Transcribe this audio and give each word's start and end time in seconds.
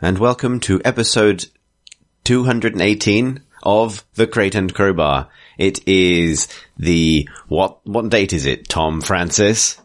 Hello, 0.00 0.08
and 0.08 0.18
welcome 0.18 0.60
to 0.60 0.80
episode 0.84 1.46
218 2.24 3.40
of 3.62 4.04
The 4.14 4.26
Crate 4.26 4.54
and 4.54 4.72
Crowbar. 4.72 5.28
It 5.56 5.86
is 5.88 6.48
the, 6.76 7.28
what, 7.48 7.84
what 7.86 8.08
date 8.08 8.32
is 8.32 8.46
it, 8.46 8.68
Tom 8.68 9.00
Francis? 9.00 9.80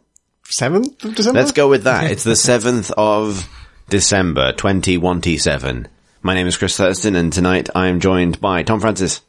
7th 0.45 1.04
of 1.04 1.16
December? 1.16 1.39
Let's 1.39 1.52
go 1.52 1.68
with 1.70 1.84
that. 1.86 2.12
It's 2.12 2.23
the 2.23 2.31
7th 2.34 2.91
of 2.95 3.48
December, 3.90 4.52
2017. 4.54 5.88
My 6.21 6.34
name 6.35 6.48
is 6.48 6.57
Chris 6.57 6.77
Thurston, 6.77 7.16
and 7.16 7.34
tonight 7.34 7.70
I 7.76 7.88
am 7.88 7.99
joined 7.99 8.40
by 8.40 8.63
Tom 8.63 8.80
Francis. 8.80 9.21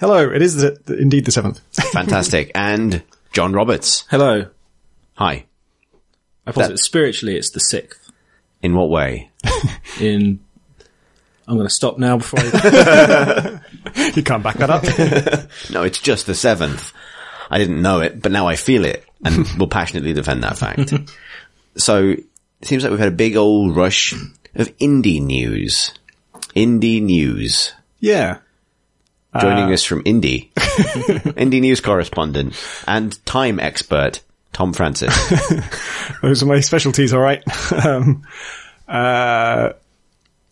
Hello, 0.00 0.30
it 0.30 0.42
is 0.42 0.56
the, 0.56 0.78
the- 0.86 0.98
indeed 0.98 1.26
the 1.26 1.32
7th. 1.32 1.60
Fantastic. 1.92 2.50
and 2.54 3.02
John 3.32 3.52
Roberts. 3.52 4.04
Hello. 4.10 4.48
Hi. 5.14 5.44
I 6.46 6.52
posit 6.52 6.78
spiritually 6.78 7.36
it's 7.36 7.50
the 7.50 7.60
sixth. 7.60 8.03
In 8.64 8.74
what 8.74 8.88
way? 8.88 9.30
In 10.00 10.40
I'm 11.46 11.56
going 11.56 11.68
to 11.68 11.74
stop 11.74 11.98
now 11.98 12.16
before 12.16 12.40
I. 12.42 13.60
you 14.14 14.22
can't 14.22 14.42
back 14.42 14.56
that 14.56 14.70
up. 14.70 14.84
No, 15.70 15.82
it's 15.82 15.98
just 16.00 16.24
the 16.24 16.32
7th. 16.32 16.94
I 17.50 17.58
didn't 17.58 17.82
know 17.82 18.00
it, 18.00 18.22
but 18.22 18.32
now 18.32 18.46
I 18.46 18.56
feel 18.56 18.86
it 18.86 19.04
and 19.22 19.46
will 19.58 19.68
passionately 19.68 20.14
defend 20.14 20.44
that 20.44 20.56
fact. 20.56 20.94
so 21.76 22.12
it 22.12 22.24
seems 22.62 22.82
like 22.82 22.90
we've 22.90 22.98
had 22.98 23.08
a 23.08 23.16
big 23.16 23.36
old 23.36 23.76
rush 23.76 24.14
of 24.54 24.74
indie 24.78 25.20
news. 25.22 25.92
Indie 26.56 27.02
news. 27.02 27.74
yeah. 28.00 28.38
Joining 29.38 29.64
uh, 29.64 29.72
us 29.72 29.82
from 29.82 30.04
Indie, 30.04 30.52
Indie 30.54 31.60
news 31.60 31.80
correspondent 31.80 32.54
and 32.86 33.26
time 33.26 33.58
expert, 33.58 34.20
Tom 34.54 34.72
Francis. 34.72 35.14
Those 36.22 36.42
are 36.42 36.46
my 36.46 36.60
specialties, 36.60 37.12
alright. 37.12 37.42
um, 37.84 38.22
uh, 38.88 39.74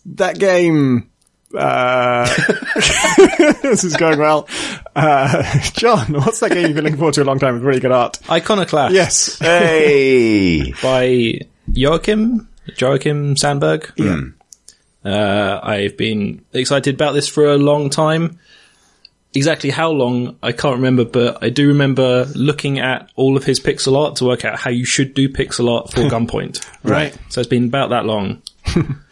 that 0.04 0.38
game, 0.38 1.08
uh, 1.56 2.26
this 3.62 3.84
is 3.84 3.96
going 3.96 4.18
well. 4.18 4.48
Uh, 4.94 5.60
John, 5.72 6.12
what's 6.12 6.40
that 6.40 6.50
game 6.50 6.66
you've 6.66 6.74
been 6.74 6.84
looking 6.84 6.98
forward 6.98 7.14
to 7.14 7.22
a 7.22 7.24
long 7.24 7.38
time 7.38 7.54
with 7.54 7.62
really 7.62 7.80
good 7.80 7.92
art? 7.92 8.18
Iconoclast. 8.28 8.92
Yes. 8.92 9.38
hey! 9.38 10.72
By 10.82 11.40
Joakim 11.70 12.46
Joakim 12.70 13.38
Sandberg. 13.38 13.92
Yeah. 13.96 14.20
Uh, 15.04 15.60
I've 15.62 15.96
been 15.96 16.44
excited 16.52 16.94
about 16.94 17.12
this 17.12 17.28
for 17.28 17.46
a 17.46 17.56
long 17.56 17.90
time. 17.90 18.38
Exactly 19.34 19.70
how 19.70 19.90
long 19.90 20.36
I 20.42 20.52
can't 20.52 20.76
remember, 20.76 21.04
but 21.04 21.42
I 21.42 21.48
do 21.48 21.68
remember 21.68 22.26
looking 22.34 22.78
at 22.78 23.10
all 23.16 23.36
of 23.36 23.44
his 23.44 23.60
pixel 23.60 23.96
art 23.96 24.16
to 24.16 24.26
work 24.26 24.44
out 24.44 24.58
how 24.58 24.70
you 24.70 24.84
should 24.84 25.14
do 25.14 25.28
pixel 25.28 25.70
art 25.74 25.90
for 25.90 26.00
Gunpoint. 26.02 26.64
Right. 26.82 27.16
So 27.30 27.40
it's 27.40 27.48
been 27.48 27.64
about 27.64 27.90
that 27.90 28.04
long. 28.04 28.42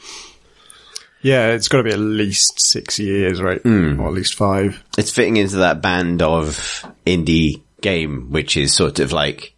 Yeah, 1.22 1.48
it's 1.48 1.68
got 1.68 1.78
to 1.78 1.84
be 1.84 1.91
at 1.91 1.98
least 1.98 2.60
six 2.60 2.98
years, 2.98 3.42
right? 3.42 3.60
Or 3.64 4.06
at 4.08 4.14
least 4.14 4.34
five. 4.34 4.82
It's 4.96 5.10
fitting 5.10 5.36
into 5.36 5.56
that 5.56 5.82
band 5.82 6.22
of 6.22 6.84
indie 7.06 7.60
game, 7.80 8.30
which 8.30 8.56
is 8.56 8.74
sort 8.74 9.00
of 9.00 9.12
like, 9.12 9.54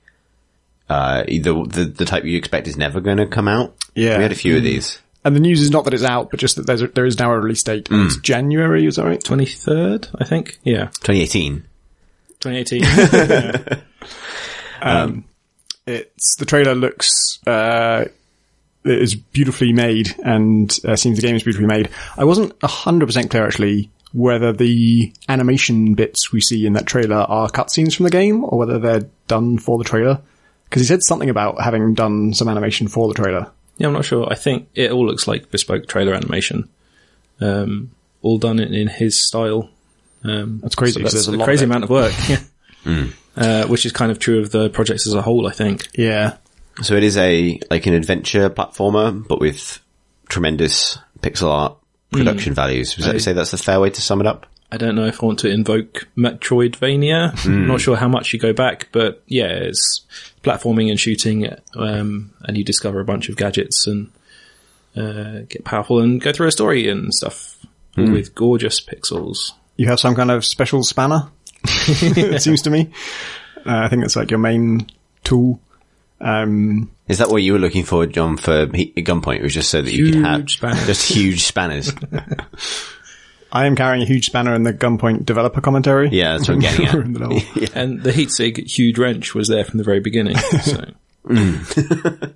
uh, 0.88 1.22
the, 1.24 1.66
the, 1.68 1.84
the 1.84 2.04
type 2.04 2.24
you 2.24 2.36
expect 2.36 2.66
is 2.66 2.76
never 2.76 3.00
going 3.00 3.18
to 3.18 3.26
come 3.26 3.46
out. 3.46 3.76
Yeah. 3.94 4.16
We 4.16 4.24
had 4.24 4.32
a 4.32 4.36
few 4.36 4.56
of 4.56 4.62
these. 4.64 5.00
And 5.24 5.36
the 5.36 5.40
news 5.40 5.60
is 5.60 5.70
not 5.70 5.84
that 5.84 5.94
it's 5.94 6.02
out, 6.02 6.30
but 6.30 6.40
just 6.40 6.56
that 6.56 6.66
there's 6.66 6.82
a, 6.82 6.88
there 6.88 7.06
is 7.06 7.18
now 7.18 7.30
a 7.32 7.38
release 7.38 7.62
date. 7.62 7.90
and 7.90 8.06
It's 8.06 8.16
January, 8.16 8.86
is 8.86 8.96
that 8.96 9.04
right? 9.04 9.22
23rd, 9.22 10.08
I 10.20 10.24
think. 10.24 10.58
Yeah. 10.64 10.86
2018. 11.02 11.64
2018. 12.40 13.82
It's 15.86 16.36
the 16.36 16.44
trailer 16.44 16.74
looks 16.74 17.38
uh, 17.46 18.04
it 18.84 19.02
is 19.02 19.14
beautifully 19.14 19.72
made, 19.72 20.14
and 20.24 20.76
uh, 20.84 20.96
seems 20.96 21.16
the 21.18 21.22
game 21.22 21.36
is 21.36 21.42
beautifully 21.42 21.68
made. 21.68 21.88
I 22.16 22.24
wasn't 22.24 22.52
hundred 22.62 23.06
percent 23.06 23.30
clear 23.30 23.46
actually 23.46 23.90
whether 24.12 24.52
the 24.52 25.12
animation 25.28 25.94
bits 25.94 26.32
we 26.32 26.40
see 26.40 26.66
in 26.66 26.74
that 26.74 26.86
trailer 26.86 27.16
are 27.16 27.48
cutscenes 27.48 27.96
from 27.96 28.04
the 28.04 28.10
game 28.10 28.44
or 28.44 28.58
whether 28.58 28.78
they're 28.78 29.08
done 29.26 29.58
for 29.58 29.78
the 29.78 29.84
trailer. 29.84 30.20
Because 30.64 30.82
he 30.82 30.86
said 30.86 31.02
something 31.02 31.30
about 31.30 31.60
having 31.62 31.94
done 31.94 32.34
some 32.34 32.48
animation 32.48 32.88
for 32.88 33.08
the 33.08 33.14
trailer. 33.14 33.50
Yeah, 33.82 33.88
I'm 33.88 33.92
not 33.94 34.04
sure. 34.04 34.26
I 34.30 34.36
think 34.36 34.68
it 34.74 34.92
all 34.92 35.04
looks 35.06 35.26
like 35.26 35.50
bespoke 35.50 35.88
trailer 35.88 36.14
animation, 36.14 36.68
um, 37.40 37.90
all 38.22 38.38
done 38.38 38.60
in, 38.60 38.72
in 38.72 38.86
his 38.88 39.18
style. 39.18 39.68
Um, 40.24 40.60
That's 40.62 40.76
crazy, 40.76 40.92
so 40.94 41.00
'cause 41.00 41.12
that's 41.12 41.26
there's 41.26 41.34
a 41.34 41.36
a 41.36 41.40
lot 41.40 41.44
crazy 41.46 41.64
of 41.64 41.70
it. 41.70 41.74
amount 41.74 41.84
of 41.84 41.90
work. 41.90 42.12
Yeah. 42.84 43.06
Uh, 43.36 43.66
which 43.66 43.84
is 43.86 43.92
kind 43.92 44.10
of 44.12 44.18
true 44.18 44.40
of 44.40 44.50
the 44.52 44.68
projects 44.70 45.06
as 45.06 45.14
a 45.14 45.22
whole, 45.22 45.46
I 45.48 45.52
think. 45.52 45.88
Yeah, 45.96 46.36
So 46.82 46.94
it 46.94 47.02
is 47.02 47.16
a, 47.16 47.58
like 47.70 47.86
an 47.86 47.94
adventure 47.94 48.50
platformer, 48.50 49.26
but 49.26 49.40
with 49.40 49.80
tremendous 50.28 50.98
pixel 51.20 51.48
art 51.50 51.76
production 52.12 52.54
values. 52.54 52.96
Would 52.98 53.06
you 53.14 53.18
say 53.20 53.32
that's 53.32 53.52
a 53.52 53.58
fair 53.58 53.80
way 53.80 53.90
to 53.90 54.00
sum 54.00 54.20
it 54.20 54.26
up? 54.26 54.46
I 54.72 54.78
don't 54.78 54.94
know 54.94 55.04
if 55.04 55.22
I 55.22 55.26
want 55.26 55.40
to 55.40 55.50
invoke 55.50 56.08
Metroidvania. 56.16 57.44
I'm 57.44 57.66
not 57.66 57.82
sure 57.82 57.94
how 57.94 58.08
much 58.08 58.32
you 58.32 58.38
go 58.38 58.54
back, 58.54 58.88
but 58.90 59.22
yeah, 59.26 59.48
it's 59.48 60.00
platforming 60.42 60.88
and 60.90 60.98
shooting, 60.98 61.46
um, 61.76 62.32
and 62.42 62.56
you 62.56 62.64
discover 62.64 62.98
a 62.98 63.04
bunch 63.04 63.28
of 63.28 63.36
gadgets 63.36 63.86
and 63.86 64.10
uh, 64.96 65.40
get 65.48 65.64
powerful 65.64 66.00
and 66.00 66.22
go 66.22 66.32
through 66.32 66.46
a 66.48 66.52
story 66.52 66.88
and 66.88 67.12
stuff 67.12 67.58
all 67.98 68.10
with 68.10 68.34
gorgeous 68.34 68.80
pixels. 68.80 69.52
you 69.76 69.86
have 69.88 70.00
some 70.00 70.14
kind 70.14 70.30
of 70.30 70.42
special 70.42 70.82
spanner. 70.82 71.28
it 71.64 72.40
seems 72.42 72.62
to 72.62 72.70
me. 72.70 72.90
Uh, 73.58 73.82
I 73.84 73.88
think 73.88 74.04
it's 74.04 74.16
like 74.16 74.30
your 74.30 74.40
main 74.40 74.86
tool. 75.22 75.60
Um, 76.20 76.90
Is 77.08 77.18
that 77.18 77.28
what 77.28 77.42
you 77.42 77.52
were 77.52 77.58
looking 77.58 77.84
for, 77.84 78.06
John, 78.06 78.36
for 78.38 78.66
he- 78.74 78.92
Gunpoint? 78.96 79.36
It 79.40 79.42
was 79.42 79.54
just 79.54 79.70
so 79.70 79.82
that 79.82 79.92
you 79.92 80.12
could 80.12 80.24
have 80.24 80.48
spanners. 80.50 80.86
just 80.86 81.12
huge 81.12 81.44
spanners. 81.44 81.92
I 83.54 83.66
am 83.66 83.76
carrying 83.76 84.02
a 84.02 84.06
huge 84.06 84.26
spanner 84.26 84.54
in 84.54 84.62
the 84.62 84.72
Gunpoint 84.72 85.26
developer 85.26 85.60
commentary. 85.60 86.08
Yeah, 86.10 86.32
that's 86.32 86.48
what 86.48 86.54
I'm 86.54 86.60
getting 86.60 86.86
at. 86.86 86.94
In 86.94 87.12
the 87.12 87.20
level. 87.20 87.36
And 87.74 88.02
the 88.02 88.10
Heatsig 88.10 88.66
huge 88.66 88.98
wrench 88.98 89.34
was 89.34 89.48
there 89.48 89.62
from 89.64 89.76
the 89.76 89.84
very 89.84 90.00
beginning. 90.00 90.36
So. 90.36 90.84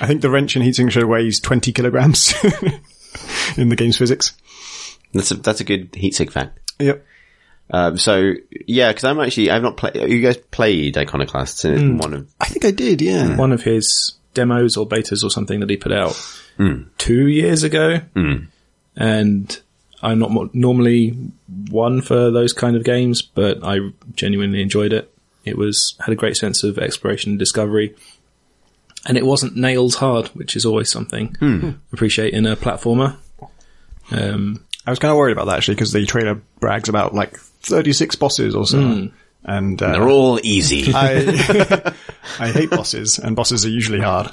I 0.00 0.06
think 0.06 0.22
the 0.22 0.30
wrench 0.30 0.56
in 0.56 0.62
heat 0.62 0.74
signature 0.74 1.06
weighs 1.06 1.38
20 1.38 1.72
kilograms 1.72 2.34
in 3.56 3.68
the 3.68 3.76
game's 3.76 3.98
physics. 3.98 4.32
That's 5.12 5.30
a, 5.30 5.34
that's 5.34 5.60
a 5.60 5.64
good 5.64 5.92
heatsig 5.92 6.32
fact. 6.32 6.58
Yep. 6.80 7.04
Um, 7.70 7.98
so 7.98 8.32
yeah, 8.66 8.88
because 8.88 9.04
I'm 9.04 9.20
actually 9.20 9.50
I've 9.50 9.62
not 9.62 9.76
played. 9.76 9.96
You 9.96 10.20
guys 10.20 10.36
played 10.36 10.96
Iconoclasts 10.96 11.64
in 11.64 11.92
hmm. 11.92 11.98
one 11.98 12.14
of 12.14 12.34
I 12.40 12.46
think 12.46 12.64
I 12.64 12.70
did, 12.70 13.00
yeah. 13.00 13.28
Hmm. 13.28 13.36
one 13.36 13.52
of 13.52 13.62
his 13.62 14.14
demos 14.34 14.76
or 14.76 14.88
betas 14.88 15.22
or 15.22 15.30
something 15.30 15.60
that 15.60 15.70
he 15.70 15.76
put 15.76 15.92
out 15.92 16.14
hmm. 16.56 16.84
two 16.98 17.28
years 17.28 17.62
ago. 17.62 18.00
And 18.96 19.60
I'm 20.02 20.18
not 20.18 20.54
normally 20.54 21.10
one 21.70 22.02
for 22.02 22.30
those 22.30 22.52
kind 22.52 22.76
of 22.76 22.84
games, 22.84 23.22
but 23.22 23.58
I 23.62 23.78
genuinely 24.14 24.60
enjoyed 24.60 24.92
it. 24.92 25.14
It 25.44 25.56
was, 25.56 25.94
had 26.00 26.12
a 26.12 26.16
great 26.16 26.36
sense 26.36 26.64
of 26.64 26.78
exploration 26.78 27.30
and 27.32 27.38
discovery. 27.38 27.94
And 29.06 29.16
it 29.16 29.26
wasn't 29.26 29.56
nails 29.56 29.96
hard, 29.96 30.28
which 30.28 30.54
is 30.56 30.64
always 30.64 30.90
something 30.90 31.36
I 31.40 31.74
appreciate 31.92 32.34
in 32.34 32.46
a 32.46 32.56
platformer. 32.56 33.16
Um, 34.10 34.64
I 34.86 34.90
was 34.90 34.98
kind 34.98 35.10
of 35.10 35.16
worried 35.16 35.32
about 35.32 35.46
that 35.46 35.58
actually 35.58 35.74
because 35.74 35.92
the 35.92 36.04
trailer 36.06 36.40
brags 36.60 36.88
about 36.88 37.14
like 37.14 37.36
36 37.36 38.16
bosses 38.16 38.54
or 38.54 38.66
so. 38.66 38.78
And, 39.44 39.82
uh, 39.82 39.92
they're 39.92 40.08
all 40.08 40.38
easy. 40.42 40.92
I, 40.94 41.92
I 42.38 42.50
hate 42.50 42.70
bosses 42.70 43.18
and 43.18 43.34
bosses 43.34 43.64
are 43.64 43.70
usually 43.70 44.00
hard. 44.00 44.32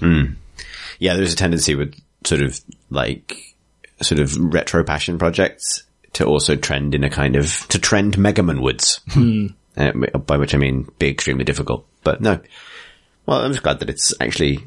yeah, 0.00 1.14
there's 1.14 1.32
a 1.32 1.36
tendency 1.36 1.74
with 1.74 1.94
sort 2.24 2.42
of 2.42 2.60
like 2.90 3.56
sort 4.00 4.20
of 4.20 4.36
retro 4.36 4.84
passion 4.84 5.18
projects 5.18 5.84
to 6.14 6.24
also 6.24 6.56
trend 6.56 6.94
in 6.94 7.04
a 7.04 7.10
kind 7.10 7.36
of 7.36 7.66
to 7.68 7.78
trend 7.78 8.16
Megaman 8.16 8.60
woods. 8.60 9.00
Uh, 9.76 9.92
by 9.92 10.36
which 10.36 10.54
I 10.54 10.58
mean 10.58 10.88
be 10.98 11.08
extremely 11.08 11.44
difficult. 11.44 11.86
But 12.02 12.20
no. 12.20 12.40
Well, 13.26 13.40
I'm 13.42 13.52
just 13.52 13.62
glad 13.62 13.78
that 13.78 13.90
it's 13.90 14.12
actually 14.20 14.66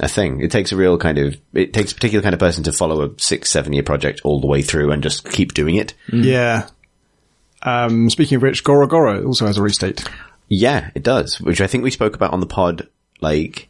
a 0.00 0.08
thing. 0.08 0.40
It 0.40 0.50
takes 0.50 0.70
a 0.70 0.76
real 0.76 0.98
kind 0.98 1.18
of 1.18 1.36
it 1.52 1.72
takes 1.72 1.92
a 1.92 1.94
particular 1.94 2.22
kind 2.22 2.34
of 2.34 2.38
person 2.38 2.62
to 2.64 2.72
follow 2.72 3.02
a 3.02 3.20
six, 3.20 3.50
seven 3.50 3.72
year 3.72 3.82
project 3.82 4.20
all 4.22 4.40
the 4.40 4.46
way 4.46 4.62
through 4.62 4.92
and 4.92 5.02
just 5.02 5.28
keep 5.28 5.54
doing 5.54 5.76
it. 5.76 5.94
Yeah. 6.12 6.68
Um, 7.62 8.10
speaking 8.10 8.36
of 8.36 8.42
which, 8.42 8.62
Gorogoa 8.62 9.24
also 9.26 9.46
has 9.46 9.58
a 9.58 9.62
restate. 9.62 10.04
Yeah, 10.48 10.90
it 10.94 11.02
does, 11.02 11.40
which 11.40 11.60
I 11.60 11.66
think 11.66 11.82
we 11.82 11.90
spoke 11.90 12.14
about 12.14 12.32
on 12.32 12.40
the 12.40 12.46
pod 12.46 12.88
like 13.20 13.68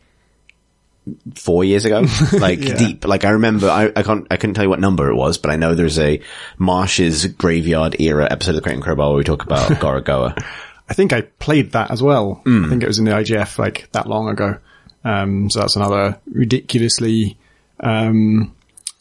four 1.35 1.65
years 1.65 1.85
ago, 1.85 2.05
like 2.33 2.61
Yeah. 2.61 2.77
deep. 2.77 3.05
Like 3.07 3.25
I 3.25 3.31
remember, 3.31 3.69
I, 3.69 3.93
I 3.95 4.03
can't, 4.03 4.27
I 4.31 4.37
couldn't 4.37 4.55
tell 4.55 4.65
you 4.65 4.71
what 4.71 4.81
number 4.81 5.11
it 5.11 5.15
was, 5.15 5.39
but 5.39 5.51
I 5.51 5.57
know 5.57 5.75
there's 5.75 5.99
a 5.99 6.21
Marsh's 6.59 7.27
Graveyard 7.27 8.01
era 8.01 8.27
episode 8.31 8.51
of 8.53 8.57
the 8.57 8.63
Crate 8.63 8.75
and 8.75 8.83
Crowbar 8.83 9.09
where 9.11 9.19
we 9.19 9.25
talk 9.25 9.43
about 9.45 9.69
Gorogoa. 9.81 10.43
I 10.89 10.95
think 10.95 11.13
I 11.13 11.23
played 11.23 11.73
that 11.73 11.91
as 11.91 12.03
well. 12.03 12.43
I 12.47 12.69
think 12.69 12.83
it 12.83 12.87
was 12.87 12.99
in 12.99 13.05
the 13.07 13.11
IGF 13.13 13.59
like 13.59 13.89
that 13.93 14.07
long 14.07 14.29
ago. 14.29 14.59
Um, 15.05 15.51
so 15.51 15.61
that's 15.61 15.77
another 15.77 16.19
ridiculously, 16.31 17.37
um, 17.81 18.55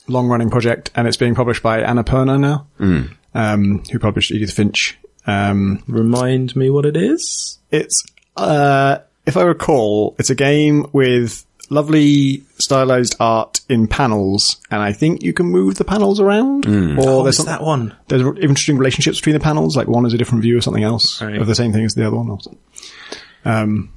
long 0.08 0.28
running 0.28 0.50
project 0.50 0.92
and 0.96 1.08
it's 1.08 1.16
being 1.18 1.36
published 1.36 1.64
by 1.64 1.82
Annapurna 1.82 2.40
now, 2.40 2.68
um, 3.34 3.84
who 3.92 4.00
published 4.00 4.32
Edith 4.32 4.52
Finch. 4.54 4.98
Um, 5.26 5.82
remind 5.88 6.56
me 6.56 6.70
what 6.70 6.86
it 6.86 6.98
is? 6.98 7.60
it's, 7.72 8.04
uh, 8.36 8.98
if 9.26 9.38
I 9.38 9.44
recall, 9.44 10.16
it's 10.20 10.30
a 10.30 10.36
game 10.36 10.88
with 10.92 11.46
lovely 11.74 12.44
stylized 12.60 13.16
art 13.20 13.60
in 13.68 13.88
panels, 13.88 14.58
and 14.72 14.82
I 14.82 14.94
think 14.94 15.24
you 15.24 15.34
can 15.34 15.48
move 15.48 15.76
the 15.76 15.84
panels 15.84 16.20
around. 16.20 16.66
Or 16.66 16.70
Oh, 17.00 17.24
there's 17.24 17.36
is 17.40 17.46
some, 17.46 17.46
that 17.48 17.62
one? 17.62 17.96
there's 18.08 18.22
interesting 18.38 18.78
relationships 18.78 19.20
between 19.20 19.34
the 19.34 19.40
panels. 19.42 19.76
Like 19.76 19.88
one 19.88 20.06
is 20.06 20.14
a 20.14 20.18
different 20.18 20.42
view 20.44 20.58
of 20.58 20.64
something 20.64 20.84
else 20.84 21.22
Right. 21.22 21.36
of 21.42 21.48
the 21.48 21.56
same 21.56 21.74
thing 21.74 21.84
as 21.86 21.96
the 21.96 22.08
other 22.08 22.16
one. 22.18 22.38
Um, 23.46 23.90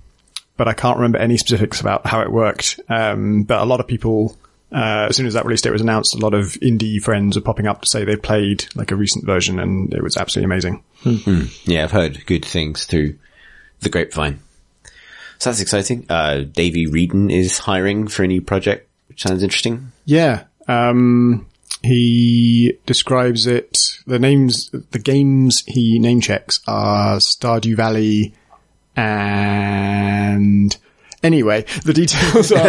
but 0.56 0.68
I 0.68 0.72
can't 0.72 0.96
remember 0.96 1.18
any 1.18 1.36
specifics 1.36 1.80
about 1.80 2.06
how 2.06 2.20
it 2.22 2.32
worked. 2.32 2.80
Um, 2.88 3.42
but 3.44 3.60
a 3.60 3.64
lot 3.64 3.80
of 3.80 3.86
people, 3.86 4.36
uh, 4.72 5.06
as 5.10 5.16
soon 5.16 5.26
as 5.26 5.34
that 5.34 5.44
release 5.44 5.60
date 5.60 5.70
was 5.70 5.82
announced, 5.82 6.14
a 6.14 6.18
lot 6.18 6.34
of 6.34 6.54
indie 6.62 7.00
friends 7.00 7.36
were 7.36 7.42
popping 7.42 7.66
up 7.66 7.82
to 7.82 7.88
say 7.88 8.04
they 8.04 8.16
played 8.16 8.64
like 8.74 8.90
a 8.90 8.96
recent 8.96 9.24
version, 9.26 9.58
and 9.60 9.92
it 9.92 10.02
was 10.02 10.16
absolutely 10.16 10.46
amazing. 10.46 10.82
Yeah, 11.66 11.84
I've 11.84 11.92
heard 11.92 12.24
good 12.26 12.44
things 12.44 12.86
through 12.86 13.16
the 13.80 13.90
grapevine. 13.90 14.40
So 15.38 15.50
that's 15.50 15.60
exciting. 15.60 16.06
Uh, 16.08 16.44
Davy 16.50 16.86
Wreden 16.86 17.30
is 17.30 17.58
hiring 17.58 18.08
for 18.08 18.22
a 18.22 18.26
new 18.26 18.40
project, 18.40 18.88
which 19.08 19.22
sounds 19.22 19.42
interesting. 19.42 19.92
Yeah. 20.04 20.44
Um, 20.68 21.46
he 21.82 22.78
describes 22.86 23.46
it, 23.46 23.78
the 24.06 24.18
names, 24.18 24.70
the 24.90 24.98
games 24.98 25.62
he 25.66 25.98
name 25.98 26.20
checks 26.20 26.60
are 26.66 27.18
Stardew 27.18 27.76
Valley 27.76 28.34
and 28.96 30.76
anyway, 31.22 31.62
the 31.84 31.92
details 31.92 32.50
are, 32.50 32.60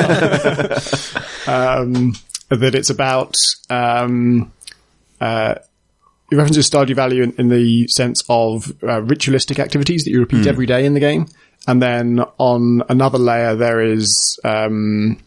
um, 1.81 2.13
that 2.49 2.75
it's 2.75 2.89
about, 2.89 3.35
um, 3.69 4.51
uh, 5.21 5.55
he 6.29 6.35
references 6.35 6.69
Stardew 6.69 6.95
Valley 6.95 7.21
in, 7.21 7.33
in 7.37 7.47
the 7.47 7.87
sense 7.87 8.23
of 8.27 8.73
uh, 8.83 9.01
ritualistic 9.01 9.59
activities 9.59 10.03
that 10.03 10.11
you 10.11 10.19
repeat 10.19 10.45
every 10.45 10.65
day 10.65 10.85
in 10.85 10.93
the 10.93 10.99
game. 10.99 11.27
And 11.65 11.81
then 11.81 12.19
on 12.37 12.83
another 12.89 13.17
layer, 13.17 13.55
there 13.55 13.81
is, 13.81 14.39
um, 14.43 15.17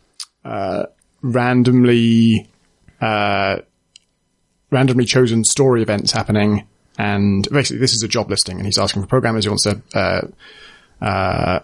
randomly 1.22 2.48
uh, 3.00 3.58
randomly 4.70 5.04
chosen 5.04 5.44
story 5.44 5.82
events 5.82 6.12
happening. 6.12 6.66
And 6.98 7.48
basically, 7.50 7.78
this 7.78 7.94
is 7.94 8.02
a 8.02 8.08
job 8.08 8.28
listing, 8.28 8.58
and 8.58 8.66
he's 8.66 8.78
asking 8.78 9.02
for 9.02 9.08
programmers. 9.08 9.44
He 9.44 9.48
wants 9.48 9.66
a, 9.66 9.80
uh, 9.94 10.20
uh, 11.04 11.60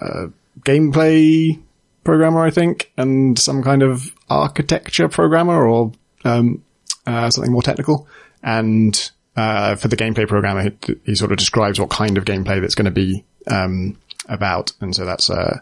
uh, 0.00 0.26
gameplay 0.60 1.60
programmer, 2.02 2.44
I 2.44 2.50
think, 2.50 2.92
and 2.96 3.38
some 3.38 3.62
kind 3.62 3.82
of 3.82 4.12
architecture 4.28 5.08
programmer 5.08 5.66
or 5.66 5.92
um, 6.24 6.64
uh, 7.06 7.30
something 7.30 7.52
more 7.52 7.62
technical. 7.62 8.08
And 8.42 9.10
uh, 9.36 9.76
for 9.76 9.86
the 9.88 9.96
gameplay 9.96 10.26
programmer, 10.26 10.62
he, 10.62 10.96
he 11.04 11.14
sort 11.14 11.30
of 11.30 11.38
describes 11.38 11.78
what 11.78 11.90
kind 11.90 12.18
of 12.18 12.24
gameplay 12.24 12.60
that's 12.60 12.74
going 12.74 12.86
to 12.86 12.90
be 12.90 13.24
um, 13.48 13.96
about. 14.28 14.72
And 14.80 14.94
so 14.94 15.04
that's 15.04 15.30
uh, 15.30 15.60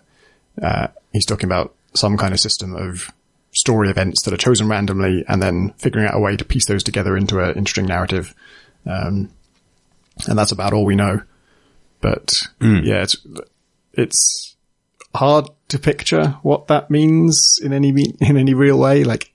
uh, 0.62 0.88
he's 1.12 1.26
talking 1.26 1.46
about 1.46 1.74
some 1.94 2.16
kind 2.16 2.34
of 2.34 2.40
system 2.40 2.74
of 2.74 3.10
story 3.52 3.88
events 3.88 4.22
that 4.22 4.34
are 4.34 4.38
chosen 4.38 4.68
randomly 4.68 5.24
and 5.28 5.42
then 5.42 5.72
figuring 5.78 6.06
out 6.06 6.14
a 6.14 6.20
way 6.20 6.36
to 6.36 6.44
piece 6.44 6.66
those 6.66 6.82
together 6.82 7.16
into 7.16 7.40
an 7.40 7.56
interesting 7.56 7.86
narrative. 7.86 8.34
Um, 8.84 9.30
and 10.28 10.38
that's 10.38 10.52
about 10.52 10.72
all 10.72 10.84
we 10.84 10.94
know. 10.94 11.22
But 12.00 12.42
yeah, 12.84 13.02
it's, 13.02 13.16
it's 13.94 14.56
hard 15.14 15.48
to 15.68 15.78
picture 15.78 16.36
what 16.42 16.66
that 16.66 16.90
means 16.90 17.58
in 17.62 17.72
any, 17.72 17.88
in 18.20 18.36
any 18.36 18.52
real 18.52 18.78
way. 18.78 19.04
Like, 19.04 19.32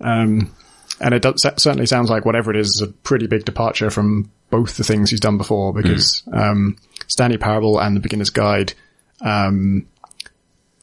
um, 0.00 0.54
and 1.00 1.14
it 1.14 1.22
does, 1.22 1.42
certainly 1.42 1.86
sounds 1.86 2.08
like 2.10 2.24
whatever 2.24 2.50
it 2.50 2.56
is 2.56 2.68
is 2.68 2.80
a 2.80 2.88
pretty 2.88 3.26
big 3.26 3.44
departure 3.44 3.90
from 3.90 4.30
both 4.50 4.76
the 4.78 4.84
things 4.84 5.10
he's 5.10 5.20
done 5.20 5.36
before 5.36 5.72
because, 5.74 6.22
um, 6.32 6.76
Stanley 7.08 7.38
Parable 7.38 7.80
and 7.80 7.96
the 7.96 8.00
Beginner's 8.00 8.30
Guide, 8.30 8.74
um, 9.20 9.88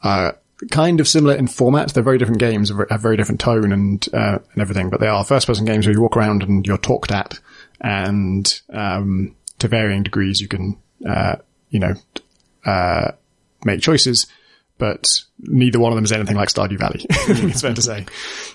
are 0.02 0.38
kind 0.70 1.00
of 1.00 1.08
similar 1.08 1.34
in 1.34 1.46
format. 1.46 1.92
They're 1.92 2.02
very 2.02 2.18
different 2.18 2.40
games, 2.40 2.70
have 2.90 3.00
very 3.00 3.16
different 3.16 3.40
tone 3.40 3.72
and, 3.72 4.06
uh, 4.12 4.38
and 4.52 4.62
everything, 4.62 4.90
but 4.90 5.00
they 5.00 5.06
are 5.06 5.24
first 5.24 5.46
person 5.46 5.64
games 5.64 5.86
where 5.86 5.94
you 5.94 6.00
walk 6.00 6.16
around 6.16 6.42
and 6.42 6.66
you're 6.66 6.78
talked 6.78 7.12
at 7.12 7.38
and, 7.80 8.60
um, 8.72 9.34
to 9.58 9.68
varying 9.68 10.02
degrees 10.02 10.40
you 10.40 10.48
can, 10.48 10.76
uh, 11.08 11.36
you 11.70 11.80
know, 11.80 11.94
uh, 12.64 13.12
make 13.64 13.80
choices, 13.80 14.26
but 14.78 15.20
neither 15.38 15.78
one 15.78 15.92
of 15.92 15.96
them 15.96 16.04
is 16.04 16.12
anything 16.12 16.36
like 16.36 16.48
Stardew 16.48 16.78
Valley. 16.78 17.06
It's 17.10 17.62
fair 17.62 17.74
to 17.74 17.82
say. 17.82 18.06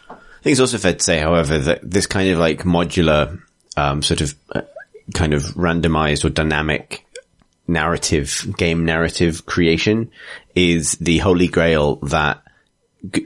I 0.09 0.43
think 0.43 0.53
it's 0.53 0.59
also 0.59 0.77
fair 0.77 0.93
to 0.93 1.03
say, 1.03 1.19
however, 1.19 1.57
that 1.59 1.79
this 1.83 2.07
kind 2.07 2.29
of 2.29 2.39
like 2.39 2.63
modular, 2.63 3.39
um, 3.77 4.01
sort 4.01 4.21
of, 4.21 4.35
uh, 4.53 4.61
kind 5.13 5.33
of 5.33 5.43
randomized 5.55 6.25
or 6.25 6.29
dynamic 6.29 7.05
narrative, 7.67 8.45
game 8.57 8.85
narrative 8.85 9.45
creation 9.45 10.11
is 10.55 10.93
the 10.93 11.19
holy 11.19 11.47
grail 11.47 11.97
that, 11.97 12.43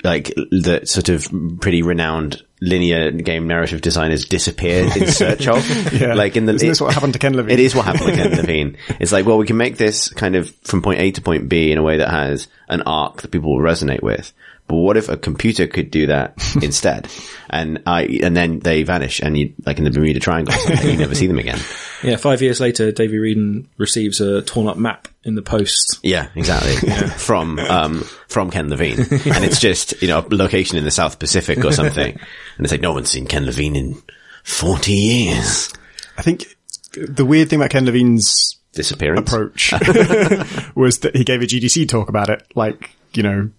like, 0.04 0.34
the 0.36 0.82
sort 0.86 1.10
of 1.10 1.28
pretty 1.60 1.82
renowned 1.82 2.42
linear 2.62 3.12
game 3.12 3.48
narrative 3.48 3.82
designers 3.82 4.26
disappeared 4.26 4.96
in 4.96 5.08
search 5.12 5.48
of. 5.48 5.94
Yeah. 5.94 6.14
Like 6.14 6.36
in 6.36 6.46
the, 6.46 6.54
Isn't 6.54 6.68
this 6.70 6.82
what 6.82 6.94
happened 6.94 7.14
to 7.14 7.20
Ken 7.20 7.36
Levine? 7.36 7.52
It 7.52 7.60
is 7.60 7.76
what 7.76 7.86
happened 7.86 8.08
to 8.08 8.16
Ken 8.16 8.32
Levine. 8.32 8.78
It's 9.00 9.12
like, 9.12 9.26
well, 9.26 9.38
we 9.38 9.46
can 9.46 9.58
make 9.58 9.78
this 9.78 10.10
kind 10.10 10.36
of 10.36 10.50
from 10.64 10.82
point 10.82 11.00
A 11.00 11.12
to 11.12 11.22
point 11.22 11.50
B 11.50 11.72
in 11.72 11.78
a 11.78 11.84
way 11.84 11.98
that 11.98 12.10
has 12.10 12.48
an 12.68 12.82
arc 12.84 13.22
that 13.22 13.32
people 13.32 13.54
will 13.54 13.64
resonate 13.64 14.02
with. 14.02 14.34
But 14.68 14.78
what 14.78 14.98
if 14.98 15.10
a 15.10 15.18
computer 15.18 15.68
could 15.68 15.92
do 15.92 16.08
that 16.08 16.34
instead? 16.62 17.08
And 17.50 17.84
I, 17.86 18.04
and 18.24 18.36
then 18.36 18.60
they 18.60 18.84
vanish 18.84 19.20
and 19.20 19.38
you, 19.38 19.54
like 19.66 19.78
in 19.78 19.84
the 19.84 19.92
Bermuda 19.92 20.20
Triangle 20.20 20.56
you 20.84 20.98
never 20.98 21.14
see 21.16 21.28
them 21.28 21.40
again. 21.40 21.60
Yeah, 22.06 22.18
five 22.18 22.42
years 22.42 22.60
later, 22.60 22.92
Davy 22.92 23.18
Wreden 23.18 23.68
receives 23.78 24.22
a 24.22 24.42
torn 24.42 24.68
up 24.68 24.78
map 24.78 25.08
in 25.24 25.36
the 25.36 25.42
post. 25.42 26.00
Yeah, 26.04 26.30
exactly. 26.36 26.90
From, 27.18 27.60
um, 27.60 28.02
from 28.28 28.52
Ken 28.52 28.70
Levine. 28.70 29.00
And 29.00 29.44
it's 29.44 29.60
just, 29.60 30.02
you 30.02 30.08
know, 30.08 30.20
a 30.20 30.36
location 30.36 30.78
in 30.78 30.84
the 30.84 30.92
South 30.92 31.20
Pacific 31.20 31.64
or 31.64 31.72
something. 31.72 32.14
And 32.14 32.66
it's 32.66 32.72
like, 32.72 32.82
no 32.82 32.94
one's 32.94 33.10
seen 33.10 33.26
Ken 33.26 33.46
Levine 33.46 33.76
in 33.76 34.02
40 34.44 34.92
years. 34.92 35.74
I 36.18 36.22
think 36.22 36.56
the 36.94 37.26
weird 37.26 37.50
thing 37.50 37.60
about 37.60 37.72
Ken 37.72 37.86
Levine's 37.86 38.58
Disappearance. 38.74 39.32
approach 39.32 39.72
was 40.76 41.00
that 41.00 41.16
he 41.16 41.24
gave 41.24 41.42
a 41.42 41.46
GDC 41.46 41.88
talk 41.88 42.10
about 42.10 42.30
it, 42.30 42.46
like, 42.56 42.92
you 43.14 43.24
know, 43.24 43.50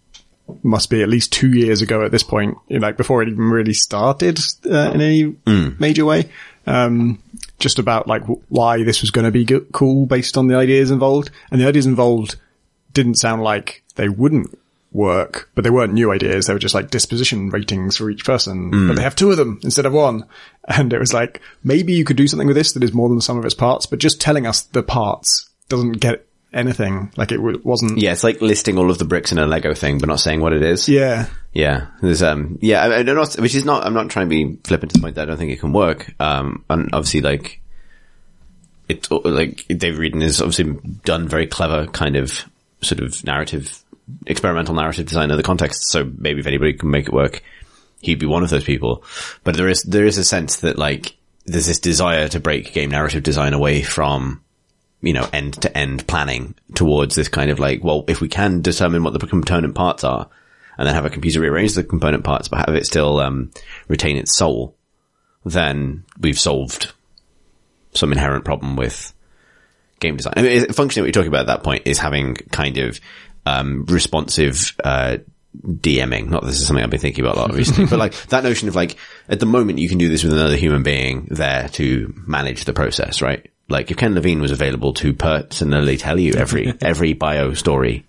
must 0.62 0.90
be 0.90 1.02
at 1.02 1.08
least 1.08 1.32
two 1.32 1.50
years 1.50 1.82
ago 1.82 2.05
at 2.05 2.12
this 2.12 2.22
point, 2.22 2.56
you 2.69 2.79
know, 2.79 2.86
like 2.86 2.96
before 2.96 3.22
it 3.22 3.29
even 3.29 3.50
really 3.50 3.72
started 3.72 4.38
uh, 4.65 4.93
in 4.93 5.00
any 5.00 5.36
major 5.79 6.05
way. 6.05 6.31
Um, 6.67 7.23
just 7.58 7.79
about 7.79 8.06
like 8.06 8.23
w- 8.23 8.43
why 8.49 8.82
this 8.82 9.01
was 9.01 9.11
going 9.11 9.25
to 9.25 9.31
be 9.31 9.44
go- 9.44 9.65
cool 9.73 10.06
based 10.06 10.37
on 10.37 10.46
the 10.49 10.56
ideas 10.56 10.91
involved. 10.91 11.31
And 11.51 11.61
the 11.61 11.67
ideas 11.69 11.87
involved 11.87 12.37
didn't 12.93 13.15
sound 13.17 13.43
like 13.43 13.82
they 13.94 14.08
wouldn't 14.08 14.58
work, 14.93 15.51
but 15.55 15.63
they 15.63 15.70
weren't 15.70 15.93
new 15.93 16.11
ideas. 16.11 16.46
They 16.46 16.53
were 16.53 16.58
just 16.58 16.75
like 16.75 16.91
disposition 16.91 17.51
ratings 17.51 17.96
for 17.96 18.11
each 18.11 18.25
person, 18.25 18.89
but 18.89 18.96
they 18.96 19.03
have 19.03 19.15
two 19.17 19.31
of 19.31 19.37
them 19.37 19.61
instead 19.63 19.87
of 19.87 19.93
one. 19.93 20.25
And 20.69 20.93
it 20.93 20.99
was 20.99 21.15
like, 21.15 21.41
maybe 21.63 21.93
you 21.93 22.05
could 22.05 22.17
do 22.17 22.27
something 22.27 22.49
with 22.49 22.56
this 22.56 22.73
that 22.73 22.82
is 22.82 22.93
more 22.93 23.08
than 23.08 23.19
the 23.19 23.23
sum 23.23 23.39
of 23.39 23.44
its 23.44 23.55
parts, 23.55 23.87
but 23.87 24.01
just 24.01 24.20
telling 24.20 24.46
us 24.49 24.63
the 24.63 24.82
parts 24.82 25.49
doesn't 25.69 26.01
get 26.01 26.27
anything. 26.56 27.13
Like 27.17 27.32
it 27.32 27.36
w- 27.36 27.60
wasn't. 27.63 27.98
Yeah, 27.98 28.13
it's 28.13 28.25
like 28.25 28.41
listing 28.41 28.79
all 28.79 28.91
of 28.91 28.98
the 28.98 29.05
bricks 29.05 29.32
in 29.32 29.39
a 29.39 29.46
Lego 29.46 29.75
thing, 29.75 29.98
but 29.98 30.08
not 30.08 30.20
saying 30.20 30.41
what 30.41 30.53
it 30.53 30.63
is. 30.63 30.89
Yeah. 30.89 31.29
Yeah, 31.53 31.86
there's 32.03 32.22
um, 32.22 32.58
yeah, 32.60 32.82
I, 32.82 32.98
I 32.98 33.03
don't 33.03 33.17
know, 33.17 33.43
which 33.43 33.55
is 33.55 33.65
not. 33.65 33.86
I'm 33.86 33.94
not 33.94 34.10
trying 34.10 34.29
to 34.29 34.31
be 34.31 34.58
flippant 34.65 34.93
to 34.93 34.98
the 34.98 35.03
point 35.03 35.15
that 35.15 35.22
I 35.22 35.25
don't 35.25 35.39
think 35.39 35.53
it 35.53 35.60
can 35.60 35.72
work. 35.72 36.15
Um, 36.20 36.65
and 36.69 36.91
obviously, 36.93 37.22
like, 37.22 37.60
it 38.89 39.10
like 39.10 39.67
David 39.69 39.98
Wreden 39.98 40.22
has 40.22 40.41
obviously 40.41 40.79
done 41.05 41.29
very 41.29 41.46
clever 41.46 41.86
kind 41.86 42.17
of 42.17 42.44
sort 42.82 43.01
of 43.01 43.25
narrative, 43.25 43.82
experimental 44.27 44.75
narrative 44.75 45.06
design 45.06 45.31
of 45.31 45.39
the 45.39 45.43
context. 45.43 45.89
So 45.89 46.10
maybe 46.19 46.41
if 46.41 46.46
anybody 46.46 46.75
can 46.75 46.91
make 46.91 47.06
it 47.06 47.15
work, 47.15 47.43
he'd 48.01 48.19
be 48.19 48.27
one 48.27 48.43
of 48.43 48.51
those 48.51 48.65
people. 48.65 49.03
But 49.43 49.56
there 49.56 49.69
is 49.69 49.82
there 49.82 50.05
is 50.05 50.19
a 50.19 50.25
sense 50.25 50.56
that 50.56 50.79
like 50.79 51.17
there's 51.46 51.67
this 51.67 51.81
desire 51.81 52.29
to 52.29 52.41
break 52.41 52.75
game 52.75 52.91
narrative 52.91 53.22
design 53.22 53.55
away 53.55 53.82
from 53.82 54.43
you 55.00 55.12
know, 55.12 55.29
end 55.32 55.60
to 55.62 55.76
end 55.76 56.06
planning 56.06 56.55
towards 56.74 57.15
this 57.15 57.29
kind 57.29 57.50
of 57.50 57.58
like, 57.58 57.84
well, 57.84 58.05
if 58.08 58.20
we 58.20 58.29
can 58.29 58.62
determine 58.62 59.05
what 59.05 59.12
the 59.12 59.26
component 59.26 59.74
parts 59.74 60.05
are 60.05 60.29
and 60.79 60.86
then 60.86 60.94
have 60.94 61.05
a 61.05 61.10
computer 61.10 61.41
rearrange 61.41 61.74
the 61.74 61.84
component 61.84 62.24
parts, 62.24 62.48
but 62.48 62.67
have 62.67 62.74
it 62.74 62.86
still, 62.86 63.20
um, 63.20 63.50
retain 63.88 64.17
its 64.17 64.36
soul, 64.36 64.76
then 65.44 66.05
we've 66.20 66.38
solved 66.38 66.93
some 67.94 68.12
inherent 68.12 68.44
problem 68.44 68.76
with 68.76 69.12
game 70.00 70.17
design. 70.17 70.34
I 70.36 70.43
mean, 70.43 70.72
functionally 70.72 71.06
what 71.06 71.15
you're 71.15 71.22
talking 71.22 71.32
about 71.32 71.48
at 71.48 71.58
that 71.58 71.62
point 71.62 71.82
is 71.86 71.98
having 71.98 72.34
kind 72.34 72.79
of, 72.79 73.00
um, 73.46 73.84
responsive, 73.86 74.74
uh, 74.82 75.19
DMing. 75.65 76.29
Not 76.29 76.44
this 76.44 76.60
is 76.60 76.67
something 76.67 76.84
I've 76.84 76.91
been 76.91 77.00
thinking 77.00 77.24
about 77.24 77.36
a 77.36 77.41
lot 77.41 77.53
recently, 77.55 77.86
but 77.86 77.98
like 77.98 78.12
that 78.26 78.44
notion 78.44 78.69
of 78.69 78.74
like, 78.74 78.96
at 79.29 79.41
the 79.41 79.46
moment 79.46 79.79
you 79.79 79.88
can 79.88 79.98
do 79.98 80.08
this 80.08 80.22
with 80.22 80.32
another 80.32 80.56
human 80.56 80.82
being 80.82 81.29
there 81.31 81.69
to 81.70 82.12
manage 82.26 82.65
the 82.65 82.74
process, 82.74 83.22
right? 83.22 83.50
Like 83.69 83.91
if 83.91 83.96
Ken 83.96 84.15
Levine 84.15 84.41
was 84.41 84.51
available 84.51 84.93
to 84.94 85.13
personally 85.13 85.96
tell 85.96 86.19
you 86.19 86.35
every, 86.35 86.73
every 86.81 87.13
bio 87.13 87.55
story 87.55 88.06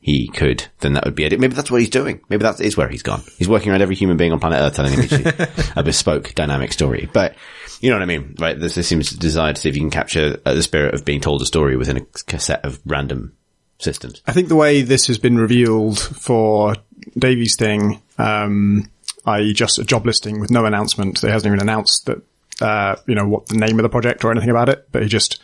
he 0.00 0.28
could, 0.28 0.64
then 0.80 0.92
that 0.92 1.04
would 1.04 1.16
be 1.16 1.24
it. 1.24 1.40
Maybe 1.40 1.54
that's 1.54 1.70
what 1.70 1.80
he's 1.80 1.90
doing. 1.90 2.20
Maybe 2.28 2.44
that 2.44 2.60
is 2.60 2.76
where 2.76 2.88
he's 2.88 3.02
gone. 3.02 3.22
He's 3.38 3.48
working 3.48 3.72
around 3.72 3.82
every 3.82 3.96
human 3.96 4.16
being 4.16 4.32
on 4.32 4.38
planet 4.38 4.60
Earth 4.60 4.76
telling 4.76 4.92
him 4.92 5.48
a 5.76 5.82
bespoke 5.82 6.32
dynamic 6.34 6.72
story. 6.72 7.10
But 7.12 7.34
you 7.80 7.90
know 7.90 7.96
what 7.96 8.02
I 8.02 8.06
mean, 8.06 8.36
right? 8.38 8.58
This, 8.58 8.76
this 8.76 8.86
seems 8.86 9.10
to 9.10 9.18
desire 9.18 9.52
to 9.52 9.60
see 9.60 9.68
if 9.68 9.74
you 9.74 9.82
can 9.82 9.90
capture 9.90 10.40
uh, 10.46 10.54
the 10.54 10.62
spirit 10.62 10.94
of 10.94 11.04
being 11.04 11.20
told 11.20 11.42
a 11.42 11.46
story 11.46 11.76
within 11.76 12.06
a 12.28 12.38
set 12.38 12.64
of 12.64 12.80
random 12.86 13.36
systems. 13.78 14.22
I 14.26 14.32
think 14.32 14.48
the 14.48 14.56
way 14.56 14.82
this 14.82 15.08
has 15.08 15.18
been 15.18 15.38
revealed 15.38 15.98
for 15.98 16.76
Davy's 17.18 17.56
thing, 17.56 18.00
um, 18.18 18.90
i.e. 19.26 19.52
just 19.52 19.78
a 19.78 19.84
job 19.84 20.06
listing 20.06 20.40
with 20.40 20.50
no 20.50 20.64
announcement. 20.64 21.20
They 21.20 21.30
hasn't 21.30 21.52
even 21.52 21.60
announced 21.60 22.06
that, 22.06 22.22
uh, 22.60 22.96
you 23.06 23.14
know, 23.14 23.26
what 23.28 23.46
the 23.46 23.56
name 23.56 23.78
of 23.78 23.82
the 23.82 23.88
project 23.88 24.24
or 24.24 24.30
anything 24.30 24.50
about 24.50 24.68
it, 24.68 24.88
but 24.92 25.02
he 25.02 25.08
just, 25.08 25.40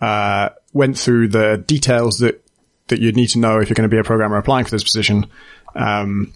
uh, 0.00 0.50
went 0.72 0.98
through 0.98 1.28
the 1.28 1.62
details 1.66 2.18
that, 2.18 2.44
that 2.88 3.00
you'd 3.00 3.16
need 3.16 3.28
to 3.28 3.38
know 3.38 3.58
if 3.58 3.68
you're 3.68 3.74
going 3.74 3.88
to 3.88 3.94
be 3.94 3.98
a 3.98 4.04
programmer 4.04 4.36
applying 4.36 4.64
for 4.64 4.70
this 4.70 4.84
position. 4.84 5.26
Um, 5.74 6.32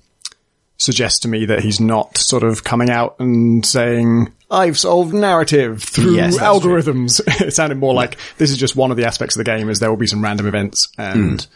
suggests 0.78 1.20
to 1.20 1.28
me 1.28 1.44
that 1.46 1.60
he's 1.60 1.80
not 1.80 2.16
sort 2.16 2.44
of 2.44 2.62
coming 2.64 2.88
out 2.88 3.16
and 3.18 3.66
saying, 3.66 4.32
I've 4.50 4.78
solved 4.78 5.12
narrative 5.12 5.82
through 5.82 6.14
Yes, 6.14 6.38
algorithms. 6.38 7.20
it 7.42 7.52
sounded 7.52 7.78
more 7.78 7.92
like 7.94 8.16
this 8.38 8.50
is 8.50 8.56
just 8.56 8.76
one 8.76 8.90
of 8.90 8.96
the 8.96 9.04
aspects 9.04 9.34
of 9.36 9.40
the 9.40 9.44
game 9.44 9.68
is 9.68 9.80
there 9.80 9.90
will 9.90 9.96
be 9.96 10.06
some 10.06 10.22
random 10.22 10.46
events 10.46 10.88
and, 10.96 11.46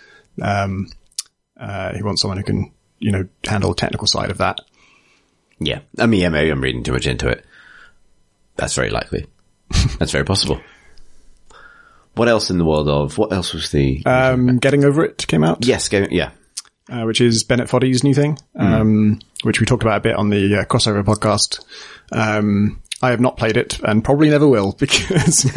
um, 0.40 0.88
uh, 1.58 1.94
he 1.94 2.02
wants 2.02 2.20
someone 2.20 2.36
who 2.36 2.44
can, 2.44 2.72
you 2.98 3.12
know, 3.12 3.26
handle 3.44 3.70
the 3.70 3.76
technical 3.76 4.08
side 4.08 4.30
of 4.30 4.38
that. 4.38 4.58
Yeah. 5.60 5.80
I 5.98 6.06
mean, 6.06 6.20
yeah, 6.20 6.28
maybe 6.28 6.50
I'm 6.50 6.60
reading 6.60 6.82
too 6.82 6.92
much 6.92 7.06
into 7.06 7.28
it. 7.28 7.44
That's 8.56 8.74
very 8.74 8.90
likely. 8.90 9.26
That's 9.98 10.12
very 10.12 10.24
possible. 10.24 10.60
What 12.14 12.28
else 12.28 12.50
in 12.50 12.58
the 12.58 12.64
world 12.64 12.88
of, 12.88 13.16
what 13.16 13.32
else 13.32 13.54
was 13.54 13.70
the, 13.70 14.02
Um, 14.04 14.58
Getting 14.58 14.84
Over 14.84 15.04
It 15.04 15.26
came 15.26 15.42
out, 15.42 15.64
yes, 15.64 15.88
yeah. 15.92 16.30
uh, 16.90 17.04
which 17.04 17.22
is 17.22 17.42
Bennett 17.42 17.70
Foddy's 17.70 18.04
new 18.04 18.12
thing, 18.12 18.38
um, 18.54 19.18
which 19.44 19.60
we 19.60 19.66
talked 19.66 19.82
about 19.82 19.96
a 19.96 20.00
bit 20.00 20.16
on 20.16 20.28
the 20.28 20.58
uh, 20.58 20.64
crossover 20.66 21.02
podcast. 21.02 21.64
Um, 22.12 22.82
I 23.00 23.10
have 23.10 23.20
not 23.20 23.38
played 23.38 23.56
it 23.56 23.80
and 23.80 24.04
probably 24.04 24.28
never 24.28 24.46
will 24.46 24.72
because, 24.78 25.50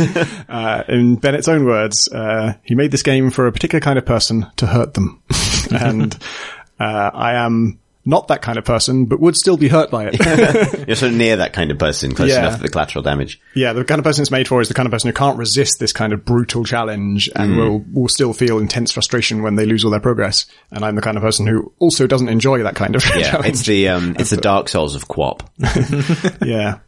uh, 0.48 0.84
in 0.88 1.18
Bennett's 1.18 1.50
own 1.50 1.66
words, 1.66 2.08
uh, 2.08 2.54
he 2.64 2.74
made 2.74 2.92
this 2.92 3.04
game 3.04 3.32
for 3.32 3.48
a 3.48 3.52
particular 3.52 3.82
kind 3.82 4.00
of 4.00 4.06
person 4.06 4.48
to 4.56 4.66
hurt 4.66 4.94
them. 4.94 5.22
and, 5.72 6.18
uh, 6.80 7.12
I 7.14 7.34
am 7.34 7.80
not 8.06 8.28
that 8.28 8.42
kind 8.42 8.58
of 8.58 8.66
person, 8.66 9.06
but 9.06 9.20
would 9.20 9.36
still 9.36 9.58
be 9.58 9.68
hurt 9.68 9.90
by 9.90 10.06
it. 10.12 10.16
You're 10.88 10.96
sort 10.96 11.12
of 11.12 11.18
near 11.18 11.38
that 11.38 11.54
kind 11.54 11.72
of 11.72 11.80
person, 11.80 12.14
close 12.14 12.30
Yeah. 12.30 12.40
enough 12.40 12.58
for 12.58 12.64
the 12.64 12.70
collateral 12.70 13.02
damage. 13.04 13.42
yeah, 13.56 13.74
the 13.74 13.84
kind 13.84 13.98
of 14.00 14.06
person 14.06 14.22
it's 14.22 14.32
made 14.32 14.48
for 14.48 14.62
is 14.62 14.68
the 14.68 14.74
kind 14.74 14.86
of 14.86 14.92
person 14.92 15.08
who 15.10 15.14
can't 15.14 15.38
resist 15.38 15.80
this 15.80 15.92
kind 15.92 16.14
of 16.14 16.24
brutal 16.24 16.64
challenge 16.64 17.30
and 17.36 17.58
will, 17.58 17.84
will 17.92 18.08
still 18.08 18.34
feel 18.34 18.60
intense 18.60 18.92
frustration 18.92 19.42
when 19.42 19.56
they 19.56 19.66
lose 19.66 19.84
all 19.84 19.92
their 19.92 20.00
progress. 20.00 20.46
And 20.72 20.86
I'm 20.86 20.96
the 20.96 21.02
kind 21.02 21.18
of 21.18 21.24
person 21.24 21.48
who 21.48 21.72
also 21.80 22.06
doesn't 22.08 22.30
enjoy 22.30 22.62
that 22.64 22.76
kind 22.76 22.96
of 22.96 23.04
Yeah. 23.16 23.32
challenge. 23.32 23.48
It's 23.50 23.66
the, 23.66 23.90
um, 23.90 24.16
it's 24.20 24.30
the 24.30 24.38
Dark 24.38 24.70
Souls 24.70 24.96
of 24.96 25.08
QWOP. 25.08 25.42
yeah. 26.46 26.80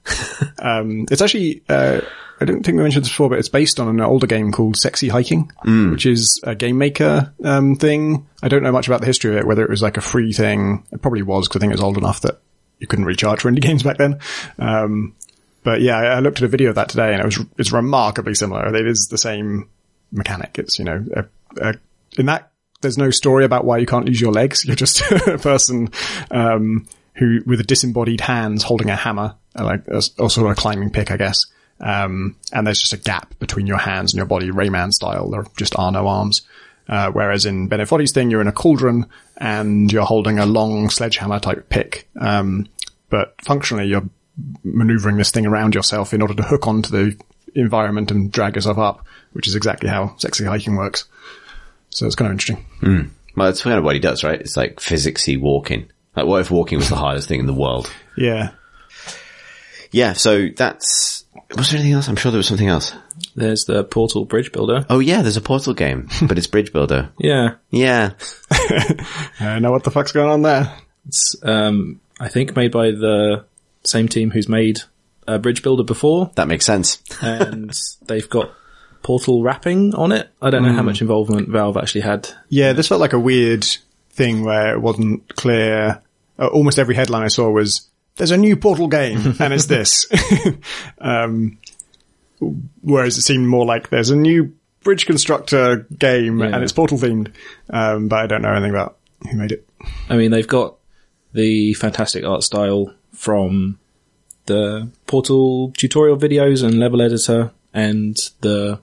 Um, 0.59 1.05
it's 1.09 1.21
actually, 1.21 1.63
uh, 1.69 2.01
I 2.39 2.45
don't 2.45 2.63
think 2.63 2.77
we 2.77 2.83
mentioned 2.83 3.03
this 3.03 3.11
before, 3.11 3.29
but 3.29 3.39
it's 3.39 3.49
based 3.49 3.79
on 3.79 3.87
an 3.87 3.99
older 4.01 4.27
game 4.27 4.51
called 4.51 4.77
Sexy 4.77 5.09
Hiking, 5.09 5.51
which 5.91 6.05
is 6.05 6.39
a 6.43 6.53
game 6.53 6.77
maker, 6.77 7.33
um, 7.43 7.75
thing. 7.75 8.27
I 8.43 8.47
don't 8.47 8.63
know 8.63 8.71
much 8.71 8.87
about 8.87 8.99
the 9.01 9.07
history 9.07 9.31
of 9.31 9.37
it, 9.37 9.47
whether 9.47 9.63
it 9.63 9.69
was 9.69 9.81
like 9.81 9.97
a 9.97 10.01
free 10.01 10.33
thing. 10.33 10.85
It 10.91 11.01
probably 11.01 11.23
was 11.23 11.47
because 11.47 11.59
I 11.59 11.61
think 11.61 11.71
it 11.71 11.75
was 11.77 11.83
old 11.83 11.97
enough 11.97 12.21
that 12.21 12.39
you 12.79 12.87
couldn't 12.87 13.05
really 13.05 13.15
charge 13.15 13.41
for 13.41 13.51
indie 13.51 13.61
games 13.61 13.83
back 13.83 13.97
then. 13.97 14.19
Um, 14.59 15.15
but 15.63 15.81
yeah, 15.81 15.97
I, 15.97 16.05
I 16.05 16.19
looked 16.19 16.37
at 16.37 16.43
a 16.43 16.47
video 16.47 16.69
of 16.69 16.75
that 16.75 16.89
today 16.89 17.11
and 17.11 17.21
it 17.21 17.25
was, 17.25 17.39
it's 17.57 17.71
remarkably 17.71 18.35
similar. 18.35 18.73
It 18.73 18.87
is 18.87 19.07
the 19.09 19.17
same 19.17 19.69
mechanic. 20.11 20.57
It's, 20.59 20.79
you 20.79 20.85
know, 20.85 21.05
a, 21.15 21.25
a, 21.59 21.73
in 22.17 22.27
that, 22.27 22.51
there's 22.81 22.97
no 22.97 23.09
story 23.09 23.43
about 23.43 23.65
why 23.65 23.79
you 23.79 23.87
can't 23.87 24.07
use 24.07 24.21
your 24.21 24.31
legs. 24.31 24.63
You're 24.65 24.75
just 24.75 25.01
a 25.27 25.37
person, 25.37 25.89
um, 26.31 26.87
who, 27.15 27.41
with 27.45 27.59
a 27.59 27.63
disembodied 27.63 28.21
hands 28.21 28.63
holding 28.63 28.89
a 28.89 28.95
hammer, 28.95 29.35
uh, 29.57 29.65
like, 29.65 29.87
a, 29.87 29.97
or 30.19 30.29
sort 30.29 30.37
of 30.45 30.51
a 30.51 30.55
climbing 30.55 30.91
pick, 30.91 31.09
I 31.09 31.17
guess. 31.17 31.43
Um, 31.79 32.35
and 32.51 32.65
there's 32.65 32.79
just 32.79 32.93
a 32.93 32.97
gap 32.97 33.37
between 33.39 33.67
your 33.67 33.77
hands 33.77 34.13
and 34.13 34.17
your 34.17 34.25
body, 34.25 34.49
Rayman 34.49 34.91
style. 34.91 35.29
There 35.29 35.45
just 35.57 35.77
are 35.77 35.91
no 35.91 36.07
arms. 36.07 36.41
Uh, 36.89 37.11
whereas 37.11 37.45
in 37.45 37.67
Bennett 37.67 37.87
Foddy's 37.89 38.13
thing, 38.13 38.31
you're 38.31 38.41
in 38.41 38.47
a 38.47 38.53
cauldron 38.53 39.07
and 39.35 39.91
you're 39.91 40.05
holding 40.05 40.39
a 40.39 40.45
long 40.45 40.89
sledgehammer 40.89 41.39
type 41.39 41.69
pick. 41.69 42.07
Um, 42.19 42.67
but 43.09 43.35
functionally, 43.41 43.87
you're 43.87 44.09
maneuvering 44.63 45.17
this 45.17 45.31
thing 45.31 45.45
around 45.45 45.75
yourself 45.75 46.13
in 46.13 46.21
order 46.21 46.33
to 46.35 46.43
hook 46.43 46.67
onto 46.67 46.89
the 46.89 47.19
environment 47.55 48.11
and 48.11 48.31
drag 48.31 48.55
yourself 48.55 48.77
up, 48.77 49.05
which 49.33 49.47
is 49.47 49.55
exactly 49.55 49.89
how 49.89 50.15
sexy 50.17 50.45
hiking 50.45 50.75
works. 50.75 51.05
So 51.89 52.05
it's 52.05 52.15
kind 52.15 52.27
of 52.27 52.33
interesting. 52.33 52.65
Well, 53.35 53.47
that's 53.47 53.61
kind 53.61 53.77
of 53.77 53.83
what 53.83 53.95
he 53.95 53.99
does, 53.99 54.23
right? 54.23 54.39
It's 54.39 54.57
like 54.57 54.77
physicsy 54.77 55.39
walking. 55.39 55.91
Like, 56.15 56.25
what 56.25 56.41
if 56.41 56.49
walking 56.49 56.79
was 56.79 56.89
the 56.89 56.95
hardest 56.95 57.27
thing 57.27 57.39
in 57.39 57.45
the 57.45 57.53
world? 57.53 57.91
Yeah. 58.17 58.51
Yeah, 59.91 60.13
so 60.13 60.47
that's, 60.55 61.25
was 61.55 61.69
there 61.69 61.79
anything 61.79 61.93
else? 61.93 62.07
I'm 62.07 62.15
sure 62.15 62.31
there 62.31 62.37
was 62.37 62.47
something 62.47 62.67
else. 62.67 62.93
There's 63.35 63.65
the 63.65 63.83
Portal 63.83 64.25
Bridge 64.25 64.51
Builder. 64.51 64.85
Oh 64.89 64.99
yeah, 64.99 65.21
there's 65.21 65.37
a 65.37 65.41
Portal 65.41 65.73
game, 65.73 66.09
but 66.23 66.37
it's 66.37 66.47
Bridge 66.47 66.73
Builder. 66.73 67.09
Yeah. 67.19 67.55
Yeah. 67.69 68.11
I 69.39 69.59
know 69.59 69.71
what 69.71 69.83
the 69.83 69.91
fuck's 69.91 70.11
going 70.11 70.29
on 70.29 70.41
there. 70.41 70.73
It's, 71.07 71.35
um, 71.43 71.99
I 72.19 72.27
think 72.27 72.55
made 72.55 72.71
by 72.71 72.91
the 72.91 73.45
same 73.83 74.07
team 74.07 74.29
who's 74.31 74.49
made 74.49 74.79
uh, 75.27 75.37
Bridge 75.37 75.61
Builder 75.63 75.83
before, 75.83 76.31
That 76.35 76.47
makes 76.47 76.65
sense. 76.65 77.01
and 77.21 77.71
they've 78.05 78.29
got 78.29 78.51
Portal 79.03 79.41
wrapping 79.43 79.93
on 79.95 80.11
it. 80.11 80.29
I 80.41 80.49
don't 80.49 80.63
know 80.63 80.73
how 80.73 80.81
much 80.83 81.01
involvement 81.01 81.49
Valve 81.49 81.77
actually 81.77 82.01
had. 82.01 82.29
Yeah, 82.49 82.73
this 82.73 82.87
felt 82.87 82.99
like 83.01 83.13
a 83.13 83.19
weird 83.19 83.65
thing 84.11 84.43
where 84.43 84.73
it 84.73 84.81
wasn't 84.81 85.33
clear. 85.35 86.01
Uh, 86.39 86.47
almost 86.47 86.77
every 86.79 86.95
headline 86.95 87.23
I 87.23 87.27
saw 87.29 87.49
was, 87.49 87.87
there's 88.17 88.31
a 88.31 88.37
new 88.37 88.55
Portal 88.57 88.87
game, 88.87 89.35
and 89.39 89.53
it's 89.53 89.65
this. 89.67 90.05
um, 90.99 91.57
whereas 92.81 93.17
it 93.17 93.21
seemed 93.23 93.47
more 93.47 93.65
like 93.65 93.89
there's 93.89 94.09
a 94.09 94.15
new 94.15 94.53
bridge 94.83 95.05
constructor 95.05 95.87
game, 95.97 96.39
Yeah. 96.39 96.47
and 96.47 96.63
it's 96.63 96.73
Portal 96.73 96.97
themed. 96.97 97.31
Um, 97.69 98.07
but 98.07 98.19
I 98.19 98.27
don't 98.27 98.41
know 98.41 98.51
anything 98.51 98.71
about 98.71 98.97
who 99.29 99.37
made 99.37 99.51
it. 99.51 99.67
I 100.09 100.17
mean, 100.17 100.31
they've 100.31 100.47
got 100.47 100.75
the 101.33 101.73
fantastic 101.75 102.23
art 102.23 102.43
style 102.43 102.93
from 103.13 103.79
the 104.45 104.89
Portal 105.07 105.71
tutorial 105.75 106.17
videos 106.17 106.63
and 106.63 106.79
level 106.79 107.01
editor 107.01 107.51
and 107.73 108.15
the 108.41 108.79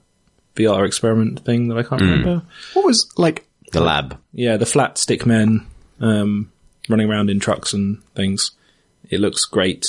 VR 0.57 0.87
experiment 0.87 1.41
thing 1.45 1.69
that 1.69 1.79
I 1.79 1.83
can't 1.83 2.01
remember. 2.03 2.43
What 2.75 2.85
was, 2.85 3.11
like, 3.17 3.47
The 3.73 3.81
lab. 3.81 4.21
Yeah, 4.33 4.57
the 4.57 4.67
flat 4.67 4.99
stick 4.99 5.25
men, 5.27 5.67
um, 6.01 6.53
running 6.89 7.09
around 7.09 7.31
in 7.31 7.41
trucks 7.41 7.73
and 7.73 8.03
things. 8.15 8.51
It 9.11 9.21
looks 9.21 9.45
great. 9.45 9.87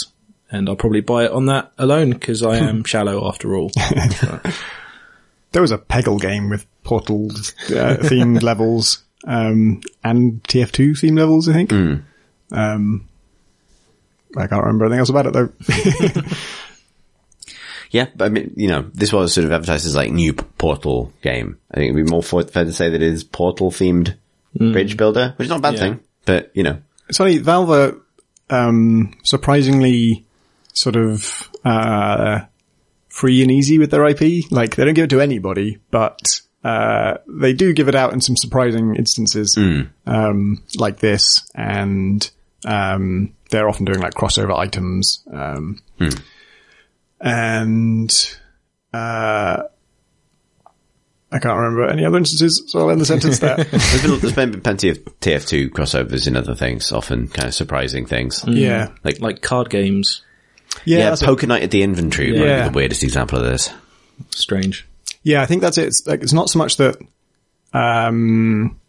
And 0.52 0.70
I'll 0.70 0.76
probably 0.76 1.02
buy 1.02 1.26
it 1.26 1.32
on 1.32 1.48
that 1.48 1.72
alone 1.78 2.12
because 2.12 2.44
I 2.44 2.58
am 2.58 2.84
shallow 2.86 3.28
after 3.28 3.56
all. 3.56 3.72
there 5.52 5.62
was 5.62 5.72
a 5.72 5.78
Peggle 5.78 6.20
game 6.22 6.50
with 6.50 6.66
Portal 6.84 7.28
uh, 7.32 7.36
themed 8.02 8.44
levels, 8.44 9.04
um, 9.26 9.82
and 10.04 10.44
TF2 10.44 10.92
themed 10.92 11.18
levels, 11.18 11.50
I 11.50 11.54
think. 11.54 11.72
Um, 12.52 13.08
I 14.38 14.48
can't 14.48 14.62
remember 14.64 14.86
anything 14.86 15.00
else 15.00 15.10
about 15.10 15.26
it 15.28 15.34
though. 15.34 15.50
Yeah, 17.92 18.08
but 18.16 18.26
I 18.26 18.30
mean, 18.30 18.54
you 18.58 18.68
know, 18.68 18.90
this 18.94 19.14
was 19.14 19.34
sort 19.34 19.46
of 19.46 19.52
advertised 19.54 19.86
as 19.86 19.96
like 19.96 20.12
new 20.12 20.34
p- 20.34 20.44
Portal 20.58 21.14
game. 21.22 21.58
I 21.72 21.76
think 21.76 21.92
it'd 21.94 22.06
be 22.06 22.10
more 22.12 22.24
for- 22.24 22.44
fair 22.44 22.66
to 22.66 22.74
say 22.74 22.90
that 22.90 23.02
it 23.02 23.08
is 23.14 23.24
Portal 23.24 23.72
themed 23.72 24.16
Bridge 24.58 24.98
Builder, 24.98 25.34
which 25.38 25.46
is 25.46 25.50
not 25.50 25.60
a 25.60 25.62
bad 25.62 25.74
Yeah. 25.76 25.80
thing, 25.80 26.00
but 26.26 26.52
you 26.54 26.64
know, 26.64 26.80
It's 27.08 27.18
funny, 27.18 27.38
Valve 27.38 27.70
are, 27.70 27.96
um, 28.50 29.14
surprisingly 29.24 30.26
sort 30.74 30.96
of, 30.96 31.50
uh, 31.64 32.42
free 33.10 33.42
and 33.42 33.52
easy 33.52 33.80
with 33.80 33.92
their 33.92 34.06
IP. 34.06 34.44
Like, 34.52 34.76
they 34.76 34.84
don't 34.86 34.94
give 34.94 35.06
it 35.06 35.10
to 35.12 35.22
anybody, 35.22 35.78
but, 35.90 36.20
uh, 36.64 37.16
they 37.28 37.54
do 37.54 37.74
give 37.74 37.88
it 37.88 37.96
out 37.96 38.12
in 38.14 38.20
some 38.22 38.36
surprising 38.36 38.96
instances, 38.96 39.56
um, 40.06 40.62
like 40.78 41.00
this, 41.00 41.40
and, 41.56 42.30
um, 42.66 43.32
they're 43.52 43.70
often 43.70 43.86
doing 43.86 44.00
like 44.00 44.14
crossover 44.16 44.58
items, 44.58 45.24
um, 45.32 45.80
and, 47.22 48.36
uh, 48.94 49.64
I 51.36 51.40
can't 51.40 51.58
remember 51.58 51.88
any 51.90 52.06
other 52.06 52.18
instances, 52.18 52.64
so 52.68 52.80
I'll 52.80 52.92
end 52.92 53.02
the 53.02 53.06
sentence 53.06 53.40
there. 53.40 53.58
there's 53.64 54.02
been, 54.02 54.20
there's 54.20 54.34
been 54.34 54.62
plenty 54.62 54.88
of 54.90 54.98
TF2 55.20 55.70
crossovers 55.70 56.28
in 56.28 56.38
other 56.38 56.56
things, 56.56 56.92
often 56.94 57.28
kind 57.28 57.48
of 57.50 57.54
surprising 57.54 58.06
things. 58.06 58.44
yeah. 58.48 58.90
Like, 59.04 59.20
like 59.20 59.42
card 59.42 59.70
games. 59.70 60.22
Yeah, 60.86 61.00
yeah, 61.00 61.10
that's 61.10 61.22
it. 61.22 61.26
Poker 61.26 61.48
Night 61.48 61.64
at 61.64 61.72
the 61.72 61.84
Inventory 61.84 62.32
might 62.32 62.46
Yeah. 62.46 62.64
be 62.64 62.70
the 62.70 62.76
weirdest 62.76 63.04
example 63.04 63.38
of 63.40 63.44
this. 63.46 63.70
Strange. 64.30 64.88
Yeah, 65.24 65.42
I 65.42 65.46
think 65.46 65.62
that's 65.62 65.78
it. 65.78 65.88
It's 65.88 66.08
like 66.08 66.22
it's 66.22 66.34
not 66.34 66.50
so 66.50 66.60
much 66.60 66.78
that 66.78 66.98
um 67.74 68.80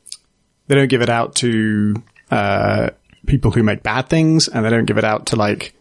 they 0.69 0.75
don't 0.75 0.89
give 0.89 1.03
it 1.03 1.09
out 1.11 1.35
to 1.37 1.95
uh 2.31 2.91
people 3.27 3.51
who 3.51 3.63
make 3.63 3.83
bad 3.83 4.09
things 4.09 4.47
and 4.49 4.65
they 4.65 4.71
don't 4.71 4.85
give 4.85 4.99
it 4.99 5.05
out 5.05 5.27
to 5.27 5.37
like 5.37 5.75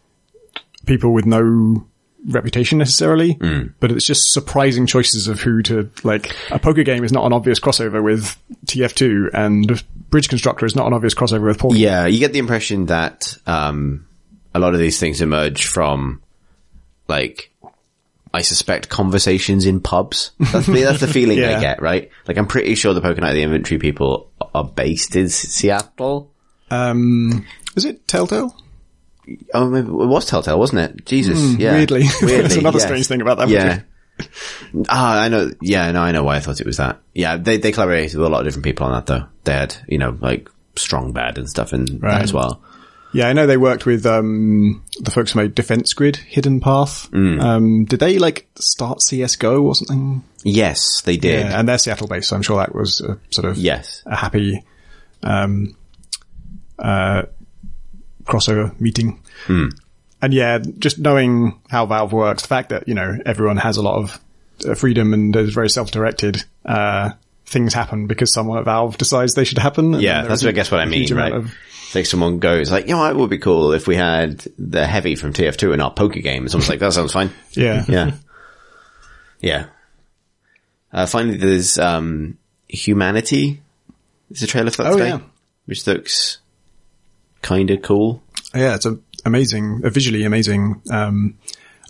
people 0.86 1.12
with 1.12 1.26
no 1.26 1.86
reputation 2.26 2.78
necessarily, 2.78 3.34
but 3.80 3.92
it's 3.92 4.06
just 4.06 4.32
surprising 4.32 4.86
choices 4.86 5.28
of 5.28 5.40
who 5.40 5.62
to 5.62 5.90
like 6.02 6.34
a 6.50 6.58
poker 6.58 6.82
game 6.82 7.04
is 7.04 7.12
not 7.12 7.24
an 7.24 7.32
obvious 7.32 7.60
crossover 7.60 8.02
with 8.02 8.36
TF2 8.66 9.30
and 9.32 9.84
Bridge 10.10 10.28
Constructor 10.28 10.66
is 10.66 10.76
not 10.76 10.86
an 10.86 10.92
obvious 10.92 11.14
crossover 11.14 11.46
with 11.46 11.58
Portal. 11.58 11.80
Yeah, 11.80 12.06
you 12.06 12.18
get 12.18 12.32
the 12.32 12.38
impression 12.38 12.86
that 12.86 13.36
um, 13.46 14.06
a 14.54 14.58
lot 14.58 14.74
of 14.74 14.80
these 14.80 14.98
things 14.98 15.20
emerge 15.20 15.66
from 15.66 16.22
like 17.08 17.52
I 18.34 18.42
suspect 18.42 18.88
conversations 18.88 19.64
in 19.64 19.80
pubs. 19.80 20.32
That's 20.38 20.66
the, 20.66 20.82
that's 20.82 21.00
the 21.00 21.08
feeling 21.08 21.38
I 21.44 21.60
get, 21.60 21.80
right? 21.80 22.10
Like 22.28 22.36
I'm 22.36 22.46
pretty 22.46 22.74
sure 22.74 22.92
the 22.92 23.00
Pokemon 23.00 23.32
the 23.32 23.42
Inventory 23.42 23.78
people 23.78 24.30
are 24.54 24.64
based 24.64 25.16
in 25.16 25.28
Seattle. 25.28 26.32
Um, 26.70 27.46
is 27.76 27.84
it 27.84 28.06
Telltale? 28.08 28.54
Oh, 29.54 29.68
maybe 29.68 29.88
it 29.88 29.92
was 29.92 30.26
Telltale, 30.26 30.58
wasn't 30.58 30.80
it? 30.80 31.04
Jesus, 31.06 31.38
yeah. 31.54 31.70
Hmm, 31.70 31.76
weirdly. 31.76 32.02
That's 32.20 32.56
another 32.56 32.78
yes. 32.78 32.86
strange 32.86 33.06
thing 33.06 33.20
about 33.20 33.38
that 33.38 33.48
Yeah. 33.48 33.80
Ah, 34.88 35.20
I 35.20 35.28
know. 35.28 35.50
Yeah, 35.60 35.90
no, 35.92 36.00
I 36.00 36.12
know 36.12 36.24
why 36.24 36.36
I 36.36 36.40
thought 36.40 36.60
it 36.60 36.66
was 36.66 36.78
that. 36.78 37.00
Yeah, 37.12 37.36
they 37.36 37.58
they 37.58 37.70
collaborated 37.72 38.16
with 38.16 38.26
a 38.26 38.30
lot 38.30 38.40
of 38.40 38.46
different 38.46 38.64
people 38.64 38.86
on 38.86 38.92
that 38.92 39.06
though. 39.06 39.26
They 39.44 39.52
had, 39.52 39.76
you 39.88 39.98
know, 39.98 40.16
like 40.20 40.48
Strong 40.76 41.12
Bad 41.12 41.36
and 41.36 41.48
stuff 41.50 41.74
in 41.74 41.84
that 42.00 42.22
as 42.22 42.32
well. 42.32 42.62
Yeah, 43.12 43.28
I 43.28 43.32
know 43.34 43.46
they 43.46 43.56
worked 43.56 43.86
with 43.86 44.04
um, 44.06 44.82
the 45.00 45.10
folks 45.10 45.32
who 45.32 45.40
made 45.40 45.54
Defense 45.54 45.92
Grid, 45.92 46.16
Hidden 46.16 46.60
Path. 46.60 47.10
Mm. 47.12 47.40
Um, 47.42 47.84
did 47.84 48.00
they 48.00 48.18
like 48.18 48.46
start 48.56 49.02
CS:GO 49.02 49.62
or 49.62 49.74
something? 49.74 50.22
Yes, 50.44 51.02
they 51.02 51.16
did. 51.16 51.46
Yeah, 51.46 51.58
and 51.58 51.68
they're 51.68 51.78
Seattle 51.78 52.08
based, 52.08 52.28
so 52.28 52.36
I'm 52.36 52.42
sure 52.42 52.58
that 52.58 52.74
was 52.74 53.00
a 53.00 53.18
sort 53.30 53.46
of 53.50 53.58
Yes. 53.58 54.02
a 54.06 54.16
happy 54.16 54.64
um, 55.22 55.76
uh, 56.78 57.22
crossover 58.26 58.78
meeting. 58.80 59.20
Hmm. 59.46 59.68
And 60.22 60.32
yeah, 60.34 60.58
just 60.78 60.98
knowing 60.98 61.60
how 61.68 61.86
Valve 61.86 62.12
works, 62.12 62.42
the 62.42 62.48
fact 62.48 62.70
that 62.70 62.88
you 62.88 62.94
know 62.94 63.18
everyone 63.26 63.58
has 63.58 63.76
a 63.76 63.82
lot 63.82 63.96
of 63.96 64.20
uh, 64.68 64.74
freedom 64.74 65.12
and 65.14 65.34
is 65.36 65.54
very 65.54 65.68
self-directed. 65.70 66.42
Uh, 66.64 67.10
things 67.44 67.74
happen 67.74 68.06
because 68.06 68.32
someone 68.32 68.58
at 68.58 68.64
Valve 68.64 68.98
decides 68.98 69.34
they 69.34 69.44
should 69.44 69.58
happen. 69.58 69.92
Yeah, 70.00 70.22
that's 70.22 70.40
isn't 70.40 70.48
I 70.48 70.52
guess 70.52 70.70
what 70.70 70.80
I 70.80 70.86
mean, 70.86 71.14
right? 71.14 71.32
of- 71.32 71.54
like 71.94 72.04
someone 72.06 72.40
goes 72.40 72.70
like, 72.70 72.88
you 72.88 72.94
know, 72.96 73.08
it 73.08 73.16
would 73.16 73.30
be 73.30 73.38
cool 73.38 73.72
if 73.72 73.86
we 73.86 73.94
had 73.94 74.44
the 74.58 74.86
heavy 74.86 75.14
from 75.14 75.32
TF2 75.32 75.72
in 75.72 75.80
our 75.80 75.90
poker 75.92 76.18
game. 76.20 76.42
And 76.42 76.50
someone's 76.50 76.68
like, 76.68 76.80
that 76.80 76.92
sounds 76.92 77.12
fine. 77.12 77.30
yeah, 77.52 77.84
Yeah. 77.88 78.12
yeah. 79.40 79.66
Uh, 80.92 81.06
finally, 81.06 81.36
there's, 81.36 81.78
um, 81.78 82.36
Humanity. 82.68 83.62
There's 84.28 84.42
a 84.42 84.46
trailer 84.48 84.72
for 84.72 84.82
that 84.82 84.92
Oh, 84.94 84.96
today, 84.98 85.08
yeah. 85.10 85.20
which 85.66 85.86
looks 85.86 86.38
kind 87.42 87.70
of 87.70 87.82
cool. 87.82 88.22
Yeah, 88.54 88.74
it's 88.74 88.86
a 88.86 88.98
amazing, 89.24 89.82
a 89.84 89.90
visually 89.90 90.24
amazing. 90.24 90.82
Um, 90.90 91.38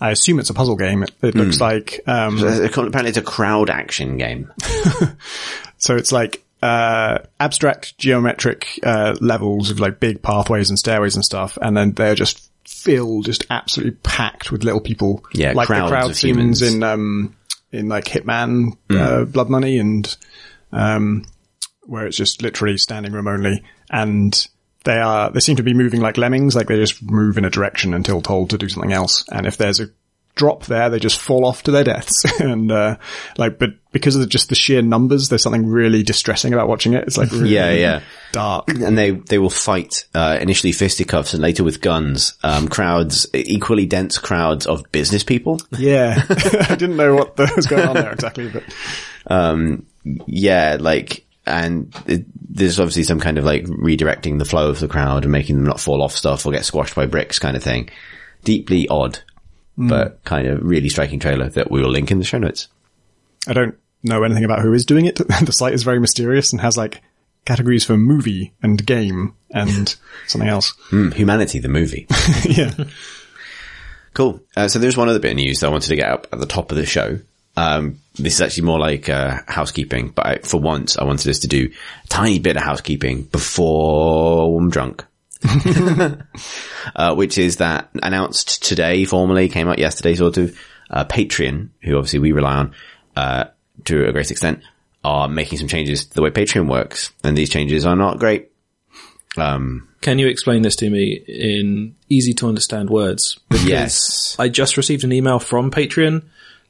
I 0.00 0.10
assume 0.10 0.38
it's 0.38 0.50
a 0.50 0.54
puzzle 0.54 0.76
game. 0.76 1.02
It, 1.02 1.12
it 1.22 1.34
looks 1.34 1.60
like 1.60 2.00
um, 2.06 2.42
Uh, 2.42 2.64
Apparently 2.64 3.08
it's 3.08 3.18
a 3.18 3.22
crowd 3.22 3.70
action 3.70 4.18
game. 4.18 4.52
so. 5.78 5.96
It's 5.96 6.12
like 6.12 6.44
uh, 6.62 7.18
abstract 7.40 7.96
geometric 7.98 8.80
uh, 8.82 9.14
levels 9.20 9.70
of 9.70 9.80
like 9.80 10.00
big 10.00 10.22
pathways 10.22 10.68
and 10.70 10.78
stairways 10.78 11.14
and 11.14 11.24
stuff, 11.24 11.56
and 11.62 11.76
then 11.76 11.92
they're 11.92 12.14
just 12.14 12.50
filled, 12.64 13.24
just 13.26 13.46
absolutely 13.50 13.96
packed 14.02 14.50
with 14.50 14.64
little 14.64 14.80
people. 14.80 15.24
Yeah, 15.32 15.52
like 15.52 15.68
the 15.68 15.74
crowd 15.74 15.92
of 16.10 16.16
scenes 16.16 16.36
humans. 16.36 16.62
in 16.62 16.82
um, 16.82 17.36
in 17.72 17.88
like 17.88 18.04
Hitman, 18.04 18.76
uh, 18.90 19.24
Blood 19.24 19.48
Money, 19.48 19.78
and 19.78 20.16
um, 20.72 21.24
where 21.82 22.06
it's 22.06 22.16
just 22.16 22.42
literally 22.42 22.78
standing 22.78 23.12
room 23.12 23.28
only, 23.28 23.62
and 23.90 24.46
they 24.86 24.98
are 24.98 25.30
they 25.30 25.40
seem 25.40 25.56
to 25.56 25.62
be 25.62 25.74
moving 25.74 26.00
like 26.00 26.16
lemmings, 26.16 26.56
like 26.56 26.68
they 26.68 26.76
just 26.76 27.02
move 27.02 27.36
in 27.36 27.44
a 27.44 27.50
direction 27.50 27.92
until 27.92 28.22
told 28.22 28.48
to 28.50 28.58
do 28.58 28.68
something 28.70 28.92
else, 28.92 29.24
and 29.30 29.46
if 29.46 29.58
there's 29.58 29.80
a 29.80 29.90
drop 30.34 30.66
there, 30.66 30.90
they 30.90 30.98
just 30.98 31.18
fall 31.18 31.46
off 31.46 31.62
to 31.62 31.70
their 31.70 31.84
deaths, 31.84 32.24
and 32.40 32.70
uh, 32.70 32.96
like, 33.38 33.58
but 33.58 33.70
because 33.90 34.14
of 34.14 34.20
the, 34.20 34.26
just 34.26 34.50
the 34.50 34.54
sheer 34.54 34.82
numbers, 34.82 35.28
there's 35.30 35.42
something 35.42 35.66
really 35.66 36.02
distressing 36.02 36.52
about 36.52 36.68
watching 36.68 36.92
it. 36.92 37.04
It's 37.04 37.16
like 37.16 37.30
really 37.32 37.54
Yeah, 37.54 37.72
yeah. 37.72 38.00
dark. 38.32 38.68
And 38.68 38.98
they, 38.98 39.12
they 39.12 39.38
will 39.38 39.48
fight, 39.48 40.04
uh, 40.14 40.36
initially 40.38 40.72
fisticuffs 40.72 41.32
and 41.32 41.42
later 41.42 41.64
with 41.64 41.80
guns, 41.80 42.34
um, 42.42 42.68
crowds, 42.68 43.26
equally 43.32 43.86
dense 43.86 44.18
crowds 44.18 44.66
of 44.66 44.92
business 44.92 45.24
people. 45.24 45.58
Yeah, 45.78 46.22
I 46.28 46.74
didn't 46.76 46.98
know 46.98 47.14
what 47.14 47.36
the, 47.36 47.50
was 47.56 47.66
going 47.66 47.88
on 47.88 47.94
there 47.94 48.12
exactly, 48.12 48.50
but 48.50 48.62
yeah, 50.26 50.76
like, 50.78 51.25
and 51.46 51.94
it, 52.06 52.24
there's 52.48 52.80
obviously 52.80 53.04
some 53.04 53.20
kind 53.20 53.38
of 53.38 53.44
like 53.44 53.64
redirecting 53.64 54.38
the 54.38 54.44
flow 54.44 54.68
of 54.68 54.80
the 54.80 54.88
crowd 54.88 55.24
and 55.24 55.32
making 55.32 55.56
them 55.56 55.66
not 55.66 55.80
fall 55.80 56.02
off 56.02 56.12
stuff 56.12 56.44
or 56.44 56.52
get 56.52 56.64
squashed 56.64 56.94
by 56.94 57.06
bricks 57.06 57.38
kind 57.38 57.56
of 57.56 57.62
thing. 57.62 57.88
Deeply 58.44 58.88
odd, 58.88 59.20
but 59.76 60.22
kind 60.24 60.46
of 60.46 60.62
really 60.62 60.88
striking 60.88 61.18
trailer 61.20 61.48
that 61.50 61.70
we 61.70 61.80
will 61.80 61.90
link 61.90 62.10
in 62.10 62.18
the 62.18 62.24
show 62.24 62.38
notes. 62.38 62.68
I 63.48 63.52
don't 63.52 63.76
know 64.02 64.22
anything 64.22 64.44
about 64.44 64.60
who 64.60 64.72
is 64.72 64.86
doing 64.86 65.06
it. 65.06 65.16
the 65.44 65.52
site 65.52 65.74
is 65.74 65.82
very 65.82 66.00
mysterious 66.00 66.52
and 66.52 66.60
has 66.60 66.76
like 66.76 67.02
categories 67.44 67.84
for 67.84 67.96
movie 67.96 68.52
and 68.62 68.84
game 68.84 69.34
and 69.50 69.96
something 70.26 70.48
else. 70.48 70.74
Hmm, 70.90 71.10
Humanity, 71.10 71.58
the 71.60 71.68
movie. 71.68 72.06
yeah. 72.44 72.72
Cool. 74.14 74.40
Uh, 74.56 74.66
so 74.68 74.78
there's 74.78 74.96
one 74.96 75.08
other 75.08 75.18
bit 75.18 75.32
of 75.32 75.36
news 75.36 75.60
that 75.60 75.66
I 75.66 75.70
wanted 75.70 75.88
to 75.88 75.96
get 75.96 76.10
up 76.10 76.26
at 76.32 76.40
the 76.40 76.46
top 76.46 76.70
of 76.70 76.76
the 76.76 76.86
show. 76.86 77.20
Um, 77.56 78.00
this 78.14 78.34
is 78.34 78.40
actually 78.40 78.64
more 78.64 78.78
like 78.78 79.08
uh, 79.08 79.38
housekeeping, 79.46 80.10
but 80.10 80.26
I, 80.26 80.38
for 80.38 80.60
once 80.60 80.98
I 80.98 81.04
wanted 81.04 81.28
us 81.30 81.40
to 81.40 81.48
do 81.48 81.70
a 82.04 82.08
tiny 82.08 82.38
bit 82.38 82.56
of 82.56 82.62
housekeeping 82.62 83.22
before 83.22 84.58
I'm 84.58 84.70
drunk. 84.70 85.04
uh, 86.96 87.14
which 87.14 87.38
is 87.38 87.56
that 87.56 87.90
announced 88.02 88.64
today 88.64 89.04
formally, 89.04 89.48
came 89.48 89.68
out 89.68 89.78
yesterday 89.78 90.14
sort 90.14 90.38
of, 90.38 90.58
uh, 90.90 91.04
Patreon, 91.04 91.70
who 91.82 91.96
obviously 91.96 92.18
we 92.18 92.32
rely 92.32 92.56
on, 92.56 92.74
uh, 93.16 93.44
to 93.84 94.06
a 94.06 94.12
great 94.12 94.30
extent, 94.30 94.62
are 95.04 95.28
making 95.28 95.58
some 95.58 95.68
changes 95.68 96.06
to 96.06 96.14
the 96.14 96.22
way 96.22 96.30
Patreon 96.30 96.68
works. 96.68 97.12
And 97.22 97.36
these 97.36 97.50
changes 97.50 97.86
are 97.86 97.96
not 97.96 98.18
great. 98.18 98.50
Can 100.00 100.18
you 100.18 100.28
explain 100.28 100.62
this 100.62 100.76
to 100.76 100.90
me 100.90 101.12
in 101.26 101.96
easy 102.08 102.32
to 102.34 102.48
understand 102.48 102.90
words? 102.90 103.38
Yes. 103.64 104.36
I 104.38 104.48
just 104.48 104.76
received 104.76 105.04
an 105.04 105.12
email 105.12 105.38
from 105.38 105.70
Patreon, 105.70 106.24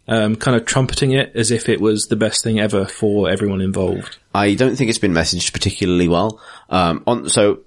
um, 0.09 0.37
kind 0.37 0.57
of 0.57 0.65
trumpeting 0.67 1.13
it 1.13 1.33
as 1.35 1.51
if 1.51 1.69
it 1.69 1.81
was 1.81 2.07
the 2.07 2.17
best 2.17 2.45
thing 2.45 2.61
ever 2.61 2.87
for 2.87 3.29
everyone 3.29 3.61
involved. 3.61 4.19
I 4.35 4.55
don't 4.55 4.77
think 4.77 4.91
it's 4.91 4.99
been 4.99 5.13
messaged 5.13 5.53
particularly 5.53 6.09
well. 6.09 6.41
Um, 6.71 7.03
on, 7.07 7.29
so 7.29 7.61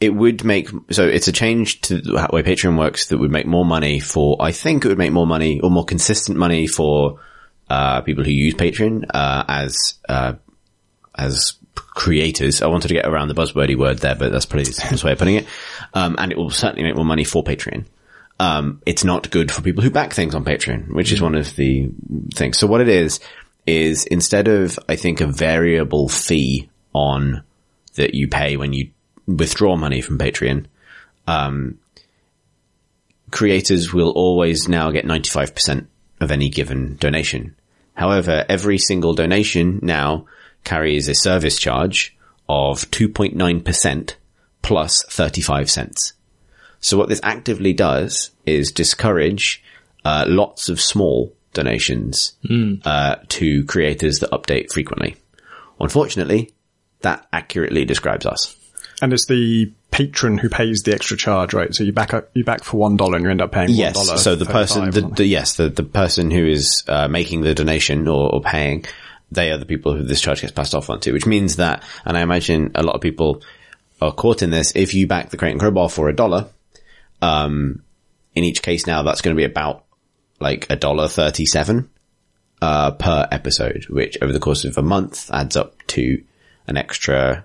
it 0.00 0.10
would 0.10 0.44
make, 0.44 0.70
so 0.90 1.06
it's 1.06 1.28
a 1.28 1.32
change 1.32 1.82
to 1.82 2.00
the 2.00 2.28
way 2.32 2.42
Patreon 2.42 2.78
works 2.78 3.08
that 3.08 3.18
would 3.18 3.30
make 3.30 3.46
more 3.46 3.64
money 3.64 4.00
for, 4.00 4.36
I 4.40 4.52
think 4.52 4.84
it 4.84 4.88
would 4.88 4.98
make 4.98 5.12
more 5.12 5.26
money 5.26 5.60
or 5.60 5.70
more 5.70 5.84
consistent 5.84 6.38
money 6.38 6.66
for, 6.66 7.20
uh, 7.68 8.00
people 8.00 8.24
who 8.24 8.30
use 8.30 8.54
Patreon, 8.54 9.04
uh, 9.12 9.44
as, 9.46 9.94
uh, 10.08 10.34
as 11.14 11.54
creators. 11.74 12.62
I 12.62 12.66
wanted 12.68 12.88
to 12.88 12.94
get 12.94 13.06
around 13.06 13.28
the 13.28 13.34
buzzwordy 13.34 13.76
word 13.76 13.98
there, 13.98 14.14
but 14.14 14.32
that's 14.32 14.46
probably 14.46 14.64
the 14.64 14.72
simplest 14.72 15.04
way 15.04 15.12
of 15.12 15.18
putting 15.18 15.36
it. 15.36 15.46
Um, 15.92 16.16
and 16.18 16.32
it 16.32 16.38
will 16.38 16.50
certainly 16.50 16.82
make 16.82 16.96
more 16.96 17.04
money 17.04 17.24
for 17.24 17.44
Patreon. 17.44 17.84
Um, 18.40 18.80
it's 18.86 19.04
not 19.04 19.30
good 19.30 19.52
for 19.52 19.60
people 19.60 19.82
who 19.82 19.90
back 19.90 20.14
things 20.14 20.34
on 20.34 20.46
Patreon, 20.46 20.94
which 20.94 21.12
is 21.12 21.20
one 21.20 21.34
of 21.34 21.54
the 21.56 21.90
things. 22.32 22.58
So 22.58 22.66
what 22.66 22.80
it 22.80 22.88
is, 22.88 23.20
is 23.66 24.06
instead 24.06 24.48
of, 24.48 24.78
I 24.88 24.96
think, 24.96 25.20
a 25.20 25.26
variable 25.26 26.08
fee 26.08 26.70
on 26.94 27.42
that 27.96 28.14
you 28.14 28.28
pay 28.28 28.56
when 28.56 28.72
you 28.72 28.92
withdraw 29.26 29.76
money 29.76 30.00
from 30.00 30.16
Patreon, 30.16 30.64
um, 31.26 31.78
creators 33.30 33.92
will 33.92 34.10
always 34.10 34.68
now 34.68 34.90
get 34.90 35.04
95% 35.04 35.86
of 36.20 36.30
any 36.30 36.48
given 36.48 36.96
donation. 36.96 37.54
However, 37.92 38.46
every 38.48 38.78
single 38.78 39.12
donation 39.12 39.80
now 39.82 40.24
carries 40.64 41.08
a 41.08 41.14
service 41.14 41.58
charge 41.58 42.16
of 42.48 42.90
2.9% 42.90 44.14
plus 44.62 45.04
35 45.04 45.70
cents. 45.70 46.14
So 46.80 46.96
what 46.96 47.08
this 47.08 47.20
actively 47.22 47.72
does 47.72 48.30
is 48.46 48.72
discourage 48.72 49.62
uh, 50.04 50.24
lots 50.26 50.68
of 50.68 50.80
small 50.80 51.32
donations 51.52 52.34
uh, 52.84 53.16
to 53.28 53.64
creators 53.64 54.20
that 54.20 54.30
update 54.30 54.72
frequently. 54.72 55.16
Unfortunately, 55.78 56.52
that 57.00 57.26
accurately 57.32 57.84
describes 57.84 58.26
us. 58.26 58.56
And 59.02 59.12
it's 59.12 59.26
the 59.26 59.72
patron 59.90 60.38
who 60.38 60.48
pays 60.48 60.82
the 60.82 60.94
extra 60.94 61.16
charge, 61.16 61.54
right? 61.54 61.74
So 61.74 61.84
you 61.84 61.92
back 61.92 62.14
up, 62.14 62.30
you 62.34 62.44
back 62.44 62.64
for 62.64 62.76
one 62.76 62.96
dollar 62.96 63.16
and 63.16 63.24
you 63.24 63.30
end 63.30 63.40
up 63.40 63.52
paying 63.52 63.70
one 63.70 63.76
Yes. 63.76 64.22
So 64.22 64.34
the 64.34 64.44
person, 64.44 64.90
the, 64.90 65.00
the 65.00 65.26
yes, 65.26 65.56
the, 65.56 65.68
the 65.68 65.82
person 65.82 66.30
who 66.30 66.46
is 66.46 66.84
uh, 66.86 67.08
making 67.08 67.40
the 67.40 67.54
donation 67.54 68.06
or, 68.08 68.34
or 68.34 68.40
paying, 68.40 68.84
they 69.32 69.50
are 69.50 69.58
the 69.58 69.66
people 69.66 69.96
who 69.96 70.02
this 70.02 70.20
charge 70.20 70.42
gets 70.42 70.52
passed 70.52 70.74
off 70.74 70.90
onto, 70.90 71.12
which 71.12 71.26
means 71.26 71.56
that, 71.56 71.82
and 72.04 72.16
I 72.16 72.20
imagine 72.20 72.72
a 72.74 72.82
lot 72.82 72.94
of 72.94 73.00
people 73.00 73.42
are 74.00 74.12
caught 74.12 74.42
in 74.42 74.50
this. 74.50 74.74
If 74.76 74.94
you 74.94 75.06
back 75.06 75.30
the 75.30 75.36
Crate 75.36 75.52
and 75.52 75.60
Crowbar 75.60 75.88
for 75.88 76.08
a 76.08 76.14
dollar, 76.14 76.48
um, 77.22 77.82
in 78.34 78.44
each 78.44 78.62
case 78.62 78.86
now 78.86 79.02
that's 79.02 79.20
going 79.20 79.34
to 79.36 79.40
be 79.40 79.44
about 79.44 79.84
like 80.38 80.66
a 80.70 80.76
dollar 80.76 81.08
thirty-seven 81.08 81.90
uh, 82.62 82.92
per 82.92 83.28
episode, 83.30 83.86
which 83.88 84.18
over 84.22 84.32
the 84.32 84.40
course 84.40 84.64
of 84.64 84.78
a 84.78 84.82
month 84.82 85.30
adds 85.32 85.56
up 85.56 85.74
to 85.88 86.22
an 86.66 86.76
extra 86.76 87.44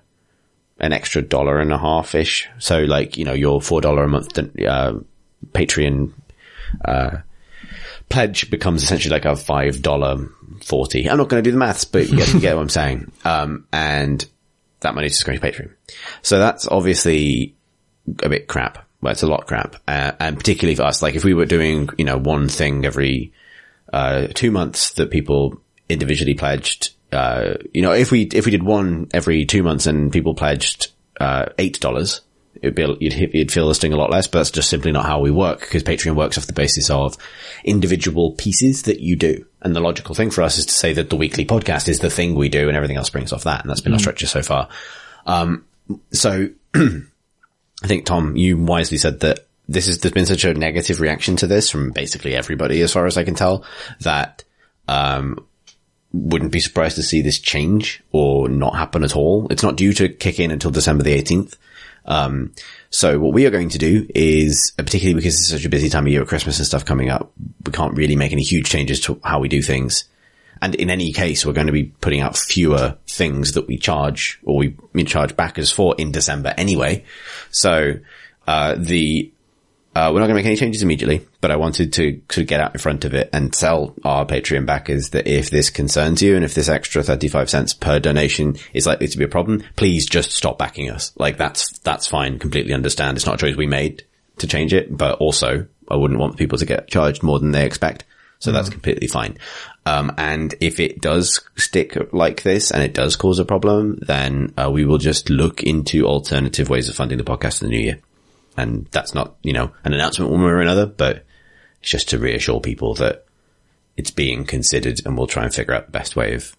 an 0.80 0.94
extra 0.94 1.22
dollar 1.22 1.60
and 1.60 1.72
a 1.72 1.78
half 1.78 2.16
ish. 2.16 2.50
So 2.60 2.80
like, 2.80 3.18
you 3.18 3.26
know, 3.26 3.34
your 3.34 3.60
$4 3.60 4.04
a 4.04 4.08
month, 4.08 4.38
uh, 4.38 4.94
Patreon, 5.54 6.12
uh, 6.84 7.18
pledge 8.10 8.50
becomes 8.52 8.84
essentially 8.84 9.14
like 9.14 9.26
a 9.26 9.30
$5.40. 9.30 11.10
I'm 11.10 11.18
not 11.18 11.30
going 11.30 11.42
to 11.42 11.48
do 11.48 11.52
the 11.54 11.58
maths, 11.58 11.86
but 11.86 12.10
you 12.10 12.18
get, 12.18 12.34
you 12.34 12.40
get 12.40 12.56
what 12.56 12.62
I'm 12.62 12.70
saying. 12.70 13.12
Um, 13.26 13.66
and 13.74 14.24
that 14.82 14.94
money 14.94 15.08
is 15.08 15.14
just 15.14 15.26
going 15.26 15.40
to 15.40 15.52
Patreon. 15.52 15.72
So 16.22 16.38
that's 16.38 16.68
obviously 16.68 17.56
a 18.22 18.30
bit 18.30 18.48
crap. 18.48 18.85
Well, 19.06 19.12
it's 19.12 19.22
a 19.22 19.28
lot 19.28 19.42
of 19.42 19.46
crap. 19.46 19.76
Uh, 19.88 20.14
and 20.20 20.36
particularly 20.36 20.74
for 20.74 20.82
us, 20.82 21.04
like 21.04 21.14
if 21.14 21.24
we 21.24 21.36
were 21.36 21.46
doing, 21.46 21.90
you 21.96 22.06
know, 22.06 22.18
one 22.18 22.50
thing 22.50 22.86
every, 22.86 23.34
uh, 23.94 24.30
two 24.34 24.50
months 24.50 24.94
that 24.94 25.12
people 25.12 25.62
individually 25.88 26.34
pledged, 26.34 26.90
uh, 27.12 27.54
you 27.72 27.84
know, 27.84 27.92
if 27.92 28.10
we, 28.10 28.24
if 28.24 28.46
we 28.46 28.52
did 28.52 28.64
one 28.64 29.08
every 29.14 29.46
two 29.46 29.62
months 29.62 29.86
and 29.86 30.12
people 30.12 30.34
pledged, 30.34 30.88
uh, 31.22 31.46
$8, 31.60 32.22
it'd 32.64 32.74
be, 32.74 32.98
you'd, 33.00 33.14
you'd 33.36 33.52
feel 33.52 33.68
this 33.68 33.78
thing 33.78 33.94
a 33.94 33.96
lot 33.96 34.10
less, 34.10 34.26
but 34.26 34.40
that's 34.40 34.50
just 34.50 34.72
simply 34.72 34.92
not 34.92 35.06
how 35.06 35.20
we 35.20 35.30
work 35.30 35.60
because 35.60 35.84
Patreon 35.84 36.16
works 36.16 36.40
off 36.40 36.48
the 36.48 36.54
basis 36.54 36.90
of 36.90 37.16
individual 37.64 38.32
pieces 38.32 38.82
that 38.84 39.02
you 39.02 39.16
do. 39.16 39.46
And 39.62 39.76
the 39.76 39.82
logical 39.82 40.16
thing 40.16 40.32
for 40.32 40.42
us 40.42 40.58
is 40.58 40.66
to 40.66 40.74
say 40.74 40.94
that 40.94 41.12
the 41.12 41.16
weekly 41.16 41.46
podcast 41.46 41.90
is 41.90 42.00
the 42.00 42.10
thing 42.10 42.34
we 42.34 42.50
do 42.50 42.70
and 42.70 42.76
everything 42.76 42.98
else 42.98 43.06
springs 43.06 43.32
off 43.32 43.44
that. 43.44 43.62
And 43.62 43.70
that's 43.70 43.82
been 43.82 43.94
our 43.94 44.00
structure 44.00 44.26
so 44.26 44.42
far. 44.42 44.68
Um, 45.28 45.64
so 46.10 46.50
I 47.86 47.88
think 47.88 48.08
Tom, 48.08 48.36
you 48.36 48.58
wisely 48.58 48.98
said 48.98 49.20
that 49.20 49.46
this 49.68 49.88
is, 49.88 50.00
there's 50.00 50.12
been 50.12 50.26
such 50.26 50.44
a 50.44 50.56
negative 50.56 51.00
reaction 51.00 51.36
to 51.36 51.46
this 51.46 51.70
from 51.70 51.92
basically 51.92 52.36
everybody 52.36 52.82
as 52.82 52.92
far 52.92 53.06
as 53.06 53.16
I 53.16 53.24
can 53.24 53.36
tell 53.36 53.64
that, 54.00 54.44
um, 54.88 55.46
wouldn't 56.12 56.52
be 56.52 56.60
surprised 56.60 56.96
to 56.96 57.04
see 57.04 57.22
this 57.22 57.38
change 57.38 58.02
or 58.12 58.50
not 58.50 58.76
happen 58.76 59.04
at 59.04 59.16
all. 59.16 59.46
It's 59.52 59.62
not 59.62 59.76
due 59.76 59.94
to 59.94 60.10
kick 60.10 60.40
in 60.40 60.50
until 60.50 60.72
December 60.72 61.04
the 61.04 61.22
18th. 61.22 61.58
Um, 62.06 62.54
so 62.90 63.20
what 63.20 63.34
we 63.34 63.46
are 63.46 63.52
going 63.52 63.70
to 63.70 63.78
do 63.78 64.08
is, 64.16 64.74
uh, 64.80 64.84
particularly 64.84 65.14
because 65.14 65.36
it's 65.36 65.50
such 65.50 65.66
a 65.66 65.70
busy 65.70 65.90
time 65.90 66.08
of 66.08 66.12
year 66.12 66.26
Christmas 66.26 66.58
and 66.58 66.66
stuff 66.66 66.86
coming 66.86 67.12
up, 67.12 67.32
we 67.68 67.72
can't 67.72 67.96
really 67.96 68.16
make 68.16 68.32
any 68.32 68.42
huge 68.42 68.68
changes 68.68 69.00
to 69.02 69.20
how 69.24 69.40
we 69.40 69.48
do 69.48 69.62
things. 69.62 70.06
And 70.62 70.76
in 70.76 70.90
any 70.90 71.12
case, 71.12 71.46
we're 71.46 71.54
going 71.54 71.68
to 71.68 71.74
be 71.74 71.86
putting 71.86 72.22
out 72.22 72.38
fewer 72.38 72.98
things 73.08 73.54
that 73.54 73.68
we 73.68 73.78
charge 73.78 74.40
or 74.44 74.58
we, 74.58 74.78
we 74.94 75.04
charge 75.04 75.36
backers 75.36 75.72
for 75.72 75.96
in 75.98 76.12
December 76.12 76.54
anyway. 76.58 77.04
So, 77.52 77.94
uh, 78.48 78.76
the, 78.78 79.32
uh, 79.96 80.12
we're 80.14 80.20
not 80.20 80.28
going 80.28 80.36
to 80.36 80.36
make 80.36 80.46
any 80.46 80.56
changes 80.56 80.84
immediately, 80.84 81.26
but 81.42 81.52
I 81.52 81.56
wanted 81.56 81.94
to 81.94 82.22
sort 82.30 82.44
of 82.44 82.48
get 82.48 82.60
out 82.60 82.74
in 82.74 82.80
front 82.80 83.06
of 83.06 83.14
it 83.14 83.30
and 83.32 83.54
tell 83.54 83.96
our 84.04 84.26
Patreon 84.26 84.66
backers 84.66 85.10
that 85.12 85.28
if 85.28 85.50
this 85.50 85.70
concerns 85.70 86.22
you 86.22 86.36
and 86.36 86.44
if 86.44 86.54
this 86.54 86.70
extra 86.70 87.02
35 87.02 87.50
cents 87.50 87.74
per 87.74 88.00
donation 88.00 88.58
is 88.74 88.86
likely 88.86 89.08
to 89.08 89.18
be 89.18 89.24
a 89.24 89.30
problem, 89.30 89.64
please 89.76 90.06
just 90.06 90.32
stop 90.32 90.58
backing 90.58 90.90
us. 90.90 91.14
Like 91.18 91.38
that's, 91.38 91.80
that's 91.80 92.08
fine. 92.08 92.40
Completely 92.40 92.74
understand. 92.74 93.18
It's 93.18 93.26
not 93.26 93.36
a 93.36 93.46
choice 93.46 93.56
we 93.56 93.68
made 93.68 94.04
to 94.38 94.48
change 94.48 94.74
it, 94.74 94.96
but 94.96 95.18
also 95.20 95.66
I 95.90 95.96
wouldn't 95.96 96.20
want 96.20 96.38
people 96.38 96.58
to 96.58 96.66
get 96.66 96.88
charged 96.88 97.24
more 97.24 97.40
than 97.40 97.52
they 97.52 97.66
expect. 97.66 98.04
So 98.40 98.52
that's 98.52 98.70
completely 98.70 99.08
fine. 99.08 99.38
Um, 99.86 100.12
and 100.18 100.56
if 100.62 100.80
it 100.80 101.00
does 101.00 101.48
stick 101.58 101.96
like 102.12 102.42
this 102.42 102.72
and 102.72 102.82
it 102.82 102.94
does 102.94 103.16
cause 103.16 103.38
a 103.38 103.46
problem, 103.46 104.00
then 104.02 104.54
uh, 104.58 104.70
we 104.72 104.84
will 104.84 104.98
just 104.98 105.30
look 105.30 105.62
into 105.62 106.08
alternative 106.08 106.70
ways 106.70 106.90
of 106.90 106.96
funding 106.96 107.20
the 107.20 107.24
podcast 107.24 107.62
in 107.62 107.70
the 107.70 107.78
new 107.78 107.84
year. 107.84 108.00
And 108.58 108.88
that's 108.92 109.14
not, 109.14 109.36
you 109.44 109.54
know, 109.54 109.72
an 109.84 109.94
announcement 109.94 110.32
one 110.32 110.42
way 110.42 110.50
or 110.50 110.62
another, 110.62 110.88
but 110.88 111.26
it's 111.82 111.92
just 111.92 112.10
to 112.10 112.18
reassure 112.18 112.60
people 112.60 112.96
that 112.96 113.26
it's 113.96 114.12
being 114.12 114.44
considered 114.46 115.02
and 115.06 115.18
we'll 115.18 115.28
try 115.28 115.44
and 115.44 115.54
figure 115.54 115.74
out 115.74 115.86
the 115.86 115.92
best 115.92 116.16
way 116.16 116.34
of, 116.34 116.56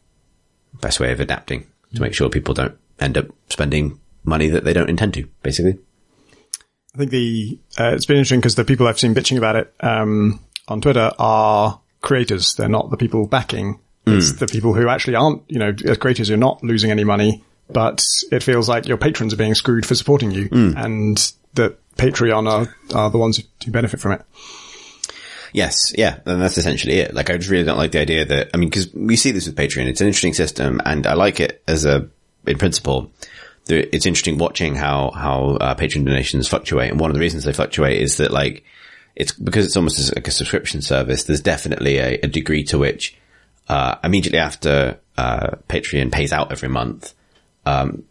best 0.80 1.00
way 1.00 1.10
of 1.10 1.18
adapting 1.18 1.66
to 1.94 2.00
make 2.00 2.14
sure 2.14 2.28
people 2.28 2.54
don't 2.54 2.76
end 3.00 3.18
up 3.18 3.26
spending 3.48 3.98
money 4.24 4.48
that 4.50 4.64
they 4.64 4.72
don't 4.72 4.90
intend 4.90 5.14
to, 5.14 5.26
basically. 5.42 5.78
I 6.94 6.98
think 6.98 7.10
the 7.10 7.58
uh, 7.78 7.92
it's 7.94 8.06
been 8.06 8.16
interesting 8.16 8.40
because 8.40 8.54
the 8.54 8.64
people 8.64 8.86
I've 8.86 8.98
seen 8.98 9.14
bitching 9.14 9.36
about 9.36 9.56
it 9.56 9.74
um, 9.80 10.40
on 10.66 10.80
Twitter 10.80 11.12
are 11.18 11.80
creators. 12.06 12.54
They're 12.54 12.68
not 12.68 12.90
the 12.90 12.96
people 12.96 13.26
backing. 13.26 13.80
It's 14.06 14.32
the 14.34 14.46
people 14.46 14.72
who 14.72 14.88
actually 14.88 15.16
aren't, 15.16 15.42
you 15.48 15.58
know, 15.58 15.74
as 15.84 15.98
creators 15.98 16.28
you're 16.28 16.38
not 16.38 16.62
losing 16.62 16.92
any 16.92 17.02
money, 17.02 17.42
but 17.68 18.06
it 18.30 18.42
feels 18.42 18.68
like 18.68 18.86
your 18.86 18.96
patrons 18.96 19.34
are 19.34 19.36
being 19.36 19.56
screwed 19.56 19.84
for 19.84 19.96
supporting 19.96 20.30
you, 20.30 20.48
and 20.76 21.32
that 21.54 21.76
Patreon 21.96 22.48
are 22.48 22.74
are 22.94 23.10
the 23.10 23.18
ones 23.18 23.42
who 23.64 23.72
benefit 23.72 23.98
from 23.98 24.12
it. 24.12 24.22
Yes, 25.52 25.92
yeah, 25.96 26.18
and 26.26 26.40
that's 26.40 26.58
essentially 26.58 26.98
it. 26.98 27.14
Like, 27.14 27.30
I 27.30 27.36
just 27.38 27.50
really 27.50 27.64
don't 27.64 27.78
like 27.78 27.92
the 27.92 28.00
idea 28.00 28.26
that, 28.26 28.50
I 28.52 28.58
mean, 28.58 28.70
cause 28.70 28.92
we 28.92 29.16
see 29.16 29.30
this 29.30 29.46
with 29.46 29.56
Patreon. 29.56 29.86
It's 29.86 30.02
an 30.02 30.06
interesting 30.06 30.34
system 30.34 30.82
and 30.84 31.06
I 31.06 31.14
like 31.14 31.40
it 31.40 31.62
as 31.66 31.86
a, 31.86 32.08
in 32.46 32.58
principle. 32.58 33.10
It's 33.66 34.04
interesting 34.04 34.36
watching 34.36 34.74
how, 34.74 35.12
how, 35.12 35.56
uh, 35.58 35.74
Patreon 35.74 36.04
donations 36.04 36.46
fluctuate. 36.46 36.90
And 36.90 37.00
one 37.00 37.10
of 37.10 37.14
the 37.14 37.20
reasons 37.20 37.44
they 37.44 37.54
fluctuate 37.54 38.02
is 38.02 38.18
that 38.18 38.30
like, 38.30 38.64
it's 39.16 39.32
because 39.32 39.64
it's 39.64 39.76
almost 39.76 40.14
like 40.14 40.28
a 40.28 40.30
subscription 40.30 40.82
service. 40.82 41.24
There's 41.24 41.40
definitely 41.40 41.98
a, 41.98 42.20
a 42.22 42.26
degree 42.26 42.64
to 42.64 42.78
which, 42.78 43.16
uh, 43.68 43.96
immediately 44.04 44.38
after, 44.38 45.00
uh, 45.16 45.56
Patreon 45.68 46.12
pays 46.12 46.32
out 46.32 46.52
every 46.52 46.68
month, 46.68 47.14
um, 47.64 48.04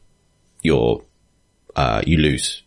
you're, 0.64 1.04
uh, 1.76 2.02
you 2.06 2.18
lose 2.18 2.64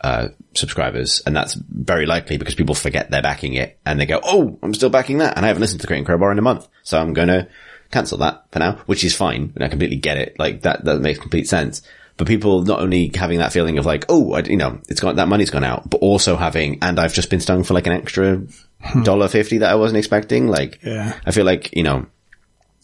uh, 0.00 0.28
subscribers, 0.54 1.22
and 1.26 1.36
that's 1.36 1.54
very 1.54 2.06
likely 2.06 2.38
because 2.38 2.54
people 2.54 2.74
forget 2.74 3.10
they're 3.10 3.22
backing 3.22 3.54
it, 3.54 3.78
and 3.84 4.00
they 4.00 4.06
go, 4.06 4.20
"Oh, 4.22 4.58
I'm 4.62 4.74
still 4.74 4.90
backing 4.90 5.18
that," 5.18 5.36
and 5.36 5.44
I 5.44 5.48
haven't 5.48 5.60
listened 5.60 5.80
to 5.82 5.86
Crate 5.86 5.98
and 5.98 6.06
Crowbar 6.06 6.32
in 6.32 6.38
a 6.38 6.42
month, 6.42 6.68
so 6.82 6.98
I'm 6.98 7.12
going 7.12 7.28
to 7.28 7.48
cancel 7.90 8.18
that 8.18 8.44
for 8.52 8.58
now, 8.58 8.72
which 8.86 9.04
is 9.04 9.14
fine, 9.14 9.52
and 9.54 9.64
I 9.64 9.68
completely 9.68 9.96
get 9.96 10.16
it. 10.16 10.38
Like 10.38 10.62
that, 10.62 10.84
that 10.84 11.00
makes 11.00 11.18
complete 11.18 11.48
sense. 11.48 11.82
But 12.16 12.26
people 12.26 12.62
not 12.62 12.80
only 12.80 13.10
having 13.14 13.38
that 13.38 13.52
feeling 13.52 13.78
of 13.78 13.84
like, 13.84 14.06
"Oh, 14.08 14.32
I, 14.32 14.40
you 14.40 14.56
know, 14.56 14.80
it's 14.88 15.00
gone, 15.00 15.16
that 15.16 15.28
money's 15.28 15.50
gone 15.50 15.64
out," 15.64 15.90
but 15.90 15.98
also 15.98 16.36
having, 16.36 16.78
and 16.82 16.98
I've 16.98 17.12
just 17.12 17.28
been 17.28 17.40
stung 17.40 17.62
for 17.62 17.74
like 17.74 17.86
an 17.86 17.92
extra 17.92 18.42
hmm. 18.80 19.02
dollar 19.02 19.28
fifty 19.28 19.58
that 19.58 19.70
I 19.70 19.74
wasn't 19.74 19.98
expecting. 19.98 20.46
Like, 20.46 20.80
Yeah. 20.82 21.18
I 21.26 21.30
feel 21.32 21.44
like 21.44 21.76
you 21.76 21.82
know, 21.82 22.06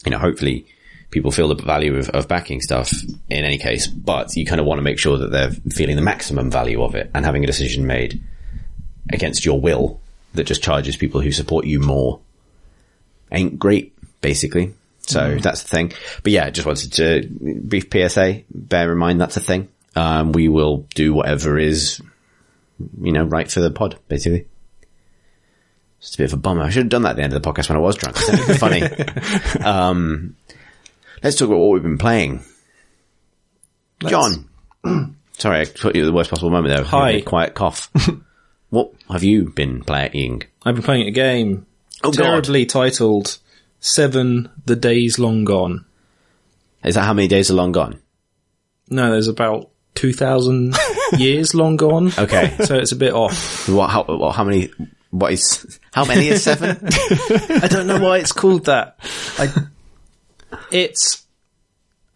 you 0.05 0.11
know, 0.11 0.19
hopefully 0.19 0.67
people 1.09 1.31
feel 1.31 1.47
the 1.47 1.63
value 1.63 1.95
of, 1.95 2.09
of 2.09 2.27
backing 2.27 2.59
stuff 2.59 2.91
in 3.29 3.45
any 3.45 3.57
case, 3.57 3.87
but 3.87 4.35
you 4.35 4.45
kind 4.45 4.59
of 4.59 4.65
want 4.65 4.79
to 4.79 4.83
make 4.83 4.99
sure 4.99 5.17
that 5.19 5.31
they're 5.31 5.51
feeling 5.71 5.95
the 5.95 6.01
maximum 6.01 6.49
value 6.51 6.83
of 6.83 6.95
it 6.95 7.09
and 7.13 7.23
having 7.23 7.43
a 7.43 7.47
decision 7.47 7.85
made 7.85 8.21
against 9.11 9.45
your 9.45 9.61
will 9.61 10.01
that 10.33 10.45
just 10.45 10.63
charges 10.63 10.97
people 10.97 11.21
who 11.21 11.31
support 11.31 11.65
you 11.65 11.79
more 11.79 12.19
ain't 13.31 13.59
great, 13.59 13.93
basically. 14.21 14.73
So 15.05 15.37
that's 15.37 15.63
the 15.63 15.69
thing. 15.69 15.93
But 16.23 16.31
yeah, 16.31 16.49
just 16.49 16.65
wanted 16.65 16.93
to 16.93 17.27
brief 17.61 17.87
PSA, 17.91 18.43
bear 18.49 18.91
in 18.91 18.97
mind 18.97 19.19
that's 19.19 19.37
a 19.37 19.41
thing. 19.41 19.69
Um, 19.95 20.31
we 20.31 20.47
will 20.47 20.87
do 20.95 21.13
whatever 21.13 21.59
is, 21.59 22.01
you 23.01 23.11
know, 23.11 23.23
right 23.25 23.51
for 23.51 23.59
the 23.59 23.69
pod, 23.69 23.97
basically. 24.07 24.47
It's 25.99 26.15
a 26.15 26.17
bit 26.17 26.25
of 26.25 26.33
a 26.33 26.37
bummer. 26.37 26.63
I 26.63 26.69
should 26.69 26.83
have 26.83 26.89
done 26.89 27.03
that 27.03 27.11
at 27.11 27.15
the 27.17 27.23
end 27.23 27.33
of 27.33 27.41
the 27.41 27.49
podcast 27.49 27.69
when 27.69 27.77
I 27.77 27.81
was 27.81 27.95
drunk. 27.95 28.17
It's 28.19 28.57
funny. 28.59 28.81
um, 29.65 30.35
let's 31.21 31.37
talk 31.37 31.47
about 31.47 31.59
what 31.59 31.73
we've 31.73 31.83
been 31.83 31.97
playing. 31.97 32.43
John. 34.07 34.49
Sorry, 35.37 35.61
I 35.61 35.65
put 35.65 35.95
you 35.95 36.03
at 36.03 36.05
the 36.05 36.13
worst 36.13 36.29
possible 36.29 36.49
moment 36.49 36.75
there. 36.75 36.83
Hi. 36.85 37.21
Quiet 37.21 37.53
cough. 37.53 37.89
what 38.69 38.91
have 39.09 39.23
you 39.23 39.49
been 39.49 39.81
playing? 39.83 40.43
I've 40.65 40.75
been 40.75 40.83
playing 40.83 41.07
a 41.07 41.11
game 41.11 41.65
Oh, 42.03 42.11
God. 42.11 42.23
terribly 42.23 42.65
titled 42.65 43.37
Seven: 43.85 44.49
The 44.65 44.77
Days 44.77 45.19
Long 45.19 45.43
Gone. 45.43 45.83
Is 46.85 46.95
that 46.95 47.03
how 47.03 47.13
many 47.13 47.27
days 47.27 47.49
are 47.51 47.53
long 47.53 47.71
gone? 47.71 47.99
No, 48.89 49.11
there's 49.11 49.27
about 49.27 49.69
two 49.93 50.13
thousand 50.13 50.75
years 51.17 51.53
long 51.53 51.75
gone. 51.77 52.11
Okay. 52.17 52.55
so 52.63 52.77
it's 52.77 52.91
a 52.91 52.95
bit 52.95 53.13
off. 53.13 53.67
What, 53.69 53.89
how, 53.89 54.03
what, 54.03 54.35
how 54.35 54.43
many, 54.43 54.71
what 55.11 55.33
is, 55.33 55.79
how 55.91 56.05
many 56.05 56.27
is 56.29 56.43
seven? 56.43 56.77
I 57.61 57.67
don't 57.69 57.87
know 57.87 57.99
why 57.99 58.19
it's 58.19 58.31
called 58.31 58.65
that. 58.65 58.97
I, 59.37 59.51
it's 60.71 61.25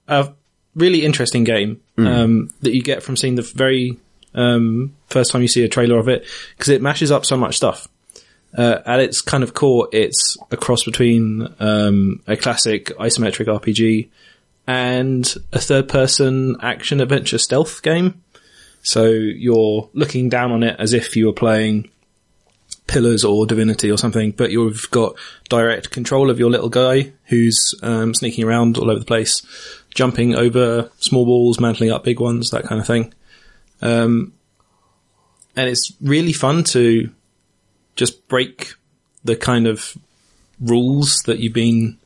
a 0.08 0.34
really 0.76 1.04
interesting 1.04 1.44
game 1.44 1.82
um, 1.98 2.50
that 2.62 2.74
you 2.74 2.82
get 2.82 3.04
from 3.04 3.16
seeing 3.18 3.36
the 3.36 3.42
very 3.42 3.98
um, 4.36 4.96
first 5.08 5.32
time 5.32 5.42
you 5.42 5.48
see 5.48 5.64
a 5.64 5.70
trailer 5.70 5.98
of 5.98 6.08
it 6.08 6.26
because 6.56 6.70
it 6.70 6.82
mashes 6.82 7.12
up 7.12 7.26
so 7.26 7.38
much 7.38 7.58
stuff. 7.58 7.88
Uh, 8.58 8.82
at 8.88 9.00
its 9.00 9.22
kind 9.22 9.44
of 9.44 9.54
core, 9.54 9.88
it's 9.92 10.36
a 10.50 10.58
cross 10.58 10.84
between 10.84 11.48
um, 11.60 12.24
a 12.26 12.36
classic 12.36 12.88
isometric 12.98 13.46
RPG 13.46 14.10
and 14.66 15.36
a 15.54 15.60
third-person 15.60 16.58
action 16.62 17.00
adventure 17.00 17.38
stealth 17.38 17.84
game. 17.84 18.22
So 18.82 19.06
you're 19.06 19.90
looking 19.94 20.28
down 20.30 20.52
on 20.52 20.64
it 20.64 20.76
as 20.80 20.94
if 20.94 21.16
you 21.16 21.28
were 21.28 21.34
playing 21.34 21.90
Pillars 22.88 23.24
or 23.24 23.46
Divinity 23.46 23.92
or 23.92 23.98
something, 23.98 24.32
but 24.32 24.50
you've 24.50 24.90
got 24.92 25.16
direct 25.50 25.92
control 25.92 26.30
of 26.30 26.40
your 26.40 26.50
little 26.50 26.70
guy 26.70 27.12
who's 27.26 27.76
um, 27.84 28.16
sneaking 28.16 28.46
around 28.46 28.78
all 28.78 28.90
over 28.90 29.00
the 29.00 29.06
place, 29.06 29.42
jumping 29.94 30.36
over 30.36 30.90
small 30.98 31.26
walls, 31.26 31.60
mantling 31.60 31.92
up 31.92 32.04
big 32.04 32.20
ones, 32.20 32.50
that 32.52 32.64
kind 32.64 32.82
of 32.82 32.88
thing. 32.88 33.14
Um, 33.82 34.34
and 35.56 35.70
it's 35.70 35.94
really 36.02 36.34
fun 36.34 36.64
to 36.66 37.10
just 37.98 38.28
break 38.30 38.76
the 39.26 39.36
kind 39.36 39.68
of 39.68 39.98
rules 40.62 41.22
that 41.26 41.40
you've 41.40 41.54
been 41.54 41.98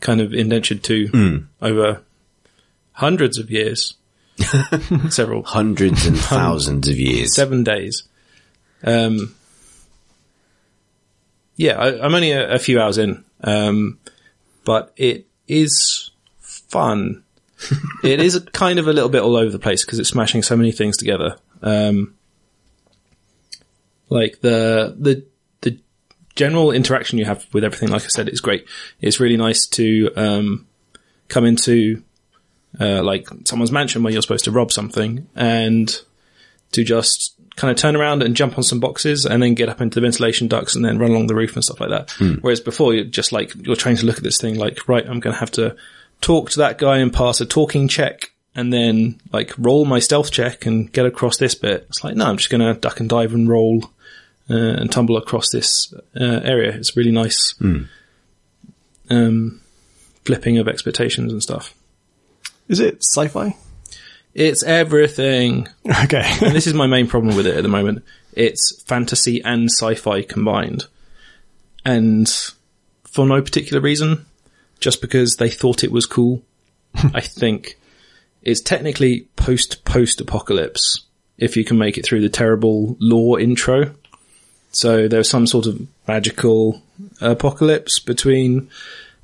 kind 0.00 0.20
of 0.20 0.34
indentured 0.34 0.82
to 0.84 1.46
over 1.62 2.02
hundreds 2.92 3.38
of 3.38 3.50
years, 3.50 3.94
several 5.08 5.42
Hundreds 5.44 6.06
and 6.06 6.18
thousands 6.20 6.88
of 6.88 6.98
years. 6.98 7.34
seven 7.34 7.64
days. 7.64 8.02
Um, 8.84 9.34
yeah, 11.56 11.78
I, 11.78 12.04
I'm 12.04 12.14
only 12.14 12.32
a, 12.32 12.54
a 12.54 12.58
few 12.58 12.80
hours 12.80 12.98
in, 12.98 13.24
um, 13.42 13.98
but 14.64 14.92
it 14.96 15.26
is 15.48 16.10
fun. 16.40 17.22
it 18.04 18.20
is 18.20 18.38
kind 18.52 18.78
of 18.78 18.88
a 18.88 18.92
little 18.92 19.10
bit 19.10 19.22
all 19.22 19.36
over 19.36 19.50
the 19.50 19.58
place 19.58 19.84
because 19.84 19.98
it's 19.98 20.08
smashing 20.08 20.42
so 20.42 20.56
many 20.56 20.72
things 20.72 20.96
together. 20.96 21.36
Um, 21.62 22.14
like 24.10 24.40
the 24.40 24.94
the 24.98 25.24
the 25.62 25.78
general 26.36 26.72
interaction 26.72 27.18
you 27.18 27.24
have 27.24 27.46
with 27.52 27.64
everything, 27.64 27.88
like 27.88 28.04
I 28.04 28.08
said, 28.08 28.28
is 28.28 28.40
great. 28.40 28.66
It's 29.00 29.20
really 29.20 29.36
nice 29.36 29.66
to 29.68 30.10
um, 30.16 30.66
come 31.28 31.46
into 31.46 32.02
uh, 32.78 33.02
like 33.02 33.28
someone's 33.44 33.72
mansion 33.72 34.02
where 34.02 34.12
you're 34.12 34.22
supposed 34.22 34.44
to 34.44 34.50
rob 34.50 34.70
something 34.70 35.26
and 35.34 36.00
to 36.72 36.84
just 36.84 37.34
kind 37.56 37.70
of 37.70 37.76
turn 37.76 37.96
around 37.96 38.22
and 38.22 38.36
jump 38.36 38.56
on 38.56 38.62
some 38.62 38.80
boxes 38.80 39.26
and 39.26 39.42
then 39.42 39.54
get 39.54 39.68
up 39.68 39.80
into 39.80 39.96
the 39.96 40.00
ventilation 40.00 40.48
ducts 40.48 40.74
and 40.74 40.84
then 40.84 40.98
run 40.98 41.10
along 41.10 41.26
the 41.26 41.34
roof 41.34 41.54
and 41.54 41.64
stuff 41.64 41.80
like 41.80 41.90
that. 41.90 42.10
Whereas 42.42 42.60
before 42.60 42.94
you're 42.94 43.04
just 43.04 43.32
like, 43.32 43.52
you're 43.66 43.76
trying 43.76 43.96
to 43.96 44.06
look 44.06 44.16
at 44.16 44.22
this 44.22 44.38
thing 44.40 44.56
like, 44.56 44.88
right, 44.88 45.04
I'm 45.04 45.20
going 45.20 45.34
to 45.34 45.40
have 45.40 45.50
to 45.52 45.76
talk 46.20 46.50
to 46.50 46.58
that 46.58 46.78
guy 46.78 46.98
and 46.98 47.12
pass 47.12 47.40
a 47.40 47.46
talking 47.46 47.88
check 47.88 48.32
and 48.54 48.72
then 48.72 49.20
like 49.32 49.52
roll 49.58 49.84
my 49.84 49.98
stealth 49.98 50.30
check 50.30 50.64
and 50.64 50.92
get 50.92 51.06
across 51.06 51.36
this 51.38 51.54
bit. 51.54 51.86
It's 51.88 52.04
like, 52.04 52.16
no, 52.16 52.26
I'm 52.26 52.36
just 52.36 52.50
going 52.50 52.60
to 52.60 52.80
duck 52.80 53.00
and 53.00 53.08
dive 53.08 53.34
and 53.34 53.48
roll 53.48 53.90
and 54.54 54.90
tumble 54.90 55.16
across 55.16 55.50
this 55.50 55.92
uh, 56.20 56.40
area. 56.42 56.72
It's 56.72 56.96
really 56.96 57.12
nice. 57.12 57.54
Um, 59.10 59.60
flipping 60.24 60.58
of 60.58 60.68
expectations 60.68 61.32
and 61.32 61.42
stuff. 61.42 61.74
Is 62.68 62.80
it 62.80 63.02
sci-fi? 63.02 63.56
It's 64.34 64.62
everything. 64.62 65.68
Okay. 66.04 66.22
and 66.42 66.54
this 66.54 66.66
is 66.66 66.74
my 66.74 66.86
main 66.86 67.08
problem 67.08 67.36
with 67.36 67.46
it 67.46 67.56
at 67.56 67.62
the 67.62 67.68
moment. 67.68 68.04
It's 68.32 68.80
fantasy 68.82 69.42
and 69.42 69.68
sci-fi 69.70 70.22
combined. 70.22 70.86
And 71.84 72.28
for 73.04 73.26
no 73.26 73.42
particular 73.42 73.80
reason, 73.82 74.26
just 74.78 75.00
because 75.00 75.36
they 75.36 75.50
thought 75.50 75.82
it 75.82 75.90
was 75.90 76.06
cool, 76.06 76.42
I 77.14 77.20
think 77.20 77.76
it's 78.42 78.60
technically 78.60 79.28
post-post 79.36 80.20
apocalypse 80.20 81.04
if 81.38 81.56
you 81.56 81.64
can 81.64 81.78
make 81.78 81.98
it 81.98 82.04
through 82.04 82.20
the 82.20 82.28
terrible 82.28 82.96
lore 83.00 83.40
intro. 83.40 83.94
So 84.72 85.08
there 85.08 85.18
was 85.18 85.28
some 85.28 85.46
sort 85.46 85.66
of 85.66 85.86
magical 86.06 86.82
apocalypse 87.20 87.98
between 87.98 88.70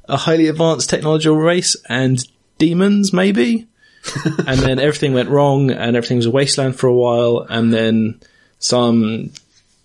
a 0.09 0.17
highly 0.17 0.49
advanced 0.49 0.91
technological 0.91 1.37
race 1.37 1.77
and 1.89 2.19
demons, 2.59 3.13
maybe? 3.13 3.67
and 4.47 4.61
then 4.61 4.79
everything 4.79 5.15
went 5.15 5.29
wrong 5.29 5.71
and 5.71 5.97
everything 5.97 6.17
was 6.17 6.27
a 6.27 6.31
wasteland 6.31 6.77
for 6.77 6.87
a 6.87 6.95
while 6.95 7.47
and 7.49 7.73
then 7.73 8.21
some 8.59 9.31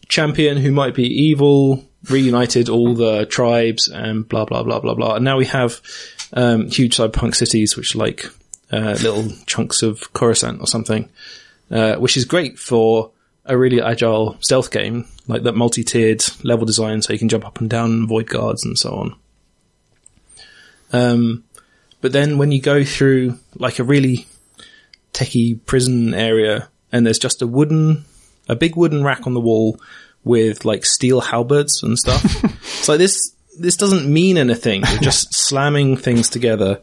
champion 0.08 0.58
who 0.58 0.71
might 0.71 0.93
be 0.93 1.08
evil 1.08 1.84
reunited 2.10 2.69
all 2.69 2.93
the 2.93 3.26
tribes 3.26 3.88
and 3.88 4.28
blah 4.28 4.45
blah 4.45 4.63
blah 4.63 4.80
blah 4.80 4.93
blah 4.93 5.15
and 5.15 5.26
now 5.26 5.38
we 5.38 5.45
have 5.45 5.82
um, 6.34 6.67
huge 6.67 6.97
cyberpunk 6.97 7.36
cities 7.36 7.76
which 7.76 7.95
are 7.95 8.00
like 8.00 8.26
uh, 8.71 8.97
little 9.02 9.30
chunks 9.45 9.82
of 9.82 10.13
Coruscant 10.13 10.62
or 10.62 10.67
something 10.67 11.10
uh, 11.69 11.95
which 11.95 12.17
is 12.17 12.26
great 12.26 12.60
for 12.60 13.12
a 13.45 13.58
really 13.58 13.82
agile 13.82 14.38
stealth 14.39 14.71
game 14.71 15.08
like 15.27 15.43
that 15.43 15.55
multi-tiered 15.55 16.23
level 16.43 16.65
design 16.65 17.01
so 17.01 17.13
you 17.13 17.19
can 17.19 17.29
jump 17.29 17.45
up 17.45 17.60
and 17.60 17.69
down 17.69 18.07
void 18.07 18.27
guards 18.27 18.65
and 18.65 18.77
so 18.77 18.93
on 18.93 19.15
um, 20.93 21.43
but 22.01 22.12
then 22.12 22.38
when 22.38 22.51
you 22.51 22.62
go 22.62 22.84
through 22.84 23.39
like 23.55 23.79
a 23.79 23.84
really 23.84 24.27
techie 25.13 25.63
prison 25.65 26.13
area 26.13 26.69
and 26.91 27.05
there's 27.05 27.19
just 27.19 27.41
a 27.41 27.47
wooden, 27.47 28.05
a 28.49 28.55
big 28.55 28.75
wooden 28.75 29.03
rack 29.03 29.25
on 29.27 29.34
the 29.34 29.39
wall 29.39 29.79
with 30.23 30.65
like 30.65 30.86
steel 30.86 31.21
halberds 31.21 31.81
and 31.84 31.97
stuff. 31.97 32.23
it's 32.43 32.89
like 32.89 32.97
this, 32.97 33.34
this 33.57 33.77
doesn't 33.77 34.12
mean 34.12 34.38
anything. 34.38 34.84
You're 34.89 34.99
just 34.99 35.34
slamming 35.47 35.97
things 35.97 36.29
together 36.29 36.81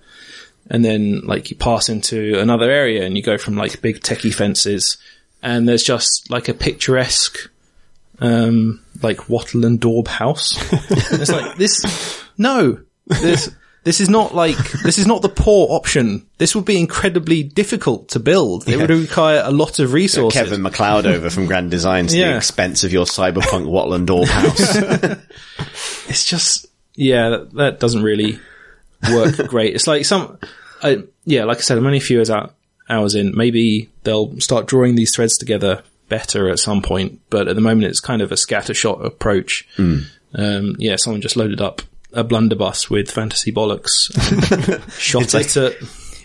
and 0.71 0.85
then 0.85 1.23
like 1.25 1.51
you 1.51 1.57
pass 1.57 1.89
into 1.89 2.39
another 2.39 2.71
area 2.71 3.05
and 3.05 3.17
you 3.17 3.23
go 3.23 3.39
from 3.39 3.57
like 3.57 3.81
big 3.81 4.01
techie 4.01 4.35
fences 4.35 4.99
and 5.43 5.69
there's 5.69 5.85
just 5.85 6.31
like 6.31 6.49
a 6.49 6.55
picturesque, 6.55 7.51
um, 8.21 8.83
like 9.03 9.29
wattle 9.29 9.65
and 9.65 9.81
daub 9.81 10.09
house. 10.09 10.57
it's 11.13 11.31
like 11.31 11.57
this, 11.57 12.23
no, 12.37 12.81
this, 13.07 13.51
this 13.85 14.01
is 14.01 14.09
not 14.09 14.35
like, 14.35 14.57
this 14.83 14.99
is 14.99 15.07
not 15.07 15.23
the 15.23 15.29
poor 15.29 15.69
option. 15.71 16.27
This 16.39 16.55
would 16.55 16.65
be 16.65 16.79
incredibly 16.79 17.43
difficult 17.43 18.09
to 18.11 18.21
build. 18.21 18.69
It 18.69 18.77
would 18.77 18.91
require 18.91 19.43
a 19.45 19.51
lot 19.51 19.79
of 19.79 19.93
resources. 19.93 20.41
Kevin 20.41 20.61
McCloud 20.61 21.05
over 21.07 21.31
from 21.31 21.47
Grand 21.47 21.71
Designs, 21.71 22.13
the 22.13 22.37
expense 22.37 22.85
of 22.85 22.93
your 22.93 23.05
cyberpunk 23.05 23.67
wattle 23.67 23.95
and 23.95 24.07
daub 24.07 24.29
house. 24.29 24.77
It's 26.09 26.25
just, 26.25 26.67
yeah, 26.95 27.29
that, 27.29 27.53
that 27.55 27.81
doesn't 27.81 28.03
really 28.03 28.41
work 29.13 29.37
great. 29.49 29.75
It's 29.75 29.87
like 29.87 30.07
some, 30.07 30.39
I, 30.83 31.05
yeah, 31.25 31.45
like 31.45 31.59
I 31.59 31.61
said, 31.61 31.77
I'm 31.77 31.85
only 31.85 31.99
a 31.99 32.03
few 32.03 32.19
hours 32.19 32.31
out, 32.31 32.55
hours 32.89 33.15
in. 33.15 33.37
Maybe 33.37 33.91
they'll 34.05 34.41
start 34.41 34.67
drawing 34.67 34.95
these 34.95 35.15
threads 35.15 35.37
together 35.37 35.83
better 36.09 36.49
at 36.49 36.59
some 36.59 36.83
point, 36.83 37.21
but 37.31 37.49
at 37.49 37.55
the 37.55 37.63
moment 37.63 37.91
it's 37.91 38.01
kind 38.01 38.23
of 38.23 38.33
a 38.33 38.37
scattershot 38.37 39.05
approach. 39.05 39.69
Um, 40.35 40.77
yeah, 40.79 40.97
someone 40.97 41.21
just 41.21 41.37
loaded 41.37 41.61
up 41.61 41.83
a 42.13 42.25
blunderbuss 42.25 42.91
with 42.91 43.11
fantasy 43.11 43.53
bollocks, 43.53 44.11
shot 44.99 45.35
like 45.35 45.47
it 45.47 45.57
at 45.57 45.77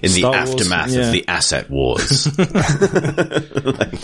in 0.04 0.12
the 0.12 0.24
Wars, 0.24 0.36
aftermath 0.36 0.92
yeah. 0.92 1.02
of 1.02 1.12
the 1.14 1.28
asset 1.28 1.70
wars. 1.70 2.28
Like, 2.38 2.48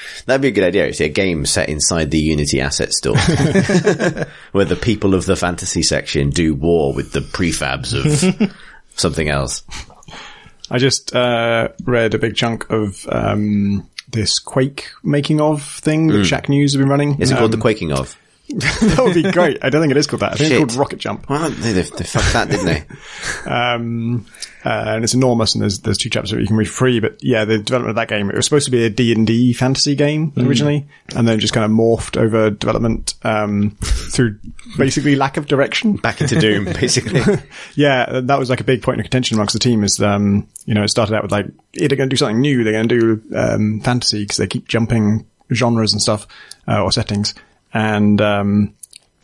that'd 0.26 0.42
be 0.42 0.48
a 0.48 0.52
good 0.52 0.64
idea. 0.64 0.86
Actually, 0.86 1.06
a 1.06 1.10
game 1.10 1.46
set 1.46 1.68
inside 1.68 2.10
the 2.10 2.18
Unity 2.18 2.60
asset 2.60 2.92
store, 2.92 3.16
where 4.52 4.66
the 4.66 4.78
people 4.80 5.14
of 5.14 5.24
the 5.24 5.36
fantasy 5.36 5.82
section 5.82 6.30
do 6.30 6.54
war 6.54 6.92
with 6.92 7.12
the 7.12 7.20
prefabs 7.20 7.94
of 7.94 8.54
something 8.96 9.28
else. 9.28 9.62
I 10.70 10.78
just 10.78 11.14
uh, 11.14 11.68
read 11.84 12.14
a 12.14 12.18
big 12.18 12.36
chunk 12.36 12.70
of 12.70 13.06
um, 13.10 13.88
this 14.14 14.38
Quake 14.38 14.86
making 15.02 15.40
of 15.40 15.62
thing 15.62 16.06
that 16.08 16.24
Shacknews 16.24 16.72
have 16.72 16.80
been 16.80 16.88
running. 16.88 17.20
Is 17.20 17.30
it 17.30 17.34
called 17.36 17.52
Um, 17.54 17.58
the 17.58 17.62
quaking 17.62 17.92
of? 17.92 18.16
that 18.48 19.00
would 19.02 19.14
be 19.14 19.30
great. 19.30 19.64
I 19.64 19.70
don't 19.70 19.80
think 19.80 19.90
it 19.90 19.96
is 19.96 20.06
called 20.06 20.20
that. 20.20 20.32
I 20.32 20.36
think 20.36 20.48
Shit. 20.50 20.60
it's 20.60 20.74
called 20.74 20.80
Rocket 20.80 20.98
Jump. 20.98 21.30
Well, 21.30 21.48
they, 21.48 21.72
they, 21.72 21.80
they 21.80 22.04
fucked 22.04 22.34
that, 22.34 22.50
didn't 22.50 22.66
they? 22.66 22.84
um, 23.50 24.26
uh, 24.64 24.84
and 24.88 25.04
it's 25.04 25.14
enormous, 25.14 25.54
and 25.54 25.62
there's 25.62 25.80
there's 25.80 25.96
two 25.96 26.10
chapters 26.10 26.30
that 26.30 26.40
you 26.40 26.46
can 26.46 26.56
read 26.56 26.68
free. 26.68 27.00
But 27.00 27.22
yeah, 27.24 27.46
the 27.46 27.58
development 27.58 27.90
of 27.90 27.96
that 27.96 28.08
game 28.08 28.28
it 28.28 28.36
was 28.36 28.44
supposed 28.44 28.66
to 28.66 28.70
be 28.70 28.84
a 28.84 28.90
D 28.90 29.12
and 29.12 29.26
D 29.26 29.54
fantasy 29.54 29.94
game 29.94 30.32
originally, 30.36 30.86
and 31.16 31.26
then 31.26 31.38
just 31.40 31.54
kind 31.54 31.64
of 31.64 31.70
morphed 31.70 32.20
over 32.20 32.50
development 32.50 33.14
um, 33.22 33.76
through 33.80 34.38
basically 34.76 35.16
lack 35.16 35.38
of 35.38 35.46
direction. 35.46 35.96
Back 35.96 36.20
into 36.20 36.38
Doom, 36.38 36.64
basically. 36.80 37.22
Yeah, 37.74 38.20
that 38.20 38.38
was 38.38 38.50
like 38.50 38.60
a 38.60 38.64
big 38.64 38.82
point 38.82 39.00
of 39.00 39.04
contention 39.04 39.36
amongst 39.36 39.54
the 39.54 39.58
team. 39.58 39.84
Is 39.84 40.02
um, 40.02 40.48
you 40.66 40.74
know, 40.74 40.82
it 40.82 40.88
started 40.88 41.14
out 41.14 41.22
with 41.22 41.32
like, 41.32 41.46
they're 41.72 41.88
going 41.88 42.08
to 42.10 42.14
do 42.14 42.16
something 42.16 42.40
new. 42.40 42.62
They're 42.62 42.74
going 42.74 42.88
to 42.88 43.18
do 43.18 43.36
um, 43.36 43.80
fantasy 43.80 44.22
because 44.22 44.36
they 44.36 44.46
keep 44.46 44.68
jumping 44.68 45.26
genres 45.52 45.92
and 45.92 46.00
stuff 46.00 46.26
uh, 46.68 46.82
or 46.82 46.92
settings, 46.92 47.34
and 47.74 48.20
um, 48.20 48.74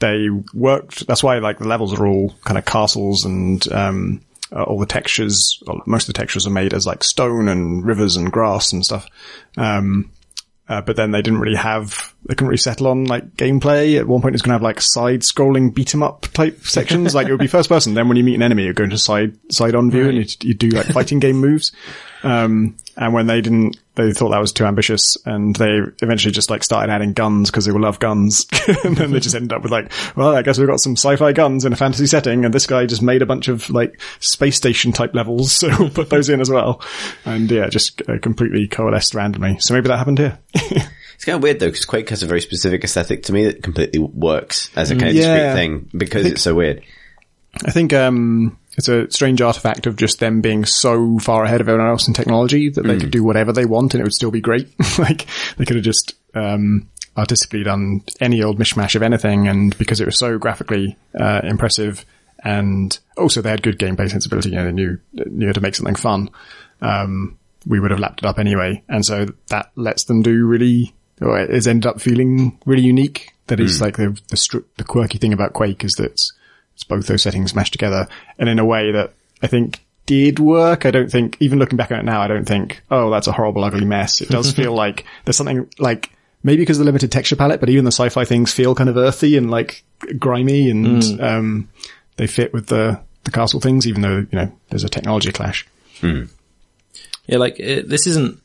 they 0.01 0.29
worked. 0.53 1.07
That's 1.07 1.23
why 1.23 1.39
like 1.39 1.59
the 1.59 1.69
levels 1.69 1.95
are 1.95 2.07
all 2.07 2.35
kind 2.45 2.59
of 2.59 2.65
castles 2.65 3.25
and 3.25 3.67
um, 3.73 4.21
uh, 4.53 4.65
all 4.65 4.79
the 4.79 4.87
textures. 4.87 5.63
Well, 5.67 5.81
most 5.87 6.09
of 6.09 6.15
the 6.15 6.19
textures 6.19 6.47
are 6.47 6.51
made 6.51 6.75
as 6.75 6.87
like 6.87 7.05
stone 7.05 7.49
and 7.49 7.87
rivers 7.87 8.17
and 8.17 8.31
grass 8.33 8.73
and 8.73 8.85
stuff. 8.85 9.07
Um, 9.57 10.11
uh, 10.69 10.81
but 10.81 10.95
then 10.95 11.11
they 11.11 11.21
didn't 11.21 11.41
really 11.41 11.57
have, 11.57 12.15
they 12.27 12.35
couldn't 12.35 12.47
really 12.47 12.57
settle 12.57 12.87
on 12.87 13.05
like 13.05 13.35
gameplay. 13.35 13.99
At 13.99 14.07
one 14.07 14.23
point 14.23 14.37
it's 14.37 14.43
going 14.43 14.51
to 14.51 14.55
have 14.55 14.63
like 14.63 14.81
side 14.81 15.23
scrolling 15.23 15.75
beat 15.75 15.93
'em 15.95 16.03
up 16.05 16.23
type 16.33 16.61
sections. 16.65 17.13
like 17.13 17.27
it 17.27 17.33
would 17.33 17.41
be 17.41 17.49
first 17.49 17.69
person. 17.69 17.95
Then 17.95 18.07
when 18.07 18.17
you 18.17 18.23
meet 18.23 18.37
an 18.37 18.43
enemy, 18.43 18.65
you're 18.65 18.73
going 18.73 18.91
to 18.91 18.99
side, 18.99 19.37
side 19.53 19.75
on 19.75 19.91
view 19.91 20.09
and 20.09 20.19
you, 20.19 20.25
you 20.43 20.55
do 20.55 20.69
like 20.69 20.87
fighting 20.87 21.19
game 21.19 21.37
moves. 21.41 21.73
Um, 22.23 22.77
and 22.97 23.15
when 23.15 23.27
they 23.27 23.41
didn't, 23.41 23.79
they 23.95 24.13
thought 24.13 24.31
that 24.31 24.41
was 24.41 24.53
too 24.53 24.65
ambitious 24.67 25.17
and 25.25 25.57
they 25.57 25.79
eventually 26.03 26.33
just 26.33 26.51
like 26.51 26.63
started 26.63 26.93
adding 26.93 27.13
guns 27.13 27.51
because 27.51 27.65
they 27.65 27.73
will 27.73 27.81
love 27.81 27.99
guns. 27.99 28.47
and 28.85 28.97
then 28.97 29.11
they 29.13 29.21
just 29.21 29.35
ended 29.35 29.53
up 29.53 29.63
with 29.63 29.73
like, 29.73 29.91
well, 30.17 30.35
I 30.37 30.43
guess 30.43 30.59
we've 30.59 30.69
got 30.69 30.81
some 30.81 30.93
sci-fi 30.97 31.33
guns 31.33 31.65
in 31.65 31.73
a 31.73 31.77
fantasy 31.77 32.07
setting 32.07 32.45
and 32.45 32.53
this 32.53 32.67
guy 32.67 32.87
just 32.87 33.03
made 33.03 33.23
a 33.23 33.27
bunch 33.27 33.49
of 33.49 33.69
like 33.71 34.01
space 34.21 34.57
station 34.57 34.93
type 34.93 35.15
levels. 35.15 35.53
So 35.61 35.69
we'll 35.79 35.91
put 35.91 36.11
those 36.11 36.29
in 36.29 36.41
as 36.41 36.51
well. 36.51 36.83
And 37.25 37.51
yeah, 37.51 37.69
just 37.69 38.03
uh, 38.09 38.19
completely 38.19 38.69
coalesced 38.69 39.15
randomly. 39.15 39.59
So 39.61 39.75
maybe 39.75 39.89
that 39.89 39.99
happened 39.99 40.19
here. 40.19 40.39
It's 41.15 41.27
kind 41.27 41.37
of 41.37 41.43
weird 41.43 41.61
though, 41.61 41.67
because 41.67 41.85
Quake 41.85 42.09
has 42.09 42.23
a 42.23 42.27
very 42.27 42.41
specific 42.41 42.83
aesthetic 42.83 43.25
to 43.25 43.35
me 43.35 43.45
that 43.45 43.63
completely 43.63 44.01
works 44.01 44.71
as 44.75 44.91
a 44.91 44.97
kind 44.97 45.11
of 45.11 45.15
Yeah. 45.17 45.35
discrete 45.35 45.55
thing 45.55 45.91
because 45.99 46.25
it's 46.25 46.41
so 46.41 46.55
weird. 46.55 46.83
I 47.63 47.73
think 47.73 47.93
um, 47.93 48.57
it's 48.77 48.89
a 48.89 49.11
strange 49.11 49.41
artifact 49.41 49.87
of 49.87 49.97
just 49.97 50.21
them 50.21 50.41
being 50.41 50.65
so 50.65 51.19
far 51.19 51.45
ahead 51.45 51.61
of 51.61 51.69
everyone 51.69 51.91
else 51.91 52.07
in 52.07 52.15
technology 52.15 52.69
that 52.71 52.83
they 52.83 52.99
could 52.99 53.11
do 53.11 53.25
whatever 53.25 53.53
they 53.53 53.65
want 53.65 53.95
and 53.95 54.01
it 54.01 54.05
would 54.05 54.15
still 54.15 54.31
be 54.31 54.41
great. 54.41 54.69
like 54.99 55.27
they 55.57 55.65
could 55.65 55.77
have 55.77 55.85
just 55.85 56.15
um, 56.35 56.89
artistically 57.17 57.63
done 57.63 58.03
any 58.21 58.43
old 58.43 58.59
mishmash 58.59 58.95
of 58.95 59.03
anything, 59.03 59.49
and 59.49 59.77
because 59.79 60.01
it 60.01 60.07
was 60.07 60.19
so 60.19 60.39
graphically 60.39 60.97
uh, 61.19 61.41
impressive, 61.45 62.05
and 62.45 62.99
also 63.17 63.43
they 63.43 63.51
had 63.51 63.63
good 63.63 63.79
gameplay 63.79 64.11
sensibility, 64.11 64.51
you 64.51 64.57
know, 64.57 64.65
they 64.65 64.73
knew 64.73 64.99
knew 65.13 65.47
how 65.47 65.53
to 65.53 65.61
make 65.61 65.75
something 65.75 65.95
fun. 65.95 66.31
Um, 66.81 67.39
we 67.67 67.79
would 67.79 67.91
have 67.91 68.01
lapped 68.01 68.21
it 68.21 68.27
up 68.27 68.39
anyway, 68.39 68.83
and 68.89 69.05
so 69.05 69.27
that 69.49 69.71
lets 69.77 70.05
them 70.05 70.23
do 70.23 70.47
really. 70.47 70.95
Or 71.21 71.39
it's 71.39 71.67
ended 71.67 71.87
up 71.87 72.01
feeling 72.01 72.59
really 72.65 72.81
unique. 72.81 73.35
That 73.49 73.61
is 73.61 73.83
like 73.83 73.99
the 73.99 74.19
the, 74.29 74.39
str- 74.39 74.61
the 74.79 74.85
quirky 74.85 75.19
thing 75.19 75.35
about 75.35 75.53
Quake 75.53 75.85
is 75.85 75.97
that 75.97 76.19
it's, 76.81 76.85
it's 76.85 76.89
both 76.89 77.07
those 77.07 77.23
settings 77.23 77.55
mashed 77.55 77.73
together 77.73 78.09
and 78.39 78.49
in 78.49 78.59
a 78.59 78.65
way 78.65 78.93
that 78.93 79.13
I 79.43 79.47
think 79.47 79.85
did 80.07 80.39
work. 80.39 80.87
I 80.87 80.91
don't 80.91 81.11
think, 81.11 81.37
even 81.41 81.59
looking 81.59 81.77
back 81.77 81.93
on 81.93 81.99
it 81.99 82.05
now, 82.05 82.21
I 82.21 82.27
don't 82.27 82.47
think, 82.47 82.83
oh, 82.91 83.11
that's 83.11 83.27
a 83.27 83.33
horrible, 83.33 83.65
ugly 83.65 83.85
mess. 83.85 84.21
It 84.21 84.29
does 84.29 84.53
feel 84.57 84.75
like 84.75 85.05
there's 85.25 85.37
something 85.37 85.69
like 85.79 86.11
maybe 86.43 86.63
because 86.63 86.79
of 86.79 86.81
the 86.81 86.87
limited 86.87 87.13
texture 87.13 87.37
palette, 87.37 87.61
but 87.61 87.69
even 87.69 87.85
the 87.85 87.93
sci-fi 87.93 88.25
things 88.25 88.53
feel 88.53 88.75
kind 88.75 88.89
of 88.89 88.97
earthy 88.97 89.37
and 89.37 89.51
like 89.51 89.85
grimy 90.19 90.71
and, 90.71 91.21
um, 91.21 91.69
they 92.17 92.27
fit 92.27 92.53
with 92.53 92.67
the, 92.67 93.01
the 93.25 93.31
castle 93.31 93.61
things, 93.61 93.87
even 93.87 94.03
though, 94.03 94.19
you 94.19 94.29
know, 94.33 94.53
there's 94.71 94.85
a 94.85 94.89
technology 94.89 95.33
clash. 95.33 95.67
Yeah, 97.27 97.37
like 97.39 97.61
it, 97.61 97.89
this 97.89 98.07
isn't. 98.07 98.41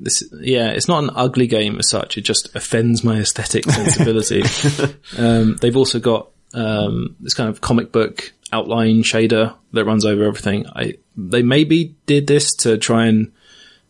This, 0.00 0.24
yeah, 0.40 0.70
it's 0.70 0.88
not 0.88 1.04
an 1.04 1.10
ugly 1.14 1.46
game 1.46 1.78
as 1.78 1.88
such. 1.88 2.18
It 2.18 2.22
just 2.22 2.54
offends 2.56 3.04
my 3.04 3.18
aesthetic 3.18 3.64
sensibility. 3.64 4.42
um, 5.18 5.56
they've 5.56 5.76
also 5.76 6.00
got 6.00 6.30
um, 6.54 7.16
this 7.20 7.34
kind 7.34 7.50
of 7.50 7.60
comic 7.60 7.92
book 7.92 8.32
outline 8.52 9.02
shader 9.02 9.54
that 9.72 9.84
runs 9.84 10.04
over 10.04 10.24
everything. 10.24 10.66
I 10.68 10.94
they 11.16 11.42
maybe 11.42 11.96
did 12.06 12.26
this 12.26 12.54
to 12.56 12.78
try 12.78 13.06
and 13.06 13.32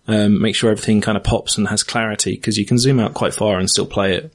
um, 0.08 0.40
make 0.40 0.54
sure 0.54 0.70
everything 0.70 1.00
kind 1.00 1.16
of 1.16 1.24
pops 1.24 1.56
and 1.56 1.68
has 1.68 1.82
clarity 1.82 2.34
because 2.34 2.58
you 2.58 2.66
can 2.66 2.78
zoom 2.78 3.00
out 3.00 3.14
quite 3.14 3.34
far 3.34 3.58
and 3.58 3.70
still 3.70 3.86
play 3.86 4.14
it 4.14 4.34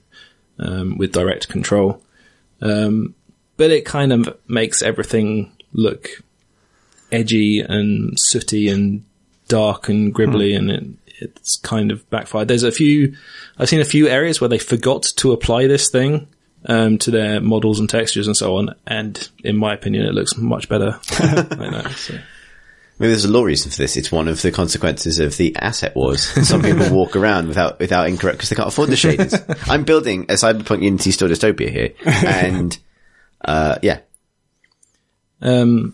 um, 0.58 0.98
with 0.98 1.12
direct 1.12 1.50
control. 1.50 2.02
Um, 2.62 3.16
but 3.58 3.72
it 3.72 3.86
kind 3.86 4.14
of 4.14 4.38
makes 4.48 4.82
everything 4.82 5.52
look 5.74 6.10
edgy 7.12 7.60
and 7.60 8.20
sooty 8.20 8.70
and 8.70 9.04
dark 9.48 9.90
and 9.90 10.14
gribbly 10.14 10.56
and 10.56 10.72
it, 10.72 10.84
it's 11.22 11.58
kind 11.58 11.92
of 11.92 12.10
backfired. 12.10 12.48
There's 12.48 12.64
a 12.64 12.72
few, 12.72 13.16
I've 13.58 13.70
seen 13.70 13.82
a 13.82 13.86
few 13.86 14.08
areas 14.08 14.40
where 14.40 14.48
they 14.48 14.58
forgot 14.58 15.04
to 15.18 15.32
apply 15.32 15.68
this 15.68 15.90
thing, 15.90 16.28
um, 16.66 16.98
to 17.00 17.12
their 17.12 17.42
models 17.42 17.80
and 17.80 17.90
textures 17.90 18.28
and 18.28 18.36
so 18.36 18.58
on. 18.58 18.76
And 18.86 19.30
in 19.44 19.58
my 19.58 19.74
opinion, 19.74 20.06
it 20.06 20.14
looks 20.14 20.38
much 20.38 20.70
better. 20.70 20.92
like 21.20 21.50
that, 21.50 21.94
so. 21.98 22.14
I 22.16 23.04
mean, 23.04 23.12
there's 23.12 23.24
a 23.24 23.32
lore 23.32 23.46
reason 23.46 23.72
for 23.72 23.78
this. 23.78 23.96
It's 23.96 24.12
one 24.12 24.28
of 24.28 24.42
the 24.42 24.52
consequences 24.52 25.20
of 25.20 25.38
the 25.38 25.56
asset 25.56 25.96
wars. 25.96 26.22
Some 26.46 26.62
people 26.62 26.90
walk 26.94 27.16
around 27.16 27.48
without 27.48 27.80
without 27.80 28.10
incorrect 28.10 28.40
because 28.40 28.50
they 28.50 28.58
can't 28.58 28.68
afford 28.68 28.90
the 28.90 28.96
shaders. 28.96 29.68
I'm 29.70 29.86
building 29.86 30.24
a 30.24 30.34
Cyberpunk 30.34 30.84
Unity 30.84 31.12
Store 31.12 31.30
dystopia 31.30 31.70
here, 31.70 31.94
and 32.06 32.78
uh, 33.46 33.78
yeah, 33.82 34.00
Um, 35.42 35.94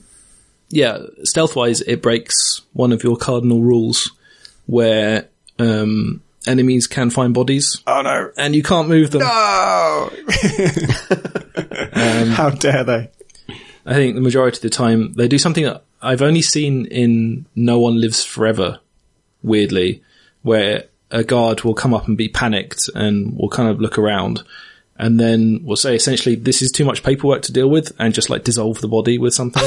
yeah, 0.70 0.98
stealth 1.24 1.56
wise, 1.56 1.82
it 1.82 2.02
breaks 2.02 2.62
one 2.74 2.92
of 2.92 3.04
your 3.04 3.18
cardinal 3.18 3.62
rules 3.62 4.12
where, 4.66 5.30
um, 5.60 6.24
enemies 6.48 6.88
can 6.88 7.10
find 7.10 7.34
bodies 7.34 7.82
Oh 7.88 8.02
no. 8.02 8.32
and 8.38 8.56
you 8.56 8.64
can't 8.64 8.90
move 8.90 9.12
them. 9.12 9.22
Oh! 9.24 10.10
How 12.36 12.50
dare 12.50 12.84
they? 12.84 13.10
I 13.86 13.94
think 13.94 14.16
the 14.16 14.22
majority 14.22 14.58
of 14.58 14.62
the 14.62 14.70
time 14.70 15.14
they 15.14 15.28
do 15.28 15.38
something 15.38 15.64
that 15.64 15.84
I've 16.02 16.22
only 16.22 16.42
seen 16.42 16.86
in 16.88 17.46
No 17.56 17.80
One 17.80 18.00
Lives 18.00 18.24
Forever, 18.24 18.80
weirdly, 19.44 20.04
where 20.42 20.86
a 21.12 21.24
guard 21.24 21.64
will 21.64 21.74
come 21.76 21.94
up 21.94 22.08
and 22.08 22.18
be 22.18 22.30
panicked 22.30 22.90
and 22.96 23.38
will 23.38 23.50
kind 23.50 23.70
of 23.70 23.80
look 23.80 23.98
around 23.98 24.44
and 24.98 25.20
then 25.20 25.62
will 25.64 25.76
say 25.76 25.96
essentially 25.96 26.36
this 26.36 26.62
is 26.62 26.72
too 26.72 26.86
much 26.86 27.04
paperwork 27.04 27.42
to 27.44 27.54
deal 27.54 27.70
with 27.70 27.92
and 28.00 28.14
just 28.14 28.30
like 28.30 28.44
dissolve 28.44 28.82
the 28.82 28.88
body 28.88 29.18
with 29.18 29.34
something. 29.34 29.64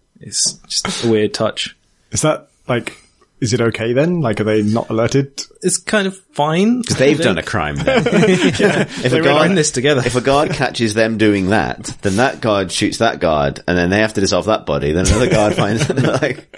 it's 0.20 0.54
just 0.68 1.04
a 1.04 1.10
weird 1.10 1.34
touch. 1.34 1.76
Is 2.12 2.22
that 2.22 2.48
like, 2.68 2.96
is 3.40 3.52
it 3.54 3.60
okay 3.60 3.92
then? 3.92 4.20
Like, 4.20 4.40
are 4.40 4.44
they 4.44 4.62
not 4.62 4.90
alerted? 4.90 5.42
It's 5.62 5.78
kind 5.78 6.06
of 6.06 6.16
fine. 6.32 6.80
because 6.82 6.96
they've 6.96 7.18
done 7.18 7.38
a 7.38 7.42
crime. 7.42 7.76
Then. 7.76 8.02
if 8.06 9.10
They 9.10 9.20
were 9.20 9.46
in 9.46 9.54
this 9.54 9.70
together. 9.70 10.02
if 10.04 10.14
a 10.14 10.20
guard 10.20 10.50
catches 10.50 10.94
them 10.94 11.16
doing 11.18 11.48
that, 11.48 11.84
then 12.02 12.16
that 12.16 12.40
guard 12.40 12.70
shoots 12.70 12.98
that 12.98 13.18
guard, 13.20 13.60
and 13.66 13.76
then 13.78 13.90
they 13.90 14.00
have 14.00 14.14
to 14.14 14.20
dissolve 14.20 14.46
that 14.46 14.66
body. 14.66 14.92
Then 14.92 15.06
another 15.06 15.30
guard 15.30 15.54
finds 15.56 15.88
it 15.88 15.96
like 15.96 16.48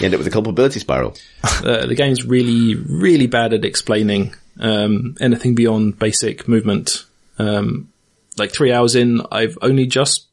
you 0.00 0.04
end 0.06 0.14
up 0.14 0.18
with 0.18 0.26
a 0.26 0.30
culpability 0.30 0.78
spiral. 0.80 1.16
uh, 1.44 1.86
the 1.86 1.94
game's 1.96 2.24
really, 2.24 2.74
really 2.76 3.26
bad 3.26 3.52
at 3.52 3.64
explaining 3.64 4.34
um, 4.60 5.16
anything 5.20 5.54
beyond 5.54 5.98
basic 5.98 6.46
movement. 6.46 7.04
Um, 7.38 7.90
like 8.38 8.52
three 8.52 8.72
hours 8.72 8.94
in, 8.94 9.22
I've 9.32 9.58
only 9.60 9.86
just 9.86 10.26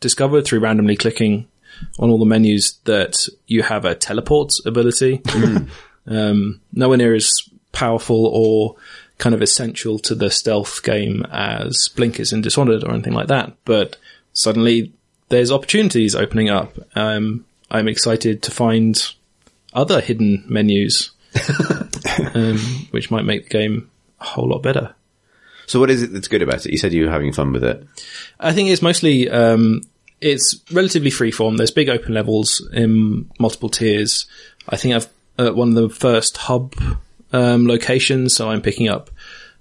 discovered 0.00 0.44
through 0.44 0.60
randomly 0.60 0.96
clicking 0.96 1.46
on 1.98 2.10
all 2.10 2.18
the 2.18 2.26
menus 2.26 2.78
that 2.84 3.28
you 3.46 3.62
have 3.62 3.84
a 3.84 3.94
teleport 3.94 4.52
ability. 4.64 5.22
um, 6.06 6.60
nowhere 6.72 6.98
near 6.98 7.14
as 7.14 7.32
powerful 7.72 8.26
or 8.26 8.76
kind 9.18 9.34
of 9.34 9.42
essential 9.42 9.98
to 9.98 10.14
the 10.14 10.30
stealth 10.30 10.82
game 10.82 11.24
as 11.30 11.88
Blinkers 11.94 12.32
in 12.32 12.42
Dishonored 12.42 12.84
or 12.84 12.92
anything 12.92 13.14
like 13.14 13.28
that. 13.28 13.54
But 13.64 13.96
suddenly 14.32 14.92
there's 15.28 15.52
opportunities 15.52 16.14
opening 16.14 16.50
up. 16.50 16.76
Um, 16.94 17.44
I'm 17.70 17.88
excited 17.88 18.42
to 18.42 18.50
find 18.50 19.02
other 19.72 20.00
hidden 20.00 20.44
menus, 20.48 21.10
um, 22.34 22.58
which 22.90 23.10
might 23.10 23.24
make 23.24 23.44
the 23.44 23.58
game 23.58 23.90
a 24.20 24.24
whole 24.24 24.48
lot 24.48 24.62
better. 24.62 24.94
So 25.66 25.80
what 25.80 25.90
is 25.90 26.02
it 26.02 26.12
that's 26.12 26.28
good 26.28 26.42
about 26.42 26.64
it? 26.64 26.72
You 26.72 26.78
said 26.78 26.92
you 26.92 27.06
were 27.06 27.10
having 27.10 27.32
fun 27.32 27.52
with 27.52 27.64
it. 27.64 27.84
I 28.38 28.52
think 28.52 28.70
it's 28.70 28.82
mostly 28.82 29.28
um, 29.28 29.82
it's 30.26 30.60
relatively 30.72 31.10
freeform. 31.10 31.56
There's 31.56 31.70
big 31.70 31.88
open 31.88 32.12
levels 32.12 32.66
in 32.72 33.30
multiple 33.38 33.68
tiers. 33.68 34.26
I 34.68 34.76
think 34.76 34.94
I've 34.94 35.08
uh, 35.38 35.52
one 35.52 35.68
of 35.68 35.74
the 35.74 35.88
first 35.88 36.36
hub 36.36 36.74
um, 37.32 37.66
locations, 37.66 38.34
so 38.34 38.50
I'm 38.50 38.62
picking 38.62 38.88
up 38.88 39.10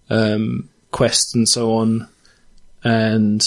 um, 0.09 0.69
quests 0.91 1.35
and 1.35 1.47
so 1.47 1.73
on, 1.73 2.07
and 2.83 3.41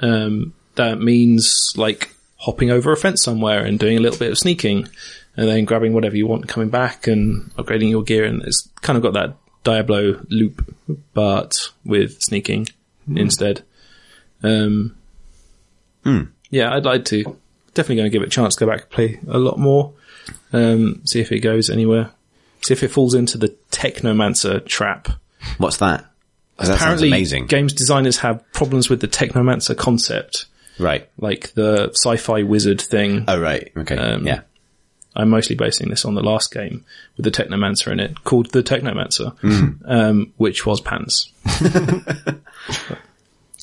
um, 0.00 0.52
that 0.74 1.00
means 1.00 1.72
like 1.76 2.14
hopping 2.36 2.70
over 2.70 2.92
a 2.92 2.96
fence 2.96 3.22
somewhere 3.22 3.64
and 3.64 3.78
doing 3.78 3.96
a 3.96 4.00
little 4.00 4.18
bit 4.18 4.32
of 4.32 4.38
sneaking, 4.38 4.88
and 5.36 5.48
then 5.48 5.64
grabbing 5.64 5.94
whatever 5.94 6.16
you 6.16 6.26
want, 6.26 6.48
coming 6.48 6.68
back 6.68 7.06
and 7.06 7.50
upgrading 7.54 7.90
your 7.90 8.02
gear, 8.02 8.24
and 8.24 8.42
it's 8.42 8.68
kind 8.82 8.96
of 8.96 9.02
got 9.02 9.14
that 9.14 9.36
Diablo 9.64 10.20
loop, 10.28 10.74
but 11.14 11.68
with 11.84 12.20
sneaking 12.20 12.66
instead. 13.14 13.62
Um, 14.42 14.96
yeah, 16.50 16.74
I'd 16.74 16.84
like 16.84 17.04
to. 17.06 17.36
Definitely 17.74 17.96
going 17.96 18.10
to 18.10 18.10
give 18.10 18.22
it 18.22 18.26
a 18.26 18.30
chance 18.30 18.54
to 18.56 18.66
go 18.66 18.70
back 18.70 18.82
and 18.82 18.90
play 18.90 19.20
a 19.28 19.38
lot 19.38 19.58
more. 19.58 19.94
Um, 20.52 21.00
see 21.06 21.20
if 21.20 21.32
it 21.32 21.40
goes 21.40 21.70
anywhere. 21.70 22.10
See 22.62 22.74
if 22.74 22.82
it 22.82 22.88
falls 22.88 23.14
into 23.14 23.38
the 23.38 23.54
Technomancer 23.70 24.64
trap. 24.66 25.08
What's 25.58 25.78
that? 25.78 26.04
'Cause 26.58 26.68
that 26.68 26.74
sounds 26.78 26.82
Apparently, 26.82 27.08
amazing. 27.08 27.46
games 27.46 27.72
designers 27.72 28.18
have 28.18 28.44
problems 28.52 28.88
with 28.90 29.00
the 29.00 29.08
Technomancer 29.08 29.74
concept, 29.76 30.44
right. 30.78 31.08
like 31.18 31.54
the 31.54 31.90
sci-fi 31.94 32.42
wizard 32.42 32.80
thing. 32.80 33.24
Oh, 33.26 33.40
right. 33.40 33.72
Okay. 33.76 33.96
Um, 33.96 34.26
yeah. 34.26 34.40
I'm 35.16 35.30
mostly 35.30 35.56
basing 35.56 35.88
this 35.88 36.04
on 36.04 36.14
the 36.14 36.22
last 36.22 36.52
game 36.52 36.84
with 37.16 37.24
the 37.24 37.30
Technomancer 37.30 37.90
in 37.90 37.98
it, 38.00 38.22
called 38.24 38.50
the 38.52 38.62
Technomancer, 38.62 39.34
um, 39.86 40.32
which 40.36 40.64
was 40.66 40.80
pants. 40.80 41.32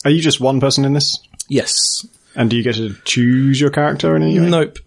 Are 0.05 0.11
you 0.11 0.21
just 0.21 0.39
one 0.39 0.59
person 0.59 0.85
in 0.85 0.93
this? 0.93 1.19
Yes, 1.47 2.05
And 2.39 2.49
do 2.49 2.55
you 2.55 2.63
get 2.63 2.75
to 2.75 2.95
choose 3.03 3.59
your 3.59 3.69
character 3.69 4.15
in 4.15 4.23
any 4.23 4.39
way? 4.39 4.49
Nope. 4.49 4.79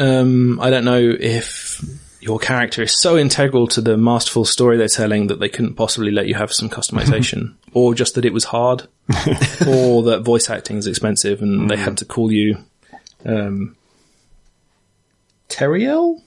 Um, 0.00 0.58
I 0.60 0.68
don't 0.68 0.84
know 0.84 0.98
if 0.98 1.80
your 2.20 2.40
character 2.40 2.82
is 2.82 3.00
so 3.00 3.16
integral 3.16 3.68
to 3.68 3.80
the 3.80 3.96
masterful 3.96 4.44
story 4.44 4.76
they're 4.76 4.88
telling 4.88 5.28
that 5.28 5.38
they 5.38 5.48
couldn't 5.48 5.76
possibly 5.76 6.10
let 6.10 6.26
you 6.26 6.34
have 6.34 6.52
some 6.52 6.68
customization, 6.68 7.54
or 7.72 7.94
just 7.94 8.16
that 8.16 8.24
it 8.24 8.32
was 8.32 8.42
hard, 8.42 8.82
or 9.66 10.02
that 10.02 10.22
voice 10.24 10.50
acting 10.50 10.76
is 10.76 10.88
expensive 10.88 11.40
and 11.40 11.70
they 11.70 11.76
had 11.76 11.98
to 11.98 12.04
call 12.04 12.32
you 12.32 12.58
um, 13.24 13.76
Teriel. 15.48 16.20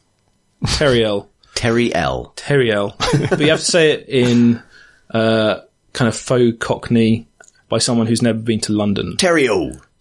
Teriel. 0.64 1.28
Terry 1.54 1.94
L. 1.94 2.32
Teriel. 2.38 2.98
but 3.30 3.42
you 3.42 3.50
have 3.50 3.60
to 3.60 3.66
say 3.66 3.92
it 3.92 4.08
in 4.08 4.64
uh, 5.14 5.60
kind 5.92 6.08
of 6.08 6.16
faux 6.16 6.58
Cockney 6.60 7.28
by 7.68 7.78
someone 7.78 8.08
who's 8.08 8.22
never 8.22 8.40
been 8.40 8.62
to 8.62 8.72
London. 8.72 9.18
Terry 9.18 9.50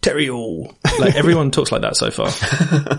O. 0.03 0.09
Teriel. 0.09 0.75
Like 0.99 1.15
everyone 1.15 1.51
talks 1.51 1.71
like 1.71 1.81
that 1.81 1.95
so 1.95 2.11
far. 2.11 2.31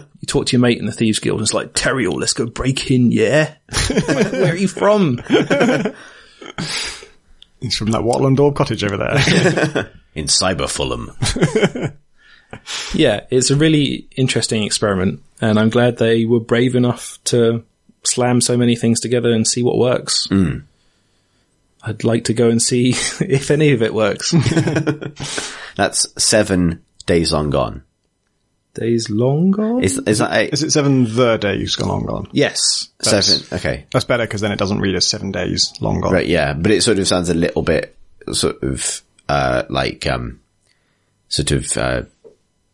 You 0.22 0.26
talk 0.26 0.46
to 0.46 0.52
your 0.52 0.60
mate 0.60 0.78
in 0.78 0.86
the 0.86 0.92
Thieves 0.92 1.18
Guild 1.18 1.40
and 1.40 1.44
it's 1.44 1.52
like, 1.52 1.72
Teriel, 1.72 2.14
let's 2.14 2.32
go 2.32 2.46
break 2.46 2.92
in, 2.92 3.10
yeah? 3.10 3.54
Like, 3.90 4.06
Where 4.32 4.52
are 4.52 4.56
you 4.56 4.68
from? 4.68 5.18
He's 7.60 7.76
from 7.76 7.90
that 7.90 8.04
wattle 8.04 8.28
and 8.28 8.36
daub 8.36 8.54
cottage 8.54 8.84
over 8.84 8.98
there. 8.98 9.90
in 10.14 10.26
Cyber 10.26 10.70
Fulham. 10.70 11.10
Yeah, 12.94 13.22
it's 13.30 13.50
a 13.50 13.56
really 13.56 14.06
interesting 14.16 14.62
experiment 14.62 15.24
and 15.40 15.58
I'm 15.58 15.70
glad 15.70 15.98
they 15.98 16.24
were 16.24 16.38
brave 16.38 16.76
enough 16.76 17.18
to 17.24 17.64
slam 18.04 18.40
so 18.40 18.56
many 18.56 18.76
things 18.76 19.00
together 19.00 19.32
and 19.32 19.44
see 19.44 19.64
what 19.64 19.76
works. 19.76 20.28
Mm. 20.28 20.62
I'd 21.82 22.04
like 22.04 22.26
to 22.26 22.32
go 22.34 22.48
and 22.48 22.62
see 22.62 22.90
if 22.90 23.50
any 23.50 23.72
of 23.72 23.82
it 23.82 23.92
works. 23.92 24.30
That's 25.74 26.06
seven 26.22 26.84
days 27.12 27.32
long 27.32 27.50
gone. 27.50 27.82
Days 28.74 29.10
long 29.10 29.50
gone? 29.50 29.82
Is, 29.84 29.98
is 29.98 30.18
that 30.18 30.34
eight? 30.34 30.52
Is 30.54 30.62
it 30.62 30.70
seven 30.70 31.04
the 31.14 31.36
days 31.36 31.76
gone 31.76 31.88
long 31.88 32.06
gone? 32.06 32.28
yes. 32.32 32.88
Seven. 33.02 33.46
Okay. 33.52 33.86
That's 33.92 34.06
better 34.06 34.24
because 34.24 34.40
then 34.40 34.52
it 34.52 34.58
doesn't 34.58 34.80
read 34.80 34.94
as 34.94 35.06
seven 35.06 35.30
days 35.30 35.74
long 35.80 36.00
gone. 36.00 36.12
Right. 36.12 36.26
Yeah. 36.26 36.54
But 36.54 36.70
it 36.70 36.82
sort 36.82 36.98
of 36.98 37.06
sounds 37.06 37.28
a 37.28 37.34
little 37.34 37.62
bit 37.62 37.94
sort 38.32 38.62
of, 38.62 39.02
uh, 39.28 39.64
like, 39.68 40.06
um, 40.06 40.40
sort 41.28 41.50
of, 41.50 41.76
uh, 41.76 42.02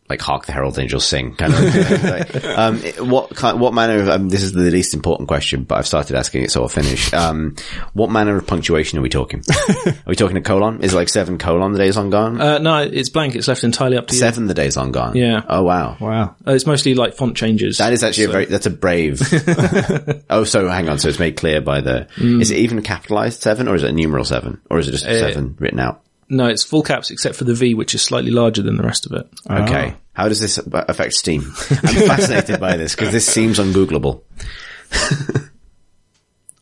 like 0.09 0.21
"Hark 0.21 0.45
the 0.45 0.51
Herald 0.51 0.79
Angels 0.79 1.05
Sing" 1.05 1.35
kind 1.35 1.53
of. 1.53 2.03
like, 2.03 2.45
um, 2.45 2.79
what 3.09 3.35
kind, 3.35 3.59
what 3.59 3.73
manner 3.73 3.99
of? 4.01 4.09
Um, 4.09 4.29
this 4.29 4.41
is 4.41 4.53
the 4.53 4.71
least 4.71 4.93
important 4.93 5.27
question, 5.27 5.63
but 5.63 5.77
I've 5.77 5.87
started 5.87 6.15
asking 6.15 6.43
it, 6.43 6.51
so 6.51 6.63
I'll 6.63 6.67
finish. 6.67 7.13
Um, 7.13 7.55
what 7.93 8.09
manner 8.09 8.35
of 8.35 8.47
punctuation 8.47 8.97
are 8.97 9.01
we 9.01 9.09
talking? 9.09 9.43
are 9.85 9.93
we 10.07 10.15
talking 10.15 10.37
a 10.37 10.41
colon? 10.41 10.83
Is 10.83 10.93
it 10.93 10.95
like 10.95 11.09
seven 11.09 11.37
colon 11.37 11.73
the 11.73 11.79
days 11.79 11.95
on 11.95 12.09
gone? 12.09 12.41
Uh, 12.41 12.57
no, 12.57 12.79
it's 12.79 13.09
blank. 13.09 13.35
It's 13.35 13.47
left 13.47 13.63
entirely 13.63 13.97
up 13.97 14.07
to 14.07 14.15
you. 14.15 14.19
seven 14.19 14.47
the 14.47 14.53
days 14.53 14.77
on 14.77 14.91
gone. 14.91 15.15
Yeah. 15.15 15.43
Oh 15.47 15.63
wow. 15.63 15.97
Wow. 15.99 16.35
Uh, 16.45 16.53
it's 16.53 16.65
mostly 16.65 16.95
like 16.95 17.13
font 17.13 17.37
changes. 17.37 17.77
That 17.77 17.93
is 17.93 18.03
actually 18.03 18.25
a 18.25 18.29
very, 18.29 18.45
that's 18.45 18.65
a 18.65 18.71
brave. 18.71 19.21
oh, 20.29 20.43
so 20.43 20.67
hang 20.67 20.89
on. 20.89 20.97
So 20.99 21.09
it's 21.09 21.19
made 21.19 21.37
clear 21.37 21.61
by 21.61 21.81
the, 21.81 22.07
is 22.17 22.51
it 22.51 22.57
even 22.57 22.81
capitalized 22.81 23.41
seven 23.41 23.67
or 23.67 23.75
is 23.75 23.83
it 23.83 23.89
a 23.89 23.93
numeral 23.93 24.25
seven 24.25 24.61
or 24.69 24.79
is 24.79 24.87
it 24.87 24.91
just 24.91 25.03
seven 25.03 25.55
written 25.59 25.79
out? 25.79 26.03
No, 26.29 26.47
it's 26.47 26.63
full 26.63 26.83
caps 26.83 27.11
except 27.11 27.35
for 27.35 27.43
the 27.43 27.53
V, 27.53 27.73
which 27.73 27.95
is 27.95 28.01
slightly 28.01 28.31
larger 28.31 28.61
than 28.61 28.77
the 28.77 28.83
rest 28.83 29.05
of 29.05 29.13
it. 29.13 29.27
Ah. 29.49 29.63
Okay. 29.63 29.95
How 30.13 30.27
does 30.27 30.39
this 30.39 30.57
affect 30.57 31.13
Steam? 31.13 31.41
I'm 31.69 32.07
fascinated 32.07 32.59
by 32.59 32.75
this 32.77 32.93
because 32.95 33.11
this 33.11 33.25
seems 33.25 33.57
ungoogleable. 33.57 34.21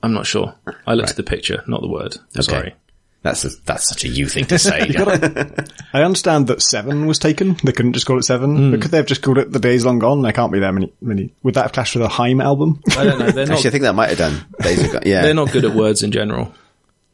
I'm 0.03 0.13
not 0.13 0.27
sure. 0.27 0.53
I 0.85 0.93
looked 0.93 1.09
at 1.09 1.15
the 1.15 1.23
picture, 1.23 1.63
not 1.67 1.81
the 1.81 1.87
word. 1.87 2.17
Sorry. 2.39 2.75
That's 3.23 3.43
a, 3.43 3.49
that's 3.65 3.89
such 3.89 4.05
a 4.05 4.07
you 4.07 4.27
thing 4.27 4.45
to 4.45 4.59
say. 4.59 4.93
I 5.91 6.03
understand 6.03 6.47
that 6.47 6.61
seven 6.61 7.07
was 7.07 7.19
taken. 7.19 7.57
They 7.63 7.71
couldn't 7.71 7.93
just 7.93 8.05
call 8.05 8.17
it 8.19 8.23
seven. 8.23 8.55
Hmm. 8.55 8.71
But 8.71 8.81
could 8.83 8.91
they 8.91 8.97
have 8.97 9.07
just 9.07 9.21
called 9.23 9.39
it 9.39 9.51
the 9.51 9.59
days 9.59 9.83
long 9.85 9.99
gone? 9.99 10.21
There 10.21 10.31
can't 10.31 10.51
be 10.51 10.59
that 10.59 10.73
many. 10.73 10.93
many. 11.01 11.33
Would 11.43 11.55
that 11.55 11.63
have 11.63 11.71
clashed 11.73 11.95
with 11.95 12.05
a 12.05 12.09
Haim 12.09 12.39
album? 12.39 12.81
I 12.95 13.03
don't 13.03 13.19
know. 13.19 13.31
They're 13.31 13.45
not. 13.47 13.55
Actually, 13.55 13.69
I 13.69 13.71
think 13.71 13.83
that 13.83 13.95
might 13.95 14.09
have 14.09 14.17
done 14.19 14.45
days 14.61 14.83
ago. 14.87 14.99
Yeah. 15.03 15.23
they're 15.23 15.33
not 15.33 15.51
good 15.51 15.65
at 15.65 15.73
words 15.73 16.03
in 16.03 16.11
general. 16.11 16.53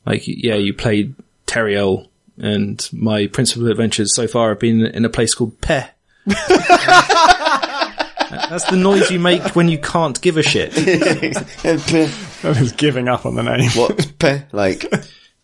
Like, 0.05 0.23
yeah, 0.25 0.55
you 0.55 0.73
played 0.73 1.15
Teriel, 1.47 2.09
and 2.37 2.87
my 2.91 3.27
principal 3.27 3.67
adventures 3.69 4.15
so 4.15 4.27
far 4.27 4.49
have 4.49 4.59
been 4.59 4.85
in 4.85 5.05
a 5.05 5.09
place 5.09 5.33
called 5.33 5.59
Peh. 5.61 5.87
That's 8.49 8.65
the 8.69 8.77
noise 8.77 9.11
you 9.11 9.19
make 9.19 9.55
when 9.55 9.69
you 9.69 9.77
can't 9.77 10.19
give 10.21 10.37
a 10.37 10.43
shit. 10.43 10.71
I 12.43 12.59
was 12.59 12.71
giving 12.73 13.07
up 13.07 13.25
on 13.25 13.35
the 13.35 13.43
name. 13.43 13.69
What's 13.71 14.05
Peh? 14.07 14.41
Like, 14.51 14.91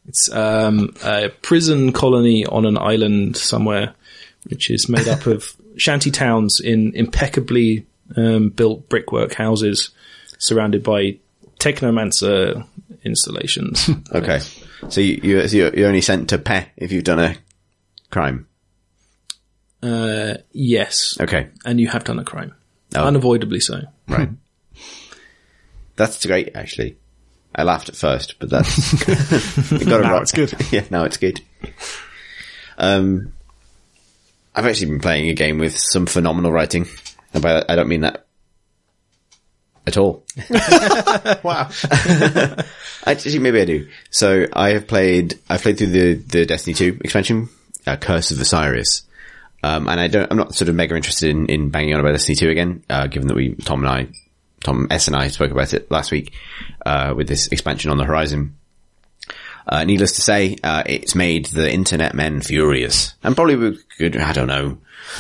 It's 0.07 0.31
um, 0.31 0.95
a 1.03 1.29
prison 1.29 1.93
colony 1.93 2.45
on 2.45 2.65
an 2.65 2.77
island 2.77 3.37
somewhere, 3.37 3.93
which 4.49 4.69
is 4.71 4.89
made 4.89 5.07
up 5.07 5.27
of 5.27 5.53
shanty 5.77 6.09
towns 6.11 6.59
in 6.59 6.93
impeccably 6.95 7.85
um, 8.17 8.49
built 8.49 8.89
brickwork 8.89 9.33
houses, 9.33 9.91
surrounded 10.39 10.81
by 10.83 11.19
technomancer 11.59 12.65
installations. 13.03 13.87
okay. 14.13 14.39
So 14.87 15.01
you, 15.01 15.19
you 15.21 15.41
you're 15.41 15.75
you're 15.75 15.87
only 15.87 16.01
sent 16.01 16.29
to 16.29 16.37
Peh 16.37 16.65
if 16.77 16.91
you've 16.93 17.03
done 17.03 17.19
a 17.19 17.35
crime. 18.09 18.47
uh, 19.83 20.35
yes, 20.51 21.17
Okay. 21.19 21.49
and 21.65 21.79
you 21.79 21.87
have 21.89 22.03
done 22.05 22.19
a 22.19 22.23
crime, 22.23 22.53
Oh. 22.95 23.03
unavoidably 23.05 23.59
so. 23.59 23.81
Right. 24.07 24.29
That's 25.95 26.25
great, 26.25 26.55
actually. 26.55 26.97
I 27.53 27.63
laughed 27.63 27.89
at 27.89 27.95
first, 27.95 28.35
but 28.39 28.49
that's 28.49 28.93
you 29.71 29.79
got 29.85 29.99
it 29.99 30.03
Now 30.03 30.11
right. 30.13 30.21
it's 30.21 30.31
good. 30.31 30.53
yeah, 30.71 30.85
now 30.89 31.03
it's 31.03 31.17
good. 31.17 31.41
Um, 32.77 33.33
I've 34.55 34.65
actually 34.65 34.91
been 34.91 34.99
playing 35.01 35.29
a 35.29 35.33
game 35.33 35.57
with 35.57 35.75
some 35.77 36.05
phenomenal 36.05 36.51
writing, 36.53 36.87
and 37.33 37.43
by 37.43 37.53
that 37.53 37.69
I 37.69 37.75
don't 37.75 37.89
mean 37.89 38.01
that 38.01 38.25
at 39.87 39.97
all. 39.97 40.23
Wow. 41.43 41.69
Actually, 43.05 43.39
maybe 43.39 43.61
I 43.61 43.65
do. 43.65 43.87
So 44.09 44.45
I 44.53 44.69
have 44.69 44.87
played. 44.87 45.39
I've 45.49 45.61
played 45.61 45.77
through 45.77 45.87
the 45.87 46.13
the 46.15 46.45
Destiny 46.45 46.73
two 46.73 46.99
expansion, 47.03 47.49
uh, 47.87 47.95
Curse 47.95 48.31
of 48.31 48.39
Osiris. 48.39 49.03
Um, 49.61 49.87
and 49.89 49.99
I 49.99 50.07
don't. 50.07 50.29
I'm 50.31 50.37
not 50.37 50.55
sort 50.55 50.69
of 50.69 50.75
mega 50.75 50.95
interested 50.95 51.29
in, 51.29 51.47
in 51.47 51.69
banging 51.69 51.93
on 51.93 51.99
about 51.99 52.11
Destiny 52.11 52.35
two 52.35 52.49
again, 52.49 52.83
uh, 52.89 53.07
given 53.07 53.27
that 53.27 53.35
we 53.35 53.55
Tom 53.55 53.85
and 53.85 53.89
I, 53.89 54.07
Tom 54.63 54.87
S 54.89 55.07
and 55.07 55.15
I 55.15 55.27
spoke 55.29 55.51
about 55.51 55.73
it 55.73 55.89
last 55.91 56.11
week 56.11 56.33
uh, 56.85 57.13
with 57.15 57.27
this 57.27 57.47
expansion 57.47 57.91
on 57.91 57.97
the 57.97 58.05
horizon. 58.05 58.55
Uh, 59.67 59.83
needless 59.83 60.13
to 60.13 60.21
say, 60.21 60.57
uh, 60.63 60.83
it's 60.85 61.13
made 61.13 61.45
the 61.45 61.71
internet 61.71 62.15
men 62.15 62.41
furious, 62.41 63.13
and 63.23 63.35
probably 63.35 63.55
with 63.55 63.83
good. 63.97 64.17
I 64.17 64.33
don't 64.33 64.47
know. 64.47 64.77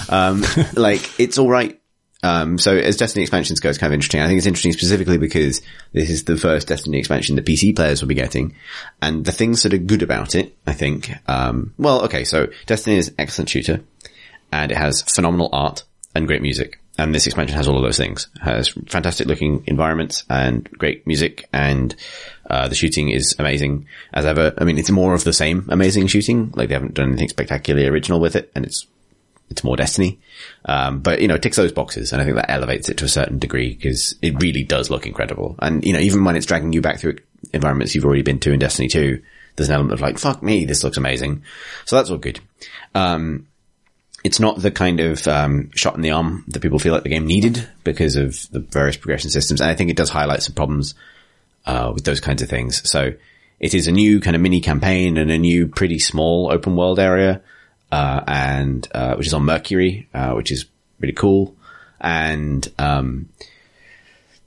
Um, 0.09 0.43
like 0.73 1.19
it's 1.19 1.37
all 1.37 1.49
right. 1.49 1.78
Um, 2.21 2.57
so 2.57 2.75
as 2.75 2.97
Destiny 2.97 3.23
expansions 3.23 3.59
go, 3.59 3.69
it's 3.69 3.77
kind 3.77 3.91
of 3.91 3.95
interesting. 3.95 4.21
I 4.21 4.27
think 4.27 4.37
it's 4.37 4.47
interesting 4.47 4.73
specifically 4.73 5.17
because 5.17 5.61
this 5.93 6.09
is 6.09 6.25
the 6.25 6.37
first 6.37 6.67
Destiny 6.67 6.99
expansion 6.99 7.35
the 7.35 7.41
PC 7.41 7.75
players 7.75 8.01
will 8.01 8.09
be 8.09 8.15
getting, 8.15 8.55
and 9.01 9.23
the 9.23 9.31
things 9.31 9.63
that 9.63 9.73
are 9.73 9.77
good 9.77 10.03
about 10.03 10.35
it, 10.35 10.55
I 10.67 10.73
think. 10.73 11.11
Um, 11.27 11.73
well, 11.77 12.03
okay, 12.03 12.25
so 12.25 12.47
Destiny 12.65 12.97
is 12.97 13.09
an 13.09 13.15
excellent 13.19 13.49
shooter, 13.49 13.81
and 14.51 14.71
it 14.71 14.77
has 14.77 15.01
phenomenal 15.01 15.49
art 15.53 15.83
and 16.13 16.27
great 16.27 16.41
music. 16.41 16.79
And 16.97 17.15
this 17.15 17.27
expansion 17.27 17.55
has 17.55 17.69
all 17.69 17.77
of 17.77 17.83
those 17.83 17.97
things. 17.97 18.27
It 18.35 18.41
has 18.41 18.69
fantastic 18.87 19.25
looking 19.25 19.63
environments 19.67 20.25
and 20.29 20.69
great 20.71 21.07
music 21.07 21.47
and, 21.53 21.95
uh, 22.49 22.67
the 22.67 22.75
shooting 22.75 23.07
is 23.07 23.37
amazing 23.39 23.87
as 24.13 24.25
ever. 24.25 24.53
I 24.57 24.65
mean, 24.65 24.77
it's 24.77 24.91
more 24.91 25.13
of 25.13 25.23
the 25.23 25.31
same 25.31 25.65
amazing 25.69 26.07
shooting. 26.07 26.51
Like 26.53 26.67
they 26.67 26.73
haven't 26.73 26.95
done 26.95 27.07
anything 27.07 27.29
spectacularly 27.29 27.87
original 27.87 28.19
with 28.19 28.35
it 28.35 28.51
and 28.53 28.65
it's, 28.65 28.85
it's 29.49 29.63
more 29.63 29.77
Destiny. 29.77 30.19
Um, 30.69 30.99
but 30.99 31.19
you 31.19 31.27
know, 31.27 31.33
it 31.33 31.41
ticks 31.41 31.57
those 31.57 31.71
boxes 31.71 32.13
and 32.13 32.21
I 32.21 32.25
think 32.25 32.35
that 32.35 32.51
elevates 32.51 32.89
it 32.89 32.97
to 32.97 33.05
a 33.05 33.09
certain 33.09 33.39
degree 33.39 33.73
because 33.73 34.13
it 34.21 34.39
really 34.39 34.63
does 34.63 34.91
look 34.91 35.07
incredible. 35.07 35.55
And 35.57 35.83
you 35.83 35.93
know, 35.93 35.99
even 35.99 36.23
when 36.23 36.35
it's 36.35 36.45
dragging 36.45 36.73
you 36.73 36.81
back 36.81 36.99
through 36.99 37.17
environments 37.53 37.95
you've 37.95 38.05
already 38.05 38.21
been 38.21 38.39
to 38.41 38.51
in 38.53 38.59
Destiny 38.59 38.87
2, 38.87 39.19
there's 39.55 39.69
an 39.69 39.73
element 39.73 39.93
of 39.93 40.01
like, 40.01 40.19
fuck 40.19 40.43
me, 40.43 40.65
this 40.65 40.83
looks 40.83 40.97
amazing. 40.97 41.41
So 41.85 41.95
that's 41.95 42.11
all 42.11 42.19
good. 42.19 42.39
Um, 42.93 43.47
it's 44.23 44.39
not 44.39 44.61
the 44.61 44.69
kind 44.69 44.99
of 44.99 45.27
um, 45.27 45.71
shot 45.73 45.95
in 45.95 46.01
the 46.01 46.11
arm 46.11 46.43
that 46.49 46.61
people 46.61 46.77
feel 46.77 46.93
like 46.93 47.01
the 47.01 47.09
game 47.09 47.25
needed 47.25 47.67
because 47.83 48.15
of 48.15 48.47
the 48.51 48.59
various 48.59 48.97
progression 48.97 49.31
systems, 49.31 49.61
and 49.61 49.71
I 49.71 49.73
think 49.73 49.89
it 49.89 49.97
does 49.97 50.11
highlight 50.11 50.43
some 50.43 50.53
problems 50.53 50.93
uh, 51.65 51.91
with 51.95 52.03
those 52.03 52.19
kinds 52.19 52.43
of 52.43 52.49
things. 52.49 52.87
So 52.87 53.13
it 53.59 53.73
is 53.73 53.87
a 53.87 53.91
new 53.91 54.19
kind 54.19 54.35
of 54.35 54.41
mini 54.43 54.61
campaign 54.61 55.17
and 55.17 55.31
a 55.31 55.37
new 55.39 55.67
pretty 55.67 55.97
small 55.97 56.51
open 56.51 56.75
world 56.75 56.99
area, 56.99 57.41
uh, 57.91 58.21
and 58.27 58.87
uh, 58.93 59.15
which 59.15 59.27
is 59.27 59.33
on 59.33 59.43
Mercury, 59.43 60.07
uh, 60.13 60.33
which 60.33 60.51
is 60.51 60.65
really 60.99 61.13
cool, 61.13 61.55
and 61.99 62.67
um, 62.77 63.29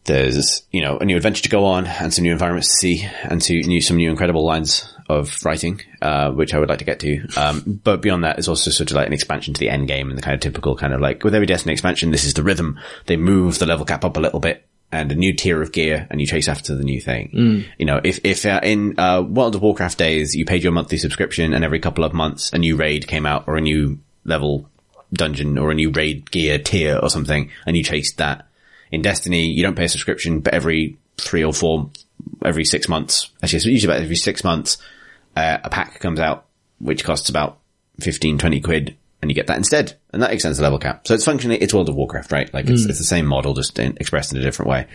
there's 0.05 0.62
you 0.72 0.80
know 0.80 0.99
a 0.99 1.05
new 1.05 1.16
adventure 1.16 1.43
to 1.43 1.49
go 1.49 1.64
on 1.64 1.86
and 1.86 2.12
some 2.12 2.24
new 2.24 2.32
environments 2.32 2.68
to 2.68 2.76
see 2.76 3.09
and 3.22 3.40
to 3.43 3.55
new 3.62 3.80
some 3.80 3.97
new 3.97 4.11
incredible 4.11 4.45
lines 4.45 4.88
of 5.09 5.36
writing 5.45 5.80
uh, 6.01 6.30
which 6.30 6.55
I 6.55 6.59
would 6.59 6.68
like 6.68 6.78
to 6.78 6.84
get 6.84 7.01
to. 7.01 7.26
Um, 7.36 7.80
but 7.84 8.03
beyond 8.03 8.24
that 8.24 8.38
is 8.38 8.49
also 8.49 8.70
sort 8.70 8.90
of 8.90 8.97
like 8.97 9.07
an 9.07 9.12
expansion 9.12 9.55
to 9.55 9.61
the 9.61 9.68
end 9.68 9.88
game 9.88 10.09
and 10.09 10.18
the 10.18 10.22
kind 10.22 10.34
of 10.34 10.40
typical 10.40 10.76
kind 10.76 10.93
of 10.93 11.01
like 11.01 11.22
with 11.24 11.34
every 11.34 11.47
Destiny 11.47 11.72
expansion 11.72 12.11
this 12.11 12.24
is 12.24 12.34
the 12.34 12.43
rhythm. 12.43 12.78
They 13.07 13.16
move 13.16 13.59
the 13.59 13.66
level 13.66 13.84
cap 13.84 14.05
up 14.05 14.16
a 14.16 14.20
little 14.20 14.40
bit 14.40 14.66
and 14.93 15.11
a 15.11 15.14
new 15.14 15.32
tier 15.32 15.61
of 15.62 15.72
gear 15.72 16.07
and 16.11 16.20
you 16.20 16.26
chase 16.26 16.49
after 16.49 16.74
the 16.76 16.84
new 16.84 17.01
thing. 17.01 17.30
You 17.78 17.86
know 17.86 18.01
if 18.05 18.20
if 18.24 18.45
uh, 18.47 18.61
in 18.62 18.99
uh, 18.99 19.22
World 19.22 19.55
of 19.55 19.62
Warcraft 19.62 19.99
days 19.99 20.34
you 20.34 20.45
paid 20.45 20.62
your 20.62 20.72
monthly 20.72 20.99
subscription 20.99 21.55
and 21.55 21.64
every 21.64 21.80
couple 21.80 22.05
of 22.05 22.12
months 22.12 22.53
a 22.53 22.59
new 22.59 22.76
raid 22.76 23.09
came 23.09 23.26
out 23.26 23.45
or 23.47 23.57
a 23.57 23.61
new 23.61 23.99
level 24.24 24.68
dungeon 25.12 25.59
or 25.59 25.70
a 25.70 25.74
new 25.74 25.90
raid 25.90 26.30
gear 26.30 26.59
tier 26.59 26.99
or 27.03 27.11
something 27.11 27.51
and 27.66 27.76
you 27.76 27.82
chased 27.82 28.18
that. 28.18 28.47
In 28.90 29.01
Destiny, 29.01 29.47
you 29.47 29.62
don't 29.62 29.74
pay 29.74 29.86
a 29.86 29.88
subscription, 29.88 30.40
but 30.40 30.53
every 30.53 30.99
three 31.16 31.43
or 31.43 31.55
four, 31.55 31.90
every 32.45 32.66
six 32.66 32.90
months, 32.90 33.30
actually, 33.43 33.57
it's 33.57 33.64
usually 33.64 33.90
about 33.90 34.03
every 34.03 34.16
six 34.16 34.45
months, 34.45 34.76
uh, 35.34 35.59
a 35.64 35.70
pack 35.70 35.99
comes 36.01 36.20
out, 36.20 36.45
which 36.78 37.03
costs 37.03 37.30
about 37.30 37.59
15, 38.01 38.36
20 38.36 38.61
quid, 38.61 38.97
and 39.23 39.31
you 39.31 39.35
get 39.35 39.47
that 39.47 39.57
instead. 39.57 39.95
And 40.12 40.20
that 40.23 40.33
extends 40.33 40.59
the 40.59 40.64
level 40.64 40.81
cap. 40.81 41.07
So 41.07 41.14
it's 41.14 41.25
functionally, 41.25 41.59
it's 41.59 41.73
World 41.73 41.89
of 41.89 41.95
Warcraft, 41.95 42.33
right? 42.33 42.53
Like 42.53 42.68
it's, 42.68 42.85
it's 42.85 42.99
the 42.99 43.05
same 43.05 43.25
model, 43.25 43.55
just 43.55 43.79
in, 43.79 43.97
expressed 43.99 44.33
in 44.33 44.39
a 44.39 44.43
different 44.43 44.68
way. 44.70 44.87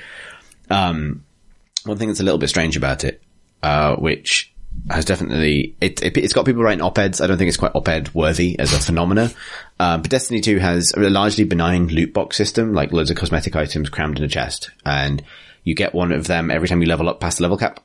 Um, 0.69 1.23
one 1.85 1.97
thing 1.97 2.09
that's 2.09 2.19
a 2.19 2.23
little 2.23 2.37
bit 2.37 2.49
strange 2.49 2.75
about 2.75 3.05
it, 3.05 3.23
uh, 3.63 3.95
which 3.95 4.53
has 4.89 5.05
definitely 5.05 5.75
it, 5.81 6.03
it 6.03 6.15
has 6.17 6.33
got 6.33 6.45
people 6.45 6.61
writing 6.61 6.81
op-eds. 6.81 7.21
I 7.21 7.27
don't 7.27 7.37
think 7.37 7.47
it's 7.47 7.57
quite 7.57 7.73
op-ed 7.73 8.13
worthy 8.13 8.59
as 8.59 8.73
a 8.73 8.79
phenomena. 8.79 9.31
Um, 9.79 10.01
but 10.01 10.11
Destiny 10.11 10.41
2 10.41 10.59
has 10.59 10.91
a 10.91 10.99
largely 11.09 11.45
benign 11.45 11.87
loot 11.87 12.13
box 12.13 12.35
system, 12.35 12.73
like 12.73 12.91
loads 12.91 13.09
of 13.09 13.17
cosmetic 13.17 13.55
items 13.55 13.89
crammed 13.89 14.19
in 14.19 14.25
a 14.25 14.29
chest, 14.29 14.71
and 14.85 15.23
you 15.63 15.73
get 15.73 15.95
one 15.95 16.11
of 16.11 16.27
them 16.27 16.51
every 16.51 16.67
time 16.67 16.81
you 16.81 16.87
level 16.87 17.09
up 17.09 17.19
past 17.19 17.37
the 17.37 17.43
level 17.43 17.57
cap. 17.57 17.79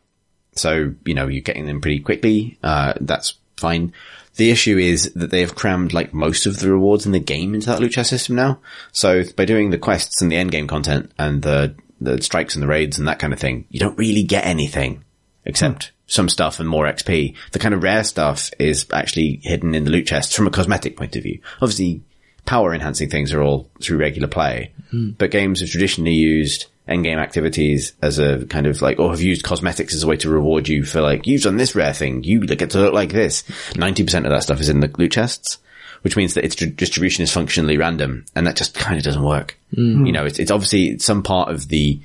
So 0.54 0.92
you 1.04 1.14
know 1.14 1.28
you're 1.28 1.42
getting 1.42 1.66
them 1.66 1.80
pretty 1.80 2.00
quickly. 2.00 2.58
Uh, 2.62 2.94
that's 3.00 3.34
fine. 3.56 3.92
The 4.36 4.50
issue 4.50 4.78
is 4.78 5.12
that 5.14 5.30
they 5.30 5.40
have 5.40 5.54
crammed 5.54 5.92
like 5.92 6.14
most 6.14 6.46
of 6.46 6.58
the 6.58 6.70
rewards 6.70 7.04
in 7.04 7.12
the 7.12 7.20
game 7.20 7.54
into 7.54 7.66
that 7.66 7.80
loot 7.80 7.92
chest 7.92 8.10
system 8.10 8.36
now. 8.36 8.60
So 8.92 9.24
by 9.36 9.44
doing 9.44 9.70
the 9.70 9.78
quests 9.78 10.22
and 10.22 10.32
the 10.32 10.36
end 10.36 10.52
game 10.52 10.66
content 10.66 11.12
and 11.18 11.42
the 11.42 11.74
the 12.00 12.20
strikes 12.20 12.54
and 12.56 12.62
the 12.62 12.68
raids 12.68 12.98
and 12.98 13.06
that 13.06 13.18
kind 13.18 13.32
of 13.32 13.38
thing, 13.38 13.66
you 13.70 13.78
don't 13.78 13.96
really 13.96 14.24
get 14.24 14.44
anything 14.44 15.04
except 15.44 15.92
some 16.06 16.28
stuff 16.28 16.60
and 16.60 16.68
more 16.68 16.86
XP. 16.86 17.34
The 17.52 17.58
kind 17.58 17.74
of 17.74 17.82
rare 17.82 18.04
stuff 18.04 18.50
is 18.58 18.86
actually 18.92 19.40
hidden 19.42 19.74
in 19.74 19.84
the 19.84 19.90
loot 19.90 20.06
chests 20.06 20.34
from 20.34 20.46
a 20.46 20.50
cosmetic 20.50 20.96
point 20.96 21.16
of 21.16 21.22
view. 21.22 21.40
Obviously, 21.60 22.02
power 22.44 22.74
enhancing 22.74 23.08
things 23.08 23.32
are 23.32 23.42
all 23.42 23.70
through 23.80 23.98
regular 23.98 24.28
play, 24.28 24.72
but 24.92 25.30
games 25.30 25.60
have 25.60 25.70
traditionally 25.70 26.12
used 26.12 26.66
endgame 26.88 27.18
activities 27.18 27.92
as 28.02 28.18
a 28.18 28.44
kind 28.46 28.66
of 28.66 28.82
like, 28.82 28.98
oh, 28.98 29.04
or 29.04 29.10
have 29.10 29.20
used 29.20 29.44
cosmetics 29.44 29.94
as 29.94 30.02
a 30.02 30.06
way 30.06 30.16
to 30.16 30.30
reward 30.30 30.68
you 30.68 30.84
for 30.84 31.00
like, 31.00 31.26
you've 31.26 31.42
done 31.42 31.56
this 31.56 31.74
rare 31.74 31.92
thing, 31.92 32.24
you 32.24 32.40
get 32.40 32.70
to 32.70 32.80
look 32.80 32.94
like 32.94 33.12
this. 33.12 33.42
90% 33.72 34.24
of 34.24 34.30
that 34.30 34.42
stuff 34.42 34.60
is 34.60 34.68
in 34.68 34.80
the 34.80 34.92
loot 34.98 35.12
chests. 35.12 35.58
which 36.02 36.16
means 36.16 36.34
that 36.34 36.44
its 36.44 36.56
distribution 36.56 37.22
is 37.22 37.32
functionally 37.32 37.78
random, 37.78 38.24
and 38.34 38.46
that 38.46 38.56
just 38.56 38.74
kind 38.74 38.98
of 38.98 39.04
doesn't 39.04 39.22
work. 39.22 39.56
Mm-hmm. 39.74 40.06
You 40.06 40.12
know, 40.12 40.26
it's, 40.26 40.38
it's 40.38 40.50
obviously 40.50 40.98
some 40.98 41.22
part 41.22 41.48
of 41.48 41.68
the 41.68 42.00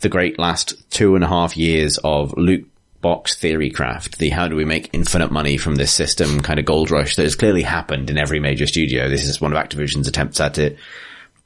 the 0.00 0.08
great 0.08 0.38
last 0.38 0.74
two 0.90 1.16
and 1.16 1.24
a 1.24 1.28
half 1.28 1.56
years 1.56 1.98
of 2.04 2.32
loot 2.36 2.70
box 3.00 3.36
theory 3.36 3.70
craft, 3.70 4.18
the 4.18 4.30
how 4.30 4.46
do 4.46 4.54
we 4.54 4.64
make 4.64 4.90
infinite 4.92 5.32
money 5.32 5.56
from 5.56 5.74
this 5.74 5.92
system 5.92 6.40
kind 6.40 6.60
of 6.60 6.64
gold 6.64 6.90
rush 6.90 7.16
that 7.16 7.24
has 7.24 7.34
clearly 7.34 7.62
happened 7.62 8.08
in 8.08 8.16
every 8.16 8.38
major 8.38 8.66
studio. 8.66 9.08
This 9.08 9.24
is 9.24 9.40
one 9.40 9.52
of 9.52 9.58
Activision's 9.58 10.06
attempts 10.06 10.40
at 10.40 10.58
it. 10.58 10.78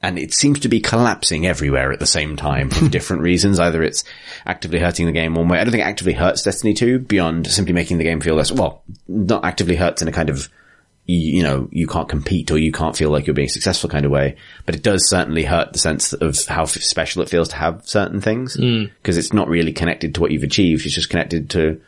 And 0.03 0.19
it 0.19 0.33
seems 0.33 0.59
to 0.59 0.67
be 0.67 0.81
collapsing 0.81 1.47
everywhere 1.47 1.91
at 1.91 1.99
the 1.99 2.05
same 2.05 2.35
time 2.35 2.69
for 2.69 2.89
different 2.89 3.21
reasons. 3.23 3.57
Either 3.57 3.81
it's 3.81 4.03
actively 4.45 4.79
hurting 4.79 5.05
the 5.05 5.13
game 5.13 5.33
one 5.33 5.47
way. 5.47 5.59
I 5.59 5.63
don't 5.63 5.71
think 5.71 5.83
it 5.83 5.87
actively 5.87 6.13
hurts 6.13 6.43
Destiny 6.43 6.73
2 6.73 6.99
beyond 6.99 7.47
simply 7.47 7.73
making 7.73 7.97
the 7.97 8.03
game 8.03 8.19
feel 8.19 8.35
less, 8.35 8.51
well, 8.51 8.83
not 9.07 9.45
actively 9.45 9.77
hurts 9.77 10.01
in 10.01 10.07
a 10.09 10.11
kind 10.11 10.29
of 10.29 10.49
you, 11.05 11.37
you 11.37 11.43
know, 11.43 11.67
you 11.71 11.87
can't 11.87 12.07
compete 12.07 12.51
or 12.51 12.57
you 12.57 12.71
can't 12.71 12.95
feel 12.95 13.09
like 13.09 13.27
you're 13.27 13.33
being 13.33 13.49
successful 13.49 13.89
kind 13.89 14.05
of 14.05 14.11
way. 14.11 14.35
But 14.65 14.75
it 14.75 14.83
does 14.83 15.09
certainly 15.09 15.43
hurt 15.43 15.73
the 15.73 15.79
sense 15.79 16.13
of 16.13 16.45
how 16.45 16.63
f- 16.63 16.69
special 16.69 17.21
it 17.21 17.29
feels 17.29 17.49
to 17.49 17.55
have 17.57 17.87
certain 17.87 18.21
things 18.21 18.55
hmm. 18.55 18.85
because 19.01 19.17
it's 19.17 19.33
not 19.33 19.49
really 19.49 19.73
connected 19.73 20.15
to 20.15 20.21
what 20.21 20.31
you've 20.31 20.43
achieved. 20.43 20.85
It's 20.85 20.95
just 20.95 21.09
connected 21.09 21.49
to 21.51 21.81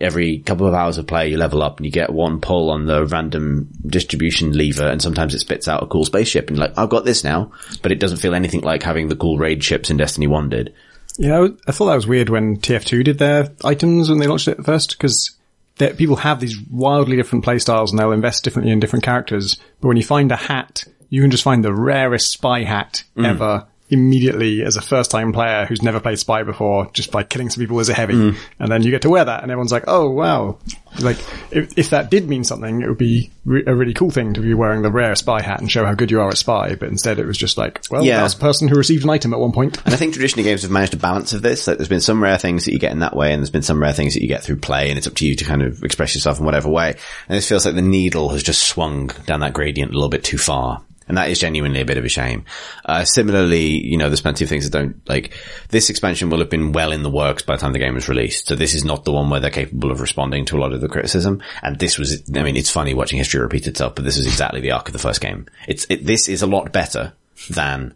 every 0.00 0.38
couple 0.38 0.66
of 0.66 0.74
hours 0.74 0.98
of 0.98 1.06
play 1.06 1.28
you 1.28 1.36
level 1.36 1.62
up 1.62 1.78
and 1.78 1.86
you 1.86 1.92
get 1.92 2.12
one 2.12 2.40
pull 2.40 2.70
on 2.70 2.86
the 2.86 3.06
random 3.06 3.68
distribution 3.86 4.52
lever 4.52 4.86
and 4.86 5.00
sometimes 5.00 5.34
it 5.34 5.40
spits 5.40 5.68
out 5.68 5.82
a 5.82 5.86
cool 5.86 6.04
spaceship 6.04 6.48
and 6.48 6.56
you're 6.56 6.66
like, 6.66 6.78
I've 6.78 6.90
got 6.90 7.04
this 7.04 7.24
now, 7.24 7.52
but 7.82 7.92
it 7.92 8.00
doesn't 8.00 8.18
feel 8.18 8.34
anything 8.34 8.60
like 8.60 8.82
having 8.82 9.08
the 9.08 9.16
cool 9.16 9.38
raid 9.38 9.62
ships 9.62 9.90
in 9.90 9.96
Destiny 9.96 10.26
1 10.26 10.48
did. 10.48 10.74
Yeah, 11.18 11.40
I 11.40 11.48
I 11.68 11.72
thought 11.72 11.86
that 11.86 11.94
was 11.94 12.06
weird 12.06 12.28
when 12.28 12.56
TF2 12.56 13.04
did 13.04 13.18
their 13.18 13.52
items 13.62 14.08
when 14.08 14.18
they 14.18 14.26
launched 14.26 14.48
it 14.48 14.64
first, 14.64 14.96
because 14.96 15.36
people 15.78 16.16
have 16.16 16.40
these 16.40 16.58
wildly 16.70 17.16
different 17.16 17.44
playstyles 17.44 17.90
and 17.90 17.98
they'll 17.98 18.12
invest 18.12 18.44
differently 18.44 18.72
in 18.72 18.80
different 18.80 19.04
characters. 19.04 19.56
But 19.80 19.88
when 19.88 19.96
you 19.96 20.02
find 20.02 20.30
a 20.32 20.36
hat, 20.36 20.84
you 21.08 21.20
can 21.20 21.30
just 21.30 21.44
find 21.44 21.64
the 21.64 21.74
rarest 21.74 22.32
spy 22.32 22.64
hat 22.64 23.04
mm. 23.16 23.26
ever 23.26 23.66
immediately 23.90 24.62
as 24.62 24.76
a 24.76 24.80
first 24.82 25.10
time 25.10 25.32
player 25.32 25.66
who's 25.66 25.82
never 25.82 26.00
played 26.00 26.18
spy 26.18 26.42
before 26.42 26.90
just 26.92 27.10
by 27.10 27.22
killing 27.22 27.50
some 27.50 27.60
people 27.62 27.78
as 27.80 27.88
a 27.88 27.94
heavy. 27.94 28.14
Mm. 28.14 28.36
And 28.58 28.72
then 28.72 28.82
you 28.82 28.90
get 28.90 29.02
to 29.02 29.10
wear 29.10 29.24
that 29.24 29.42
and 29.42 29.52
everyone's 29.52 29.72
like, 29.72 29.84
oh 29.86 30.08
wow. 30.10 30.58
Like, 31.00 31.18
if, 31.50 31.76
if 31.76 31.90
that 31.90 32.08
did 32.08 32.28
mean 32.28 32.44
something, 32.44 32.80
it 32.80 32.88
would 32.88 32.98
be 32.98 33.32
re- 33.44 33.64
a 33.66 33.74
really 33.74 33.94
cool 33.94 34.10
thing 34.10 34.34
to 34.34 34.40
be 34.40 34.54
wearing 34.54 34.82
the 34.82 34.92
rare 34.92 35.16
spy 35.16 35.42
hat 35.42 35.60
and 35.60 35.68
show 35.70 35.84
how 35.84 35.92
good 35.94 36.10
you 36.12 36.20
are 36.20 36.28
at 36.28 36.38
spy. 36.38 36.76
But 36.76 36.88
instead 36.88 37.18
it 37.18 37.26
was 37.26 37.36
just 37.36 37.58
like, 37.58 37.82
well, 37.90 38.04
Yeah. 38.04 38.20
that's 38.20 38.34
a 38.34 38.38
person 38.38 38.68
who 38.68 38.76
received 38.76 39.02
an 39.02 39.10
item 39.10 39.34
at 39.34 39.40
one 39.40 39.50
point. 39.50 39.84
And 39.84 39.92
I 39.92 39.96
think 39.96 40.14
traditionally 40.14 40.44
games 40.44 40.62
have 40.62 40.70
managed 40.70 40.94
a 40.94 40.98
balance 40.98 41.32
of 41.32 41.42
this. 41.42 41.66
Like 41.66 41.78
there's 41.78 41.88
been 41.88 42.00
some 42.00 42.22
rare 42.22 42.38
things 42.38 42.64
that 42.64 42.72
you 42.72 42.78
get 42.78 42.92
in 42.92 43.00
that 43.00 43.16
way, 43.16 43.32
and 43.32 43.42
there's 43.42 43.50
been 43.50 43.62
some 43.62 43.82
rare 43.82 43.92
things 43.92 44.14
that 44.14 44.22
you 44.22 44.28
get 44.28 44.44
through 44.44 44.56
play, 44.56 44.88
and 44.88 44.96
it's 44.98 45.06
up 45.08 45.14
to 45.16 45.26
you 45.26 45.34
to 45.34 45.44
kind 45.44 45.62
of 45.62 45.82
express 45.82 46.14
yourself 46.14 46.38
in 46.38 46.44
whatever 46.44 46.70
way. 46.70 46.90
And 47.28 47.36
this 47.36 47.48
feels 47.48 47.66
like 47.66 47.74
the 47.74 47.82
needle 47.82 48.28
has 48.28 48.42
just 48.44 48.62
swung 48.62 49.08
down 49.26 49.40
that 49.40 49.52
gradient 49.52 49.90
a 49.90 49.94
little 49.94 50.08
bit 50.08 50.22
too 50.24 50.38
far. 50.38 50.80
And 51.06 51.18
that 51.18 51.28
is 51.28 51.38
genuinely 51.38 51.80
a 51.80 51.84
bit 51.84 51.98
of 51.98 52.04
a 52.04 52.08
shame. 52.08 52.44
Uh, 52.84 53.04
similarly, 53.04 53.66
you 53.66 53.98
know, 53.98 54.08
there's 54.08 54.22
plenty 54.22 54.44
of 54.44 54.48
things 54.48 54.68
that 54.68 54.78
don't, 54.78 55.06
like, 55.08 55.34
this 55.68 55.90
expansion 55.90 56.30
will 56.30 56.38
have 56.38 56.48
been 56.48 56.72
well 56.72 56.92
in 56.92 57.02
the 57.02 57.10
works 57.10 57.42
by 57.42 57.56
the 57.56 57.60
time 57.60 57.72
the 57.72 57.78
game 57.78 57.94
was 57.94 58.08
released. 58.08 58.46
So 58.46 58.54
this 58.54 58.74
is 58.74 58.84
not 58.84 59.04
the 59.04 59.12
one 59.12 59.28
where 59.28 59.40
they're 59.40 59.50
capable 59.50 59.90
of 59.90 60.00
responding 60.00 60.46
to 60.46 60.56
a 60.56 60.60
lot 60.60 60.72
of 60.72 60.80
the 60.80 60.88
criticism. 60.88 61.42
And 61.62 61.78
this 61.78 61.98
was, 61.98 62.22
I 62.34 62.42
mean, 62.42 62.56
it's 62.56 62.70
funny 62.70 62.94
watching 62.94 63.18
history 63.18 63.40
repeat 63.40 63.66
itself, 63.66 63.94
but 63.94 64.04
this 64.04 64.16
is 64.16 64.26
exactly 64.26 64.60
the 64.60 64.70
arc 64.70 64.88
of 64.88 64.94
the 64.94 64.98
first 64.98 65.20
game. 65.20 65.46
It's, 65.68 65.86
it, 65.90 66.06
this 66.06 66.28
is 66.28 66.40
a 66.40 66.46
lot 66.46 66.72
better 66.72 67.12
than 67.50 67.94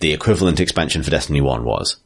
the 0.00 0.12
equivalent 0.12 0.60
expansion 0.60 1.02
for 1.02 1.10
Destiny 1.10 1.40
1 1.40 1.64
was. 1.64 1.96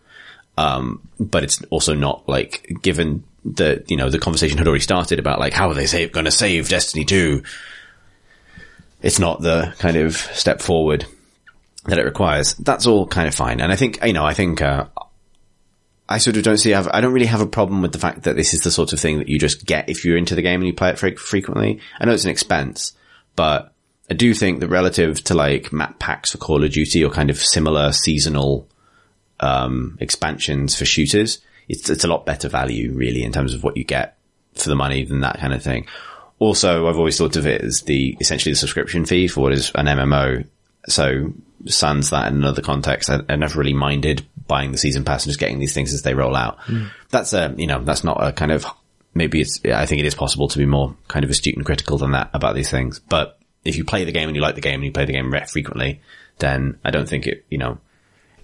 Um, 0.59 1.09
but 1.19 1.45
it's 1.45 1.63
also 1.71 1.95
not 1.95 2.29
like, 2.29 2.67
given 2.83 3.25
that, 3.45 3.91
you 3.91 3.97
know, 3.97 4.11
the 4.11 4.19
conversation 4.19 4.59
had 4.59 4.67
already 4.67 4.83
started 4.83 5.19
about 5.19 5.39
like, 5.39 5.53
how 5.53 5.71
are 5.71 5.75
they 5.75 6.09
going 6.09 6.25
to 6.25 6.31
save 6.31 6.69
Destiny 6.69 7.05
2? 7.05 7.43
It's 9.03 9.19
not 9.19 9.41
the 9.41 9.75
kind 9.79 9.97
of 9.97 10.17
step 10.17 10.61
forward 10.61 11.07
that 11.87 11.99
it 11.99 12.05
requires. 12.05 12.55
That's 12.55 12.87
all 12.87 13.07
kind 13.07 13.27
of 13.27 13.35
fine. 13.35 13.61
And 13.61 13.73
I 13.73 13.77
think, 13.77 14.05
you 14.05 14.13
know, 14.13 14.25
I 14.25 14.35
think, 14.35 14.61
uh, 14.61 14.87
I 16.09 16.19
sort 16.19 16.37
of 16.37 16.43
don't 16.43 16.57
see, 16.57 16.75
I 16.75 17.01
don't 17.01 17.13
really 17.13 17.27
have 17.27 17.41
a 17.41 17.47
problem 17.47 17.83
with 17.83 17.93
the 17.93 17.99
fact 17.99 18.25
that 18.25 18.37
this 18.37 18.53
is 18.53 18.61
the 18.61 18.71
sort 18.71 18.93
of 18.93 19.01
thing 19.01 19.19
that 19.19 19.29
you 19.29 19.39
just 19.39 19.65
get 19.65 19.89
if 19.89 20.05
you're 20.05 20.17
into 20.17 20.35
the 20.35 20.43
game 20.43 20.61
and 20.61 20.67
you 20.67 20.75
play 20.75 20.91
it 20.91 20.99
frequently. 21.19 21.81
I 21.99 22.05
know 22.05 22.13
it's 22.13 22.25
an 22.25 22.31
expense, 22.31 22.93
but 23.37 23.73
I 24.11 24.15
do 24.15 24.35
think 24.35 24.59
that 24.61 24.69
relative 24.69 25.23
to 25.25 25.35
like 25.35 25.73
map 25.73 26.01
packs 26.01 26.33
for 26.33 26.39
Call 26.39 26.65
of 26.65 26.73
Duty 26.73 27.05
or 27.05 27.11
kind 27.11 27.31
of 27.31 27.39
similar 27.39 27.93
seasonal, 27.93 28.69
um, 29.39 29.97
expansions 30.01 30.77
for 30.77 30.85
shooters, 30.85 31.39
it's, 31.69 31.89
it's 31.89 32.05
a 32.05 32.09
lot 32.09 32.27
better 32.27 32.49
value 32.49 32.93
really 32.93 33.23
in 33.23 33.33
terms 33.33 33.55
of 33.55 33.63
what 33.63 33.77
you 33.77 33.85
get 33.85 34.19
for 34.55 34.69
the 34.69 34.75
money 34.75 35.05
than 35.05 35.21
that 35.21 35.39
kind 35.39 35.53
of 35.53 35.63
thing. 35.63 35.87
Also, 36.41 36.89
I've 36.89 36.97
always 36.97 37.19
thought 37.19 37.37
of 37.37 37.47
it 37.47 37.61
as 37.61 37.83
the, 37.83 38.17
essentially 38.19 38.53
the 38.53 38.59
subscription 38.59 39.05
fee 39.05 39.29
for 39.29 39.43
what 39.43 39.53
is 39.53 39.71
an 39.75 39.87
MMO. 39.87 40.47
So 40.89 41.35
sans 41.67 42.09
that 42.11 42.33
in 42.33 42.39
another 42.39 42.63
context, 42.63 43.11
I, 43.11 43.21
I 43.29 43.37
never 43.37 43.59
really 43.59 43.75
minded 43.75 44.27
buying 44.49 44.73
the 44.73 44.79
season 44.79 45.05
pass 45.05 45.25
and 45.25 45.31
just 45.31 45.39
getting 45.39 45.59
these 45.59 45.75
things 45.75 45.93
as 45.93 46.01
they 46.01 46.15
roll 46.15 46.35
out. 46.35 46.59
Hmm. 46.63 46.87
That's 47.11 47.35
a, 47.35 47.55
you 47.59 47.67
know, 47.67 47.85
that's 47.85 48.05
not 48.05 48.27
a 48.27 48.33
kind 48.33 48.53
of, 48.53 48.65
maybe 49.13 49.43
it's, 49.43 49.61
I 49.67 49.85
think 49.85 50.01
it 50.01 50.07
is 50.07 50.15
possible 50.15 50.49
to 50.49 50.59
be 50.59 50.65
more 50.65 50.97
kind 51.09 51.25
of 51.25 51.31
astute 51.31 51.57
and 51.57 51.67
critical 51.67 51.99
than 51.99 52.13
that 52.13 52.31
about 52.33 52.55
these 52.55 52.71
things. 52.71 52.99
But 52.99 53.39
if 53.63 53.77
you 53.77 53.85
play 53.85 54.05
the 54.05 54.13
game 54.13 54.29
and 54.29 54.35
you 54.35 54.41
like 54.41 54.55
the 54.55 54.63
game 54.63 54.77
and 54.77 54.85
you 54.85 54.93
play 54.93 55.05
the 55.05 55.13
game 55.13 55.31
frequently, 55.47 56.01
then 56.39 56.79
I 56.83 56.91
don't 56.91 57.09
think 57.09 57.27
it, 57.27 57.45
you 57.51 57.59
know, 57.59 57.79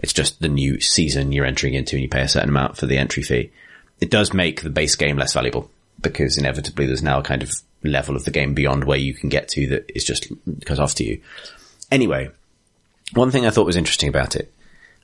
it's 0.00 0.12
just 0.12 0.40
the 0.42 0.50
new 0.50 0.80
season 0.80 1.32
you're 1.32 1.46
entering 1.46 1.72
into 1.72 1.96
and 1.96 2.02
you 2.02 2.10
pay 2.10 2.20
a 2.20 2.28
certain 2.28 2.50
amount 2.50 2.76
for 2.76 2.84
the 2.84 2.98
entry 2.98 3.22
fee. 3.22 3.52
It 4.00 4.10
does 4.10 4.34
make 4.34 4.60
the 4.60 4.68
base 4.68 4.96
game 4.96 5.16
less 5.16 5.32
valuable 5.32 5.70
because 6.00 6.38
inevitably 6.38 6.86
there's 6.86 7.02
now 7.02 7.18
a 7.18 7.22
kind 7.22 7.42
of 7.42 7.52
level 7.82 8.16
of 8.16 8.24
the 8.24 8.30
game 8.30 8.54
beyond 8.54 8.84
where 8.84 8.98
you 8.98 9.14
can 9.14 9.28
get 9.28 9.48
to 9.48 9.66
that 9.68 9.90
is 9.94 10.04
just 10.04 10.30
cut 10.64 10.78
off 10.78 10.94
to 10.96 11.04
you. 11.04 11.20
Anyway, 11.90 12.30
one 13.14 13.30
thing 13.30 13.46
I 13.46 13.50
thought 13.50 13.66
was 13.66 13.76
interesting 13.76 14.08
about 14.08 14.36
it, 14.36 14.52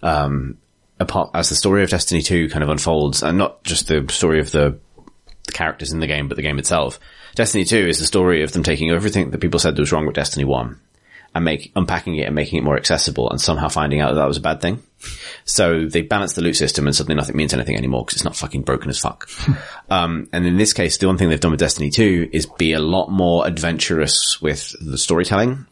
um, 0.03 0.59
apart 0.99 1.31
as 1.35 1.49
the 1.49 1.55
story 1.55 1.83
of 1.83 1.91
Destiny 1.91 2.23
2 2.23 2.49
kind 2.49 2.63
of 2.63 2.69
unfolds, 2.69 3.23
and 3.23 3.39
not 3.39 3.63
just 3.65 3.89
the 3.89 4.07
story 4.11 4.41
of 4.41 4.51
the, 4.51 4.79
the 5.47 5.53
characters 5.53 5.93
in 5.93 6.01
the 6.01 6.07
game, 6.07 6.29
but 6.29 6.37
the 6.37 6.43
game 6.43 6.59
itself. 6.59 6.99
Destiny 7.35 7.65
2 7.65 7.77
is 7.89 7.99
the 7.99 8.05
story 8.05 8.43
of 8.43 8.53
them 8.53 8.63
taking 8.63 8.91
everything 8.91 9.31
that 9.31 9.41
people 9.41 9.61
said 9.61 9.79
was 9.79 9.93
wrong 9.93 10.07
with 10.07 10.17
Destiny 10.17 10.45
1 10.45 10.79
and 11.35 11.45
make, 11.45 11.73
unpacking 11.75 12.17
it 12.17 12.27
and 12.27 12.35
making 12.35 12.59
it 12.59 12.65
more 12.65 12.77
accessible 12.77 13.31
and 13.31 13.41
somehow 13.41 13.69
finding 13.69 14.01
out 14.01 14.11
that 14.11 14.21
that 14.21 14.29
was 14.29 14.37
a 14.37 14.43
bad 14.43 14.61
thing. 14.61 14.83
So 15.45 15.87
they 15.87 16.03
balance 16.03 16.35
the 16.35 16.43
loot 16.43 16.57
system 16.57 16.87
and 16.87 16.95
suddenly 16.95 17.17
nothing 17.17 17.37
means 17.37 17.55
anything 17.55 17.77
anymore 17.77 18.05
because 18.05 18.17
it's 18.17 18.25
not 18.25 18.37
fucking 18.37 18.63
broken 18.63 18.91
as 18.91 18.99
fuck. 18.99 19.29
um, 19.91 20.29
and 20.33 20.47
in 20.47 20.59
this 20.59 20.73
case, 20.73 20.99
the 20.99 21.07
one 21.07 21.19
thing 21.19 21.31
they've 21.31 21.41
done 21.41 21.51
with 21.51 21.61
Destiny 21.61 21.91
2 21.91 22.31
is 22.33 22.47
be 22.47 22.73
a 22.73 22.81
lot 22.81 23.11
more 23.11 23.47
adventurous 23.47 24.41
with 24.41 24.75
the 24.81 24.99
storytelling 24.99 25.67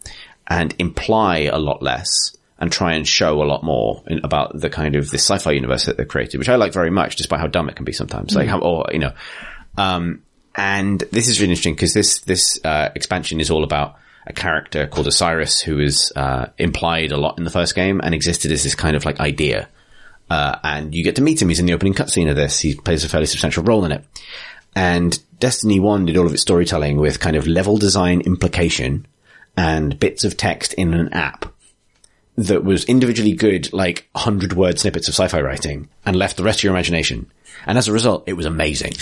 and 0.48 0.74
imply 0.78 1.40
a 1.40 1.58
lot 1.58 1.82
less 1.82 2.36
and 2.58 2.70
try 2.72 2.94
and 2.94 3.06
show 3.06 3.42
a 3.42 3.44
lot 3.44 3.62
more 3.62 4.02
in, 4.06 4.20
about 4.24 4.58
the 4.58 4.68
kind 4.68 4.94
of 4.94 5.10
this 5.10 5.22
sci-fi 5.22 5.52
universe 5.52 5.86
that 5.86 5.96
they've 5.96 6.08
created, 6.08 6.38
which 6.38 6.48
I 6.48 6.56
like 6.56 6.72
very 6.72 6.90
much, 6.90 7.16
despite 7.16 7.40
how 7.40 7.46
dumb 7.46 7.68
it 7.68 7.76
can 7.76 7.84
be 7.84 7.92
sometimes. 7.92 8.34
Like 8.34 8.48
how, 8.48 8.58
or, 8.58 8.86
you 8.92 8.98
know, 8.98 9.12
um, 9.78 10.22
and 10.54 11.00
this 11.12 11.28
is 11.28 11.40
really 11.40 11.52
interesting 11.52 11.74
because 11.74 11.94
this, 11.94 12.20
this, 12.20 12.60
uh, 12.64 12.90
expansion 12.94 13.40
is 13.40 13.50
all 13.50 13.64
about 13.64 13.96
a 14.26 14.32
character 14.32 14.86
called 14.86 15.06
Osiris 15.06 15.60
who 15.60 15.78
is, 15.78 16.12
uh, 16.16 16.46
implied 16.58 17.12
a 17.12 17.16
lot 17.16 17.38
in 17.38 17.44
the 17.44 17.50
first 17.50 17.74
game 17.74 18.00
and 18.02 18.14
existed 18.14 18.52
as 18.52 18.62
this 18.62 18.74
kind 18.74 18.96
of 18.96 19.04
like 19.04 19.20
idea. 19.20 19.68
Uh, 20.28 20.58
and 20.62 20.94
you 20.94 21.02
get 21.02 21.16
to 21.16 21.22
meet 21.22 21.42
him. 21.42 21.48
He's 21.48 21.58
in 21.58 21.66
the 21.66 21.72
opening 21.72 21.94
cutscene 21.94 22.30
of 22.30 22.36
this. 22.36 22.60
He 22.60 22.74
plays 22.74 23.04
a 23.04 23.08
fairly 23.08 23.26
substantial 23.26 23.64
role 23.64 23.84
in 23.84 23.92
it. 23.92 24.04
And 24.76 25.18
Destiny 25.40 25.80
1 25.80 26.06
did 26.06 26.16
all 26.16 26.26
of 26.26 26.32
its 26.32 26.42
storytelling 26.42 26.96
with 26.98 27.18
kind 27.18 27.34
of 27.34 27.46
level 27.46 27.76
design 27.76 28.20
implication 28.20 29.06
and 29.56 29.98
bits 29.98 30.22
of 30.22 30.36
text 30.36 30.74
in 30.74 30.94
an 30.94 31.12
app 31.12 31.52
that 32.36 32.64
was 32.64 32.84
individually 32.84 33.32
good, 33.32 33.72
like 33.72 34.08
100 34.12 34.52
word 34.54 34.78
snippets 34.78 35.08
of 35.08 35.14
sci-fi 35.14 35.40
writing 35.40 35.88
and 36.06 36.16
left 36.16 36.36
the 36.36 36.42
rest 36.42 36.60
to 36.60 36.66
your 36.66 36.74
imagination. 36.74 37.30
And 37.66 37.76
as 37.76 37.88
a 37.88 37.92
result, 37.92 38.24
it 38.26 38.34
was 38.34 38.46
amazing. 38.46 38.94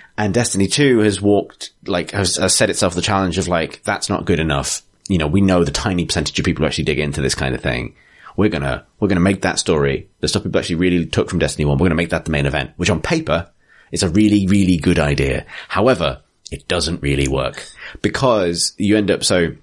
and 0.18 0.32
Destiny 0.32 0.66
2 0.66 1.00
has 1.00 1.20
walked, 1.20 1.72
like, 1.86 2.12
has, 2.12 2.36
has 2.36 2.54
set 2.54 2.70
itself 2.70 2.94
the 2.94 3.02
challenge 3.02 3.38
of 3.38 3.48
like, 3.48 3.82
that's 3.82 4.08
not 4.08 4.24
good 4.24 4.40
enough. 4.40 4.82
You 5.08 5.18
know, 5.18 5.26
we 5.26 5.40
know 5.40 5.64
the 5.64 5.70
tiny 5.70 6.06
percentage 6.06 6.38
of 6.38 6.44
people 6.44 6.62
who 6.62 6.66
actually 6.66 6.84
dig 6.84 6.98
into 6.98 7.20
this 7.20 7.34
kind 7.34 7.54
of 7.54 7.60
thing. 7.60 7.94
We're 8.36 8.48
gonna, 8.48 8.86
we're 9.00 9.08
gonna 9.08 9.20
make 9.20 9.42
that 9.42 9.58
story, 9.58 10.08
the 10.20 10.28
stuff 10.28 10.44
people 10.44 10.58
actually 10.58 10.76
really 10.76 11.04
took 11.04 11.28
from 11.28 11.40
Destiny 11.40 11.66
1, 11.66 11.76
we're 11.76 11.86
gonna 11.86 11.96
make 11.96 12.10
that 12.10 12.24
the 12.24 12.30
main 12.30 12.46
event, 12.46 12.70
which 12.76 12.88
on 12.88 13.02
paper 13.02 13.50
is 13.90 14.02
a 14.02 14.08
really, 14.08 14.46
really 14.46 14.76
good 14.76 14.98
idea. 14.98 15.44
However, 15.68 16.20
it 16.50 16.66
doesn't 16.68 17.02
really 17.02 17.28
work 17.28 17.66
because 18.02 18.72
you 18.76 18.96
end 18.96 19.10
up 19.10 19.24
so, 19.24 19.54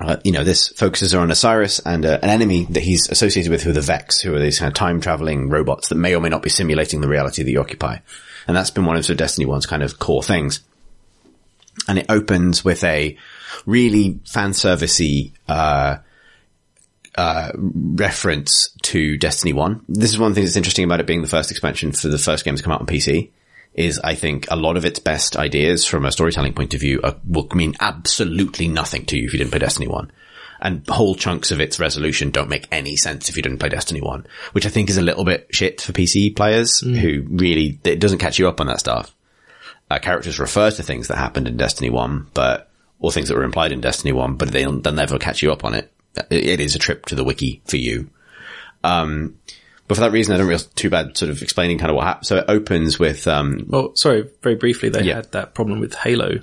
uh, 0.00 0.16
you 0.22 0.32
know, 0.32 0.44
this 0.44 0.68
focuses 0.68 1.12
on 1.14 1.30
Osiris 1.30 1.80
and 1.80 2.06
uh, 2.06 2.18
an 2.22 2.30
enemy 2.30 2.66
that 2.66 2.82
he's 2.82 3.08
associated 3.08 3.50
with 3.50 3.62
who 3.62 3.70
are 3.70 3.74
the 3.74 3.80
Vex, 3.80 4.20
who 4.20 4.34
are 4.34 4.38
these 4.38 4.58
kind 4.58 4.68
of 4.68 4.74
time 4.74 5.00
traveling 5.00 5.48
robots 5.48 5.88
that 5.88 5.96
may 5.96 6.14
or 6.14 6.20
may 6.20 6.28
not 6.28 6.42
be 6.42 6.50
simulating 6.50 7.00
the 7.00 7.08
reality 7.08 7.42
that 7.42 7.50
you 7.50 7.60
occupy. 7.60 7.98
And 8.46 8.56
that's 8.56 8.70
been 8.70 8.84
one 8.84 8.96
of 8.96 9.08
of 9.10 9.16
Destiny 9.16 9.46
1's 9.46 9.66
kind 9.66 9.82
of 9.82 9.98
core 9.98 10.22
things. 10.22 10.60
And 11.88 11.98
it 11.98 12.06
opens 12.08 12.64
with 12.64 12.84
a 12.84 13.16
really 13.66 14.20
fan 14.24 14.50
servicey, 14.50 15.32
uh, 15.48 15.98
uh, 17.16 17.50
reference 17.56 18.70
to 18.82 19.16
Destiny 19.16 19.52
1. 19.52 19.84
This 19.88 20.10
is 20.10 20.18
one 20.18 20.34
thing 20.34 20.44
that's 20.44 20.56
interesting 20.56 20.84
about 20.84 21.00
it 21.00 21.06
being 21.06 21.22
the 21.22 21.28
first 21.28 21.50
expansion 21.50 21.90
for 21.90 22.08
the 22.08 22.18
first 22.18 22.44
game 22.44 22.54
to 22.54 22.62
come 22.62 22.72
out 22.72 22.80
on 22.80 22.86
PC 22.86 23.30
is 23.74 24.00
I 24.02 24.14
think 24.14 24.46
a 24.50 24.56
lot 24.56 24.76
of 24.76 24.84
its 24.84 24.98
best 24.98 25.36
ideas 25.36 25.84
from 25.84 26.04
a 26.04 26.12
storytelling 26.12 26.54
point 26.54 26.74
of 26.74 26.80
view 26.80 27.00
are, 27.02 27.16
will 27.24 27.48
mean 27.54 27.74
absolutely 27.80 28.68
nothing 28.68 29.04
to 29.06 29.18
you 29.18 29.26
if 29.26 29.32
you 29.32 29.38
didn't 29.38 29.52
play 29.52 29.60
Destiny 29.60 29.86
1. 29.86 30.10
And 30.60 30.88
whole 30.88 31.14
chunks 31.14 31.52
of 31.52 31.60
its 31.60 31.78
resolution 31.78 32.30
don't 32.30 32.48
make 32.48 32.66
any 32.72 32.96
sense 32.96 33.28
if 33.28 33.36
you 33.36 33.42
didn't 33.42 33.58
play 33.58 33.68
Destiny 33.68 34.00
1, 34.00 34.26
which 34.52 34.66
I 34.66 34.70
think 34.70 34.90
is 34.90 34.96
a 34.96 35.02
little 35.02 35.24
bit 35.24 35.46
shit 35.52 35.80
for 35.80 35.92
PC 35.92 36.34
players 36.34 36.80
who 36.80 37.24
really, 37.28 37.78
it 37.84 38.00
doesn't 38.00 38.18
catch 38.18 38.40
you 38.40 38.48
up 38.48 38.60
on 38.60 38.66
that 38.66 38.80
stuff. 38.80 39.14
Uh, 39.88 39.98
characters 40.00 40.40
refer 40.40 40.70
to 40.70 40.82
things 40.82 41.08
that 41.08 41.16
happened 41.16 41.46
in 41.46 41.56
Destiny 41.56 41.90
1, 41.90 42.28
but, 42.34 42.70
or 42.98 43.12
things 43.12 43.28
that 43.28 43.36
were 43.36 43.44
implied 43.44 43.70
in 43.70 43.80
Destiny 43.80 44.12
1, 44.12 44.34
but 44.34 44.50
they'll, 44.50 44.80
they'll 44.80 44.92
never 44.92 45.18
catch 45.18 45.42
you 45.42 45.52
up 45.52 45.64
on 45.64 45.74
it. 45.74 45.92
It, 46.30 46.44
it 46.44 46.60
is 46.60 46.74
a 46.74 46.80
trip 46.80 47.06
to 47.06 47.14
the 47.14 47.24
wiki 47.24 47.62
for 47.64 47.76
you. 47.76 48.10
Um, 48.82 49.38
but 49.88 49.94
for 49.96 50.02
that 50.02 50.12
reason, 50.12 50.34
I 50.34 50.38
don't 50.38 50.48
feel 50.48 50.58
too 50.76 50.90
bad 50.90 51.16
sort 51.16 51.30
of 51.30 51.42
explaining 51.42 51.78
kind 51.78 51.90
of 51.90 51.96
what 51.96 52.06
happened. 52.06 52.26
So 52.26 52.36
it 52.36 52.44
opens 52.48 52.98
with, 52.98 53.26
um, 53.26 53.64
Well, 53.68 53.92
sorry, 53.96 54.28
very 54.42 54.54
briefly, 54.54 54.90
they 54.90 55.02
Yeah. 55.02 55.16
had 55.16 55.32
that 55.32 55.54
problem 55.54 55.80
with 55.80 55.94
Halo. 55.94 56.40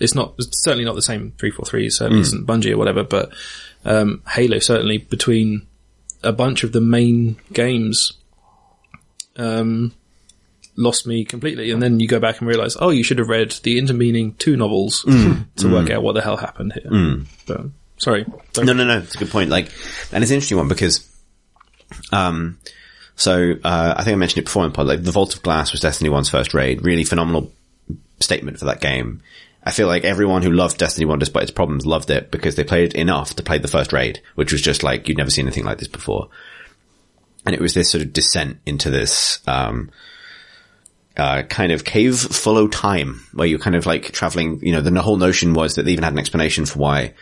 It's 0.00 0.14
not 0.14 0.34
it's 0.38 0.48
certainly 0.64 0.84
not 0.84 0.94
the 0.94 1.02
same 1.02 1.32
343, 1.38 1.88
certainly 1.90 2.18
Hmm. 2.18 2.22
isn't 2.22 2.46
Bungie 2.46 2.72
or 2.72 2.76
whatever, 2.78 3.04
but 3.04 3.30
um, 3.84 4.22
Halo 4.28 4.58
certainly 4.58 4.98
between 4.98 5.62
a 6.22 6.32
bunch 6.32 6.64
of 6.64 6.72
the 6.72 6.80
main 6.80 7.36
games 7.52 8.12
um, 9.36 9.92
lost 10.76 11.06
me 11.06 11.24
completely. 11.24 11.70
And 11.70 11.82
then 11.82 12.00
you 12.00 12.08
go 12.08 12.18
back 12.20 12.40
and 12.40 12.48
realize, 12.48 12.76
oh, 12.80 12.90
you 12.90 13.02
should 13.04 13.18
have 13.18 13.28
read 13.28 13.52
the 13.62 13.78
intervening 13.78 14.34
two 14.34 14.56
novels 14.56 15.02
Hmm. 15.02 15.32
to 15.56 15.68
work 15.72 15.90
out 15.90 16.02
what 16.02 16.14
the 16.14 16.22
hell 16.22 16.36
happened 16.36 16.72
here. 16.72 17.20
But 17.46 17.66
sorry, 17.98 18.24
No, 18.56 18.72
no, 18.72 18.84
no. 18.84 18.98
It's 18.98 19.14
a 19.14 19.18
good 19.18 19.30
point. 19.30 19.50
Like, 19.50 19.70
and 20.12 20.22
it's 20.22 20.30
an 20.30 20.36
interesting 20.36 20.58
one 20.58 20.68
because, 20.68 21.06
um, 22.12 22.58
so 23.16 23.54
uh, 23.64 23.94
I 23.96 24.04
think 24.04 24.14
I 24.14 24.18
mentioned 24.18 24.42
it 24.42 24.44
before 24.44 24.64
in 24.64 24.72
pod. 24.72 24.86
Like, 24.86 25.02
the 25.02 25.10
Vault 25.10 25.34
of 25.34 25.42
Glass 25.42 25.72
was 25.72 25.80
Destiny 25.80 26.10
One's 26.10 26.28
first 26.28 26.54
raid. 26.54 26.84
Really 26.84 27.04
phenomenal 27.04 27.52
statement 28.20 28.58
for 28.58 28.66
that 28.66 28.80
game. 28.80 29.22
I 29.64 29.72
feel 29.72 29.88
like 29.88 30.04
everyone 30.04 30.42
who 30.42 30.52
loved 30.52 30.78
Destiny 30.78 31.06
One, 31.06 31.18
despite 31.18 31.42
its 31.42 31.50
problems, 31.50 31.84
loved 31.84 32.10
it 32.10 32.30
because 32.30 32.54
they 32.54 32.62
played 32.62 32.94
enough 32.94 33.34
to 33.34 33.42
play 33.42 33.58
the 33.58 33.66
first 33.66 33.92
raid, 33.92 34.22
which 34.36 34.52
was 34.52 34.62
just 34.62 34.84
like 34.84 35.08
you'd 35.08 35.18
never 35.18 35.30
seen 35.30 35.46
anything 35.46 35.64
like 35.64 35.78
this 35.78 35.88
before. 35.88 36.28
And 37.44 37.54
it 37.54 37.60
was 37.60 37.74
this 37.74 37.90
sort 37.90 38.02
of 38.02 38.12
descent 38.12 38.58
into 38.64 38.90
this. 38.90 39.40
Um, 39.48 39.90
uh, 41.16 41.42
kind 41.44 41.72
of 41.72 41.82
cave 41.82 42.18
follow 42.18 42.68
time 42.68 43.26
where 43.32 43.46
you're 43.46 43.58
kind 43.58 43.74
of 43.74 43.86
like 43.86 44.12
traveling, 44.12 44.60
you 44.62 44.72
know, 44.72 44.82
the 44.82 45.00
whole 45.00 45.16
notion 45.16 45.54
was 45.54 45.74
that 45.74 45.84
they 45.84 45.92
even 45.92 46.04
had 46.04 46.12
an 46.12 46.18
explanation 46.18 46.66
for 46.66 46.78
why 46.78 47.14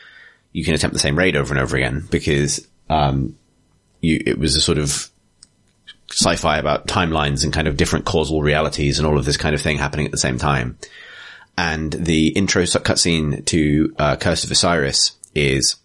you 0.52 0.64
can 0.64 0.74
attempt 0.74 0.94
the 0.94 0.98
same 0.98 1.16
raid 1.16 1.36
over 1.36 1.54
and 1.54 1.62
over 1.62 1.76
again 1.76 2.04
because, 2.10 2.66
um, 2.90 3.38
you, 4.00 4.20
it 4.26 4.36
was 4.36 4.56
a 4.56 4.60
sort 4.60 4.78
of 4.78 5.08
sci-fi 6.10 6.58
about 6.58 6.86
timelines 6.86 7.44
and 7.44 7.52
kind 7.52 7.68
of 7.68 7.76
different 7.76 8.04
causal 8.04 8.42
realities 8.42 8.98
and 8.98 9.06
all 9.06 9.18
of 9.18 9.24
this 9.24 9.36
kind 9.36 9.54
of 9.54 9.60
thing 9.60 9.78
happening 9.78 10.06
at 10.06 10.12
the 10.12 10.18
same 10.18 10.38
time. 10.38 10.78
And 11.56 11.92
the 11.92 12.28
intro 12.28 12.62
cutscene 12.62 13.44
to, 13.46 13.94
uh, 13.98 14.16
Curse 14.16 14.44
of 14.44 14.50
Osiris 14.50 15.12
is 15.34 15.76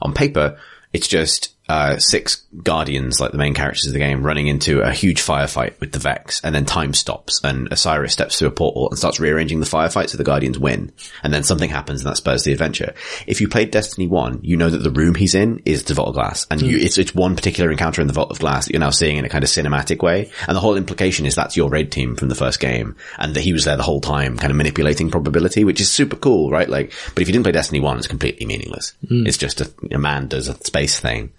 on 0.00 0.14
paper, 0.14 0.58
it's 0.92 1.08
just 1.08 1.54
uh, 1.68 1.98
six 1.98 2.44
guardians, 2.62 3.20
like 3.20 3.32
the 3.32 3.38
main 3.38 3.54
characters 3.54 3.86
of 3.86 3.92
the 3.92 3.98
game, 3.98 4.22
running 4.22 4.48
into 4.48 4.80
a 4.80 4.92
huge 4.92 5.22
firefight 5.22 5.78
with 5.80 5.92
the 5.92 5.98
Vex, 5.98 6.40
and 6.42 6.54
then 6.54 6.64
time 6.64 6.94
stops, 6.94 7.40
and 7.42 7.72
Osiris 7.72 8.12
steps 8.12 8.38
through 8.38 8.48
a 8.48 8.52
portal 8.52 8.88
and 8.88 8.98
starts 8.98 9.20
rearranging 9.20 9.60
the 9.60 9.66
firefight 9.66 10.10
so 10.10 10.18
the 10.18 10.24
guardians 10.24 10.58
win, 10.58 10.92
and 11.22 11.32
then 11.32 11.44
something 11.44 11.70
happens 11.70 12.00
and 12.00 12.10
that 12.10 12.16
spurs 12.16 12.44
the 12.44 12.52
adventure. 12.52 12.94
If 13.26 13.40
you 13.40 13.48
played 13.48 13.70
Destiny 13.70 14.06
One, 14.06 14.40
you 14.42 14.56
know 14.56 14.70
that 14.70 14.78
the 14.78 14.90
room 14.90 15.14
he's 15.14 15.34
in 15.34 15.62
is 15.64 15.84
the 15.84 15.94
Vault 15.94 16.08
of 16.08 16.14
Glass, 16.14 16.46
and 16.50 16.60
you, 16.60 16.78
hmm. 16.78 16.84
it's 16.84 16.98
it's 16.98 17.14
one 17.14 17.36
particular 17.36 17.70
encounter 17.70 18.00
in 18.00 18.06
the 18.06 18.12
Vault 18.12 18.30
of 18.30 18.38
Glass 18.38 18.66
that 18.66 18.72
you're 18.72 18.80
now 18.80 18.90
seeing 18.90 19.16
in 19.16 19.24
a 19.24 19.28
kind 19.28 19.44
of 19.44 19.50
cinematic 19.50 20.02
way, 20.02 20.30
and 20.46 20.56
the 20.56 20.60
whole 20.60 20.76
implication 20.76 21.26
is 21.26 21.34
that's 21.34 21.56
your 21.56 21.70
raid 21.70 21.92
team 21.92 22.16
from 22.16 22.28
the 22.28 22.34
first 22.34 22.60
game, 22.60 22.96
and 23.18 23.34
that 23.34 23.42
he 23.42 23.52
was 23.52 23.64
there 23.64 23.76
the 23.76 23.82
whole 23.82 24.00
time, 24.00 24.36
kind 24.36 24.50
of 24.50 24.56
manipulating 24.56 25.10
probability, 25.10 25.64
which 25.64 25.80
is 25.80 25.90
super 25.90 26.16
cool, 26.16 26.50
right? 26.50 26.68
Like, 26.68 26.92
but 27.14 27.22
if 27.22 27.28
you 27.28 27.32
didn't 27.32 27.44
play 27.44 27.52
Destiny 27.52 27.80
One, 27.80 27.98
it's 27.98 28.06
completely 28.06 28.46
meaningless. 28.46 28.94
Hmm. 29.06 29.26
It's 29.26 29.38
just 29.38 29.60
a, 29.60 29.70
a 29.92 29.98
man 29.98 30.28
does 30.28 30.48
a 30.48 30.54
space 30.64 30.98
thing 30.98 31.32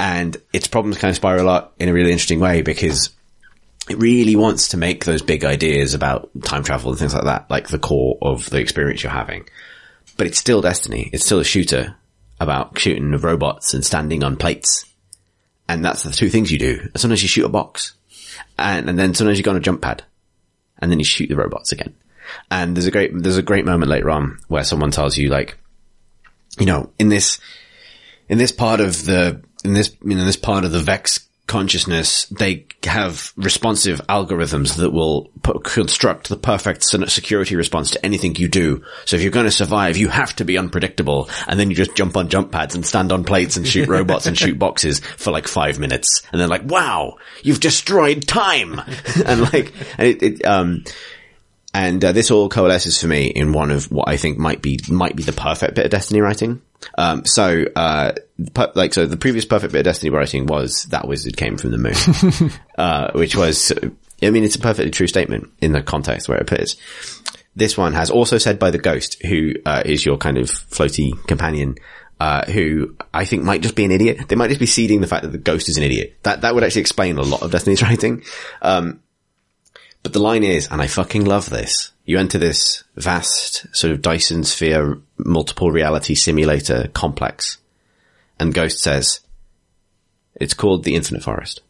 and 0.00 0.38
its 0.54 0.66
problems 0.66 0.96
kind 0.96 1.10
of 1.10 1.16
spiral 1.16 1.50
out 1.50 1.74
in 1.78 1.90
a 1.90 1.92
really 1.92 2.10
interesting 2.10 2.40
way 2.40 2.62
because 2.62 3.10
it 3.90 3.98
really 3.98 4.34
wants 4.34 4.68
to 4.68 4.78
make 4.78 5.04
those 5.04 5.20
big 5.20 5.44
ideas 5.44 5.92
about 5.92 6.30
time 6.42 6.64
travel 6.64 6.90
and 6.90 6.98
things 6.98 7.12
like 7.12 7.24
that, 7.24 7.50
like 7.50 7.68
the 7.68 7.78
core 7.78 8.16
of 8.22 8.48
the 8.48 8.56
experience 8.56 9.02
you're 9.02 9.12
having. 9.12 9.46
But 10.16 10.26
it's 10.26 10.38
still 10.38 10.62
Destiny. 10.62 11.10
It's 11.12 11.26
still 11.26 11.38
a 11.38 11.44
shooter 11.44 11.96
about 12.40 12.78
shooting 12.78 13.12
robots 13.12 13.74
and 13.74 13.84
standing 13.84 14.24
on 14.24 14.38
plates. 14.38 14.86
And 15.68 15.84
that's 15.84 16.02
the 16.02 16.12
two 16.12 16.30
things 16.30 16.50
you 16.50 16.58
do. 16.58 16.88
Sometimes 16.96 17.22
you 17.22 17.28
shoot 17.28 17.44
a 17.44 17.50
box 17.50 17.92
and, 18.56 18.88
and 18.88 18.98
then 18.98 19.12
sometimes 19.12 19.36
you 19.36 19.44
go 19.44 19.50
on 19.50 19.58
a 19.58 19.60
jump 19.60 19.82
pad 19.82 20.02
and 20.78 20.90
then 20.90 20.98
you 20.98 21.04
shoot 21.04 21.28
the 21.28 21.36
robots 21.36 21.72
again. 21.72 21.94
And 22.50 22.74
there's 22.74 22.86
a 22.86 22.90
great, 22.90 23.10
there's 23.14 23.36
a 23.36 23.42
great 23.42 23.66
moment 23.66 23.90
later 23.90 24.08
on 24.08 24.38
where 24.48 24.64
someone 24.64 24.92
tells 24.92 25.18
you 25.18 25.28
like, 25.28 25.58
you 26.58 26.64
know, 26.64 26.90
in 26.98 27.10
this, 27.10 27.38
in 28.30 28.38
this 28.38 28.50
part 28.50 28.80
of 28.80 29.04
the 29.04 29.42
in 29.64 29.74
this 29.74 29.96
you 30.02 30.14
know 30.16 30.24
this 30.24 30.36
part 30.36 30.64
of 30.64 30.72
the 30.72 30.80
Vex 30.80 31.26
consciousness, 31.50 32.26
they 32.26 32.64
have 32.84 33.32
responsive 33.34 34.00
algorithms 34.08 34.76
that 34.76 34.92
will 34.92 35.32
construct 35.64 36.28
the 36.28 36.36
perfect 36.36 36.84
security 36.84 37.56
response 37.56 37.90
to 37.90 38.06
anything 38.06 38.36
you 38.36 38.46
do. 38.46 38.84
So 39.04 39.16
if 39.16 39.22
you're 39.22 39.32
going 39.32 39.46
to 39.46 39.50
survive, 39.50 39.96
you 39.96 40.06
have 40.08 40.36
to 40.36 40.44
be 40.44 40.56
unpredictable, 40.56 41.28
and 41.48 41.58
then 41.58 41.68
you 41.68 41.74
just 41.74 41.96
jump 41.96 42.16
on 42.16 42.28
jump 42.28 42.52
pads 42.52 42.76
and 42.76 42.86
stand 42.86 43.10
on 43.10 43.24
plates 43.24 43.56
and 43.56 43.66
shoot 43.66 43.88
robots 43.96 44.26
and 44.26 44.38
shoot 44.38 44.60
boxes 44.60 45.00
for 45.00 45.32
like 45.32 45.48
five 45.48 45.80
minutes, 45.80 46.22
and 46.30 46.40
they're 46.40 46.46
like, 46.46 46.70
"Wow, 46.70 47.16
you've 47.42 47.58
destroyed 47.58 48.28
time!" 48.28 48.80
and 49.26 49.40
like, 49.52 49.72
and 49.98 50.06
it, 50.06 50.22
it 50.22 50.46
um. 50.46 50.84
And 51.72 52.04
uh, 52.04 52.12
this 52.12 52.30
all 52.30 52.48
coalesces 52.48 53.00
for 53.00 53.06
me 53.06 53.26
in 53.26 53.52
one 53.52 53.70
of 53.70 53.90
what 53.92 54.08
I 54.08 54.16
think 54.16 54.38
might 54.38 54.60
be 54.60 54.80
might 54.88 55.14
be 55.14 55.22
the 55.22 55.32
perfect 55.32 55.74
bit 55.74 55.84
of 55.84 55.90
Destiny 55.90 56.20
writing. 56.20 56.62
Um, 56.98 57.24
so, 57.24 57.64
uh, 57.76 58.12
per- 58.54 58.72
like, 58.74 58.94
so 58.94 59.06
the 59.06 59.16
previous 59.16 59.44
perfect 59.44 59.72
bit 59.72 59.80
of 59.80 59.84
Destiny 59.84 60.10
writing 60.10 60.46
was 60.46 60.84
that 60.86 61.06
wizard 61.06 61.36
came 61.36 61.56
from 61.58 61.70
the 61.70 61.78
moon, 61.78 62.52
uh, 62.78 63.12
which 63.12 63.36
was, 63.36 63.72
I 64.22 64.30
mean, 64.30 64.42
it's 64.42 64.56
a 64.56 64.60
perfectly 64.60 64.90
true 64.90 65.06
statement 65.06 65.50
in 65.60 65.72
the 65.72 65.82
context 65.82 66.28
where 66.28 66.38
it 66.38 66.42
appears. 66.42 66.76
This 67.54 67.76
one 67.76 67.92
has 67.92 68.10
also 68.10 68.38
said 68.38 68.58
by 68.58 68.70
the 68.70 68.78
ghost, 68.78 69.22
who 69.24 69.54
uh, 69.66 69.82
is 69.84 70.04
your 70.04 70.16
kind 70.16 70.38
of 70.38 70.46
floaty 70.46 71.12
companion. 71.26 71.76
Uh, 72.18 72.44
who 72.50 72.94
I 73.14 73.24
think 73.24 73.44
might 73.44 73.62
just 73.62 73.74
be 73.74 73.86
an 73.86 73.90
idiot. 73.90 74.28
They 74.28 74.36
might 74.36 74.48
just 74.48 74.60
be 74.60 74.66
seeding 74.66 75.00
the 75.00 75.06
fact 75.06 75.22
that 75.22 75.32
the 75.32 75.38
ghost 75.38 75.70
is 75.70 75.78
an 75.78 75.82
idiot. 75.84 76.18
That 76.24 76.42
that 76.42 76.54
would 76.54 76.62
actually 76.62 76.82
explain 76.82 77.16
a 77.16 77.22
lot 77.22 77.40
of 77.40 77.50
Destiny's 77.50 77.80
writing. 77.88 78.24
Um, 78.60 79.00
but 80.02 80.12
the 80.12 80.18
line 80.18 80.44
is, 80.44 80.68
and 80.70 80.80
I 80.80 80.86
fucking 80.86 81.24
love 81.24 81.50
this, 81.50 81.92
you 82.04 82.18
enter 82.18 82.38
this 82.38 82.84
vast 82.96 83.66
sort 83.74 83.92
of 83.92 84.02
Dyson 84.02 84.44
sphere 84.44 84.98
multiple 85.18 85.70
reality 85.70 86.14
simulator 86.14 86.88
complex 86.92 87.58
and 88.40 88.54
Ghost 88.54 88.82
says, 88.82 89.20
it's 90.34 90.54
called 90.54 90.84
the 90.84 90.94
Infinite 90.94 91.22
Forest. 91.22 91.60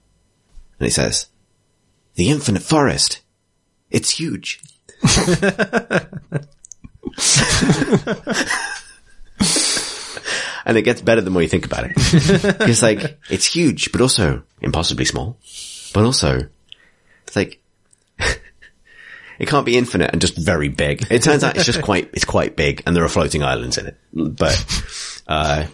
And 0.79 0.87
he 0.87 0.91
says, 0.91 1.27
the 2.15 2.31
Infinite 2.31 2.63
Forest? 2.63 3.21
It's 3.91 4.11
huge. 4.11 4.61
and 10.65 10.79
it 10.79 10.83
gets 10.83 11.01
better 11.01 11.21
the 11.21 11.31
more 11.31 11.43
you 11.43 11.49
think 11.49 11.67
about 11.67 11.87
it. 11.87 11.93
it's 11.97 12.83
like, 12.83 13.19
it's 13.29 13.47
huge, 13.47 13.91
but 13.91 14.01
also 14.01 14.45
impossibly 14.61 15.05
small. 15.05 15.39
But 15.93 16.05
also, 16.05 16.49
it's 17.27 17.35
like, 17.35 17.61
it 19.41 19.49
can't 19.49 19.65
be 19.65 19.79
infinite 19.79 20.11
and 20.13 20.21
just 20.21 20.37
very 20.37 20.69
big. 20.69 21.11
It 21.11 21.23
turns 21.23 21.43
out 21.43 21.57
it's 21.57 21.65
just 21.65 21.81
quite, 21.81 22.11
it's 22.13 22.27
quite 22.27 22.57
big 22.57 22.83
and 22.85 22.95
there 22.95 23.03
are 23.03 23.09
floating 23.09 23.43
islands 23.43 23.79
in 23.79 23.87
it. 23.87 23.97
But, 24.13 25.23
uh, 25.27 25.65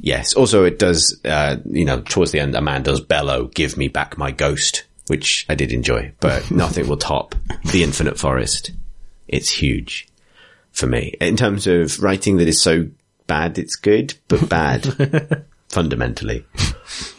yes. 0.00 0.32
Also 0.32 0.64
it 0.64 0.78
does, 0.78 1.20
uh, 1.26 1.58
you 1.66 1.84
know, 1.84 2.00
towards 2.00 2.32
the 2.32 2.40
end, 2.40 2.54
a 2.54 2.62
man 2.62 2.82
does 2.82 3.02
bellow, 3.02 3.48
give 3.48 3.76
me 3.76 3.88
back 3.88 4.16
my 4.16 4.30
ghost, 4.30 4.84
which 5.08 5.44
I 5.50 5.54
did 5.54 5.72
enjoy, 5.72 6.12
but 6.20 6.50
nothing 6.50 6.88
will 6.88 6.96
top 6.96 7.34
the 7.70 7.82
infinite 7.82 8.18
forest. 8.18 8.70
It's 9.28 9.50
huge 9.50 10.08
for 10.70 10.86
me 10.86 11.14
in 11.20 11.36
terms 11.36 11.66
of 11.66 12.02
writing 12.02 12.38
that 12.38 12.48
is 12.48 12.62
so 12.62 12.88
bad 13.26 13.58
it's 13.58 13.76
good, 13.76 14.14
but 14.28 14.48
bad 14.48 15.44
fundamentally. 15.68 16.46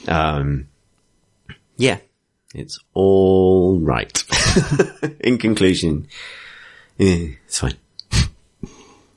Um, 0.07 0.69
yeah, 1.77 1.99
it's 2.53 2.79
all 2.93 3.79
right. 3.79 4.23
In 5.19 5.37
conclusion, 5.37 6.07
eh, 6.99 7.33
it's 7.45 7.59
fine. 7.59 7.75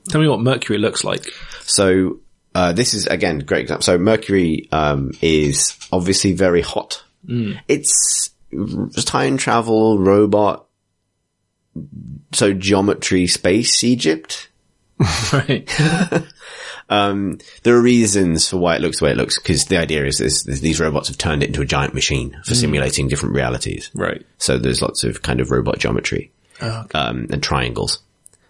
Tell 0.09 0.21
me 0.21 0.27
what 0.27 0.39
Mercury 0.39 0.79
looks 0.79 1.03
like. 1.03 1.31
So, 1.61 2.19
uh, 2.55 2.73
this 2.73 2.93
is 2.93 3.05
again, 3.07 3.39
great 3.39 3.61
example. 3.61 3.83
So 3.83 3.97
Mercury, 3.97 4.67
um, 4.71 5.11
is 5.21 5.77
obviously 5.91 6.33
very 6.33 6.61
hot. 6.61 7.03
It's 7.67 8.31
time 9.05 9.37
travel 9.37 9.99
robot. 9.99 10.65
So 12.33 12.53
geometry 12.53 13.27
space 13.27 13.83
Egypt. 13.83 14.49
right. 15.33 15.69
Um, 16.89 17.39
there 17.63 17.75
are 17.75 17.81
reasons 17.81 18.47
for 18.47 18.57
why 18.57 18.75
it 18.75 18.81
looks 18.81 18.99
the 18.99 19.05
way 19.05 19.11
it 19.11 19.17
looks 19.17 19.37
because 19.37 19.65
the 19.65 19.77
idea 19.77 20.05
is 20.05 20.17
this, 20.17 20.43
these 20.43 20.79
robots 20.79 21.09
have 21.09 21.17
turned 21.17 21.43
it 21.43 21.47
into 21.47 21.61
a 21.61 21.65
giant 21.65 21.93
machine 21.93 22.39
for 22.45 22.55
simulating 22.55 23.07
different 23.09 23.35
realities. 23.35 23.91
Right. 23.93 24.25
So 24.37 24.57
there's 24.57 24.81
lots 24.81 25.03
of 25.03 25.21
kind 25.21 25.41
of 25.41 25.51
robot 25.51 25.79
geometry, 25.79 26.31
um, 26.93 27.27
and 27.29 27.43
triangles 27.43 27.99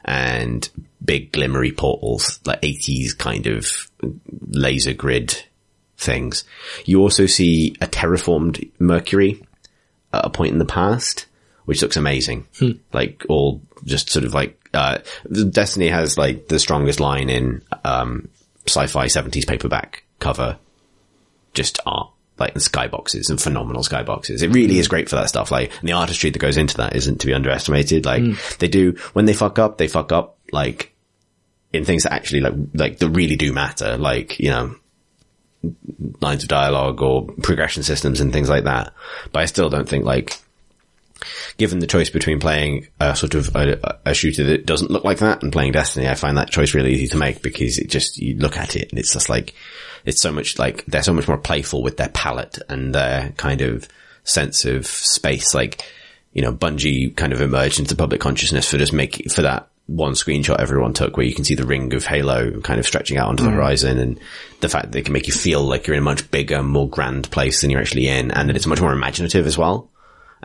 and 0.06 0.70
big 1.04 1.32
glimmery 1.32 1.76
portals, 1.76 2.40
like 2.46 2.62
80s 2.62 3.18
kind 3.18 3.48
of 3.48 3.90
laser 4.48 4.94
grid 4.94 5.44
things. 5.98 6.44
You 6.86 7.02
also 7.02 7.26
see 7.26 7.76
a 7.82 7.88
terraformed 7.88 8.70
Mercury 8.80 9.44
at 10.14 10.26
a 10.26 10.30
point 10.30 10.54
in 10.54 10.60
the 10.60 10.66
past, 10.66 11.26
which 11.66 11.82
looks 11.82 11.98
amazing. 11.98 12.48
Like 12.94 13.26
all 13.28 13.62
just 13.84 14.10
sort 14.10 14.26
of 14.26 14.34
like, 14.34 14.67
uh, 14.78 15.00
Destiny 15.50 15.88
has 15.90 16.18
like 16.18 16.48
the 16.48 16.60
strongest 16.60 17.00
line 17.00 17.30
in, 17.30 17.64
um, 17.84 18.30
sci-fi 18.66 19.08
70s 19.08 19.48
paperback 19.48 20.04
cover, 20.20 20.58
just 21.54 21.80
art. 21.86 22.12
Like 22.40 22.54
the 22.54 22.60
skyboxes 22.60 23.32
and 23.32 23.42
phenomenal 23.42 23.82
skyboxes. 23.82 24.44
It 24.44 24.50
really 24.50 24.78
is 24.78 24.88
great 24.88 25.10
for 25.10 25.16
that 25.16 25.28
stuff. 25.28 25.50
Like, 25.50 25.72
and 25.80 25.90
the 25.90 25.94
artistry 25.94 26.30
that 26.30 26.38
goes 26.38 26.56
into 26.56 26.78
that 26.78 26.96
isn't 26.96 27.20
to 27.22 27.26
be 27.26 27.34
underestimated. 27.34 28.06
Like, 28.06 28.22
they 28.60 28.68
do, 28.68 28.92
when 29.14 29.26
they 29.26 29.34
fuck 29.34 29.58
up, 29.58 29.80
they 29.80 29.88
fuck 29.88 30.12
up, 30.12 30.38
like, 30.52 30.94
in 31.74 31.84
things 31.84 32.04
that 32.04 32.14
actually, 32.14 32.42
like, 32.42 32.54
like, 32.76 33.00
that 33.00 33.10
really 33.10 33.38
do 33.38 33.54
matter. 33.54 33.98
Like, 33.98 34.40
you 34.40 34.52
know, 34.52 34.76
lines 36.22 36.44
of 36.44 36.50
dialogue 36.50 37.02
or 37.02 37.26
progression 37.42 37.84
systems 37.84 38.20
and 38.20 38.32
things 38.32 38.50
like 38.50 38.66
that. 38.66 38.94
But 39.32 39.42
I 39.42 39.46
still 39.46 39.70
don't 39.70 39.88
think 39.88 40.06
like, 40.06 40.38
given 41.58 41.80
the 41.80 41.88
choice 41.88 42.10
between 42.10 42.40
playing 42.40 42.88
a 43.00 43.16
sort 43.16 43.36
of 43.36 43.56
a, 43.56 44.00
a 44.06 44.14
shooter 44.14 44.44
that 44.46 44.66
doesn't 44.66 44.92
look 44.92 45.04
like 45.04 45.20
that 45.20 45.44
and 45.44 45.52
playing 45.52 45.72
Destiny, 45.72 46.08
I 46.08 46.16
find 46.16 46.38
that 46.38 46.50
choice 46.50 46.74
really 46.74 46.94
easy 46.94 47.08
to 47.08 47.18
make 47.18 47.42
because 47.42 47.78
it 47.78 47.90
just, 47.90 48.18
you 48.18 48.38
look 48.38 48.58
at 48.58 48.76
it 48.76 48.90
and 48.90 49.00
it's 49.00 49.14
just 49.14 49.30
like, 49.30 49.54
it's 50.06 50.22
so 50.22 50.32
much 50.32 50.58
like, 50.58 50.86
they're 50.86 51.04
so 51.04 51.14
much 51.14 51.28
more 51.28 51.38
playful 51.38 51.84
with 51.84 51.98
their 51.98 52.10
palette 52.10 52.60
and 52.70 52.94
their 52.94 53.30
kind 53.38 53.62
of 53.62 53.88
sense 54.24 54.66
of 54.66 54.86
space. 54.86 55.54
Like, 55.54 55.84
you 56.34 56.42
know, 56.42 56.54
Bungie 56.54 57.16
kind 57.16 57.34
of 57.34 57.42
emerged 57.42 57.80
into 57.80 57.96
public 57.96 58.22
consciousness 58.22 58.70
for 58.70 58.78
just 58.78 58.94
making, 58.94 59.30
for 59.30 59.42
that 59.42 59.70
one 59.88 60.14
screenshot 60.14 60.60
everyone 60.60 60.94
took 60.94 61.16
where 61.16 61.26
you 61.26 61.34
can 61.34 61.46
see 61.46 61.56
the 61.56 61.66
ring 61.66 61.94
of 61.94 62.06
Halo 62.06 62.60
kind 62.62 62.80
of 62.80 62.86
stretching 62.86 63.18
out 63.18 63.30
onto 63.30 63.44
the 63.44 63.50
mm. 63.50 63.56
horizon 63.56 63.98
and 63.98 64.20
the 64.60 64.68
fact 64.68 64.86
that 64.86 64.92
they 64.92 65.02
can 65.02 65.14
make 65.14 65.28
you 65.28 65.34
feel 65.34 65.62
like 65.62 65.88
you're 65.88 65.96
in 65.96 66.02
a 66.02 66.04
much 66.04 66.30
bigger, 66.30 66.62
more 66.62 66.90
grand 66.90 67.32
place 67.32 67.62
than 67.62 67.70
you're 67.70 67.80
actually 67.80 68.08
in 68.08 68.32
and 68.32 68.50
that 68.50 68.56
it's 68.56 68.66
much 68.66 68.82
more 68.82 68.92
imaginative 68.92 69.48
as 69.48 69.58
well. 69.58 69.90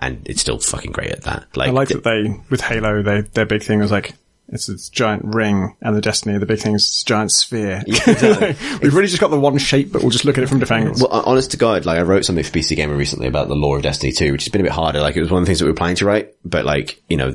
And 0.02 0.28
it's 0.28 0.40
still 0.40 0.58
fucking 0.58 0.90
great 0.90 1.12
at 1.12 1.22
that. 1.22 1.56
Like, 1.56 1.68
I 1.68 1.72
like 1.72 1.88
the- 1.88 1.94
that 1.94 2.04
they, 2.04 2.40
with 2.50 2.60
Halo, 2.60 3.02
they, 3.02 3.20
their 3.20 3.46
big 3.46 3.62
thing 3.62 3.78
was 3.78 3.92
like, 3.92 4.14
it's 4.48 4.66
this 4.66 4.88
giant 4.88 5.22
ring 5.24 5.76
and 5.80 5.96
the 5.96 6.00
Destiny, 6.00 6.36
the 6.38 6.44
big 6.44 6.58
thing 6.58 6.74
is 6.74 6.82
this 6.82 7.04
giant 7.04 7.30
sphere. 7.30 7.82
We've 7.86 8.94
really 8.94 9.06
just 9.06 9.20
got 9.20 9.28
the 9.30 9.38
one 9.38 9.56
shape, 9.58 9.92
but 9.92 10.02
we'll 10.02 10.10
just 10.10 10.24
look 10.24 10.36
at 10.36 10.44
it 10.44 10.48
from 10.48 10.58
different 10.58 10.82
angles. 10.82 11.00
Well, 11.00 11.14
uh, 11.14 11.22
honest 11.24 11.52
to 11.52 11.56
God, 11.56 11.86
like 11.86 11.98
I 11.98 12.02
wrote 12.02 12.24
something 12.24 12.44
for 12.44 12.50
PC 12.50 12.76
Gamer 12.76 12.96
recently 12.96 13.28
about 13.28 13.46
the 13.48 13.54
lore 13.54 13.76
of 13.76 13.82
Destiny 13.84 14.12
2, 14.12 14.32
which 14.32 14.42
has 14.44 14.48
been 14.50 14.60
a 14.60 14.64
bit 14.64 14.72
harder. 14.72 15.00
Like 15.00 15.16
it 15.16 15.20
was 15.20 15.30
one 15.30 15.40
of 15.40 15.46
the 15.46 15.50
things 15.50 15.60
that 15.60 15.66
we 15.66 15.70
were 15.70 15.76
planning 15.76 15.96
to 15.96 16.04
write, 16.04 16.34
but 16.44 16.64
like, 16.66 17.00
you 17.08 17.16
know, 17.16 17.34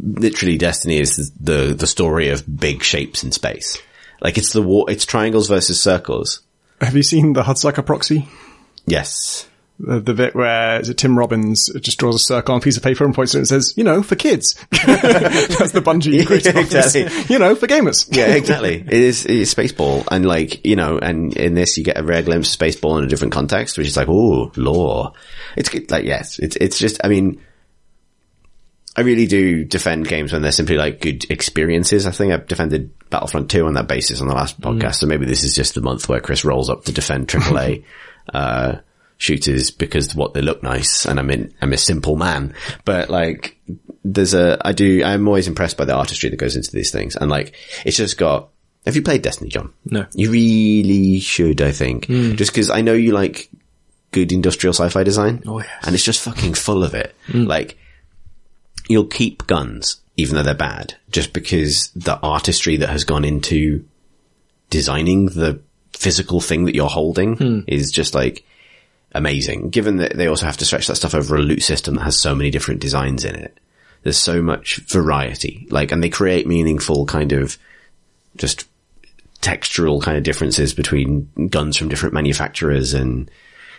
literally 0.00 0.56
Destiny 0.56 0.98
is 0.98 1.30
the, 1.38 1.74
the 1.78 1.86
story 1.86 2.30
of 2.30 2.44
big 2.58 2.82
shapes 2.82 3.22
in 3.22 3.30
space. 3.30 3.80
Like 4.20 4.38
it's 4.38 4.52
the 4.52 4.62
war, 4.62 4.90
it's 4.90 5.04
triangles 5.04 5.48
versus 5.48 5.80
circles. 5.80 6.40
Have 6.80 6.96
you 6.96 7.02
seen 7.02 7.34
the 7.34 7.42
Hudsucker 7.42 7.84
proxy? 7.84 8.28
Yes. 8.86 9.46
The, 9.78 10.00
the 10.00 10.14
bit 10.14 10.34
where 10.34 10.80
is 10.80 10.88
it 10.88 10.96
Tim 10.96 11.18
Robbins 11.18 11.70
just 11.80 11.98
draws 11.98 12.16
a 12.16 12.18
circle 12.18 12.54
on 12.54 12.60
a 12.60 12.62
piece 12.62 12.76
of 12.76 12.82
paper 12.82 13.04
and 13.04 13.14
points 13.14 13.32
to 13.32 13.38
it 13.38 13.40
and 13.40 13.48
says, 13.48 13.74
you 13.76 13.84
know, 13.84 14.02
for 14.02 14.16
kids. 14.16 14.54
That's 14.70 15.72
the 15.72 15.82
Bungie. 15.84 16.26
creative 16.26 16.56
office. 16.56 16.94
exactly. 16.94 17.34
You 17.34 17.38
know, 17.38 17.54
for 17.54 17.66
gamers. 17.66 18.08
Yeah, 18.10 18.34
exactly. 18.34 18.76
it 18.76 18.92
is, 18.92 19.26
it 19.26 19.36
is 19.36 19.54
Spaceball. 19.54 20.08
And 20.10 20.24
like, 20.24 20.64
you 20.64 20.76
know, 20.76 20.98
and 20.98 21.36
in 21.36 21.54
this 21.54 21.76
you 21.76 21.84
get 21.84 21.98
a 21.98 22.02
rare 22.02 22.22
glimpse 22.22 22.54
of 22.54 22.60
Spaceball 22.60 22.98
in 22.98 23.04
a 23.04 23.08
different 23.08 23.34
context, 23.34 23.76
which 23.76 23.86
is 23.86 23.96
like, 23.96 24.08
oh, 24.08 24.50
lore. 24.56 25.12
It's 25.56 25.68
good. 25.68 25.90
Like, 25.90 26.04
yes, 26.04 26.38
it's, 26.38 26.56
it's 26.56 26.78
just, 26.78 27.00
I 27.04 27.08
mean, 27.08 27.40
I 28.96 29.02
really 29.02 29.26
do 29.26 29.64
defend 29.64 30.08
games 30.08 30.32
when 30.32 30.40
they're 30.40 30.52
simply 30.52 30.76
like 30.76 31.02
good 31.02 31.30
experiences. 31.30 32.06
I 32.06 32.12
think 32.12 32.32
I've 32.32 32.46
defended 32.46 32.92
Battlefront 33.10 33.50
2 33.50 33.66
on 33.66 33.74
that 33.74 33.88
basis 33.88 34.22
on 34.22 34.28
the 34.28 34.34
last 34.34 34.58
podcast. 34.58 34.96
So 34.96 35.06
maybe 35.06 35.26
this 35.26 35.44
is 35.44 35.54
just 35.54 35.74
the 35.74 35.82
month 35.82 36.08
where 36.08 36.20
Chris 36.20 36.46
rolls 36.46 36.70
up 36.70 36.84
to 36.84 36.92
defend 36.92 37.28
AAA, 37.28 37.84
uh, 38.32 38.76
shooters 39.18 39.70
because 39.70 40.14
what 40.14 40.34
they 40.34 40.42
look 40.42 40.62
nice 40.62 41.06
and 41.06 41.18
I'm 41.18 41.30
in, 41.30 41.54
I'm 41.60 41.72
a 41.72 41.78
simple 41.78 42.16
man. 42.16 42.54
But 42.84 43.08
like, 43.10 43.58
there's 44.04 44.34
a, 44.34 44.58
I 44.64 44.72
do, 44.72 45.02
I'm 45.04 45.26
always 45.26 45.48
impressed 45.48 45.76
by 45.76 45.84
the 45.84 45.94
artistry 45.94 46.28
that 46.30 46.36
goes 46.36 46.56
into 46.56 46.72
these 46.72 46.90
things. 46.90 47.16
And 47.16 47.30
like, 47.30 47.54
it's 47.84 47.96
just 47.96 48.18
got, 48.18 48.48
have 48.84 48.94
you 48.94 49.02
played 49.02 49.22
Destiny, 49.22 49.50
John? 49.50 49.72
No. 49.84 50.06
You 50.14 50.30
really 50.30 51.18
should, 51.20 51.60
I 51.60 51.72
think. 51.72 52.06
Hmm. 52.06 52.34
Just 52.34 52.54
cause 52.54 52.70
I 52.70 52.82
know 52.82 52.92
you 52.92 53.12
like 53.12 53.50
good 54.12 54.32
industrial 54.32 54.74
sci-fi 54.74 55.02
design. 55.02 55.42
Oh, 55.46 55.60
yes. 55.60 55.70
And 55.82 55.94
it's 55.94 56.04
just 56.04 56.22
fucking 56.22 56.54
full 56.54 56.84
of 56.84 56.94
it. 56.94 57.14
Hmm. 57.26 57.44
Like, 57.44 57.78
you'll 58.88 59.06
keep 59.06 59.46
guns, 59.46 60.00
even 60.16 60.36
though 60.36 60.42
they're 60.42 60.54
bad, 60.54 60.94
just 61.10 61.32
because 61.32 61.90
the 61.96 62.18
artistry 62.20 62.76
that 62.76 62.90
has 62.90 63.04
gone 63.04 63.24
into 63.24 63.84
designing 64.70 65.26
the 65.26 65.60
physical 65.92 66.40
thing 66.40 66.66
that 66.66 66.74
you're 66.74 66.88
holding 66.88 67.36
hmm. 67.36 67.60
is 67.66 67.90
just 67.90 68.14
like 68.14 68.44
amazing. 69.16 69.70
Given 69.70 69.96
that 69.96 70.16
they 70.16 70.26
also 70.26 70.46
have 70.46 70.56
to 70.58 70.64
stretch 70.64 70.86
that 70.86 70.96
stuff 70.96 71.14
over 71.14 71.36
a 71.36 71.40
loot 71.40 71.62
system 71.62 71.96
that 71.96 72.02
has 72.02 72.20
so 72.20 72.34
many 72.34 72.50
different 72.50 72.80
designs 72.80 73.24
in 73.24 73.34
it. 73.34 73.58
There's 74.02 74.18
so 74.18 74.40
much 74.40 74.76
variety, 74.86 75.66
like, 75.70 75.90
and 75.90 76.02
they 76.02 76.10
create 76.10 76.46
meaningful 76.46 77.06
kind 77.06 77.32
of 77.32 77.58
just 78.36 78.68
textural 79.40 80.00
kind 80.00 80.16
of 80.16 80.22
differences 80.22 80.74
between 80.74 81.28
guns 81.50 81.76
from 81.76 81.88
different 81.88 82.14
manufacturers 82.14 82.94
and 82.94 83.30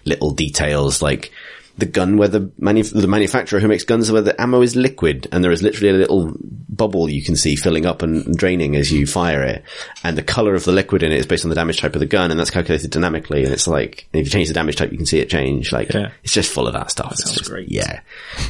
little 0.05 0.31
details 0.31 1.01
like 1.01 1.31
the 1.78 1.86
gun 1.86 2.17
where 2.17 2.28
the 2.28 2.51
manu- 2.57 2.84
the 2.84 3.07
manufacturer 3.07 3.59
who 3.59 3.67
makes 3.67 3.84
guns 3.84 4.11
where 4.11 4.21
the 4.21 4.39
ammo 4.41 4.61
is 4.61 4.75
liquid 4.75 5.28
and 5.32 5.43
there 5.43 5.51
is 5.51 5.61
literally 5.61 5.89
a 5.89 5.93
little 5.97 6.34
bubble 6.41 7.07
you 7.09 7.21
can 7.23 7.36
see 7.36 7.55
filling 7.55 7.86
up 7.86 8.01
and 8.01 8.36
draining 8.36 8.75
as 8.75 8.91
you 8.91 9.05
fire 9.05 9.43
it 9.43 9.63
and 10.03 10.17
the 10.17 10.23
color 10.23 10.55
of 10.55 10.63
the 10.65 10.71
liquid 10.71 11.03
in 11.03 11.11
it 11.11 11.17
is 11.19 11.25
based 11.28 11.45
on 11.45 11.49
the 11.49 11.55
damage 11.55 11.80
type 11.80 11.93
of 11.95 11.99
the 11.99 12.05
gun 12.05 12.32
and 12.32 12.39
that's 12.39 12.49
calculated 12.49 12.89
dynamically 12.91 13.43
and 13.43 13.53
it's 13.53 13.67
like 13.67 14.07
and 14.13 14.21
if 14.21 14.28
you 14.28 14.32
change 14.32 14.47
the 14.47 14.53
damage 14.53 14.75
type 14.75 14.91
you 14.91 14.97
can 14.97 15.05
see 15.05 15.19
it 15.19 15.30
change 15.30 15.71
like 15.71 15.93
Yeah. 15.93 16.11
it's 16.23 16.34
just 16.34 16.51
full 16.51 16.67
of 16.67 16.73
that 16.73 16.89
stuff 16.91 17.11
It's 17.13 17.23
sounds 17.23 17.38
just- 17.38 17.49
great. 17.49 17.69
yeah 17.71 18.01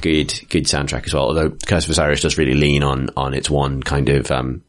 good 0.01 0.33
good 0.49 0.63
soundtrack 0.65 1.05
as 1.05 1.13
well 1.13 1.23
although 1.23 1.49
Curse 1.49 1.85
of 1.85 1.91
Osiris 1.91 2.21
does 2.21 2.37
really 2.37 2.53
lean 2.55 2.81
on 2.83 3.09
on 3.17 3.33
its 3.33 3.49
one 3.49 3.83
kind 3.83 4.09
of 4.09 4.31
um 4.31 4.61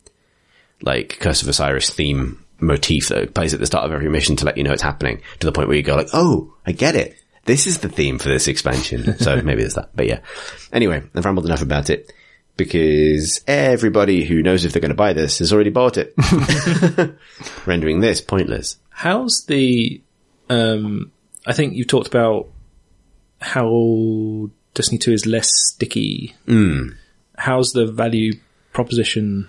like 0.83 1.19
Curse 1.21 1.43
of 1.43 1.49
Osiris 1.49 1.91
theme 1.91 2.45
motif 2.61 3.09
that 3.09 3.35
plays 3.35 3.55
at 3.55 3.61
the 3.61 3.67
start 3.67 3.85
of 3.85 3.93
every 3.93 4.09
mission 4.09 4.37
to 4.37 4.45
let 4.45 4.57
you 4.57 4.65
know 4.65 4.73
it's 4.73 4.83
happening 4.83 5.21
to 5.41 5.47
the 5.47 5.53
point 5.53 5.69
where 5.69 5.77
you 5.77 5.83
go 5.83 5.95
like, 5.97 6.09
oh, 6.13 6.53
I 6.67 6.73
get 6.73 6.97
it. 6.97 7.15
This 7.49 7.67
is 7.67 7.79
the 7.79 7.89
theme 7.89 8.19
for 8.19 8.29
this 8.29 8.47
expansion. 8.47 9.17
So 9.19 9.41
maybe 9.41 9.63
there's 9.63 9.75
that. 9.75 9.89
But 9.95 10.07
yeah. 10.07 10.21
Anyway, 10.71 11.03
I've 11.15 11.25
rambled 11.25 11.47
enough 11.47 11.63
about 11.63 11.89
it 11.89 12.13
because 12.59 13.41
everybody 13.47 14.25
who 14.25 14.43
knows 14.43 14.67
if 14.67 14.75
they're 14.75 14.83
going 14.83 14.91
to 14.91 14.95
buy 14.95 15.15
this 15.15 15.39
has 15.39 15.51
already 15.51 15.71
bought 15.71 15.97
it, 15.97 16.15
rendering 17.67 18.01
this 18.01 18.21
pointless. 18.21 18.77
How's 18.91 19.47
the? 19.47 20.03
Um, 20.51 21.11
I 21.47 21.55
think 21.55 21.73
you 21.73 21.87
talked 21.87 22.07
about 22.07 22.49
how 23.41 24.51
Destiny 24.75 24.99
Two 24.99 25.13
is 25.13 25.25
less 25.25 25.49
sticky. 25.51 26.35
How's 27.39 27.73
the 27.73 27.87
value 27.87 28.35
proposition? 28.75 29.49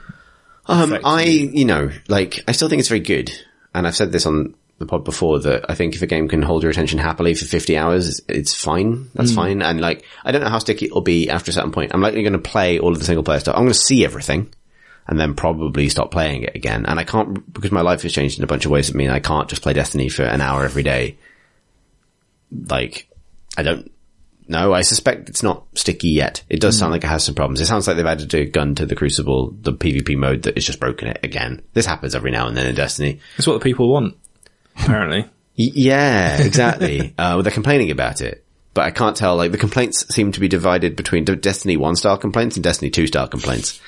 Um, 0.68 0.98
I, 1.04 1.24
you 1.24 1.66
know, 1.66 1.90
like, 2.08 2.44
I 2.48 2.54
still 2.54 2.70
think 2.70 2.80
it's 2.80 2.88
very 2.90 3.02
good. 3.02 3.30
And 3.74 3.86
I've 3.86 3.96
said 3.96 4.12
this 4.14 4.26
on 4.26 4.56
the 4.80 4.86
pod 4.86 5.04
before 5.04 5.40
that 5.40 5.70
I 5.70 5.76
think 5.76 5.94
if 5.94 6.02
a 6.02 6.08
game 6.08 6.28
can 6.28 6.42
hold 6.42 6.64
your 6.64 6.72
attention 6.72 7.00
happily 7.00 7.34
for 7.34 7.46
50 7.46 7.78
hours, 7.78 8.22
it's 8.28 8.54
fine. 8.54 9.12
That's 9.14 9.32
hmm. 9.32 9.36
fine. 9.36 9.62
And 9.62 9.80
like, 9.82 10.06
I 10.24 10.32
don't 10.32 10.42
know 10.42 10.50
how 10.50 10.60
sticky 10.60 10.88
it'll 10.88 11.02
be 11.02 11.30
after 11.30 11.52
a 11.52 11.54
certain 11.54 11.72
point. 11.72 11.94
I'm 11.94 12.02
likely 12.02 12.24
going 12.24 12.34
to 12.34 12.40
play 12.40 12.80
all 12.80 12.94
of 12.94 13.00
the 13.00 13.06
single 13.06 13.24
player 13.24 13.42
stuff. 13.42 13.56
I'm 13.56 13.64
going 13.64 13.74
to 13.74 13.80
see 13.80 14.06
everything 14.06 14.54
and 15.06 15.20
then 15.20 15.36
probably 15.36 15.90
stop 15.90 16.12
playing 16.12 16.44
it 16.44 16.56
again. 16.56 16.86
And 16.86 16.98
I 16.98 17.04
can't, 17.04 17.52
because 17.54 17.72
my 17.72 17.82
life 17.82 18.04
has 18.04 18.14
changed 18.14 18.38
in 18.38 18.44
a 18.44 18.48
bunch 18.48 18.66
of 18.66 18.72
ways 18.72 18.88
that 18.88 18.96
mean 18.96 19.10
I 19.10 19.20
can't 19.20 19.50
just 19.50 19.62
play 19.62 19.74
Destiny 19.74 20.08
for 20.08 20.24
an 20.24 20.40
hour 20.40 20.64
every 20.64 20.84
day. 20.84 21.18
Like, 22.52 23.10
I 23.58 23.64
don't 23.64 23.92
know. 24.48 24.74
I 24.74 24.82
suspect 24.82 25.28
it's 25.28 25.44
not 25.44 25.66
sticky 25.74 26.10
yet. 26.10 26.44
It 26.48 26.62
does 26.62 26.76
hmm. 26.76 26.80
sound 26.80 26.92
like 26.94 27.04
it 27.04 27.08
has 27.08 27.26
some 27.26 27.36
problems. 27.36 27.60
It 27.60 27.66
sounds 27.66 27.86
like 27.86 27.98
they've 27.98 28.06
added 28.06 28.34
a 28.34 28.46
gun 28.46 28.76
to 28.76 28.86
the 28.86 28.96
Crucible, 28.96 29.52
the 29.60 29.74
PvP 29.74 30.16
mode 30.16 30.44
that 30.44 30.58
is 30.58 30.66
just 30.66 30.80
broken 30.80 31.10
it 31.10 31.20
again. 31.22 31.64
This 31.74 31.86
happens 31.86 32.16
every 32.16 32.32
now 32.32 32.48
and 32.48 32.56
then 32.56 32.68
in 32.68 32.76
Destiny. 32.76 33.20
It's 33.38 33.46
what 33.46 33.54
the 33.54 33.60
people 33.60 33.92
want, 33.92 34.16
apparently. 34.80 35.26
Yeah, 35.56 36.42
exactly. 36.42 37.02
uh, 37.18 37.36
well, 37.36 37.44
they're 37.44 37.52
complaining 37.52 37.92
about 37.92 38.22
it, 38.22 38.46
but 38.74 38.86
I 38.86 38.92
can't 38.92 39.16
tell. 39.16 39.36
Like 39.36 39.52
the 39.52 39.58
complaints 39.58 40.14
seem 40.14 40.32
to 40.32 40.40
be 40.40 40.48
divided 40.48 40.96
between 40.96 41.26
Destiny 41.26 41.78
one 41.78 41.96
style 41.96 42.18
complaints 42.18 42.56
and 42.56 42.64
Destiny 42.64 42.90
two 42.90 43.08
style 43.08 43.28
complaints. 43.28 43.80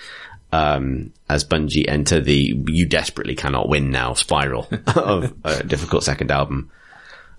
Um, 0.54 1.14
as 1.30 1.46
Bungie 1.46 1.88
enter 1.88 2.20
the 2.20 2.62
"you 2.68 2.86
desperately 2.86 3.36
cannot 3.36 3.70
win 3.70 3.90
now" 3.90 4.16
spiral 4.16 4.68
of 4.96 5.34
a 5.46 5.64
difficult 5.64 6.04
second 6.04 6.30
album, 6.30 6.72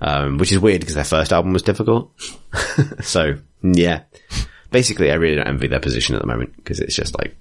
um, 0.00 0.38
which 0.38 0.50
is 0.50 0.58
weird 0.58 0.80
because 0.80 0.94
their 0.94 1.04
first 1.04 1.32
album 1.32 1.52
was 1.52 1.62
difficult. 1.62 2.10
so 3.02 3.34
yeah, 3.62 4.04
basically, 4.70 5.10
I 5.10 5.16
really 5.16 5.36
don't 5.36 5.46
envy 5.46 5.66
their 5.66 5.78
position 5.78 6.14
at 6.14 6.22
the 6.22 6.26
moment 6.26 6.56
because 6.56 6.80
it's 6.80 6.96
just 6.96 7.18
like 7.18 7.36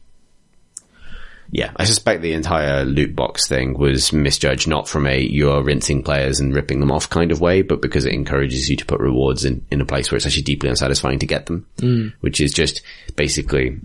Yeah, 1.53 1.71
I 1.75 1.83
suspect 1.83 2.21
the 2.21 2.31
entire 2.31 2.85
loot 2.85 3.13
box 3.13 3.45
thing 3.47 3.77
was 3.77 4.13
misjudged 4.13 4.69
not 4.69 4.87
from 4.87 5.05
a 5.05 5.19
you're 5.19 5.61
rinsing 5.61 6.01
players 6.01 6.39
and 6.39 6.55
ripping 6.55 6.79
them 6.79 6.91
off 6.91 7.09
kind 7.09 7.29
of 7.29 7.41
way, 7.41 7.61
but 7.61 7.81
because 7.81 8.05
it 8.05 8.13
encourages 8.13 8.69
you 8.69 8.77
to 8.77 8.85
put 8.85 9.01
rewards 9.01 9.43
in, 9.43 9.65
in 9.69 9.81
a 9.81 9.85
place 9.85 10.09
where 10.09 10.15
it's 10.15 10.25
actually 10.25 10.43
deeply 10.43 10.69
unsatisfying 10.69 11.19
to 11.19 11.25
get 11.25 11.47
them, 11.47 11.67
mm. 11.77 12.13
which 12.21 12.39
is 12.39 12.53
just 12.53 12.81
basically 13.17 13.77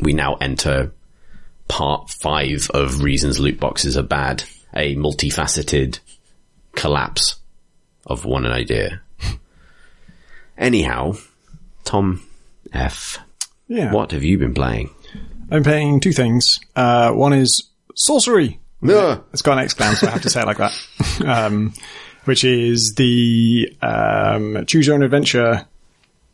we 0.00 0.12
now 0.12 0.36
enter 0.36 0.92
part 1.66 2.08
five 2.08 2.70
of 2.72 3.02
reasons 3.02 3.40
loot 3.40 3.58
boxes 3.58 3.96
are 3.96 4.02
bad, 4.02 4.44
a 4.72 4.94
multifaceted 4.94 5.98
collapse 6.76 7.36
of 8.06 8.24
one 8.24 8.46
idea. 8.46 9.00
Anyhow, 10.56 11.14
Tom 11.82 12.24
F. 12.72 13.18
Yeah. 13.66 13.92
What 13.92 14.12
have 14.12 14.22
you 14.22 14.38
been 14.38 14.54
playing? 14.54 14.90
I'm 15.52 15.62
playing 15.62 16.00
two 16.00 16.12
things. 16.12 16.60
Uh, 16.74 17.12
one 17.12 17.32
is 17.32 17.70
sorcery. 17.94 18.58
Yeah. 18.82 19.18
It's 19.32 19.42
got 19.42 19.58
an 19.58 19.64
exclam, 19.66 19.94
so 19.94 20.08
I 20.08 20.10
have 20.10 20.22
to 20.22 20.30
say 20.30 20.40
it 20.40 20.46
like 20.46 20.58
that. 20.58 20.72
Um, 21.26 21.74
which 22.24 22.42
is 22.44 22.94
the 22.94 23.76
um, 23.82 24.64
choose 24.66 24.86
your 24.86 24.94
own 24.94 25.02
adventure 25.02 25.66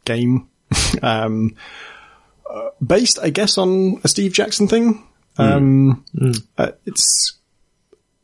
game, 0.04 0.48
um, 1.02 1.56
uh, 2.48 2.68
based, 2.86 3.18
I 3.20 3.30
guess, 3.30 3.58
on 3.58 4.00
a 4.04 4.08
Steve 4.08 4.32
Jackson 4.32 4.68
thing. 4.68 5.02
Um, 5.36 6.04
Mm. 6.14 6.42
uh, 6.58 6.72
it's 6.86 7.34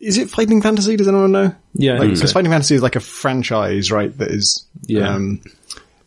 is 0.01 0.19
it 0.19 0.29
fighting 0.31 0.61
fantasy? 0.63 0.97
Does 0.97 1.09
anyone 1.09 1.33
know? 1.33 1.55
Yeah, 1.75 1.95
I 1.97 1.99
think 2.01 2.15
Because 2.15 2.31
so. 2.31 2.35
fighting 2.35 2.51
fantasy 2.51 2.75
is 2.75 2.83
like 2.83 2.97
a 2.97 3.01
franchise, 3.01 3.91
right? 3.91 4.17
That 4.19 4.31
is, 4.31 4.67
Yeah. 4.87 5.09
Um, 5.15 5.41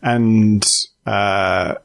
and 0.02 0.66
uh, 1.06 1.76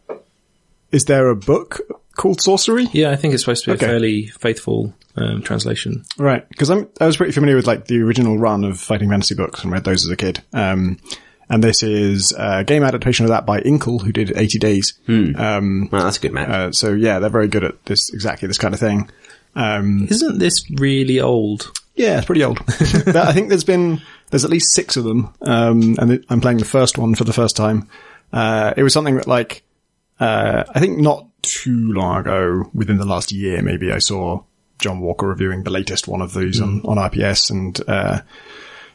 is 0.93 1.07
there 1.07 1.29
a 1.31 1.37
book 1.37 1.81
called 2.17 2.41
Sorcery? 2.41 2.87
Yeah, 2.93 3.11
I 3.11 3.17
think 3.17 3.35
it's 3.35 3.43
supposed 3.43 3.65
to 3.65 3.71
be 3.71 3.75
Okay. 3.75 3.87
a 3.87 3.89
fairly 3.89 4.27
faithful 4.27 4.95
um, 5.17 5.43
translation. 5.43 6.05
Right, 6.19 6.49
because 6.49 6.71
I'm 6.71 6.89
I 7.01 7.07
was 7.07 7.17
pretty 7.17 7.33
familiar 7.33 7.57
with 7.57 7.67
like 7.67 7.87
the 7.87 8.01
original 8.03 8.39
run 8.39 8.65
of 8.65 8.79
fighting 8.81 9.09
fantasy 9.11 9.35
books 9.35 9.63
and 9.63 9.73
read 9.73 9.85
those 9.85 10.05
as 10.07 10.11
a 10.11 10.17
kid. 10.17 10.43
Um, 10.53 10.99
and 11.51 11.63
this 11.63 11.83
is 11.83 12.33
a 12.39 12.65
game 12.65 12.83
adaptation 12.83 13.25
of 13.27 13.31
that 13.31 13.45
by 13.45 13.61
Inkle, 13.61 13.99
who 13.99 14.11
did 14.13 14.33
80 14.37 14.59
Days. 14.59 14.95
Um, 15.09 15.89
Well, 15.93 16.03
that's 16.05 16.17
a 16.17 16.21
good 16.21 16.33
match. 16.33 16.49
uh, 16.49 16.73
so 16.73 16.93
yeah, 16.95 17.19
they're 17.19 17.29
very 17.29 17.49
good 17.49 17.65
at 17.65 17.85
this 17.85 18.13
exactly 18.15 18.49
this 18.49 18.57
kind 18.59 18.73
of 18.73 18.81
thing. 18.81 19.11
Um, 19.55 20.07
Isn't 20.11 20.39
this 20.39 20.65
really 20.71 21.21
old? 21.21 21.71
yeah, 21.95 22.17
it's 22.17 22.27
pretty 22.27 22.43
old. 22.45 22.59
But 23.05 23.17
I 23.17 23.33
think 23.35 23.51
there's 23.51 23.65
been 23.65 24.01
there's 24.31 24.47
at 24.47 24.51
least 24.51 24.73
six 24.73 24.97
of 24.97 25.05
them, 25.05 25.35
um, 25.43 25.97
and 25.99 26.13
it- 26.13 26.25
I'm 26.31 26.41
playing 26.41 26.57
the 26.59 26.65
first 26.65 26.97
one 26.97 27.15
for 27.15 27.25
the 27.25 27.35
first 27.35 27.55
time. 27.55 27.87
Uh, 28.33 28.73
it 28.79 28.83
was 28.83 28.95
something 28.95 29.17
that 29.17 29.27
like 29.27 29.63
uh, 30.21 30.65
I 30.75 30.81
think 30.81 30.99
not 30.99 31.27
too 31.43 31.93
long 31.93 32.21
ago, 32.21 32.71
within 32.75 32.99
the 32.99 33.05
last 33.05 33.33
year, 33.33 33.63
maybe 33.63 33.93
I 33.93 33.99
saw 33.99 34.43
John 34.79 35.01
Walker 35.01 35.27
reviewing 35.27 35.63
the 35.63 35.71
latest 35.71 36.09
one 36.09 36.21
of 36.21 36.35
these 36.35 36.61
on, 36.61 36.81
on 36.85 36.97
RPS 36.97 37.51
and, 37.51 37.81
uh, 37.89 38.21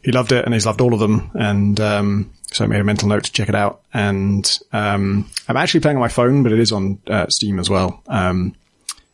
he 0.04 0.12
loved 0.12 0.32
it 0.32 0.46
and 0.46 0.54
he's 0.54 0.66
loved 0.66 0.82
all 0.82 0.94
of 0.94 1.00
them. 1.00 1.32
And, 1.34 1.80
um, 1.80 2.32
so 2.52 2.64
I 2.64 2.68
made 2.68 2.80
a 2.80 2.84
mental 2.84 3.10
note 3.10 3.26
to 3.26 3.32
check 3.32 3.50
it 3.50 3.56
out. 3.56 3.82
And, 3.94 4.60
um, 4.72 5.30
I'm 5.48 5.58
actually 5.58 5.82
playing 5.82 5.98
on 5.98 6.02
my 6.02 6.08
phone, 6.08 6.44
but 6.44 6.52
it 6.52 6.60
is 6.60 6.72
on, 6.72 7.00
uh, 7.08 7.28
Steam 7.30 7.60
as 7.60 7.70
well. 7.70 8.02
Um, 8.08 8.56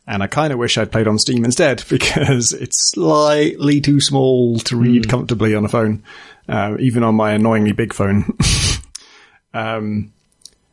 and 0.05 0.21
I 0.21 0.27
kind 0.27 0.51
of 0.51 0.59
wish 0.59 0.77
I'd 0.77 0.91
played 0.91 1.07
on 1.07 1.17
Steam 1.17 1.45
instead 1.45 1.83
because 1.89 2.53
it's 2.53 2.91
slightly 2.91 3.81
too 3.81 3.99
small 3.99 4.59
to 4.59 4.75
read 4.75 5.09
comfortably 5.09 5.55
on 5.55 5.65
a 5.65 5.69
phone, 5.69 6.03
uh, 6.47 6.75
even 6.79 7.03
on 7.03 7.15
my 7.15 7.33
annoyingly 7.33 7.71
big 7.71 7.93
phone. 7.93 8.37
um, 9.53 10.11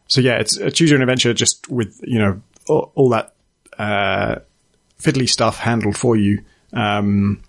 so 0.08 0.20
yeah, 0.20 0.38
it's 0.38 0.56
a 0.56 0.70
choose 0.70 0.90
your 0.90 0.98
own 0.98 1.02
adventure 1.02 1.32
just 1.32 1.70
with, 1.70 2.00
you 2.02 2.18
know, 2.18 2.42
all, 2.70 2.92
all 2.94 3.08
that, 3.10 3.34
uh, 3.78 4.36
fiddly 5.00 5.28
stuff 5.28 5.58
handled 5.58 5.96
for 5.96 6.16
you. 6.16 6.42
Um, 6.72 7.42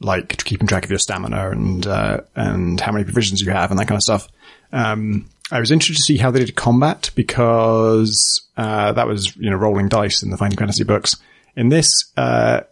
like 0.00 0.44
keeping 0.44 0.66
track 0.66 0.84
of 0.84 0.90
your 0.90 0.98
stamina 0.98 1.50
and, 1.50 1.86
uh, 1.86 2.20
and 2.34 2.80
how 2.80 2.92
many 2.92 3.04
provisions 3.04 3.40
you 3.40 3.50
have 3.52 3.70
and 3.70 3.78
that 3.78 3.86
kind 3.86 3.96
of 3.96 4.02
stuff. 4.02 4.28
Um, 4.72 5.28
I 5.50 5.60
was 5.60 5.70
interested 5.70 5.96
to 5.96 6.02
see 6.02 6.16
how 6.16 6.30
they 6.30 6.40
did 6.40 6.56
combat 6.56 7.10
because, 7.14 8.42
uh, 8.56 8.92
that 8.92 9.06
was, 9.06 9.36
you 9.36 9.50
know, 9.50 9.56
rolling 9.56 9.88
dice 9.88 10.22
in 10.22 10.30
the 10.30 10.36
Final 10.36 10.56
Fantasy 10.56 10.84
books. 10.84 11.16
In 11.56 11.68
this, 11.68 12.10
uh, 12.16 12.62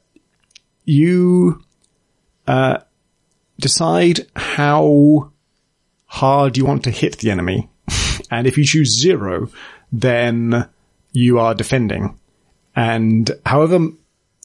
you, 0.84 1.62
uh, 2.47 2.78
decide 3.61 4.26
how 4.34 5.30
hard 6.07 6.57
you 6.57 6.64
want 6.64 6.84
to 6.84 6.91
hit 6.91 7.18
the 7.18 7.30
enemy. 7.30 7.68
and 8.30 8.47
if 8.47 8.59
you 8.59 8.64
choose 8.64 8.99
zero, 8.99 9.49
then 9.93 10.68
you 11.12 11.38
are 11.38 11.54
defending. 11.54 12.18
And 12.76 13.30
however, 13.44 13.88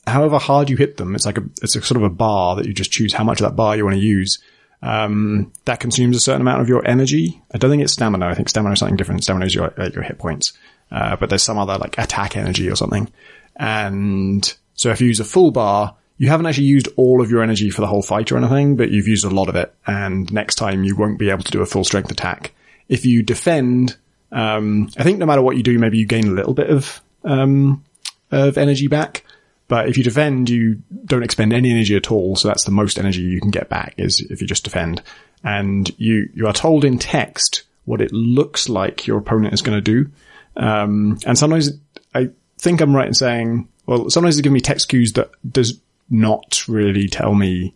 however 0.07 0.37
hard 0.37 0.69
you 0.69 0.77
hit 0.77 0.97
them, 0.97 1.15
it's 1.15 1.25
like 1.25 1.37
a, 1.37 1.43
it's 1.61 1.75
a 1.75 1.81
sort 1.81 1.97
of 1.97 2.03
a 2.03 2.09
bar 2.09 2.55
that 2.55 2.65
you 2.65 2.73
just 2.73 2.91
choose 2.91 3.13
how 3.13 3.23
much 3.23 3.39
of 3.39 3.47
that 3.47 3.55
bar 3.55 3.75
you 3.75 3.85
want 3.85 3.95
to 3.95 4.01
use. 4.01 4.39
Um, 4.81 5.51
that 5.65 5.79
consumes 5.79 6.17
a 6.17 6.19
certain 6.19 6.41
amount 6.41 6.61
of 6.61 6.69
your 6.69 6.85
energy. 6.87 7.41
I 7.51 7.57
don't 7.57 7.71
think 7.71 7.83
it's 7.83 7.93
stamina. 7.93 8.27
I 8.27 8.35
think 8.35 8.49
stamina 8.49 8.73
is 8.73 8.79
something 8.79 8.97
different. 8.97 9.23
Stamina 9.23 9.45
is 9.45 9.55
your, 9.55 9.73
uh, 9.79 9.89
your 9.93 10.03
hit 10.03 10.19
points. 10.19 10.53
Uh, 10.91 11.15
but 11.15 11.29
there's 11.29 11.43
some 11.43 11.57
other 11.57 11.77
like 11.77 11.97
attack 11.97 12.37
energy 12.37 12.69
or 12.69 12.75
something. 12.75 13.09
And 13.55 14.53
so 14.75 14.91
if 14.91 15.01
you 15.01 15.07
use 15.07 15.19
a 15.19 15.25
full 15.25 15.51
bar, 15.51 15.95
you 16.17 16.29
haven't 16.29 16.45
actually 16.45 16.67
used 16.67 16.87
all 16.95 17.21
of 17.21 17.31
your 17.31 17.41
energy 17.41 17.69
for 17.69 17.81
the 17.81 17.87
whole 17.87 18.01
fight 18.01 18.31
or 18.31 18.37
anything, 18.37 18.75
but 18.75 18.91
you've 18.91 19.07
used 19.07 19.25
a 19.25 19.29
lot 19.29 19.49
of 19.49 19.55
it. 19.55 19.73
And 19.87 20.31
next 20.31 20.55
time 20.55 20.83
you 20.83 20.95
won't 20.95 21.19
be 21.19 21.29
able 21.29 21.43
to 21.43 21.51
do 21.51 21.61
a 21.61 21.65
full 21.65 21.83
strength 21.83 22.11
attack. 22.11 22.53
If 22.87 23.05
you 23.05 23.23
defend, 23.23 23.97
um, 24.35 24.89
I 24.97 25.03
think 25.03 25.17
no 25.17 25.25
matter 25.25 25.41
what 25.41 25.55
you 25.55 25.63
do, 25.63 25.79
maybe 25.79 25.97
you 25.97 26.05
gain 26.05 26.27
a 26.27 26.31
little 26.31 26.53
bit 26.53 26.69
of, 26.69 27.01
um, 27.23 27.83
of 28.31 28.57
energy 28.57 28.87
back. 28.87 29.23
But 29.69 29.87
if 29.87 29.97
you 29.97 30.03
defend, 30.03 30.49
you 30.49 30.83
don't 31.05 31.23
expend 31.23 31.53
any 31.53 31.71
energy 31.71 31.95
at 31.95 32.11
all. 32.11 32.35
So 32.35 32.49
that's 32.49 32.65
the 32.65 32.71
most 32.71 32.99
energy 32.99 33.21
you 33.21 33.39
can 33.39 33.49
get 33.49 33.69
back 33.69 33.95
is 33.97 34.19
if 34.19 34.41
you 34.41 34.47
just 34.47 34.65
defend. 34.65 35.01
And 35.43 35.89
you, 35.97 36.29
you 36.33 36.47
are 36.47 36.53
told 36.53 36.83
in 36.83 36.99
text 36.99 37.63
what 37.85 38.01
it 38.01 38.11
looks 38.11 38.67
like 38.67 39.07
your 39.07 39.17
opponent 39.17 39.53
is 39.53 39.61
going 39.61 39.81
to 39.81 40.03
do. 40.03 40.11
Um, 40.57 41.17
and 41.25 41.37
sometimes 41.37 41.71
I 42.13 42.29
think 42.57 42.81
I'm 42.81 42.95
right 42.95 43.07
in 43.07 43.13
saying, 43.13 43.69
well, 43.85 44.09
sometimes 44.09 44.35
they 44.35 44.41
give 44.41 44.51
me 44.51 44.59
text 44.59 44.89
cues 44.89 45.13
that 45.13 45.31
does 45.49 45.79
not 46.09 46.67
really 46.67 47.07
tell 47.07 47.33
me 47.33 47.73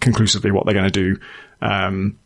conclusively 0.00 0.52
what 0.52 0.64
they're 0.64 0.74
going 0.74 0.90
to 0.90 1.14
do. 1.14 1.20
Um, 1.60 2.18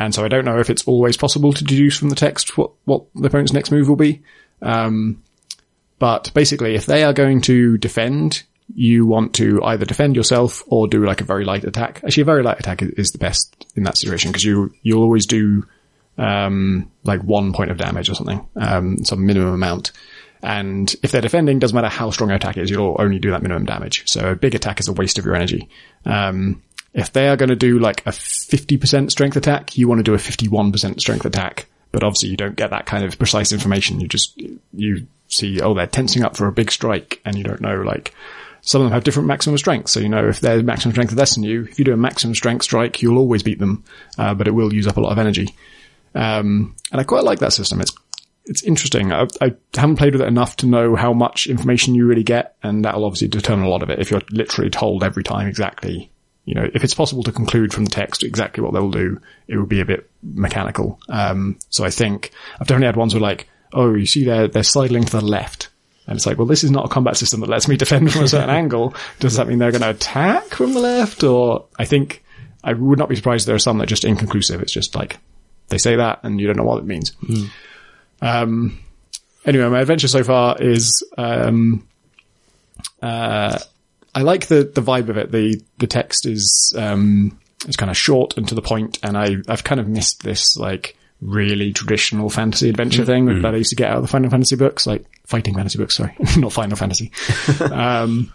and 0.00 0.14
so 0.14 0.24
I 0.24 0.28
don't 0.28 0.46
know 0.46 0.58
if 0.58 0.70
it's 0.70 0.88
always 0.88 1.18
possible 1.18 1.52
to 1.52 1.62
deduce 1.62 1.98
from 1.98 2.08
the 2.08 2.16
text 2.16 2.56
what, 2.56 2.70
what 2.86 3.04
the 3.14 3.26
opponent's 3.26 3.52
next 3.52 3.70
move 3.70 3.86
will 3.86 3.96
be. 3.96 4.22
Um, 4.62 5.22
but 5.98 6.32
basically, 6.32 6.74
if 6.74 6.86
they 6.86 7.04
are 7.04 7.12
going 7.12 7.42
to 7.42 7.76
defend, 7.76 8.42
you 8.74 9.04
want 9.04 9.34
to 9.34 9.62
either 9.62 9.84
defend 9.84 10.16
yourself 10.16 10.62
or 10.68 10.88
do 10.88 11.04
like 11.04 11.20
a 11.20 11.24
very 11.24 11.44
light 11.44 11.64
attack. 11.64 12.00
Actually, 12.02 12.22
a 12.22 12.24
very 12.24 12.42
light 12.42 12.58
attack 12.58 12.80
is, 12.80 13.12
the 13.12 13.18
best 13.18 13.66
in 13.76 13.82
that 13.82 13.98
situation 13.98 14.30
because 14.30 14.42
you, 14.42 14.72
you'll 14.82 15.02
always 15.02 15.26
do, 15.26 15.66
um, 16.16 16.90
like 17.04 17.20
one 17.22 17.52
point 17.52 17.70
of 17.70 17.76
damage 17.76 18.08
or 18.08 18.14
something, 18.14 18.48
um, 18.56 19.04
some 19.04 19.26
minimum 19.26 19.52
amount. 19.52 19.92
And 20.42 20.94
if 21.02 21.12
they're 21.12 21.20
defending, 21.20 21.58
doesn't 21.58 21.74
matter 21.74 21.88
how 21.88 22.10
strong 22.10 22.30
your 22.30 22.36
attack 22.36 22.56
is, 22.56 22.70
you'll 22.70 22.96
only 22.98 23.18
do 23.18 23.32
that 23.32 23.42
minimum 23.42 23.66
damage. 23.66 24.04
So 24.08 24.30
a 24.30 24.34
big 24.34 24.54
attack 24.54 24.80
is 24.80 24.88
a 24.88 24.94
waste 24.94 25.18
of 25.18 25.26
your 25.26 25.34
energy. 25.34 25.68
Um, 26.06 26.62
if 26.92 27.12
they 27.12 27.28
are 27.28 27.36
going 27.36 27.50
to 27.50 27.56
do 27.56 27.78
like 27.78 28.04
a 28.06 28.10
50% 28.10 29.10
strength 29.10 29.36
attack, 29.36 29.78
you 29.78 29.88
want 29.88 30.00
to 30.00 30.04
do 30.04 30.14
a 30.14 30.18
51% 30.18 31.00
strength 31.00 31.24
attack. 31.24 31.66
But 31.92 32.04
obviously 32.04 32.28
you 32.30 32.36
don't 32.36 32.56
get 32.56 32.70
that 32.70 32.86
kind 32.86 33.04
of 33.04 33.18
precise 33.18 33.52
information. 33.52 34.00
You 34.00 34.08
just, 34.08 34.40
you 34.72 35.06
see, 35.28 35.60
oh, 35.60 35.74
they're 35.74 35.86
tensing 35.86 36.24
up 36.24 36.36
for 36.36 36.46
a 36.46 36.52
big 36.52 36.70
strike 36.70 37.20
and 37.24 37.36
you 37.36 37.44
don't 37.44 37.60
know, 37.60 37.82
like, 37.82 38.14
some 38.62 38.82
of 38.82 38.86
them 38.86 38.92
have 38.92 39.04
different 39.04 39.26
maximum 39.26 39.56
strength. 39.58 39.88
So, 39.88 40.00
you 40.00 40.08
know, 40.08 40.28
if 40.28 40.40
their 40.40 40.62
maximum 40.62 40.92
strength 40.92 41.12
is 41.12 41.18
less 41.18 41.34
than 41.34 41.44
you, 41.44 41.64
if 41.64 41.78
you 41.78 41.84
do 41.84 41.94
a 41.94 41.96
maximum 41.96 42.34
strength 42.34 42.62
strike, 42.64 43.00
you'll 43.02 43.18
always 43.18 43.42
beat 43.42 43.58
them. 43.58 43.84
Uh, 44.18 44.34
but 44.34 44.48
it 44.48 44.52
will 44.52 44.72
use 44.72 44.86
up 44.86 44.96
a 44.96 45.00
lot 45.00 45.12
of 45.12 45.18
energy. 45.18 45.54
Um, 46.14 46.76
and 46.92 47.00
I 47.00 47.04
quite 47.04 47.24
like 47.24 47.38
that 47.38 47.52
system. 47.52 47.80
It's, 47.80 47.92
it's 48.44 48.62
interesting. 48.62 49.12
I, 49.12 49.26
I 49.40 49.54
haven't 49.74 49.96
played 49.96 50.12
with 50.12 50.22
it 50.22 50.28
enough 50.28 50.56
to 50.56 50.66
know 50.66 50.94
how 50.94 51.12
much 51.12 51.46
information 51.46 51.94
you 51.94 52.06
really 52.06 52.22
get. 52.22 52.56
And 52.62 52.84
that'll 52.84 53.04
obviously 53.04 53.28
determine 53.28 53.64
a 53.64 53.70
lot 53.70 53.82
of 53.82 53.90
it. 53.90 53.98
If 53.98 54.10
you're 54.10 54.22
literally 54.30 54.70
told 54.70 55.04
every 55.04 55.22
time 55.22 55.46
exactly, 55.46 56.10
you 56.44 56.54
know, 56.54 56.68
if 56.72 56.82
it's 56.84 56.94
possible 56.94 57.22
to 57.24 57.32
conclude 57.32 57.72
from 57.72 57.84
the 57.84 57.90
text 57.90 58.22
exactly 58.22 58.62
what 58.62 58.72
they'll 58.72 58.90
do, 58.90 59.20
it 59.46 59.56
would 59.56 59.68
be 59.68 59.80
a 59.80 59.84
bit 59.84 60.10
mechanical. 60.22 60.98
Um, 61.08 61.58
so 61.68 61.84
I 61.84 61.90
think 61.90 62.32
I've 62.54 62.66
definitely 62.66 62.86
had 62.86 62.96
ones 62.96 63.14
where 63.14 63.20
like, 63.20 63.48
oh, 63.72 63.94
you 63.94 64.06
see 64.06 64.24
they're, 64.24 64.48
they're 64.48 64.62
sidling 64.62 65.04
to 65.04 65.12
the 65.12 65.24
left. 65.24 65.68
And 66.06 66.16
it's 66.16 66.26
like, 66.26 66.38
well, 66.38 66.46
this 66.46 66.64
is 66.64 66.70
not 66.70 66.86
a 66.86 66.88
combat 66.88 67.16
system 67.16 67.40
that 67.40 67.48
lets 67.48 67.68
me 67.68 67.76
defend 67.76 68.12
from 68.12 68.24
a 68.24 68.28
certain 68.28 68.50
angle. 68.50 68.94
Does 69.20 69.36
that 69.36 69.46
mean 69.46 69.58
they're 69.58 69.70
going 69.70 69.82
to 69.82 69.90
attack 69.90 70.46
from 70.46 70.74
the 70.74 70.80
left? 70.80 71.22
Or 71.22 71.66
I 71.78 71.84
think 71.84 72.24
I 72.64 72.72
would 72.72 72.98
not 72.98 73.08
be 73.08 73.16
surprised 73.16 73.44
if 73.44 73.46
there 73.46 73.54
are 73.54 73.60
some 73.60 73.78
that 73.78 73.84
are 73.84 73.86
just 73.86 74.04
inconclusive. 74.04 74.60
It's 74.60 74.72
just 74.72 74.96
like 74.96 75.18
they 75.68 75.78
say 75.78 75.96
that 75.96 76.20
and 76.24 76.40
you 76.40 76.46
don't 76.46 76.56
know 76.56 76.64
what 76.64 76.78
it 76.78 76.86
means. 76.86 77.12
Um, 78.22 78.80
anyway, 79.44 79.68
my 79.68 79.80
adventure 79.80 80.08
so 80.08 80.24
far 80.24 80.60
is, 80.60 81.04
um, 81.16 81.86
uh, 83.00 83.58
I 84.14 84.22
like 84.22 84.46
the, 84.46 84.64
the 84.64 84.82
vibe 84.82 85.08
of 85.08 85.16
it. 85.16 85.30
The, 85.30 85.62
the 85.78 85.86
text 85.86 86.26
is, 86.26 86.74
um, 86.76 87.38
it's 87.66 87.76
kind 87.76 87.90
of 87.90 87.96
short 87.96 88.36
and 88.36 88.48
to 88.48 88.54
the 88.54 88.62
point, 88.62 88.98
and 89.02 89.16
I, 89.16 89.36
I've 89.48 89.64
kind 89.64 89.80
of 89.80 89.88
missed 89.88 90.22
this, 90.22 90.56
like, 90.56 90.96
really 91.20 91.72
traditional 91.72 92.30
fantasy 92.30 92.70
adventure 92.70 93.04
thing 93.04 93.42
that 93.42 93.54
I 93.54 93.58
used 93.58 93.70
to 93.70 93.76
get 93.76 93.90
out 93.90 93.98
of 93.98 94.02
the 94.02 94.08
Final 94.08 94.30
Fantasy 94.30 94.56
books, 94.56 94.86
like 94.86 95.04
fighting 95.26 95.54
fantasy 95.54 95.78
books, 95.78 95.96
sorry, 95.96 96.16
not 96.36 96.52
Final 96.52 96.76
Fantasy. 96.76 97.12
um, 97.60 98.32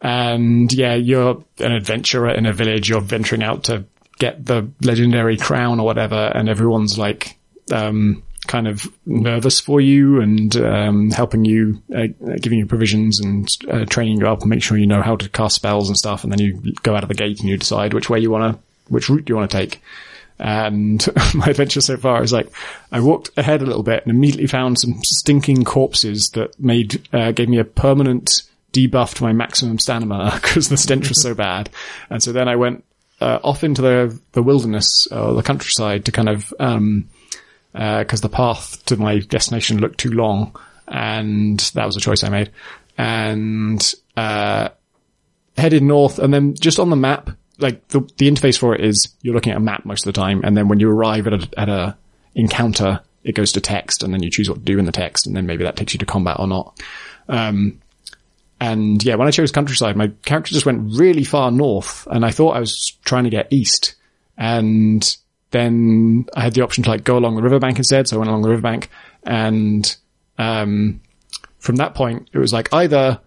and 0.00 0.72
yeah, 0.72 0.94
you're 0.94 1.42
an 1.58 1.72
adventurer 1.72 2.30
in 2.30 2.46
a 2.46 2.52
village. 2.52 2.88
You're 2.88 3.00
venturing 3.00 3.42
out 3.42 3.64
to 3.64 3.86
get 4.18 4.44
the 4.44 4.70
legendary 4.82 5.36
crown 5.36 5.80
or 5.80 5.86
whatever, 5.86 6.30
and 6.34 6.48
everyone's 6.48 6.98
like, 6.98 7.38
um, 7.72 8.22
kind 8.46 8.68
of 8.68 8.86
nervous 9.04 9.60
for 9.60 9.80
you 9.80 10.20
and 10.20 10.56
um, 10.56 11.10
helping 11.10 11.44
you, 11.44 11.82
uh, 11.94 12.06
giving 12.40 12.58
you 12.58 12.66
provisions 12.66 13.20
and 13.20 13.48
uh, 13.70 13.84
training 13.84 14.18
you 14.18 14.28
up 14.28 14.40
and 14.40 14.50
make 14.50 14.62
sure 14.62 14.78
you 14.78 14.86
know 14.86 15.02
how 15.02 15.16
to 15.16 15.28
cast 15.28 15.56
spells 15.56 15.88
and 15.88 15.96
stuff. 15.96 16.22
And 16.24 16.32
then 16.32 16.40
you 16.40 16.74
go 16.82 16.94
out 16.94 17.02
of 17.02 17.08
the 17.08 17.14
gate 17.14 17.40
and 17.40 17.48
you 17.48 17.56
decide 17.56 17.94
which 17.94 18.10
way 18.10 18.18
you 18.18 18.30
want 18.30 18.54
to, 18.54 18.92
which 18.92 19.08
route 19.08 19.28
you 19.28 19.36
want 19.36 19.50
to 19.50 19.56
take. 19.56 19.80
And 20.38 21.06
my 21.34 21.46
adventure 21.46 21.80
so 21.80 21.96
far 21.96 22.22
is 22.22 22.32
like, 22.32 22.50
I 22.92 23.00
walked 23.00 23.30
ahead 23.36 23.62
a 23.62 23.66
little 23.66 23.82
bit 23.82 24.04
and 24.04 24.14
immediately 24.14 24.46
found 24.46 24.78
some 24.78 25.00
stinking 25.02 25.64
corpses 25.64 26.30
that 26.30 26.58
made, 26.60 27.06
uh, 27.12 27.32
gave 27.32 27.48
me 27.48 27.58
a 27.58 27.64
permanent 27.64 28.42
debuff 28.72 29.14
to 29.14 29.22
my 29.22 29.32
maximum 29.32 29.78
stamina 29.78 30.32
because 30.42 30.68
the 30.68 30.76
stench 30.76 31.08
was 31.08 31.22
so 31.22 31.34
bad. 31.36 31.70
And 32.10 32.22
so 32.22 32.32
then 32.32 32.48
I 32.48 32.56
went, 32.56 32.84
uh, 33.18 33.38
off 33.42 33.64
into 33.64 33.80
the, 33.80 34.20
the 34.32 34.42
wilderness 34.42 35.08
or 35.10 35.32
the 35.32 35.42
countryside 35.42 36.04
to 36.04 36.12
kind 36.12 36.28
of, 36.28 36.52
um, 36.60 37.08
because 37.76 38.20
uh, 38.20 38.28
the 38.28 38.30
path 38.30 38.82
to 38.86 38.96
my 38.96 39.18
destination 39.18 39.80
looked 39.80 39.98
too 39.98 40.10
long, 40.10 40.56
and 40.88 41.60
that 41.74 41.84
was 41.84 41.96
a 41.96 42.00
choice 42.00 42.24
I 42.24 42.30
made. 42.30 42.50
And 42.96 43.94
uh, 44.16 44.70
headed 45.58 45.82
north, 45.82 46.18
and 46.18 46.32
then 46.32 46.54
just 46.54 46.78
on 46.78 46.88
the 46.88 46.96
map, 46.96 47.30
like 47.58 47.86
the, 47.88 48.00
the 48.16 48.30
interface 48.30 48.58
for 48.58 48.74
it 48.74 48.82
is 48.82 49.14
you're 49.20 49.34
looking 49.34 49.52
at 49.52 49.58
a 49.58 49.60
map 49.60 49.84
most 49.84 50.06
of 50.06 50.14
the 50.14 50.18
time, 50.18 50.40
and 50.42 50.56
then 50.56 50.68
when 50.68 50.80
you 50.80 50.90
arrive 50.90 51.26
at 51.26 51.34
a, 51.34 51.48
at 51.58 51.68
a 51.68 51.96
encounter, 52.34 53.00
it 53.24 53.34
goes 53.34 53.52
to 53.52 53.60
text, 53.60 54.02
and 54.02 54.14
then 54.14 54.22
you 54.22 54.30
choose 54.30 54.48
what 54.48 54.58
to 54.58 54.64
do 54.64 54.78
in 54.78 54.86
the 54.86 54.92
text, 54.92 55.26
and 55.26 55.36
then 55.36 55.44
maybe 55.44 55.64
that 55.64 55.76
takes 55.76 55.92
you 55.92 55.98
to 55.98 56.06
combat 56.06 56.36
or 56.38 56.46
not. 56.46 56.80
Um, 57.28 57.82
and 58.58 59.04
yeah, 59.04 59.16
when 59.16 59.28
I 59.28 59.32
chose 59.32 59.52
countryside, 59.52 59.96
my 59.96 60.08
character 60.24 60.54
just 60.54 60.64
went 60.64 60.96
really 60.96 61.24
far 61.24 61.50
north, 61.50 62.06
and 62.10 62.24
I 62.24 62.30
thought 62.30 62.56
I 62.56 62.60
was 62.60 62.96
trying 63.04 63.24
to 63.24 63.30
get 63.30 63.52
east, 63.52 63.96
and 64.38 65.16
then 65.56 66.26
I 66.36 66.42
had 66.42 66.52
the 66.52 66.62
option 66.62 66.84
to 66.84 66.90
like 66.90 67.02
go 67.04 67.16
along 67.16 67.36
the 67.36 67.42
riverbank 67.42 67.78
instead. 67.78 68.06
So 68.06 68.16
I 68.16 68.18
went 68.18 68.28
along 68.28 68.42
the 68.42 68.50
riverbank 68.50 68.90
and, 69.22 69.96
um, 70.38 71.00
from 71.58 71.76
that 71.76 71.94
point, 71.94 72.28
it 72.32 72.38
was 72.38 72.52
like 72.52 72.72
either 72.72 73.20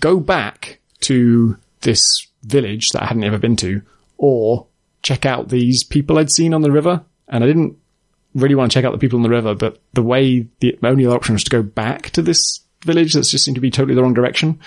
go 0.00 0.18
back 0.18 0.80
to 1.02 1.56
this 1.82 2.26
village 2.42 2.88
that 2.90 3.02
I 3.02 3.06
hadn't 3.06 3.24
ever 3.24 3.38
been 3.38 3.56
to 3.56 3.82
or 4.16 4.66
check 5.02 5.26
out 5.26 5.50
these 5.50 5.84
people 5.84 6.18
I'd 6.18 6.32
seen 6.32 6.54
on 6.54 6.62
the 6.62 6.72
river. 6.72 7.04
And 7.28 7.44
I 7.44 7.46
didn't 7.46 7.76
really 8.34 8.54
want 8.54 8.72
to 8.72 8.74
check 8.74 8.84
out 8.84 8.92
the 8.92 8.98
people 8.98 9.18
on 9.18 9.22
the 9.22 9.28
river, 9.28 9.54
but 9.54 9.78
the 9.92 10.02
way 10.02 10.46
the 10.60 10.78
only 10.82 11.06
other 11.06 11.14
option 11.14 11.34
was 11.34 11.44
to 11.44 11.50
go 11.50 11.62
back 11.62 12.10
to 12.10 12.22
this 12.22 12.60
village 12.84 13.12
that's 13.12 13.30
just 13.30 13.44
seemed 13.44 13.56
to 13.56 13.60
be 13.60 13.70
totally 13.70 13.94
the 13.94 14.02
wrong 14.02 14.14
direction. 14.14 14.58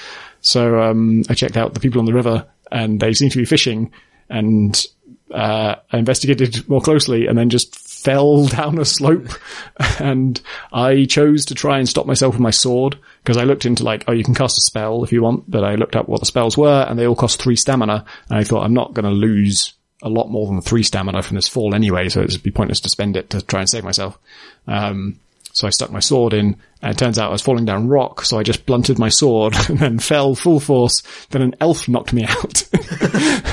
So, 0.41 0.80
um, 0.80 1.24
I 1.30 1.34
checked 1.34 1.57
out 1.57 1.74
the 1.74 1.80
people 1.80 1.99
on 1.99 2.05
the 2.05 2.14
river 2.14 2.45
and 2.72 2.99
they 2.99 3.14
seemed 3.14 3.32
to 3.32 3.38
be 3.38 3.45
fishing 3.45 3.91
and 4.30 4.86
uh, 5.34 5.75
I 5.91 5.97
investigated 5.97 6.67
more 6.67 6.82
closely 6.82 7.27
and 7.27 7.38
then 7.38 7.49
just 7.49 7.75
fell 7.75 8.47
down 8.47 8.80
a 8.80 8.86
slope 8.86 9.27
and 9.99 10.39
I 10.71 11.05
chose 11.05 11.45
to 11.45 11.55
try 11.55 11.77
and 11.77 11.88
stop 11.88 12.05
myself 12.05 12.36
with 12.36 12.41
my 12.41 12.51
sword 12.51 12.97
because 13.23 13.38
I 13.38 13.43
looked 13.43 13.65
into 13.65 13.84
like, 13.84 14.05
oh, 14.07 14.13
you 14.13 14.23
can 14.23 14.36
cast 14.36 14.57
a 14.57 14.61
spell 14.61 15.03
if 15.03 15.11
you 15.11 15.21
want, 15.21 15.49
but 15.49 15.63
I 15.63 15.75
looked 15.75 15.95
up 15.95 16.07
what 16.07 16.19
the 16.19 16.25
spells 16.25 16.57
were 16.57 16.86
and 16.88 16.97
they 16.97 17.07
all 17.07 17.15
cost 17.15 17.41
three 17.41 17.55
stamina 17.55 18.05
and 18.30 18.39
I 18.39 18.43
thought 18.43 18.63
I'm 18.63 18.73
not 18.73 18.93
going 18.93 19.05
to 19.05 19.11
lose 19.11 19.73
a 20.01 20.09
lot 20.09 20.30
more 20.30 20.47
than 20.47 20.61
three 20.61 20.84
stamina 20.84 21.21
from 21.21 21.36
this 21.36 21.47
fall 21.47 21.75
anyway, 21.75 22.09
so 22.09 22.21
it'd 22.21 22.41
be 22.41 22.51
pointless 22.51 22.80
to 22.82 22.89
spend 22.89 23.17
it 23.17 23.30
to 23.32 23.41
try 23.41 23.59
and 23.59 23.69
save 23.69 23.84
myself. 23.84 24.17
Um, 24.65 25.19
so 25.60 25.68
I 25.68 25.72
stuck 25.72 25.91
my 25.91 25.99
sword 25.99 26.34
in, 26.34 26.55
and 26.82 26.95
it 26.95 26.97
turns 26.97 27.20
out 27.20 27.28
I 27.28 27.34
was 27.34 27.41
falling 27.41 27.66
down 27.66 27.89
rock, 27.89 28.24
so 28.24 28.39
I 28.39 28.43
just 28.43 28.66
blunted 28.66 28.97
my 28.97 29.10
sword 29.10 29.53
and 29.70 29.78
then 29.78 29.99
fell 29.99 30.34
full 30.34 30.62
force. 30.62 31.03
Then 31.32 31.41
an 31.41 31.55
elf 31.60 31.89
knocked 31.89 32.14
me 32.14 32.24
out. 32.24 32.64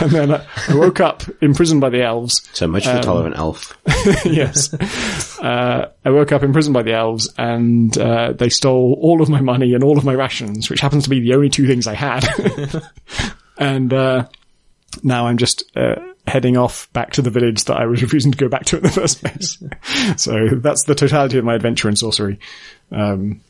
and 0.01 0.13
then 0.13 0.31
I 0.31 0.47
woke 0.71 1.01
up 1.01 1.25
imprisoned 1.43 1.81
by 1.81 1.91
the 1.91 2.05
elves. 2.05 2.49
So 2.53 2.69
much 2.69 2.85
for 2.85 2.93
um, 2.93 3.03
tolerant 3.03 3.37
elf. 3.37 3.77
yes. 4.25 4.73
Uh, 5.41 5.91
I 6.05 6.11
woke 6.11 6.31
up 6.31 6.45
imprisoned 6.45 6.75
by 6.75 6.83
the 6.83 6.93
elves 6.93 7.29
and, 7.37 7.99
uh, 7.99 8.35
they 8.35 8.51
stole 8.51 8.97
all 9.01 9.21
of 9.21 9.29
my 9.29 9.41
money 9.41 9.75
and 9.75 9.83
all 9.83 9.99
of 9.99 10.05
my 10.05 10.15
rations, 10.15 10.71
which 10.71 10.81
happens 10.81 11.03
to 11.05 11.11
be 11.11 11.19
the 11.19 11.35
only 11.35 11.51
two 11.51 11.67
things 11.67 11.89
I 11.89 11.95
had. 11.95 12.25
and, 13.59 13.93
uh, 13.93 14.29
now 15.03 15.27
I'm 15.27 15.39
just, 15.39 15.65
uh, 15.77 15.97
heading 16.27 16.57
off 16.57 16.93
back 16.93 17.13
to 17.13 17.23
the 17.23 17.31
village 17.31 17.65
that 17.65 17.77
I 17.77 17.87
was 17.87 18.03
refusing 18.03 18.33
to 18.33 18.39
go 18.39 18.49
back 18.49 18.65
to 18.67 18.77
in 18.77 18.83
the 18.83 18.91
first 18.91 19.21
place. 19.21 19.63
so 20.17 20.49
that's 20.57 20.85
the 20.85 20.95
totality 20.95 21.39
of 21.39 21.45
my 21.45 21.55
adventure 21.55 21.89
in 21.89 21.97
sorcery. 21.97 22.39
Um, 22.91 23.41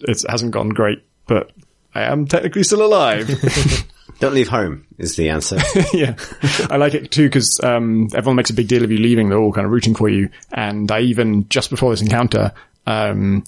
it 0.00 0.24
hasn't 0.28 0.52
gone 0.52 0.70
great, 0.70 1.02
but 1.26 1.50
I 1.94 2.02
am 2.02 2.26
technically 2.26 2.62
still 2.62 2.84
alive. 2.84 3.28
Don't 4.20 4.34
leave 4.34 4.48
home 4.48 4.86
is 4.96 5.16
the 5.16 5.30
answer. 5.30 5.58
yeah. 5.92 6.16
I 6.70 6.76
like 6.76 6.94
it 6.94 7.10
too 7.10 7.24
because 7.24 7.60
um, 7.62 8.08
everyone 8.14 8.36
makes 8.36 8.50
a 8.50 8.54
big 8.54 8.68
deal 8.68 8.84
of 8.84 8.92
you 8.92 8.98
leaving. 8.98 9.28
They're 9.28 9.38
all 9.38 9.52
kind 9.52 9.64
of 9.64 9.72
rooting 9.72 9.94
for 9.94 10.08
you. 10.08 10.30
And 10.52 10.90
I 10.92 11.00
even, 11.00 11.48
just 11.48 11.68
before 11.68 11.90
this 11.90 12.00
encounter, 12.00 12.52
um, 12.86 13.44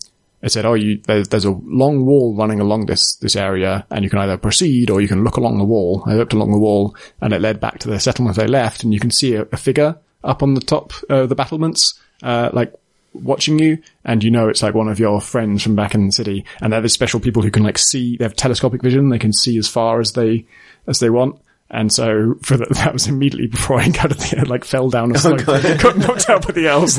it 0.47 0.53
said, 0.53 0.65
"Oh, 0.65 0.75
you, 0.75 0.99
there's, 1.05 1.29
there's 1.29 1.45
a 1.45 1.51
long 1.51 2.07
wall 2.07 2.35
running 2.37 2.61
along 2.61 2.87
this 2.87 3.17
this 3.17 3.35
area, 3.35 3.85
and 3.91 4.05
you 4.05 4.11
can 4.11 4.21
either 4.21 4.39
proceed 4.39 4.91
or 4.91 5.01
you 5.01 5.09
can 5.09 5.25
look 5.25 5.37
along 5.37 5.59
the 5.59 5.65
wall." 5.65 6.05
I 6.07 6.15
looked 6.15 6.33
along 6.33 6.53
the 6.53 6.59
wall, 6.59 6.95
and 7.21 7.33
it 7.33 7.41
led 7.41 7.59
back 7.59 7.81
to 7.81 7.89
the 7.89 7.99
settlement 7.99 8.39
I 8.39 8.47
left, 8.47 8.85
and 8.85 8.95
you 8.95 9.01
can 9.01 9.11
see 9.11 9.35
a, 9.35 9.43
a 9.51 9.57
figure 9.57 9.99
up 10.23 10.45
on 10.45 10.55
the 10.55 10.61
top 10.61 10.93
of 11.11 11.29
the 11.29 11.35
battlements, 11.35 12.01
uh, 12.23 12.51
like 12.53 12.73
watching 13.13 13.59
you, 13.59 13.79
and 14.05 14.23
you 14.23 14.31
know 14.31 14.49
it's 14.49 14.63
like 14.63 14.75
one 14.75 14.89
of 14.89 15.01
your 15.01 15.21
friends 15.21 15.65
from 15.65 15.75
back 15.75 15.97
in 15.97 16.07
the 16.07 16.13
city. 16.13 16.45
And 16.61 16.73
they're 16.73 16.81
the 16.81 16.89
special 16.89 17.19
people 17.19 17.43
who 17.43 17.51
can 17.51 17.65
like 17.65 17.79
see; 17.79 18.17
they 18.17 18.25
have 18.25 18.37
telescopic 18.37 18.83
vision; 18.83 19.09
they 19.09 19.19
can 19.19 19.33
see 19.33 19.59
as 19.59 19.67
far 19.67 20.01
as 20.01 20.13
they 20.13 20.47
as 20.87 21.01
they 21.01 21.11
want. 21.11 21.41
And 21.69 21.93
so 21.93 22.37
for 22.43 22.57
the, 22.57 22.67
that 22.71 22.93
was 22.93 23.07
immediately 23.07 23.49
before 23.49 23.81
I 23.81 23.89
got 23.89 24.11
the 24.11 24.45
like 24.49 24.65
fell 24.65 24.89
down 24.89 25.11
a 25.11 25.15
oh, 25.15 25.19
slope, 25.19 25.41
oh 25.49 25.77
got 25.83 25.97
knocked 25.97 26.31
out 26.31 26.47
by 26.47 26.53
the 26.53 26.69
elves. 26.69 26.99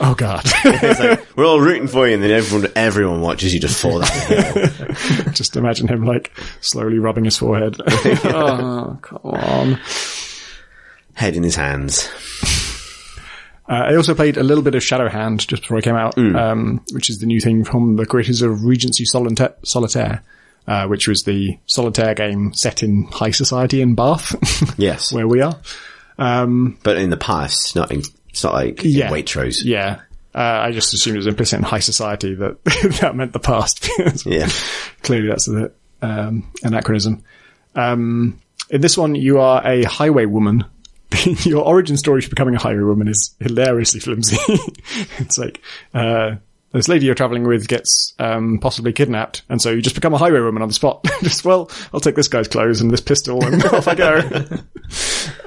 oh 0.00 0.14
god! 0.14 0.44
like, 0.64 1.36
we're 1.36 1.46
all 1.46 1.60
rooting 1.60 1.86
for 1.86 2.08
you, 2.08 2.14
and 2.14 2.22
then 2.22 2.30
everyone 2.32 2.72
everyone 2.74 3.20
watches 3.20 3.54
you 3.54 3.60
just 3.60 3.80
fall 3.80 4.00
down. 4.00 5.32
just 5.32 5.56
imagine 5.56 5.86
him 5.86 6.04
like 6.04 6.32
slowly 6.60 6.98
rubbing 6.98 7.24
his 7.24 7.36
forehead. 7.36 7.76
oh 7.86 8.98
come 9.00 9.20
on! 9.24 9.80
Head 11.14 11.36
in 11.36 11.42
his 11.42 11.54
hands. 11.54 12.10
Uh, 13.68 13.84
I 13.90 13.94
also 13.94 14.16
played 14.16 14.36
a 14.36 14.42
little 14.42 14.64
bit 14.64 14.74
of 14.74 14.82
Shadowhand 14.82 15.46
just 15.46 15.62
before 15.62 15.76
I 15.76 15.80
came 15.80 15.94
out, 15.94 16.16
mm. 16.16 16.34
um, 16.34 16.84
which 16.90 17.08
is 17.08 17.20
the 17.20 17.26
new 17.26 17.38
thing 17.38 17.62
from 17.62 17.94
the 17.94 18.04
creators 18.04 18.42
of 18.42 18.64
Regency 18.64 19.04
Solitaire. 19.04 19.54
Solitaire 19.62 20.24
uh, 20.66 20.86
which 20.86 21.08
was 21.08 21.24
the 21.24 21.58
solitaire 21.66 22.14
game 22.14 22.52
set 22.54 22.82
in 22.82 23.04
high 23.04 23.30
society 23.30 23.80
in 23.80 23.94
Bath. 23.94 24.34
yes. 24.78 25.12
Where 25.12 25.26
we 25.26 25.40
are. 25.40 25.58
Um, 26.18 26.78
but 26.82 26.98
in 26.98 27.10
the 27.10 27.16
past, 27.16 27.74
not 27.74 27.90
in, 27.90 28.02
it's 28.28 28.44
not 28.44 28.52
like 28.52 28.82
yeah, 28.84 29.10
Waitrose. 29.10 29.64
Yeah. 29.64 30.02
Uh, 30.34 30.38
I 30.38 30.70
just 30.70 30.94
assumed 30.94 31.16
it 31.16 31.18
was 31.18 31.26
implicit 31.26 31.58
in 31.58 31.64
high 31.64 31.80
society 31.80 32.34
that 32.34 32.62
that 33.00 33.16
meant 33.16 33.32
the 33.32 33.40
past. 33.40 33.88
yeah. 34.26 34.48
Clearly 35.02 35.28
that's 35.28 35.48
a, 35.48 35.72
um, 36.02 36.52
anachronism. 36.62 37.24
Um, 37.74 38.40
in 38.68 38.80
this 38.80 38.96
one, 38.96 39.14
you 39.14 39.40
are 39.40 39.66
a 39.66 39.82
highway 39.84 40.26
woman. 40.26 40.64
Your 41.42 41.64
origin 41.64 41.96
story 41.96 42.20
for 42.20 42.28
becoming 42.28 42.54
a 42.54 42.60
highway 42.60 42.82
woman 42.82 43.08
is 43.08 43.34
hilariously 43.40 43.98
flimsy. 43.98 44.36
it's 45.18 45.38
like, 45.38 45.60
uh, 45.92 46.36
this 46.72 46.88
lady 46.88 47.06
you're 47.06 47.14
traveling 47.14 47.44
with 47.44 47.66
gets 47.66 48.14
um, 48.18 48.58
possibly 48.60 48.92
kidnapped, 48.92 49.42
and 49.48 49.60
so 49.60 49.70
you 49.70 49.82
just 49.82 49.94
become 49.94 50.14
a 50.14 50.18
highway 50.18 50.40
woman 50.40 50.62
on 50.62 50.68
the 50.68 50.74
spot. 50.74 51.04
just 51.22 51.44
well, 51.44 51.70
I'll 51.92 52.00
take 52.00 52.14
this 52.14 52.28
guy's 52.28 52.48
clothes 52.48 52.80
and 52.80 52.90
this 52.90 53.00
pistol, 53.00 53.44
and 53.44 53.64
off 53.72 53.88
I 53.88 53.94
go. 53.94 54.44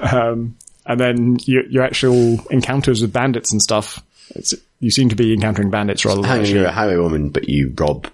um, 0.00 0.56
and 0.86 1.00
then 1.00 1.38
your, 1.44 1.64
your 1.66 1.82
actual 1.82 2.40
encounters 2.50 3.00
with 3.00 3.12
bandits 3.12 3.52
and 3.52 3.62
stuff. 3.62 4.02
you 4.80 4.90
seem 4.90 5.08
to 5.08 5.16
be 5.16 5.32
encountering 5.32 5.70
bandits 5.70 6.04
rather 6.04 6.20
than 6.20 6.44
you're 6.44 6.66
a 6.66 6.72
highway 6.72 6.96
woman, 6.96 7.30
but 7.30 7.48
you 7.48 7.72
rob. 7.78 8.06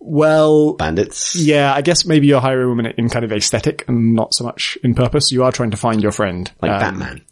Well, 0.00 0.74
bandits. 0.74 1.34
Yeah, 1.34 1.72
I 1.74 1.82
guess 1.82 2.04
maybe 2.04 2.28
you're 2.28 2.38
a 2.38 2.40
highway 2.40 2.64
woman 2.64 2.86
in 2.96 3.08
kind 3.08 3.24
of 3.24 3.32
aesthetic 3.32 3.84
and 3.88 4.14
not 4.14 4.34
so 4.34 4.44
much 4.44 4.78
in 4.84 4.94
purpose. 4.94 5.32
You 5.32 5.42
are 5.44 5.52
trying 5.52 5.72
to 5.72 5.76
find 5.76 6.02
your 6.02 6.12
friend, 6.12 6.50
like 6.62 6.70
um, 6.70 6.80
Batman. 6.80 7.22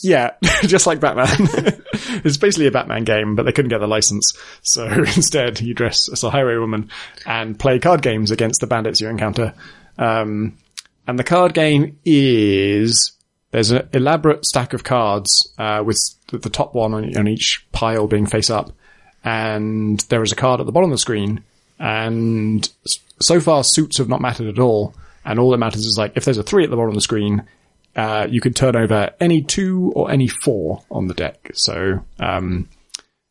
Yeah, 0.02 0.32
just 0.62 0.86
like 0.86 1.00
Batman. 1.00 1.26
it's 2.24 2.36
basically 2.36 2.66
a 2.66 2.70
Batman 2.70 3.04
game, 3.04 3.34
but 3.34 3.44
they 3.44 3.52
couldn't 3.52 3.70
get 3.70 3.78
the 3.78 3.88
license. 3.88 4.32
So 4.62 4.86
instead, 4.86 5.60
you 5.60 5.74
dress 5.74 6.08
as 6.12 6.22
a 6.22 6.30
highway 6.30 6.56
woman 6.56 6.90
and 7.26 7.58
play 7.58 7.78
card 7.78 8.02
games 8.02 8.30
against 8.30 8.60
the 8.60 8.66
bandits 8.66 9.00
you 9.00 9.08
encounter. 9.08 9.54
Um, 9.98 10.56
and 11.06 11.18
the 11.18 11.24
card 11.24 11.54
game 11.54 11.98
is 12.04 13.12
there's 13.50 13.70
an 13.70 13.88
elaborate 13.92 14.44
stack 14.44 14.72
of 14.72 14.84
cards 14.84 15.52
uh, 15.58 15.82
with 15.84 15.98
the 16.30 16.50
top 16.50 16.74
one 16.74 16.94
on, 16.94 17.16
on 17.16 17.28
each 17.28 17.66
pile 17.72 18.06
being 18.06 18.26
face 18.26 18.50
up, 18.50 18.72
and 19.24 20.00
there 20.10 20.22
is 20.22 20.32
a 20.32 20.36
card 20.36 20.60
at 20.60 20.66
the 20.66 20.72
bottom 20.72 20.90
of 20.90 20.94
the 20.94 20.98
screen. 20.98 21.42
And 21.78 22.68
so 23.20 23.40
far, 23.40 23.64
suits 23.64 23.98
have 23.98 24.08
not 24.08 24.20
mattered 24.20 24.48
at 24.48 24.58
all. 24.58 24.94
And 25.24 25.38
all 25.38 25.50
that 25.50 25.58
matters 25.58 25.84
is 25.84 25.98
like 25.98 26.12
if 26.16 26.24
there's 26.24 26.38
a 26.38 26.42
three 26.42 26.64
at 26.64 26.70
the 26.70 26.76
bottom 26.76 26.90
of 26.90 26.94
the 26.94 27.00
screen, 27.00 27.42
uh, 27.98 28.28
you 28.30 28.40
can 28.40 28.52
turn 28.52 28.76
over 28.76 29.10
any 29.18 29.42
two 29.42 29.92
or 29.96 30.08
any 30.08 30.28
four 30.28 30.84
on 30.88 31.08
the 31.08 31.14
deck. 31.14 31.50
So 31.54 31.98
um, 32.20 32.68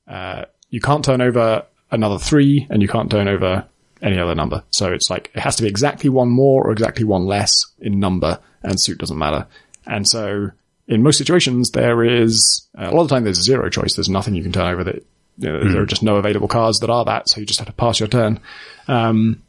uh, 0.05 0.43
you 0.69 0.81
can't 0.81 1.05
turn 1.05 1.21
over 1.21 1.63
another 1.89 2.19
three, 2.19 2.67
and 2.69 2.81
you 2.81 2.89
can't 2.89 3.09
turn 3.09 3.29
over 3.29 3.65
any 4.01 4.19
other 4.19 4.35
number. 4.35 4.63
So 4.71 4.91
it's 4.91 5.09
like, 5.09 5.31
it 5.33 5.39
has 5.39 5.55
to 5.55 5.63
be 5.63 5.69
exactly 5.69 6.09
one 6.09 6.29
more 6.29 6.67
or 6.67 6.71
exactly 6.71 7.05
one 7.05 7.25
less 7.25 7.53
in 7.79 7.99
number 7.99 8.39
and 8.61 8.77
suit 8.79 8.97
doesn't 8.97 9.17
matter. 9.17 9.47
And 9.85 10.05
so 10.05 10.51
in 10.87 11.01
most 11.01 11.17
situations, 11.17 11.71
there 11.71 12.03
is, 12.03 12.67
a 12.77 12.91
lot 12.91 13.03
of 13.03 13.07
the 13.07 13.15
time 13.15 13.23
there's 13.23 13.41
zero 13.41 13.69
choice. 13.69 13.95
There's 13.95 14.09
nothing 14.09 14.35
you 14.35 14.43
can 14.43 14.51
turn 14.51 14.73
over 14.73 14.83
that, 14.83 15.05
you 15.37 15.49
know, 15.49 15.71
there 15.71 15.81
are 15.81 15.85
just 15.85 16.03
no 16.03 16.17
available 16.17 16.49
cards 16.49 16.79
that 16.79 16.89
are 16.89 17.05
that. 17.05 17.29
So 17.29 17.39
you 17.39 17.45
just 17.45 17.59
have 17.59 17.67
to 17.67 17.73
pass 17.73 18.01
your 18.01 18.09
turn. 18.09 18.41
Um, 18.89 19.43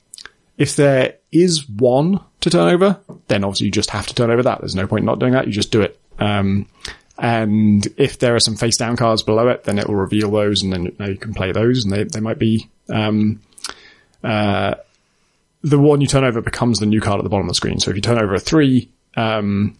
if 0.58 0.76
there 0.76 1.14
is 1.32 1.68
one 1.68 2.20
to 2.40 2.50
turn 2.50 2.68
over, 2.68 3.00
then 3.28 3.44
obviously 3.44 3.66
you 3.66 3.72
just 3.72 3.90
have 3.90 4.08
to 4.08 4.14
turn 4.14 4.30
over 4.30 4.42
that. 4.42 4.58
There's 4.58 4.74
no 4.74 4.86
point 4.86 5.04
not 5.04 5.20
doing 5.20 5.32
that. 5.32 5.46
You 5.46 5.52
just 5.52 5.70
do 5.70 5.82
it. 5.82 5.98
Um, 6.18 6.66
and 7.16 7.86
if 7.96 8.18
there 8.18 8.34
are 8.34 8.40
some 8.40 8.56
face 8.56 8.76
down 8.76 8.96
cards 8.96 9.22
below 9.22 9.48
it, 9.48 9.64
then 9.64 9.78
it 9.78 9.88
will 9.88 9.96
reveal 9.96 10.30
those 10.30 10.62
and 10.62 10.72
then 10.72 10.96
you 10.98 11.16
can 11.16 11.32
play 11.32 11.52
those 11.52 11.84
and 11.84 11.92
they, 11.92 12.04
they 12.04 12.20
might 12.20 12.38
be, 12.38 12.68
um, 12.88 13.40
uh, 14.22 14.74
the 15.62 15.78
one 15.78 16.00
you 16.00 16.06
turn 16.06 16.24
over 16.24 16.40
becomes 16.40 16.80
the 16.80 16.86
new 16.86 17.00
card 17.00 17.18
at 17.18 17.24
the 17.24 17.28
bottom 17.30 17.46
of 17.46 17.50
the 17.50 17.54
screen. 17.54 17.80
So 17.80 17.90
if 17.90 17.96
you 17.96 18.02
turn 18.02 18.18
over 18.18 18.34
a 18.34 18.40
three, 18.40 18.90
um, 19.16 19.76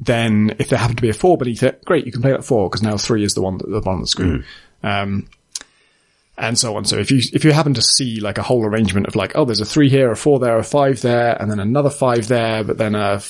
then 0.00 0.56
if 0.58 0.68
there 0.68 0.78
happened 0.78 0.98
to 0.98 1.02
be 1.02 1.10
a 1.10 1.14
four 1.14 1.38
beneath 1.38 1.62
it, 1.62 1.84
great, 1.84 2.06
you 2.06 2.12
can 2.12 2.22
play 2.22 2.32
that 2.32 2.44
four 2.44 2.68
because 2.68 2.82
now 2.82 2.96
three 2.96 3.22
is 3.24 3.34
the 3.34 3.42
one 3.42 3.54
at 3.54 3.68
the 3.68 3.80
bottom 3.80 4.00
of 4.00 4.04
the 4.04 4.08
screen. 4.08 4.44
Um, 4.82 5.28
and 6.42 6.58
so 6.58 6.76
on. 6.76 6.84
So 6.84 6.98
if 6.98 7.10
you, 7.10 7.22
if 7.32 7.44
you 7.44 7.52
happen 7.52 7.72
to 7.74 7.82
see 7.82 8.20
like 8.20 8.36
a 8.36 8.42
whole 8.42 8.66
arrangement 8.66 9.06
of 9.06 9.14
like, 9.14 9.32
oh, 9.36 9.44
there's 9.44 9.60
a 9.60 9.64
three 9.64 9.88
here, 9.88 10.10
a 10.10 10.16
four 10.16 10.40
there, 10.40 10.58
a 10.58 10.64
five 10.64 11.00
there, 11.00 11.40
and 11.40 11.48
then 11.48 11.60
another 11.60 11.88
five 11.88 12.26
there, 12.26 12.64
but 12.64 12.78
then 12.78 12.96
a 12.96 13.20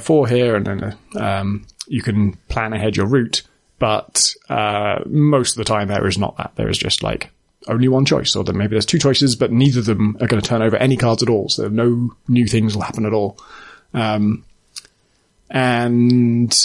four 0.00 0.28
here, 0.28 0.54
and 0.54 0.64
then 0.64 0.96
a, 1.16 1.22
um, 1.22 1.66
you 1.88 2.00
can 2.00 2.34
plan 2.48 2.72
ahead 2.72 2.96
your 2.96 3.06
route. 3.06 3.42
But, 3.80 4.32
uh, 4.48 5.00
most 5.04 5.56
of 5.56 5.58
the 5.58 5.64
time 5.64 5.88
there 5.88 6.06
is 6.06 6.16
not 6.16 6.36
that. 6.36 6.52
There 6.54 6.70
is 6.70 6.78
just 6.78 7.02
like 7.02 7.30
only 7.66 7.88
one 7.88 8.04
choice, 8.04 8.36
or 8.36 8.44
then 8.44 8.56
maybe 8.56 8.70
there's 8.70 8.86
two 8.86 9.00
choices, 9.00 9.34
but 9.34 9.50
neither 9.50 9.80
of 9.80 9.86
them 9.86 10.16
are 10.20 10.28
going 10.28 10.40
to 10.40 10.48
turn 10.48 10.62
over 10.62 10.76
any 10.76 10.96
cards 10.96 11.24
at 11.24 11.28
all. 11.28 11.48
So 11.48 11.66
no 11.66 12.14
new 12.28 12.46
things 12.46 12.76
will 12.76 12.82
happen 12.82 13.04
at 13.04 13.12
all. 13.12 13.36
Um, 13.92 14.44
and 15.50 16.56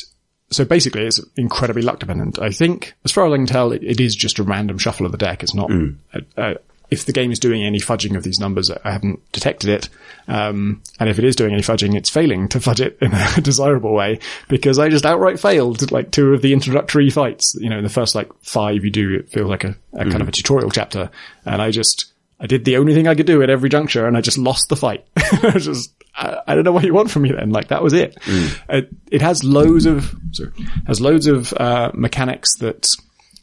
so 0.51 0.65
basically 0.65 1.03
it's 1.03 1.19
incredibly 1.35 1.81
luck 1.81 1.99
dependent. 1.99 2.39
I 2.39 2.49
think, 2.51 2.93
as 3.05 3.11
far 3.11 3.25
as 3.27 3.33
I 3.33 3.37
can 3.37 3.45
tell, 3.45 3.71
it, 3.71 3.83
it 3.83 3.99
is 3.99 4.15
just 4.15 4.39
a 4.39 4.43
random 4.43 4.77
shuffle 4.77 5.05
of 5.05 5.11
the 5.11 5.17
deck. 5.17 5.43
It's 5.43 5.53
not, 5.53 5.71
uh, 6.13 6.19
uh, 6.37 6.53
if 6.89 7.05
the 7.05 7.13
game 7.13 7.31
is 7.31 7.39
doing 7.39 7.63
any 7.63 7.79
fudging 7.79 8.15
of 8.15 8.23
these 8.23 8.39
numbers, 8.39 8.71
I 8.71 8.91
haven't 8.91 9.19
detected 9.31 9.69
it. 9.69 9.89
Um, 10.27 10.81
and 10.99 11.07
if 11.07 11.19
it 11.19 11.25
is 11.25 11.35
doing 11.35 11.53
any 11.53 11.61
fudging, 11.61 11.95
it's 11.95 12.09
failing 12.09 12.47
to 12.49 12.59
fudge 12.59 12.81
it 12.81 12.97
in 12.99 13.13
a 13.13 13.41
desirable 13.41 13.93
way 13.93 14.19
because 14.47 14.79
I 14.79 14.89
just 14.89 15.05
outright 15.05 15.39
failed 15.39 15.91
like 15.91 16.11
two 16.11 16.33
of 16.33 16.41
the 16.41 16.53
introductory 16.53 17.09
fights. 17.09 17.55
You 17.59 17.69
know, 17.69 17.77
in 17.77 17.83
the 17.83 17.89
first 17.89 18.15
like 18.15 18.31
five 18.41 18.83
you 18.83 18.89
do, 18.91 19.15
it 19.15 19.29
feels 19.29 19.49
like 19.49 19.63
a, 19.63 19.75
a 19.93 20.05
kind 20.05 20.21
of 20.21 20.27
a 20.27 20.31
tutorial 20.31 20.71
chapter. 20.71 21.11
And 21.45 21.61
I 21.61 21.69
just, 21.69 22.11
I 22.39 22.47
did 22.47 22.65
the 22.65 22.77
only 22.77 22.95
thing 22.95 23.07
I 23.07 23.15
could 23.15 23.27
do 23.27 23.43
at 23.43 23.49
every 23.51 23.69
juncture 23.69 24.07
and 24.07 24.17
I 24.17 24.21
just 24.21 24.37
lost 24.37 24.69
the 24.69 24.75
fight. 24.75 25.05
Just, 25.57 25.93
I, 26.20 26.41
I 26.47 26.55
don't 26.55 26.63
know 26.63 26.72
what 26.72 26.84
you 26.84 26.93
want 26.93 27.09
from 27.09 27.24
me 27.24 27.32
then. 27.32 27.49
Like 27.49 27.70
that 27.70 27.82
was 27.82 27.93
it. 27.93 28.17
It, 28.70 28.89
it 29.09 29.22
has 29.22 29.43
loads 29.43 29.86
of, 29.86 30.13
sorry, 30.32 30.51
has 30.86 30.99
loads 30.99 31.28
of, 31.28 31.53
uh, 31.53 31.91
mechanics 31.93 32.57
that 32.57 32.89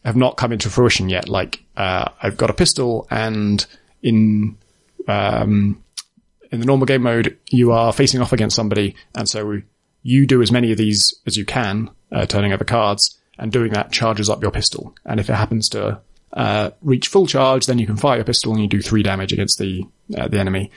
have 0.05 0.17
not 0.17 0.37
come 0.37 0.53
into 0.53 0.69
fruition 0.71 1.09
yet. 1.09 1.29
Like, 1.29 1.65
uh, 1.77 2.11
I've 2.23 2.37
got 2.37 2.51
a 2.51 2.55
pistol 2.55 3.07
and 3.11 3.65
in, 4.03 4.57
um, 5.09 5.83
in 6.53 6.61
the 6.61 6.67
normal 6.67 6.87
game 6.87 7.03
mode, 7.03 7.39
you 7.51 7.73
are 7.73 7.93
facing 7.93 8.21
off 8.21 8.33
against 8.33 8.55
somebody. 8.55 8.95
And 9.15 9.29
so 9.29 9.63
you 10.03 10.27
do 10.27 10.43
as 10.43 10.53
many 10.53 10.71
of 10.71 10.79
these 10.79 11.15
as 11.27 11.37
you 11.37 11.45
can, 11.45 11.91
uh, 12.13 12.27
turning 12.27 12.53
over 12.53 12.65
cards 12.65 13.19
and 13.39 13.51
doing 13.51 13.73
that 13.73 13.91
charges 13.91 14.31
up 14.31 14.43
your 14.43 14.53
pistol. 14.53 14.95
And 15.05 15.19
if 15.19 15.29
it 15.29 15.35
happens 15.35 15.69
to, 15.71 16.01
uh, 16.33 16.71
reach 16.83 17.09
full 17.09 17.27
charge, 17.27 17.67
then 17.67 17.79
you 17.79 17.87
can 17.87 17.97
fire 17.97 18.17
your 18.17 18.25
pistol 18.25 18.53
and 18.53 18.61
you 18.61 18.69
do 18.69 18.83
three 18.83 19.03
damage 19.03 19.33
against 19.33 19.59
the, 19.59 19.85
uh, 20.17 20.29
the 20.29 20.39
enemy. 20.39 20.71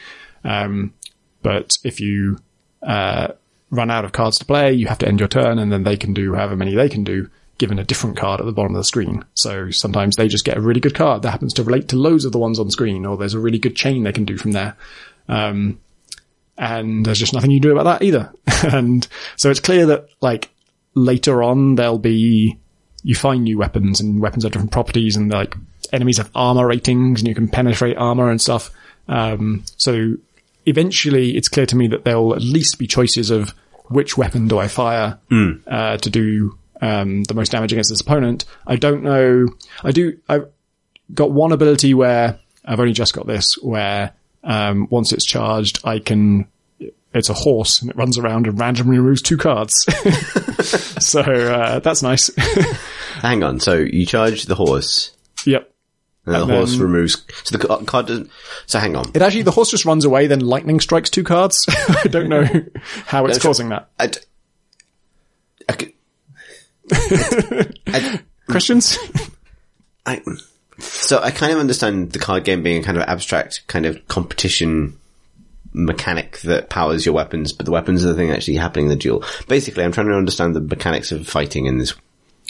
Um, 0.44 0.94
but 1.42 1.78
if 1.84 2.00
you, 2.00 2.40
uh, 2.82 3.30
run 3.72 3.92
out 3.92 4.06
of 4.06 4.12
cards 4.12 4.38
to 4.40 4.46
play, 4.46 4.74
you 4.74 4.88
have 4.88 4.98
to 5.00 5.08
end 5.08 5.20
your 5.20 5.30
turn 5.30 5.60
and 5.60 5.72
then 5.72 5.84
they 5.84 5.98
can 5.98 6.14
do 6.14 6.34
however 6.34 6.56
many 6.56 6.74
they 6.74 6.90
can 6.90 7.04
do 7.04 7.30
given 7.58 7.78
a 7.78 7.84
different 7.84 8.18
card 8.18 8.40
at 8.40 8.46
the 8.46 8.54
bottom 8.54 8.74
of 8.74 8.80
the 8.80 8.86
screen. 8.86 9.24
So 9.36 9.70
sometimes 9.70 10.16
they 10.16 10.28
just 10.28 10.46
get 10.46 10.58
a 10.58 10.62
really 10.62 10.80
good 10.80 10.96
card 10.96 11.22
that 11.22 11.32
happens 11.32 11.54
to 11.56 11.64
relate 11.64 11.90
to 11.90 11.98
loads 11.98 12.26
of 12.26 12.32
the 12.32 12.40
ones 12.40 12.58
on 12.58 12.72
screen 12.72 13.06
or 13.06 13.18
there's 13.18 13.34
a 13.34 13.40
really 13.40 13.60
good 13.60 13.76
chain 13.76 14.04
they 14.04 14.14
can 14.14 14.26
do 14.26 14.38
from 14.38 14.54
there. 14.54 14.78
Um, 15.28 15.80
and 16.58 17.06
there's 17.06 17.20
just 17.20 17.34
nothing 17.34 17.52
you 17.52 17.60
do 17.60 17.78
about 17.78 17.84
that 17.84 18.06
either. 18.06 18.34
and 18.74 19.08
so 19.36 19.52
it's 19.52 19.60
clear 19.60 19.86
that 19.88 20.08
like 20.22 20.50
later 20.96 21.44
on 21.44 21.76
there'll 21.76 22.00
be, 22.00 22.58
you 23.04 23.16
find 23.16 23.44
new 23.44 23.58
weapons 23.58 24.00
and 24.00 24.22
weapons 24.22 24.44
have 24.44 24.54
different 24.54 24.72
properties 24.72 25.18
and 25.18 25.30
like 25.30 25.56
enemies 25.92 26.18
have 26.18 26.32
armor 26.34 26.66
ratings 26.66 27.20
and 27.20 27.28
you 27.28 27.36
can 27.36 27.50
penetrate 27.50 27.98
armor 27.98 28.30
and 28.30 28.42
stuff. 28.42 28.72
Um, 29.10 29.64
so 29.76 30.16
eventually 30.66 31.36
it's 31.36 31.48
clear 31.48 31.66
to 31.66 31.76
me 31.76 31.88
that 31.88 32.04
there'll 32.06 32.36
at 32.36 32.42
least 32.42 32.78
be 32.80 32.88
choices 32.88 33.30
of 33.32 33.54
which 33.90 34.18
weapon 34.18 34.48
do 34.48 34.60
I 34.60 34.68
fire, 34.68 35.18
uh, 35.68 35.98
to 35.98 36.10
do, 36.10 36.58
um, 36.82 37.24
the 37.24 37.34
most 37.34 37.52
damage 37.52 37.72
against 37.74 37.90
this 37.90 38.02
opponent. 38.02 38.46
I 38.68 38.76
don't 38.76 39.04
know. 39.04 39.48
I 39.84 39.92
do, 39.92 40.20
I've 40.30 40.48
got 41.14 41.32
one 41.32 41.52
ability 41.52 41.94
where 41.94 42.40
I've 42.64 42.80
only 42.80 42.94
just 42.94 43.14
got 43.14 43.26
this 43.26 43.56
where, 43.62 44.14
um, 44.44 44.88
once 44.92 45.12
it's 45.12 45.26
charged, 45.26 45.80
I 45.84 46.00
can, 46.00 46.48
it's 47.14 47.30
a 47.30 47.34
horse 47.34 47.82
and 47.82 47.90
it 47.90 47.98
runs 47.98 48.20
around 48.20 48.46
and 48.46 48.60
randomly 48.60 49.00
removes 49.00 49.24
two 49.24 49.38
cards. 49.38 49.74
so, 51.00 51.22
uh, 51.22 51.80
that's 51.80 52.04
nice. 52.04 52.30
Hang 53.22 53.44
on. 53.44 53.60
So 53.60 53.74
you 53.76 54.06
charge 54.06 54.46
the 54.46 54.56
horse, 54.56 55.12
yep. 55.46 55.74
And 56.34 56.42
the 56.42 56.42
And 56.44 56.52
horse 56.52 56.72
then- 56.72 56.82
removes. 56.82 57.26
So 57.44 57.58
the 57.58 57.70
uh, 57.70 57.84
card 57.84 58.08
doesn't. 58.08 58.30
So 58.66 58.80
hang 58.80 58.96
on. 58.96 59.12
It 59.14 59.22
actually, 59.22 59.44
the 59.44 59.52
horse 59.52 59.72
just 59.72 59.86
runs 59.86 60.06
away, 60.06 60.28
then 60.28 60.40
lightning 60.40 60.80
strikes 60.80 61.10
two 61.10 61.24
cards. 61.24 61.66
I 61.90 62.08
don't 62.08 62.30
know 62.30 62.44
how 63.06 63.26
it's 63.26 63.38
That's- 63.38 63.42
causing 63.42 63.70
that. 63.70 63.90
I 64.00 64.08
d- 64.08 64.20
I 65.70 65.78
c- 65.78 65.96
I- 67.88 68.20
Questions? 68.50 68.98
I, 70.06 70.22
so 70.80 71.20
I 71.20 71.30
kind 71.30 71.52
of 71.54 71.60
understand 71.60 72.14
the 72.14 72.20
card 72.20 72.44
game 72.44 72.64
being 72.64 72.82
a 72.82 72.84
kind 72.84 72.98
of 72.98 73.04
abstract 73.04 73.68
kind 73.68 73.86
of 73.86 74.08
competition 74.08 74.98
mechanic 75.72 76.40
that 76.40 76.70
powers 76.70 77.06
your 77.06 77.14
weapons, 77.14 77.54
but 77.54 77.66
the 77.66 77.72
weapons 77.72 78.04
are 78.04 78.10
the 78.10 78.16
thing 78.16 78.32
actually 78.32 78.56
happening 78.56 78.86
in 78.86 78.90
the 78.90 78.96
duel. 78.96 79.24
Basically, 79.48 79.84
I'm 79.84 79.92
trying 79.92 80.08
to 80.08 80.16
understand 80.16 80.56
the 80.56 80.62
mechanics 80.62 81.12
of 81.12 81.28
fighting 81.28 81.68
in 81.68 81.78
this 81.78 81.92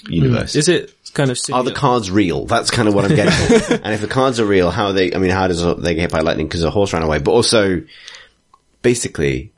hmm. 0.05 0.13
universe. 0.13 0.55
Is 0.55 0.69
it 0.69 0.93
kind 1.09 1.31
of 1.31 1.37
Are 1.53 1.63
the 1.63 1.73
cards 1.73 2.09
real? 2.11 2.45
That's 2.45 2.71
kind 2.71 2.87
of 2.87 2.93
what 2.93 3.05
I'm 3.05 3.15
getting 3.15 3.33
at. 3.33 3.71
and 3.83 3.93
if 3.93 4.01
the 4.01 4.07
cards 4.07 4.39
are 4.39 4.45
real, 4.45 4.71
how 4.71 4.87
are 4.87 4.93
they, 4.93 5.13
I 5.13 5.17
mean, 5.17 5.31
how 5.31 5.47
does 5.47 5.61
they 5.81 5.95
get 5.95 6.01
hit 6.01 6.11
by 6.11 6.19
lightning 6.21 6.47
because 6.47 6.63
a 6.63 6.69
horse 6.69 6.93
ran 6.93 7.03
away? 7.03 7.19
But 7.19 7.31
also, 7.31 7.81
basically, 8.81 9.51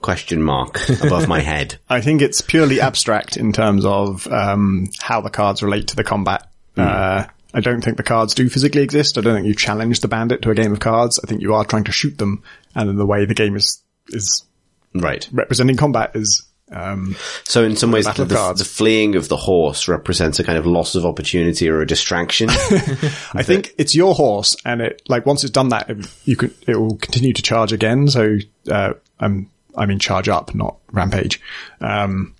question 0.00 0.42
mark 0.42 0.88
above 1.02 1.28
my 1.28 1.40
head. 1.52 1.78
I 1.88 2.00
think 2.00 2.22
it's 2.22 2.40
purely 2.40 2.80
abstract 2.80 3.36
in 3.36 3.52
terms 3.52 3.84
of 3.84 4.26
um, 4.28 4.88
how 5.00 5.20
the 5.20 5.30
cards 5.30 5.62
relate 5.62 5.88
to 5.88 5.96
the 5.96 6.04
combat. 6.04 6.48
Uh, 6.76 7.24
I 7.52 7.60
don't 7.60 7.82
think 7.82 7.96
the 7.96 8.02
cards 8.02 8.34
do 8.34 8.48
physically 8.48 8.82
exist. 8.82 9.16
I 9.16 9.20
don't 9.20 9.34
think 9.34 9.46
you 9.46 9.54
challenge 9.54 10.00
the 10.00 10.08
bandit 10.08 10.42
to 10.42 10.50
a 10.50 10.54
game 10.54 10.72
of 10.72 10.80
cards. 10.80 11.20
I 11.22 11.26
think 11.28 11.40
you 11.40 11.54
are 11.54 11.64
trying 11.64 11.84
to 11.84 11.92
shoot 11.92 12.18
them, 12.18 12.42
and 12.74 12.88
then 12.88 12.96
the 12.96 13.06
way 13.06 13.24
the 13.26 13.34
game 13.34 13.56
is 13.56 13.82
is 14.08 14.44
Right. 14.92 15.28
representing 15.32 15.76
combat 15.76 16.12
is 16.14 16.46
um, 16.74 17.16
So 17.44 17.62
in 17.62 17.76
some 17.76 17.92
ways, 17.92 18.06
the, 18.06 18.24
the, 18.24 18.64
fleeing 18.64 19.14
of 19.14 19.28
the 19.28 19.36
horse 19.36 19.86
represents 19.86 20.40
a 20.40 20.44
kind 20.44 20.58
of 20.58 20.66
loss 20.66 20.94
of 20.96 21.06
opportunity 21.06 21.68
or 21.68 21.80
a 21.80 21.86
distraction. 21.86 22.50
I 23.32 23.42
think 23.42 23.74
it's 23.78 23.94
your 23.94 24.14
horse, 24.14 24.56
and 24.64 24.80
it 24.80 25.02
like 25.08 25.24
once 25.24 25.44
it's 25.44 25.52
done 25.52 25.68
that, 25.68 25.88
it, 25.88 26.06
you 26.24 26.36
can 26.36 26.52
it 26.66 26.76
will 26.76 26.96
continue 26.96 27.32
to 27.32 27.42
charge 27.42 27.72
again. 27.72 28.08
So 28.08 28.38
uh, 28.70 28.94
um, 29.20 29.48
I 29.76 29.86
mean 29.86 30.00
charge 30.00 30.28
up, 30.28 30.54
not 30.54 30.78
rampage. 30.90 31.40
Um, 31.80 32.34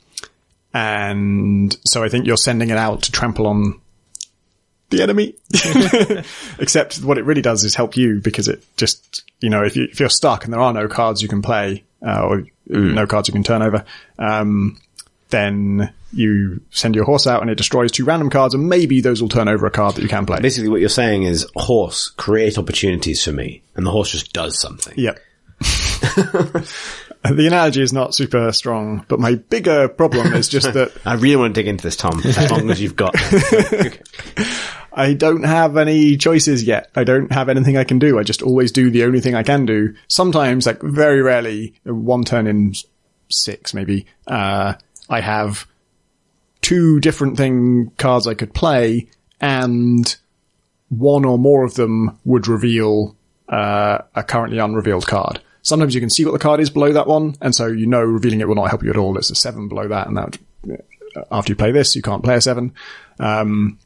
and 0.73 1.77
so 1.87 2.03
I 2.03 2.09
think 2.09 2.27
you're 2.27 2.37
sending 2.37 2.71
it 2.71 2.77
out 2.77 3.03
to 3.03 3.13
trample 3.13 3.47
on 3.47 3.81
the 4.91 5.03
enemy. 5.03 5.37
Except 6.59 6.97
what 7.05 7.19
it 7.19 7.25
really 7.25 7.43
does 7.43 7.63
is 7.63 7.77
help 7.77 7.97
you 7.97 8.21
because 8.21 8.49
it 8.49 8.65
just 8.77 9.23
you 9.41 9.51
know 9.51 9.63
if 9.63 9.77
you 9.77 9.85
if 9.85 10.01
you're 10.01 10.09
stuck 10.09 10.45
and 10.45 10.53
there 10.53 10.61
are 10.61 10.73
no 10.73 10.89
cards 10.89 11.23
you 11.23 11.29
can 11.29 11.43
play 11.43 11.85
uh, 12.05 12.23
or 12.23 12.45
no 12.67 13.07
cards 13.07 13.29
you 13.29 13.33
can 13.33 13.43
turn 13.43 13.63
over. 13.63 13.85
Um, 14.19 14.79
then 15.31 15.93
you 16.13 16.61
send 16.71 16.95
your 16.95 17.05
horse 17.05 17.27
out 17.27 17.43
and 17.43 17.51
it 17.51 17.57
destroys 17.57 17.91
two 17.91 18.05
random 18.05 18.31
cards 18.31 18.55
and 18.55 18.69
maybe 18.69 19.01
those 19.01 19.21
will 19.21 19.29
turn 19.29 19.49
over 19.49 19.67
a 19.67 19.71
card 19.71 19.97
that 19.97 20.03
you 20.03 20.09
can 20.09 20.27
play. 20.27 20.41
Basically, 20.41 20.69
what 20.69 20.81
you're 20.81 20.89
saying 20.89 21.25
is, 21.25 21.47
horse, 21.57 22.09
create 22.09 22.57
opportunities 22.59 23.25
for 23.25 23.33
me. 23.33 23.63
And 23.75 23.85
the 23.85 23.91
horse 23.91 24.11
just 24.11 24.33
does 24.33 24.59
something. 24.59 24.95
Yep. 24.97 25.19
the 27.25 27.47
analogy 27.47 27.83
is 27.83 27.93
not 27.93 28.15
super 28.15 28.53
strong, 28.53 29.05
but 29.09 29.19
my 29.19 29.35
bigger 29.35 29.89
problem 29.89 30.35
is 30.35 30.49
just 30.49 30.73
that 30.75 30.93
I 31.05 31.15
really 31.15 31.37
want 31.37 31.55
to 31.55 31.61
dig 31.61 31.69
into 31.69 31.83
this, 31.83 31.97
Tom, 31.97 32.21
as 32.25 32.51
long 32.51 32.71
as 32.71 32.81
you've 32.81 32.97
got. 32.97 33.15
I 34.95 35.15
don't 35.15 35.45
have 35.45 35.77
any 35.77 36.17
choices 36.17 36.63
yet. 36.63 36.91
I 36.95 37.05
don't 37.05 37.33
have 37.33 37.49
anything 37.49 37.77
I 37.77 37.85
can 37.85 37.99
do. 37.99 38.19
I 38.19 38.23
just 38.23 38.43
always 38.43 38.71
do 38.71 38.91
the 38.91 39.05
only 39.05 39.21
thing 39.21 39.35
I 39.35 39.43
can 39.43 39.67
do. 39.67 39.95
Sometimes, 40.09 40.67
like 40.67 40.81
very 40.81 41.21
rarely, 41.21 41.75
one 41.85 42.25
turn 42.25 42.47
in 42.47 42.75
six 43.29 43.75
maybe, 43.75 44.07
uh, 44.27 44.75
I 45.09 45.21
have 45.21 45.67
two 46.63 47.01
different 47.01 47.37
thing 47.37 47.91
cards 47.99 48.27
I 48.27 48.35
could 48.35 48.55
play 48.55 49.09
and 49.41 50.17
one 50.89 51.25
or 51.25 51.39
more 51.39 51.65
of 51.65 51.75
them 51.75 52.19
would 52.25 52.49
reveal 52.49 53.17
uh, 53.49 53.99
a 54.15 54.23
currently 54.23 54.59
unrevealed 54.59 55.07
card. 55.07 55.41
Sometimes 55.63 55.95
you 55.95 56.01
can 56.01 56.11
see 56.11 56.25
what 56.25 56.33
the 56.33 56.39
card 56.39 56.61
is 56.61 56.71
below 56.71 56.93
that 56.93 57.07
one, 57.07 57.37
and 57.41 57.55
so 57.55 57.67
you 57.67 57.87
know 57.87 58.03
revealing 58.03 58.41
it 58.41 58.49
will 58.49 58.55
not 58.55 58.69
help 58.69 58.83
you 58.83 58.91
at 58.91 58.97
all. 58.97 59.17
It's 59.17 59.31
a 59.31 59.35
seven 59.35 59.69
below 59.69 59.89
that, 59.89 60.07
and 60.07 60.17
that 60.17 60.39
after 61.31 61.53
you 61.53 61.57
play 61.57 61.73
this, 61.73 61.97
you 61.97 62.03
can't 62.03 62.23
play 62.23 62.37
a 62.37 62.41
seven. 62.41 62.75
Um, 63.19 63.79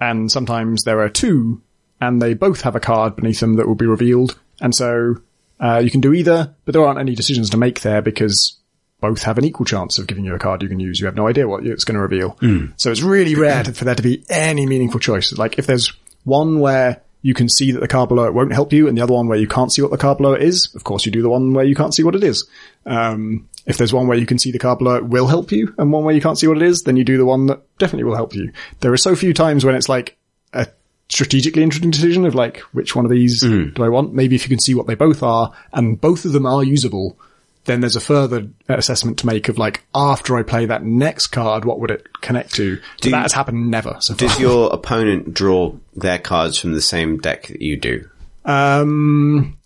and 0.00 0.30
sometimes 0.30 0.84
there 0.84 1.00
are 1.00 1.08
two, 1.08 1.62
and 2.00 2.20
they 2.20 2.34
both 2.34 2.62
have 2.62 2.76
a 2.76 2.80
card 2.80 3.16
beneath 3.16 3.40
them 3.40 3.54
that 3.54 3.66
will 3.66 3.74
be 3.74 3.86
revealed, 3.86 4.38
and 4.60 4.74
so 4.74 5.16
uh, 5.60 5.78
you 5.78 5.90
can 5.90 6.00
do 6.00 6.12
either, 6.12 6.54
but 6.64 6.72
there 6.72 6.84
aren't 6.84 7.00
any 7.00 7.14
decisions 7.14 7.50
to 7.50 7.56
make 7.56 7.80
there 7.80 8.02
because 8.02 8.58
both 9.00 9.22
have 9.22 9.38
an 9.38 9.44
equal 9.44 9.66
chance 9.66 9.98
of 9.98 10.06
giving 10.06 10.24
you 10.24 10.34
a 10.34 10.38
card 10.38 10.62
you 10.62 10.68
can 10.68 10.80
use. 10.80 10.98
You 10.98 11.06
have 11.06 11.16
no 11.16 11.28
idea 11.28 11.46
what 11.46 11.66
it's 11.66 11.84
going 11.84 11.96
to 11.96 12.00
reveal. 12.00 12.36
So 12.76 12.90
it's 12.90 13.02
really 13.02 13.34
rare 13.34 13.62
to, 13.62 13.72
for 13.72 13.84
there 13.84 13.94
to 13.94 14.02
be 14.02 14.24
any 14.30 14.64
meaningful 14.66 15.00
choice. 15.00 15.36
Like 15.36 15.58
if 15.58 15.66
there's 15.66 15.92
one 16.24 16.60
where 16.60 17.02
you 17.26 17.34
can 17.34 17.48
see 17.48 17.72
that 17.72 17.80
the 17.80 17.88
card 17.88 18.08
below 18.08 18.24
it 18.26 18.34
won't 18.34 18.52
help 18.52 18.72
you 18.72 18.86
and 18.86 18.96
the 18.96 19.02
other 19.02 19.12
one 19.12 19.26
where 19.26 19.36
you 19.36 19.48
can't 19.48 19.72
see 19.72 19.82
what 19.82 19.90
the 19.90 19.98
card 19.98 20.18
below 20.18 20.32
it 20.34 20.42
is, 20.42 20.72
of 20.76 20.84
course 20.84 21.04
you 21.04 21.10
do 21.10 21.22
the 21.22 21.28
one 21.28 21.54
where 21.54 21.64
you 21.64 21.74
can't 21.74 21.92
see 21.92 22.04
what 22.04 22.14
it 22.14 22.22
is. 22.22 22.48
Um, 22.86 23.48
if 23.66 23.76
there's 23.76 23.92
one 23.92 24.06
where 24.06 24.16
you 24.16 24.26
can 24.26 24.38
see 24.38 24.52
the 24.52 24.60
card 24.60 24.78
below 24.78 24.94
it 24.94 25.06
will 25.06 25.26
help 25.26 25.50
you 25.50 25.74
and 25.76 25.90
one 25.90 26.04
where 26.04 26.14
you 26.14 26.20
can't 26.20 26.38
see 26.38 26.46
what 26.46 26.56
it 26.56 26.62
is, 26.62 26.84
then 26.84 26.96
you 26.96 27.02
do 27.02 27.18
the 27.18 27.24
one 27.24 27.46
that 27.46 27.62
definitely 27.78 28.04
will 28.04 28.14
help 28.14 28.32
you. 28.32 28.52
There 28.78 28.92
are 28.92 28.96
so 28.96 29.16
few 29.16 29.34
times 29.34 29.64
when 29.64 29.74
it's 29.74 29.88
like 29.88 30.16
a 30.52 30.68
strategically 31.08 31.64
interesting 31.64 31.90
decision 31.90 32.26
of 32.26 32.36
like, 32.36 32.58
which 32.72 32.94
one 32.94 33.04
of 33.04 33.10
these 33.10 33.40
do 33.40 33.82
I 33.82 33.88
want? 33.88 34.14
Maybe 34.14 34.36
if 34.36 34.44
you 34.44 34.48
can 34.48 34.60
see 34.60 34.76
what 34.76 34.86
they 34.86 34.94
both 34.94 35.24
are 35.24 35.52
and 35.72 36.00
both 36.00 36.26
of 36.26 36.32
them 36.32 36.46
are 36.46 36.62
usable, 36.62 37.18
then 37.66 37.80
there's 37.80 37.96
a 37.96 38.00
further 38.00 38.48
assessment 38.68 39.18
to 39.18 39.26
make 39.26 39.48
of 39.48 39.58
like, 39.58 39.84
after 39.94 40.36
I 40.36 40.42
play 40.42 40.66
that 40.66 40.84
next 40.84 41.28
card, 41.28 41.64
what 41.64 41.80
would 41.80 41.90
it 41.90 42.06
connect 42.20 42.54
to? 42.54 42.78
You- 43.02 43.10
that 43.10 43.22
has 43.22 43.32
happened 43.32 43.70
never 43.70 43.96
so 44.00 44.14
far. 44.14 44.28
Does 44.28 44.40
your 44.40 44.72
opponent 44.72 45.34
draw 45.34 45.74
their 45.94 46.18
cards 46.18 46.58
from 46.58 46.72
the 46.72 46.80
same 46.80 47.18
deck 47.18 47.48
that 47.48 47.60
you 47.62 47.76
do? 47.76 48.08
Um, 48.44 49.58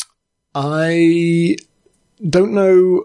I 0.54 1.56
don't 2.28 2.52
know 2.52 3.04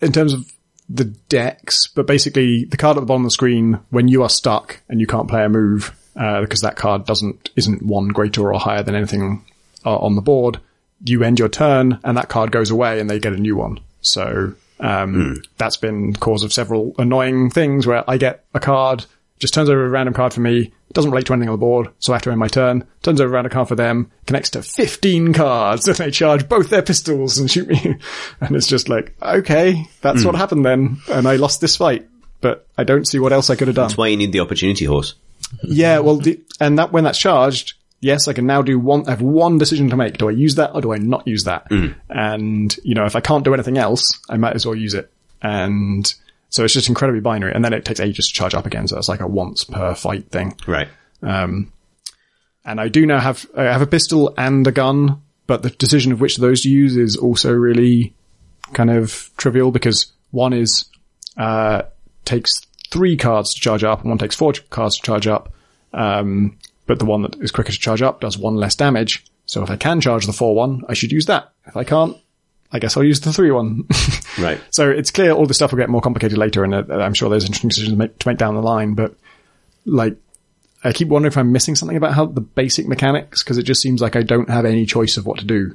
in 0.00 0.12
terms 0.12 0.32
of 0.32 0.52
the 0.88 1.04
decks, 1.04 1.86
but 1.88 2.06
basically 2.06 2.64
the 2.64 2.76
card 2.76 2.96
at 2.96 3.00
the 3.00 3.06
bottom 3.06 3.22
of 3.22 3.26
the 3.26 3.32
screen, 3.32 3.80
when 3.90 4.08
you 4.08 4.22
are 4.22 4.28
stuck 4.28 4.82
and 4.88 5.00
you 5.00 5.06
can't 5.06 5.28
play 5.28 5.44
a 5.44 5.48
move, 5.48 5.96
uh, 6.16 6.40
because 6.40 6.60
that 6.60 6.76
card 6.76 7.04
doesn't, 7.06 7.50
isn't 7.56 7.82
one 7.82 8.08
greater 8.08 8.52
or 8.52 8.58
higher 8.58 8.82
than 8.82 8.94
anything 8.94 9.44
uh, 9.84 9.96
on 9.96 10.14
the 10.16 10.22
board, 10.22 10.60
you 11.04 11.22
end 11.22 11.38
your 11.38 11.48
turn 11.48 11.98
and 12.04 12.16
that 12.16 12.28
card 12.28 12.50
goes 12.52 12.70
away 12.70 13.00
and 13.00 13.10
they 13.10 13.18
get 13.18 13.32
a 13.32 13.36
new 13.36 13.56
one. 13.56 13.78
So, 14.06 14.54
um, 14.80 15.42
that's 15.56 15.76
been 15.76 16.12
cause 16.14 16.42
of 16.42 16.52
several 16.52 16.94
annoying 16.98 17.50
things 17.50 17.86
where 17.86 18.08
I 18.08 18.18
get 18.18 18.44
a 18.54 18.60
card, 18.60 19.06
just 19.38 19.54
turns 19.54 19.68
over 19.68 19.84
a 19.84 19.88
random 19.88 20.14
card 20.14 20.32
for 20.32 20.40
me, 20.40 20.72
doesn't 20.92 21.10
relate 21.10 21.26
to 21.26 21.32
anything 21.32 21.48
on 21.48 21.54
the 21.54 21.58
board, 21.58 21.88
so 21.98 22.12
I 22.12 22.16
have 22.16 22.22
to 22.22 22.30
end 22.30 22.38
my 22.38 22.48
turn, 22.48 22.86
turns 23.02 23.20
over 23.20 23.28
a 23.28 23.32
random 23.32 23.52
card 23.52 23.68
for 23.68 23.74
them, 23.74 24.10
connects 24.26 24.50
to 24.50 24.62
15 24.62 25.32
cards, 25.32 25.88
and 25.88 25.96
they 25.96 26.10
charge 26.10 26.48
both 26.48 26.70
their 26.70 26.82
pistols 26.82 27.38
and 27.38 27.50
shoot 27.50 27.68
me. 27.68 27.96
And 28.40 28.54
it's 28.54 28.66
just 28.66 28.88
like, 28.88 29.14
okay, 29.20 29.86
that's 30.00 30.24
what 30.24 30.34
happened 30.34 30.64
then, 30.64 30.98
and 31.10 31.26
I 31.26 31.36
lost 31.36 31.60
this 31.60 31.76
fight, 31.76 32.06
but 32.40 32.66
I 32.78 32.84
don't 32.84 33.06
see 33.06 33.18
what 33.18 33.32
else 33.32 33.50
I 33.50 33.56
could 33.56 33.68
have 33.68 33.76
done. 33.76 33.88
That's 33.88 33.98
why 33.98 34.08
you 34.08 34.16
need 34.16 34.32
the 34.32 34.40
opportunity 34.40 34.84
horse. 34.84 35.14
Yeah, 35.62 36.00
well, 36.00 36.16
the, 36.16 36.40
and 36.60 36.78
that 36.78 36.92
when 36.92 37.04
that's 37.04 37.18
charged, 37.18 37.74
yes, 38.00 38.28
I 38.28 38.32
can 38.32 38.46
now 38.46 38.62
do 38.62 38.78
one. 38.78 39.06
I 39.06 39.10
have 39.10 39.22
one 39.22 39.58
decision 39.58 39.90
to 39.90 39.96
make: 39.96 40.18
do 40.18 40.28
I 40.28 40.32
use 40.32 40.56
that 40.56 40.74
or 40.74 40.80
do 40.80 40.92
I 40.92 40.98
not 40.98 41.26
use 41.26 41.44
that? 41.44 41.70
And 42.08 42.76
you 42.84 42.94
know, 42.94 43.04
if 43.04 43.16
I 43.16 43.20
can't 43.20 43.44
do 43.44 43.54
anything 43.54 43.78
else, 43.78 44.18
I 44.28 44.36
might 44.36 44.54
as 44.54 44.66
well 44.66 44.74
use 44.74 44.94
it. 44.94 45.12
And 45.42 46.12
so 46.48 46.64
it's 46.64 46.74
just 46.74 46.88
incredibly 46.88 47.20
binary. 47.20 47.52
And 47.52 47.64
then 47.64 47.72
it 47.72 47.84
takes 47.84 48.00
ages 48.00 48.28
to 48.28 48.34
charge 48.34 48.54
up 48.54 48.66
again, 48.66 48.88
so 48.88 48.96
it's 48.98 49.08
like 49.08 49.20
a 49.20 49.26
once 49.26 49.64
per 49.64 49.94
fight 49.94 50.30
thing. 50.30 50.56
Right. 50.66 50.88
Um, 51.22 51.72
and 52.64 52.80
I 52.80 52.88
do 52.88 53.06
now 53.06 53.20
have 53.20 53.46
I 53.56 53.64
have 53.64 53.82
a 53.82 53.86
pistol 53.86 54.34
and 54.36 54.66
a 54.66 54.72
gun, 54.72 55.22
but 55.46 55.62
the 55.62 55.70
decision 55.70 56.12
of 56.12 56.20
which 56.20 56.36
of 56.36 56.42
those 56.42 56.62
to 56.62 56.70
use 56.70 56.96
is 56.96 57.16
also 57.16 57.52
really 57.52 58.14
kind 58.72 58.90
of 58.90 59.30
trivial 59.36 59.70
because 59.70 60.12
one 60.30 60.52
is 60.52 60.86
uh, 61.36 61.82
takes 62.24 62.52
three 62.90 63.16
cards 63.16 63.54
to 63.54 63.60
charge 63.60 63.84
up, 63.84 64.00
and 64.00 64.10
one 64.10 64.18
takes 64.18 64.36
four 64.36 64.52
cards 64.70 64.96
to 64.96 65.02
charge 65.02 65.26
up. 65.26 65.52
Um, 65.92 66.58
but 66.86 66.98
the 66.98 67.04
one 67.04 67.22
that 67.22 67.36
is 67.40 67.50
quicker 67.50 67.72
to 67.72 67.78
charge 67.78 68.02
up 68.02 68.20
does 68.20 68.38
one 68.38 68.56
less 68.56 68.74
damage. 68.74 69.24
So 69.46 69.62
if 69.62 69.70
I 69.70 69.76
can 69.76 70.00
charge 70.00 70.26
the 70.26 70.32
four 70.32 70.54
one, 70.54 70.82
I 70.88 70.94
should 70.94 71.12
use 71.12 71.26
that. 71.26 71.52
If 71.66 71.76
I 71.76 71.84
can't, 71.84 72.16
I 72.72 72.78
guess 72.78 72.96
I'll 72.96 73.04
use 73.04 73.20
the 73.20 73.32
three 73.32 73.50
one. 73.50 73.84
Right. 74.38 74.60
So 74.70 74.90
it's 74.90 75.10
clear 75.10 75.30
all 75.32 75.46
this 75.46 75.56
stuff 75.56 75.72
will 75.72 75.78
get 75.78 75.88
more 75.88 76.02
complicated 76.02 76.36
later, 76.36 76.62
and 76.62 76.74
uh, 76.74 76.84
I'm 76.90 77.14
sure 77.14 77.30
there's 77.30 77.46
interesting 77.46 77.68
decisions 77.70 77.94
to 77.94 77.98
make, 77.98 78.18
to 78.18 78.28
make 78.28 78.36
down 78.36 78.54
the 78.54 78.60
line. 78.60 78.92
But 78.92 79.14
like, 79.86 80.18
I 80.84 80.92
keep 80.92 81.08
wondering 81.08 81.32
if 81.32 81.38
I'm 81.38 81.52
missing 81.52 81.74
something 81.74 81.96
about 81.96 82.12
how 82.12 82.26
the 82.26 82.42
basic 82.42 82.86
mechanics 82.86 83.42
because 83.42 83.56
it 83.56 83.62
just 83.62 83.80
seems 83.80 84.02
like 84.02 84.14
I 84.14 84.20
don't 84.20 84.50
have 84.50 84.66
any 84.66 84.84
choice 84.84 85.16
of 85.16 85.24
what 85.24 85.38
to 85.38 85.46
do. 85.46 85.74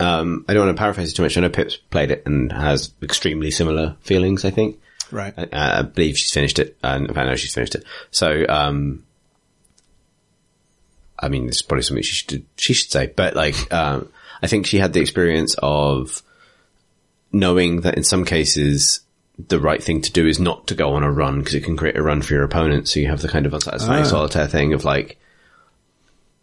Um, 0.00 0.44
I 0.48 0.54
don't 0.54 0.66
want 0.66 0.76
to 0.76 0.80
paraphrase 0.80 1.12
it 1.12 1.16
too 1.16 1.22
much. 1.22 1.36
I 1.36 1.42
know 1.42 1.50
Pip's 1.50 1.76
played 1.76 2.10
it 2.10 2.22
and 2.24 2.50
has 2.50 2.92
extremely 3.02 3.50
similar 3.50 3.96
feelings, 4.00 4.44
I 4.46 4.50
think. 4.50 4.80
Right. 5.14 5.32
I, 5.52 5.78
I 5.78 5.82
believe 5.82 6.18
she's 6.18 6.32
finished 6.32 6.58
it. 6.58 6.76
And 6.82 7.08
in 7.08 7.16
I 7.16 7.24
know 7.24 7.36
she's 7.36 7.54
finished 7.54 7.76
it. 7.76 7.84
So, 8.10 8.44
um, 8.48 9.04
I 11.16 11.28
mean, 11.28 11.46
it's 11.46 11.62
probably 11.62 11.82
something 11.82 12.02
she 12.02 12.16
should, 12.16 12.44
she 12.56 12.74
should 12.74 12.90
say, 12.90 13.06
but 13.06 13.36
like, 13.36 13.72
um, 13.72 14.10
I 14.42 14.48
think 14.48 14.66
she 14.66 14.78
had 14.78 14.92
the 14.92 15.00
experience 15.00 15.54
of 15.58 16.20
knowing 17.32 17.82
that 17.82 17.96
in 17.96 18.02
some 18.02 18.24
cases, 18.24 19.00
the 19.48 19.60
right 19.60 19.82
thing 19.82 20.00
to 20.02 20.12
do 20.12 20.26
is 20.26 20.40
not 20.40 20.66
to 20.66 20.74
go 20.74 20.94
on 20.94 21.04
a 21.04 21.12
run 21.12 21.38
because 21.38 21.54
it 21.54 21.64
can 21.64 21.76
create 21.76 21.96
a 21.96 22.02
run 22.02 22.20
for 22.20 22.34
your 22.34 22.44
opponent. 22.44 22.88
So 22.88 22.98
you 22.98 23.06
have 23.06 23.22
the 23.22 23.28
kind 23.28 23.46
of 23.46 23.54
unsatisfying 23.54 24.04
solitaire 24.04 24.48
thing 24.48 24.72
of 24.72 24.84
like, 24.84 25.16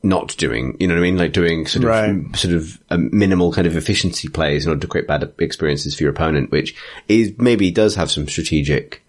not 0.03 0.35
doing, 0.37 0.75
you 0.79 0.87
know 0.87 0.95
what 0.95 0.99
I 1.01 1.03
mean? 1.03 1.17
Like 1.17 1.31
doing 1.31 1.67
sort 1.67 1.83
of, 1.83 1.89
Right. 1.89 2.35
sort 2.35 2.53
of 2.55 2.81
a 2.89 2.97
minimal 2.97 3.53
kind 3.53 3.67
of 3.67 3.75
efficiency 3.75 4.27
plays 4.29 4.65
in 4.65 4.69
order 4.69 4.81
to 4.81 4.87
create 4.87 5.07
bad 5.07 5.31
experiences 5.39 5.95
for 5.95 6.03
your 6.03 6.11
opponent, 6.11 6.51
which 6.51 6.75
is 7.07 7.33
maybe 7.37 7.69
does 7.71 7.95
have 7.95 8.09
some 8.09 8.27
strategic 8.27 9.03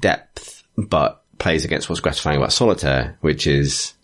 depth, 0.00 0.62
but 0.76 1.22
plays 1.38 1.64
against 1.64 1.88
what's 1.88 2.00
gratifying 2.00 2.36
about 2.36 2.52
solitaire, 2.52 3.16
which 3.20 3.46
is 3.48 3.94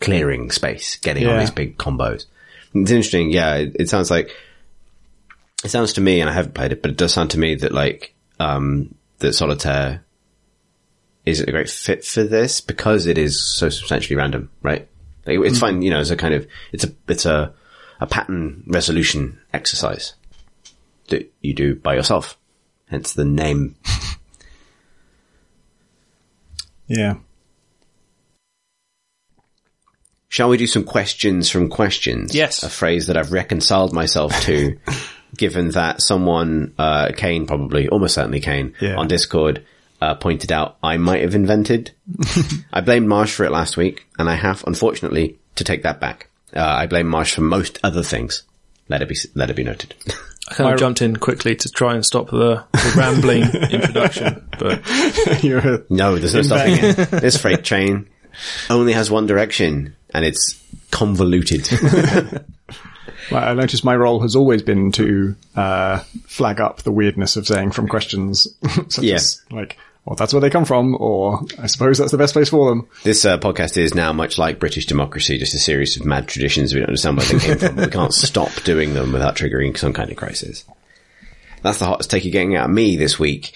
clearing 0.00 0.50
space, 0.52 0.96
getting 0.96 1.24
Yeah. 1.24 1.40
these 1.40 1.50
big 1.50 1.76
combos. 1.76 2.26
It's 2.74 2.90
interesting. 2.92 3.30
Yeah. 3.30 3.54
It, 3.56 3.76
it 3.80 3.88
sounds 3.88 4.10
like, 4.12 4.30
it 5.64 5.70
sounds 5.70 5.94
to 5.94 6.00
me, 6.00 6.20
and 6.20 6.30
I 6.30 6.34
haven't 6.34 6.54
played 6.54 6.70
it, 6.70 6.82
but 6.82 6.92
it 6.92 6.96
does 6.96 7.12
sound 7.12 7.30
to 7.32 7.38
me 7.38 7.56
that 7.56 7.72
like, 7.72 8.14
um, 8.38 8.94
that 9.18 9.32
solitaire 9.32 10.04
is 11.26 11.40
a 11.40 11.50
great 11.50 11.68
fit 11.68 12.04
for 12.04 12.22
this 12.22 12.60
because 12.60 13.06
it 13.06 13.18
is 13.18 13.44
so 13.44 13.68
substantially 13.68 14.14
random, 14.16 14.50
right? 14.62 14.88
Like, 15.28 15.38
it's 15.46 15.58
fine, 15.58 15.82
you 15.82 15.90
know, 15.90 15.98
as 16.00 16.10
a 16.10 16.16
kind 16.16 16.34
of, 16.34 16.46
it's 16.72 16.84
a, 16.84 16.92
it's 17.06 17.26
a, 17.26 17.52
a 18.00 18.06
pattern 18.06 18.64
resolution 18.66 19.38
exercise 19.52 20.14
that 21.08 21.32
you 21.40 21.54
do 21.54 21.74
by 21.76 21.94
yourself. 21.94 22.36
Hence 22.88 23.12
the 23.12 23.24
name. 23.24 23.76
Yeah. 26.90 27.16
Shall 30.30 30.48
we 30.48 30.56
do 30.56 30.66
some 30.66 30.84
questions 30.84 31.50
from 31.50 31.68
questions? 31.68 32.34
Yes. 32.34 32.62
A 32.62 32.70
phrase 32.70 33.06
that 33.06 33.16
I've 33.16 33.32
reconciled 33.32 33.92
myself 33.92 34.32
to, 34.42 34.78
given 35.36 35.70
that 35.72 36.00
someone, 36.02 36.74
uh, 36.78 37.12
Kane 37.16 37.46
probably, 37.46 37.88
almost 37.88 38.14
certainly 38.14 38.40
Kane, 38.40 38.74
Yeah. 38.80 38.96
on 38.96 39.08
Discord, 39.08 39.64
uh, 40.00 40.14
pointed 40.14 40.52
out 40.52 40.76
I 40.82 40.96
might 40.96 41.22
have 41.22 41.34
invented. 41.34 41.90
I 42.72 42.80
blamed 42.80 43.08
Marsh 43.08 43.34
for 43.34 43.44
it 43.44 43.50
last 43.52 43.76
week, 43.76 44.06
and 44.18 44.28
I 44.28 44.34
have, 44.34 44.64
unfortunately, 44.66 45.38
to 45.56 45.64
take 45.64 45.82
that 45.82 46.00
back. 46.00 46.28
Uh, 46.54 46.60
I 46.62 46.86
blame 46.86 47.06
Marsh 47.08 47.34
for 47.34 47.40
most 47.42 47.78
other 47.82 48.02
things. 48.02 48.42
Let 48.88 49.02
it 49.02 49.08
be, 49.08 49.16
let 49.34 49.50
it 49.50 49.56
be 49.56 49.64
noted. 49.64 49.94
I 50.50 50.54
kind 50.54 50.72
of 50.72 50.78
jumped 50.80 51.02
in 51.02 51.16
quickly 51.16 51.54
to 51.56 51.68
try 51.68 51.94
and 51.94 52.06
stop 52.06 52.30
the, 52.30 52.64
the 52.72 52.94
rambling 52.96 53.42
introduction, 53.70 54.48
but 54.58 55.44
You're 55.44 55.84
no, 55.90 56.16
there's 56.16 56.34
no 56.34 56.40
stopping 56.40 56.76
it. 56.78 56.94
This 57.20 57.36
freight 57.38 57.64
train 57.64 58.08
only 58.70 58.94
has 58.94 59.10
one 59.10 59.26
direction, 59.26 59.94
and 60.14 60.24
it's 60.24 60.58
convoluted. 60.90 61.68
I 63.30 63.52
noticed 63.52 63.84
my 63.84 63.94
role 63.94 64.20
has 64.20 64.34
always 64.36 64.62
been 64.62 64.90
to 64.92 65.36
uh, 65.54 65.98
flag 66.26 66.60
up 66.62 66.78
the 66.82 66.92
weirdness 66.92 67.36
of 67.36 67.46
saying 67.46 67.72
from 67.72 67.86
questions, 67.88 68.48
such 68.88 69.04
Yeah. 69.04 69.16
as 69.16 69.42
like, 69.50 69.76
well, 70.08 70.16
that's 70.16 70.32
where 70.32 70.40
they 70.40 70.48
come 70.48 70.64
from, 70.64 70.96
or 70.98 71.44
I 71.58 71.66
suppose 71.66 71.98
that's 71.98 72.12
the 72.12 72.16
best 72.16 72.32
place 72.32 72.48
for 72.48 72.70
them. 72.70 72.88
This 73.02 73.26
uh, 73.26 73.36
podcast 73.36 73.76
is 73.76 73.94
now 73.94 74.10
much 74.14 74.38
like 74.38 74.58
British 74.58 74.86
democracy, 74.86 75.36
just 75.36 75.52
a 75.52 75.58
series 75.58 76.00
of 76.00 76.06
mad 76.06 76.26
traditions. 76.26 76.72
We 76.72 76.80
don't 76.80 76.88
understand 76.88 77.18
where 77.18 77.26
they 77.26 77.38
came 77.38 77.58
from. 77.58 77.76
We 77.76 77.88
can't 77.88 78.14
stop 78.14 78.50
doing 78.64 78.94
them 78.94 79.12
without 79.12 79.36
triggering 79.36 79.76
some 79.76 79.92
kind 79.92 80.10
of 80.10 80.16
crisis. 80.16 80.64
That's 81.60 81.78
the 81.78 81.84
hottest 81.84 82.08
take 82.08 82.24
you're 82.24 82.32
getting 82.32 82.56
out 82.56 82.70
of 82.70 82.74
me 82.74 82.96
this 82.96 83.18
week. 83.18 83.52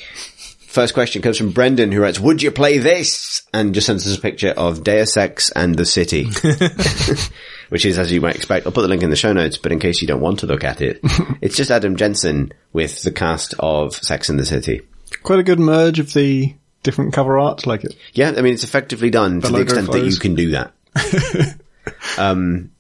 First 0.67 0.93
question 0.93 1.23
comes 1.23 1.39
from 1.39 1.53
Brendan, 1.53 1.91
who 1.91 2.03
writes, 2.03 2.21
"Would 2.21 2.43
you 2.43 2.51
play 2.51 2.77
this?" 2.77 3.45
and 3.55 3.73
just 3.73 3.87
sends 3.87 4.07
us 4.07 4.19
a 4.19 4.21
picture 4.21 4.51
of 4.51 4.85
Deus 4.85 5.17
Ex 5.17 5.51
and 5.53 5.75
the 5.75 5.87
City, 5.87 6.25
which 7.71 7.87
is 7.87 7.99
as 7.99 8.13
you 8.13 8.21
might 8.21 8.37
expect. 8.37 8.67
I'll 8.67 8.73
put 8.73 8.83
the 8.83 8.89
link 8.89 9.03
in 9.03 9.09
the 9.09 9.17
show 9.17 9.33
notes, 9.33 9.57
but 9.57 9.73
in 9.73 9.79
case 9.79 10.03
you 10.03 10.09
don't 10.09 10.21
want 10.21 10.41
to 10.41 10.47
look 10.47 10.65
at 10.65 10.83
it, 10.83 11.01
it's 11.41 11.57
just 11.57 11.71
Adam 11.71 11.97
Jensen 11.97 12.53
with 12.75 13.03
the 13.05 13.11
cast 13.11 13.55
of 13.59 13.95
Sex 13.95 14.29
and 14.29 14.39
the 14.39 14.45
City. 14.45 14.83
Quite 15.23 15.39
a 15.39 15.43
good 15.43 15.61
merge 15.61 15.99
of 15.99 16.13
the 16.13 16.55
different 16.83 17.13
cover 17.13 17.39
art? 17.39 17.67
Like 17.67 17.85
it? 17.85 17.97
Yeah, 18.13 18.33
I 18.37 18.43
mean, 18.43 18.55
it's 18.55 18.65
effectively 18.65 19.11
done 19.11 19.41
to 19.41 19.49
the 19.49 19.61
extent 19.61 19.91
that 19.93 20.05
you 20.05 20.17
can 20.17 20.35
do 20.35 20.51
that. 20.53 20.75
um, 22.19 22.71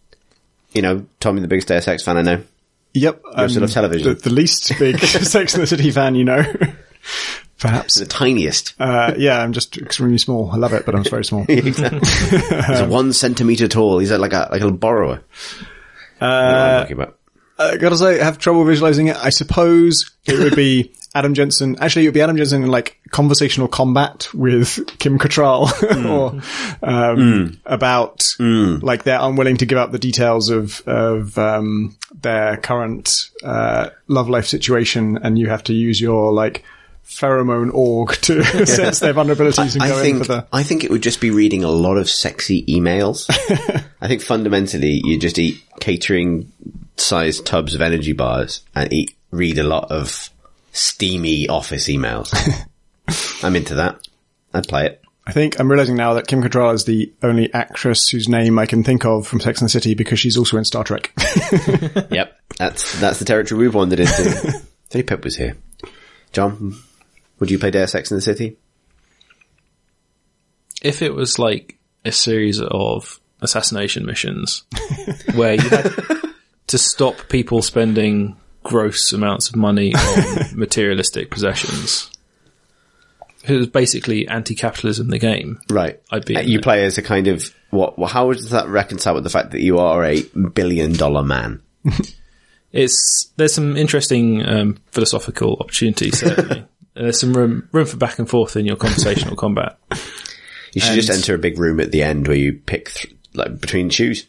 you 0.72 0.82
know, 0.82 1.06
Tommy, 1.20 1.40
the 1.40 1.48
biggest 1.48 1.68
Deus 1.68 1.86
Ex 1.88 2.02
fan 2.02 2.16
I 2.16 2.22
know. 2.22 2.42
Yep. 2.94 3.22
sort 3.48 3.62
of 3.62 3.70
television. 3.70 4.08
The, 4.08 4.14
the 4.14 4.30
least 4.30 4.72
big 4.78 4.98
Sex 5.00 5.54
and 5.54 5.62
the 5.62 5.66
City 5.66 5.90
fan, 5.90 6.14
you 6.14 6.24
know. 6.24 6.42
Perhaps. 7.58 7.94
The 7.94 8.06
tiniest. 8.06 8.74
Uh, 8.78 9.14
yeah, 9.16 9.40
I'm 9.40 9.52
just 9.52 9.78
extremely 9.78 10.18
small. 10.18 10.50
I 10.50 10.56
love 10.56 10.72
it, 10.72 10.84
but 10.84 10.94
I'm 10.94 11.04
very 11.04 11.24
small. 11.24 11.44
He's 11.48 11.78
one 11.78 13.12
centimeter 13.12 13.68
tall. 13.68 13.98
He's 13.98 14.10
like 14.10 14.32
a, 14.32 14.48
like 14.50 14.62
a 14.62 14.70
borrower. 14.70 15.22
Uh, 16.20 16.24
I'm 16.24 16.82
talking 16.82 16.96
about. 16.96 17.18
I 17.70 17.76
gotta 17.76 17.96
say, 17.96 18.20
I 18.20 18.24
have 18.24 18.38
trouble 18.38 18.64
visualizing 18.64 19.08
it. 19.08 19.16
I 19.16 19.30
suppose 19.30 20.10
it 20.24 20.38
would 20.38 20.56
be 20.56 20.92
Adam 21.14 21.34
Jensen. 21.34 21.76
Actually, 21.80 22.04
it 22.04 22.08
would 22.08 22.14
be 22.14 22.22
Adam 22.22 22.36
Jensen 22.36 22.62
in 22.62 22.70
like 22.70 22.98
conversational 23.10 23.68
combat 23.68 24.28
with 24.32 24.98
Kim 24.98 25.18
Cattrall, 25.18 25.70
or 26.06 26.40
um, 26.82 27.60
about 27.66 28.26
like 28.38 29.04
they're 29.04 29.20
unwilling 29.20 29.56
to 29.58 29.66
give 29.66 29.78
up 29.78 29.92
the 29.92 29.98
details 29.98 30.50
of 30.50 30.82
of 30.86 31.36
um, 31.38 31.96
their 32.14 32.56
current 32.56 33.30
uh, 33.44 33.90
love 34.08 34.28
life 34.28 34.46
situation, 34.46 35.18
and 35.22 35.38
you 35.38 35.48
have 35.48 35.64
to 35.64 35.74
use 35.74 36.00
your 36.00 36.32
like 36.32 36.64
pheromone 37.06 37.70
aug 37.70 38.16
to 38.22 38.66
sense 38.66 39.00
their 39.00 39.14
vulnerabilities 39.14 39.74
and 39.74 39.82
I 39.82 39.88
go 39.88 39.98
in 39.98 40.02
think 40.02 40.18
for 40.18 40.24
the. 40.32 40.46
I 40.52 40.62
think 40.62 40.84
it 40.84 40.90
would 40.90 41.02
just 41.02 41.20
be 41.20 41.30
reading 41.30 41.64
a 41.64 41.70
lot 41.70 41.96
of 41.96 42.08
sexy 42.08 42.64
emails. 42.66 43.26
I 44.00 44.08
think 44.08 44.22
fundamentally 44.22 45.00
you 45.04 45.18
just 45.18 45.38
eat 45.38 45.62
catering 45.80 46.50
sized 46.96 47.46
tubs 47.46 47.74
of 47.74 47.80
energy 47.80 48.12
bars 48.12 48.62
and 48.74 48.92
eat 48.92 49.14
read 49.30 49.58
a 49.58 49.62
lot 49.62 49.90
of 49.90 50.30
steamy 50.72 51.48
office 51.48 51.88
emails. 51.88 52.32
I'm 53.44 53.56
into 53.56 53.76
that. 53.76 54.06
I'd 54.54 54.68
play 54.68 54.86
it. 54.86 55.02
I 55.24 55.32
think 55.32 55.60
I'm 55.60 55.70
realizing 55.70 55.94
now 55.94 56.14
that 56.14 56.26
Kim 56.26 56.42
Cattrall 56.42 56.74
is 56.74 56.84
the 56.84 57.12
only 57.22 57.52
actress 57.54 58.08
whose 58.08 58.28
name 58.28 58.58
I 58.58 58.66
can 58.66 58.82
think 58.82 59.04
of 59.04 59.26
from 59.26 59.38
Sex 59.38 59.60
and 59.60 59.66
the 59.66 59.70
City 59.70 59.94
because 59.94 60.18
she's 60.18 60.36
also 60.36 60.56
in 60.56 60.64
Star 60.64 60.82
Trek. 60.82 61.12
Yep. 62.10 62.36
That's 62.58 63.00
that's 63.00 63.18
the 63.20 63.24
territory 63.24 63.60
we've 63.60 63.74
wandered 63.74 64.00
into. 64.00 64.60
only 64.90 65.02
Pip 65.04 65.24
was 65.24 65.36
here. 65.36 65.56
John, 66.32 66.74
would 67.42 67.50
you 67.50 67.58
play 67.58 67.72
Deus 67.72 67.92
Ex 67.96 68.08
in 68.12 68.16
the 68.16 68.20
City? 68.22 68.56
if 70.80 71.02
it 71.02 71.12
was 71.12 71.38
like 71.40 71.76
a 72.04 72.12
series 72.12 72.60
of 72.60 73.20
assassination 73.40 74.04
missions 74.06 74.62
where 75.34 75.54
you 75.54 75.68
had 75.68 75.92
to 76.68 76.78
stop 76.78 77.28
people 77.28 77.62
spending 77.62 78.36
gross 78.62 79.12
amounts 79.12 79.48
of 79.48 79.56
money 79.56 79.92
on 79.94 80.38
materialistic 80.58 81.30
possessions. 81.30 82.10
It 83.44 83.54
was 83.56 83.66
basically 83.66 84.28
anti-capitalism, 84.28 85.08
the 85.08 85.18
game. 85.18 85.60
Right. 85.68 86.00
I'd 86.12 86.24
be 86.24 86.36
Uh, 86.36 86.40
You 86.42 86.60
play 86.60 86.84
as 86.84 86.96
a 86.98 87.02
kind 87.02 87.26
of 87.26 87.52
what? 87.70 87.98
well, 87.98 88.08
How 88.08 88.32
does 88.32 88.50
that 88.50 88.68
reconcile 88.68 89.14
with 89.14 89.24
the 89.24 89.30
fact 89.30 89.50
that 89.50 89.62
you 89.62 89.78
are 89.78 90.04
a 90.04 90.22
billion 90.54 90.92
dollar 90.92 91.24
man? 91.24 91.60
It's 92.74 93.30
there's 93.36 93.52
some 93.52 93.76
interesting 93.76 94.42
um, 94.48 94.78
philosophical 94.92 95.58
opportunities 95.60 96.18
certainly. 96.20 96.64
There's 96.94 97.18
some 97.20 97.32
room 97.36 97.68
room 97.72 97.86
for 97.86 97.96
back 97.96 98.18
and 98.18 98.28
forth 98.28 98.56
in 98.56 98.66
your 98.66 98.76
conversational 98.76 99.36
combat. 99.44 99.78
You 100.72 100.80
should 100.80 100.94
just 100.94 101.10
enter 101.10 101.34
a 101.34 101.38
big 101.38 101.58
room 101.58 101.80
at 101.80 101.90
the 101.92 102.02
end 102.02 102.26
where 102.28 102.36
you 102.36 102.54
pick 102.54 102.90
th- 102.90 103.14
like 103.34 103.60
between 103.60 103.90
shoes. 103.90 104.26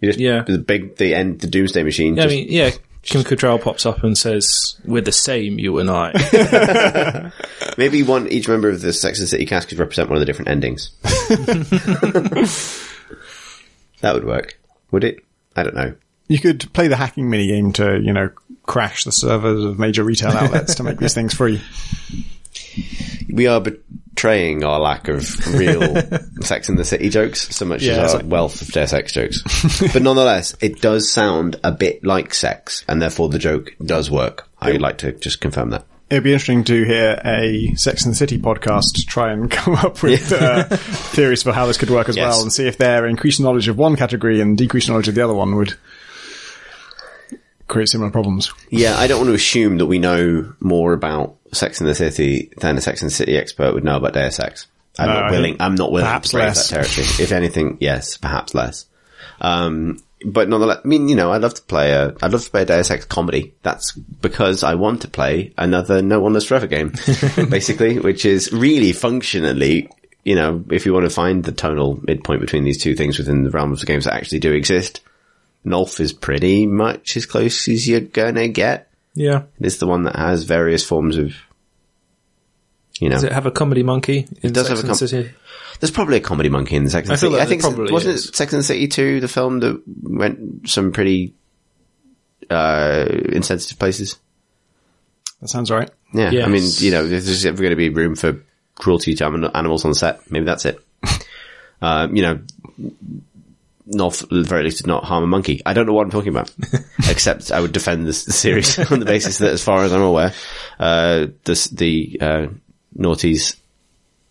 You 0.00 0.08
just 0.08 0.18
Yeah. 0.20 0.42
the 0.42 0.58
big 0.58 0.96
the 0.96 1.14
end 1.14 1.40
the 1.40 1.46
doomsday 1.46 1.82
machine. 1.82 2.16
Yeah, 2.16 2.22
I 2.22 2.26
just- 2.26 2.34
mean, 2.36 2.46
yeah, 2.50 2.70
Kim 3.02 3.22
Cattrall 3.22 3.60
pops 3.60 3.84
up 3.84 4.02
and 4.04 4.16
says, 4.16 4.76
"We're 4.84 5.02
the 5.02 5.10
same, 5.12 5.58
you 5.58 5.78
and 5.78 5.90
I." 5.90 7.30
maybe 7.78 8.02
one 8.02 8.28
each 8.28 8.48
member 8.48 8.68
of 8.68 8.80
the 8.80 8.92
Sex 8.92 9.18
and 9.20 9.28
City 9.28 9.44
cast 9.44 9.68
could 9.68 9.78
represent 9.78 10.08
one 10.08 10.16
of 10.16 10.20
the 10.20 10.26
different 10.26 10.48
endings. 10.50 10.90
that 14.00 14.14
would 14.14 14.24
work, 14.24 14.58
would 14.90 15.04
it? 15.04 15.24
I 15.56 15.62
don't 15.62 15.74
know. 15.74 15.94
You 16.32 16.38
could 16.40 16.72
play 16.72 16.88
the 16.88 16.96
hacking 16.96 17.28
mini 17.28 17.48
game 17.48 17.72
to, 17.74 18.00
you 18.00 18.12
know, 18.12 18.30
crash 18.62 19.04
the 19.04 19.12
servers 19.12 19.62
of 19.64 19.78
major 19.78 20.02
retail 20.02 20.30
outlets 20.30 20.76
to 20.76 20.82
make 20.82 20.98
these 20.98 21.14
things 21.14 21.34
free. 21.34 21.60
We 23.32 23.46
are 23.46 23.60
betraying 23.60 24.62
our 24.64 24.78
lack 24.78 25.08
of 25.08 25.24
real 25.54 25.80
Sex 26.42 26.68
and 26.68 26.78
the 26.78 26.84
City 26.84 27.08
jokes 27.08 27.54
so 27.54 27.64
much 27.64 27.82
Yeah, 27.82 28.02
as 28.02 28.14
our 28.14 28.20
like- 28.20 28.30
wealth 28.30 28.60
of 28.60 28.68
Deus 28.68 28.92
Ex 28.92 29.12
jokes. 29.12 29.42
but 29.92 30.02
nonetheless, 30.02 30.54
it 30.60 30.80
does 30.82 31.10
sound 31.10 31.56
a 31.64 31.72
bit 31.72 32.04
like 32.04 32.34
sex, 32.34 32.84
and 32.88 33.00
therefore 33.00 33.28
the 33.30 33.38
joke 33.38 33.74
does 33.84 34.10
work. 34.10 34.48
I'd 34.60 34.80
like 34.82 34.98
to 34.98 35.12
just 35.12 35.40
confirm 35.40 35.70
that. 35.70 35.84
It'd 36.10 36.24
be 36.24 36.32
interesting 36.32 36.64
to 36.64 36.84
hear 36.84 37.18
a 37.24 37.72
Sex 37.76 38.04
and 38.04 38.12
the 38.12 38.16
City 38.18 38.38
podcast 38.38 38.96
to 38.96 39.06
try 39.06 39.32
and 39.32 39.50
come 39.50 39.76
up 39.76 40.02
with 40.02 40.30
uh, 40.30 40.64
theories 40.64 41.42
for 41.42 41.52
how 41.52 41.64
this 41.66 41.78
could 41.78 41.88
work 41.90 42.10
as 42.10 42.16
Yes. 42.16 42.30
well 42.34 42.42
and 42.42 42.52
see 42.52 42.66
if 42.68 42.76
their 42.76 43.06
increased 43.06 43.40
knowledge 43.40 43.68
of 43.68 43.78
one 43.78 43.96
category 43.96 44.42
and 44.42 44.58
decreased 44.58 44.90
knowledge 44.90 45.08
of 45.08 45.14
the 45.14 45.22
other 45.24 45.32
one 45.34 45.56
would 45.56 45.74
create 47.68 47.88
similar 47.88 48.10
problems. 48.10 48.52
Yeah, 48.70 48.96
I 48.98 49.06
don't 49.06 49.18
want 49.18 49.28
to 49.28 49.34
assume 49.34 49.78
that 49.78 49.86
we 49.86 49.98
know 49.98 50.52
more 50.60 50.92
about 50.92 51.36
Sex 51.52 51.80
and 51.80 51.88
the 51.88 51.94
City 51.94 52.50
than 52.58 52.76
a 52.78 52.80
Sex 52.80 53.02
and 53.02 53.10
the 53.10 53.14
City 53.14 53.36
expert 53.36 53.74
would 53.74 53.84
know 53.84 53.96
about 53.96 54.14
Deus 54.14 54.38
Ex. 54.40 54.66
I'm 54.98 55.08
No, 55.08 55.20
not 55.20 55.30
willing. 55.30 55.56
I'm 55.60 55.74
not 55.74 55.90
willing 55.90 56.04
to 56.04 56.08
perhaps 56.08 56.32
brave 56.32 56.48
less. 56.48 56.68
that 56.68 56.74
territory. 56.84 57.06
if 57.24 57.32
anything, 57.32 57.78
yes, 57.80 58.16
perhaps 58.18 58.54
less. 58.54 58.86
Um, 59.40 60.02
but 60.24 60.48
nonetheless, 60.48 60.78
I 60.84 60.88
mean, 60.88 61.08
you 61.08 61.16
know, 61.16 61.32
I'd 61.32 61.42
love 61.42 61.54
to 61.54 61.62
play 61.62 61.92
a, 61.92 62.14
I'd 62.22 62.32
love 62.32 62.44
to 62.44 62.50
play 62.50 62.62
a 62.62 62.66
Deus 62.66 62.90
Ex 62.90 63.04
comedy. 63.06 63.54
That's 63.62 63.92
because 63.92 64.62
I 64.62 64.74
want 64.74 65.02
to 65.02 65.08
play 65.08 65.52
another 65.58 66.02
No 66.02 66.20
One 66.20 66.32
Lives 66.34 66.46
Forever 66.46 66.66
game, 66.66 66.92
basically, 67.48 67.98
which 67.98 68.24
is 68.24 68.52
really 68.52 68.92
functionally, 68.92 69.88
you 70.24 70.34
know, 70.36 70.62
if 70.70 70.86
you 70.86 70.92
want 70.92 71.04
to 71.06 71.10
find 71.10 71.42
the 71.42 71.52
tonal 71.52 71.98
midpoint 72.06 72.40
between 72.40 72.64
these 72.64 72.80
two 72.80 72.94
things 72.94 73.18
within 73.18 73.42
the 73.42 73.50
realm 73.50 73.72
of 73.72 73.80
the 73.80 73.86
games 73.86 74.04
that 74.04 74.14
actually 74.14 74.38
do 74.38 74.52
exist, 74.52 75.00
Nolf 75.64 76.00
is 76.00 76.12
pretty 76.12 76.66
much 76.66 77.16
as 77.16 77.26
close 77.26 77.68
as 77.68 77.86
you're 77.88 78.00
gonna 78.00 78.48
get. 78.48 78.90
yeah, 79.14 79.42
It's 79.60 79.76
the 79.78 79.86
one 79.86 80.02
that 80.04 80.16
has 80.16 80.44
various 80.44 80.84
forms 80.84 81.16
of, 81.16 81.34
you 82.98 83.08
know, 83.08 83.14
does 83.16 83.24
it 83.24 83.32
have 83.32 83.46
a 83.46 83.50
comedy 83.50 83.82
monkey? 83.82 84.26
It 84.42 84.52
does 84.52 84.68
have 84.68 84.78
a 84.78 84.82
com- 84.82 85.30
there's 85.80 85.90
probably 85.90 86.18
a 86.18 86.20
comedy 86.20 86.48
monkey 86.48 86.76
in 86.76 86.88
Sex 86.88 87.08
and 87.08 87.14
I 87.14 87.16
City. 87.16 87.32
like 87.32 87.42
I 87.42 87.46
think 87.46 87.62
probably 87.62 87.92
wasn't 87.92 88.14
is. 88.14 88.26
it 88.28 88.36
Sex 88.36 88.52
and 88.52 88.64
City 88.64 88.86
2, 88.88 89.20
the 89.20 89.26
film 89.28 89.58
that 89.60 89.82
went 90.02 90.68
some 90.68 90.92
pretty, 90.92 91.34
uh, 92.48 93.04
insensitive 93.08 93.78
places? 93.78 94.16
That 95.40 95.48
sounds 95.48 95.70
right. 95.72 95.90
Yeah. 96.14 96.30
Yes. 96.30 96.46
I 96.46 96.50
mean, 96.50 96.62
you 96.76 96.90
know, 96.92 97.02
if 97.04 97.10
there's 97.24 97.44
ever 97.46 97.56
going 97.56 97.70
to 97.70 97.76
be 97.76 97.88
room 97.88 98.14
for 98.14 98.44
cruelty 98.76 99.14
to 99.16 99.24
animals 99.54 99.84
on 99.84 99.94
set, 99.94 100.30
maybe 100.30 100.44
that's 100.44 100.66
it. 100.66 100.78
um, 101.80 102.14
you 102.16 102.22
know, 102.22 102.40
The 103.86 104.44
very 104.46 104.64
least, 104.64 104.78
did 104.78 104.86
not 104.86 105.04
harm 105.04 105.24
a 105.24 105.26
monkey. 105.26 105.60
I 105.66 105.72
don't 105.72 105.86
know 105.86 105.92
what 105.92 106.04
I'm 106.04 106.10
talking 106.10 106.28
about. 106.28 106.52
Except 107.10 107.50
I 107.50 107.60
would 107.60 107.72
defend 107.72 108.06
this 108.06 108.22
series 108.24 108.78
on 108.92 109.00
the 109.00 109.04
basis 109.04 109.38
that, 109.38 109.52
as 109.52 109.64
far 109.64 109.84
as 109.84 109.92
I'm 109.92 110.02
aware, 110.02 110.32
uh, 110.78 111.26
this, 111.44 111.66
the, 111.66 112.18
uh, 112.20 112.46
Naughty's 112.94 113.56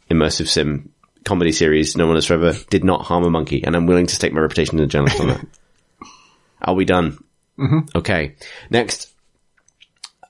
immersive 0.10 0.48
sim 0.48 0.92
comedy 1.24 1.52
series, 1.52 1.98
No 1.98 2.08
One 2.08 2.18
Is 2.18 2.26
Forever, 2.26 2.54
did 2.70 2.84
not 2.84 3.04
harm 3.04 3.24
a 3.24 3.30
monkey, 3.30 3.64
and 3.64 3.76
I'm 3.76 3.88
willing 3.88 4.08
to 4.08 4.16
stake 4.16 4.34
my 4.34 4.42
reputation 4.42 4.80
as 4.80 4.86
a 4.86 4.88
journalist 4.88 5.20
on 5.20 5.28
that. 5.28 5.46
Are 6.62 6.76
we 6.76 6.86
done? 6.86 7.24
Okay. 7.96 8.36
Next, 8.70 9.12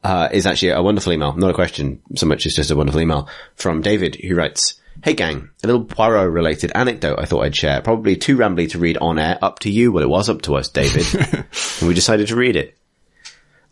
uh, 0.03 0.29
is 0.31 0.45
actually 0.45 0.69
a 0.69 0.81
wonderful 0.81 1.13
email, 1.13 1.33
not 1.33 1.51
a 1.51 1.53
question 1.53 2.01
so 2.15 2.25
much 2.25 2.45
as 2.45 2.55
just 2.55 2.71
a 2.71 2.75
wonderful 2.75 3.01
email 3.01 3.29
from 3.55 3.81
David 3.81 4.15
who 4.15 4.35
writes, 4.35 4.80
Hey 5.03 5.13
gang, 5.13 5.49
a 5.63 5.67
little 5.67 5.83
Poirot 5.83 6.31
related 6.31 6.71
anecdote 6.75 7.17
I 7.17 7.25
thought 7.25 7.43
I'd 7.43 7.55
share. 7.55 7.81
Probably 7.81 8.15
too 8.15 8.37
rambly 8.37 8.69
to 8.71 8.77
read 8.77 8.97
on 8.97 9.17
air. 9.17 9.39
Up 9.41 9.59
to 9.59 9.71
you. 9.71 9.91
Well, 9.91 10.03
it 10.03 10.09
was 10.09 10.29
up 10.29 10.43
to 10.43 10.55
us, 10.55 10.67
David. 10.67 11.07
and 11.79 11.87
we 11.87 11.95
decided 11.95 12.27
to 12.27 12.35
read 12.35 12.55
it. 12.55 12.77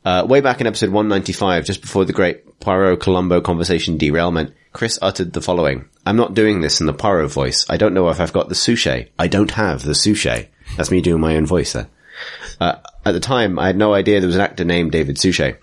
Uh, 0.04 0.26
way 0.28 0.42
back 0.42 0.62
in 0.62 0.66
episode 0.66 0.90
195, 0.90 1.66
just 1.66 1.82
before 1.82 2.06
the 2.06 2.14
great 2.14 2.60
Poirot 2.60 3.02
Columbo 3.02 3.42
conversation 3.42 3.98
derailment, 3.98 4.56
Chris 4.74 4.98
uttered 5.02 5.34
the 5.34 5.42
following. 5.42 5.88
I'm 6.06 6.16
not 6.16 6.34
doing 6.34 6.62
this 6.62 6.80
in 6.80 6.88
the 6.88 6.94
Poirot 6.94 7.32
voice. 7.32 7.66
I 7.70 7.78
don't 7.78 7.94
know 7.94 8.10
if 8.10 8.20
I've 8.20 8.34
got 8.34 8.50
the 8.50 8.56
suchet. 8.56 9.10
I 9.20 9.28
don't 9.28 9.52
have 9.52 9.84
the 9.84 9.94
suchet. 9.94 10.50
That's 10.78 10.90
me 10.90 11.02
doing 11.02 11.22
my 11.22 11.36
own 11.36 11.46
voice 11.46 11.74
there. 11.74 11.90
Uh, 12.60 12.76
at 13.06 13.12
the 13.12 13.20
time, 13.20 13.60
I 13.60 13.68
had 13.68 13.78
no 13.78 13.94
idea 13.94 14.20
there 14.20 14.28
was 14.28 14.36
an 14.36 14.42
actor 14.42 14.66
named 14.66 14.92
David 14.92 15.18
Suchet. 15.18 15.60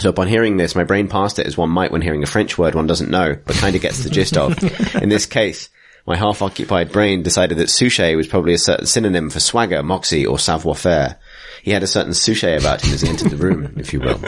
So 0.00 0.08
upon 0.08 0.28
hearing 0.28 0.56
this, 0.56 0.74
my 0.74 0.84
brain 0.84 1.08
passed 1.08 1.38
it 1.38 1.46
as 1.46 1.56
one 1.56 1.70
might 1.70 1.92
when 1.92 2.00
hearing 2.00 2.22
a 2.22 2.26
French 2.26 2.56
word 2.56 2.74
one 2.74 2.86
doesn't 2.86 3.10
know, 3.10 3.36
but 3.44 3.56
kind 3.56 3.76
of 3.76 3.82
gets 3.82 4.02
the 4.02 4.10
gist 4.10 4.36
of. 4.36 4.56
In 5.02 5.08
this 5.10 5.26
case, 5.26 5.68
my 6.06 6.16
half-occupied 6.16 6.90
brain 6.90 7.22
decided 7.22 7.58
that 7.58 7.68
suchet 7.68 8.16
was 8.16 8.26
probably 8.26 8.54
a 8.54 8.58
certain 8.58 8.86
synonym 8.86 9.28
for 9.30 9.40
swagger, 9.40 9.82
moxie, 9.82 10.26
or 10.26 10.38
savoir-faire. 10.38 11.18
He 11.62 11.70
had 11.70 11.82
a 11.82 11.86
certain 11.86 12.14
suchet 12.14 12.58
about 12.58 12.82
him 12.82 12.94
as 12.94 13.02
he 13.02 13.08
entered 13.08 13.30
the 13.30 13.36
room, 13.36 13.74
if 13.76 13.92
you 13.92 14.00
will. 14.00 14.20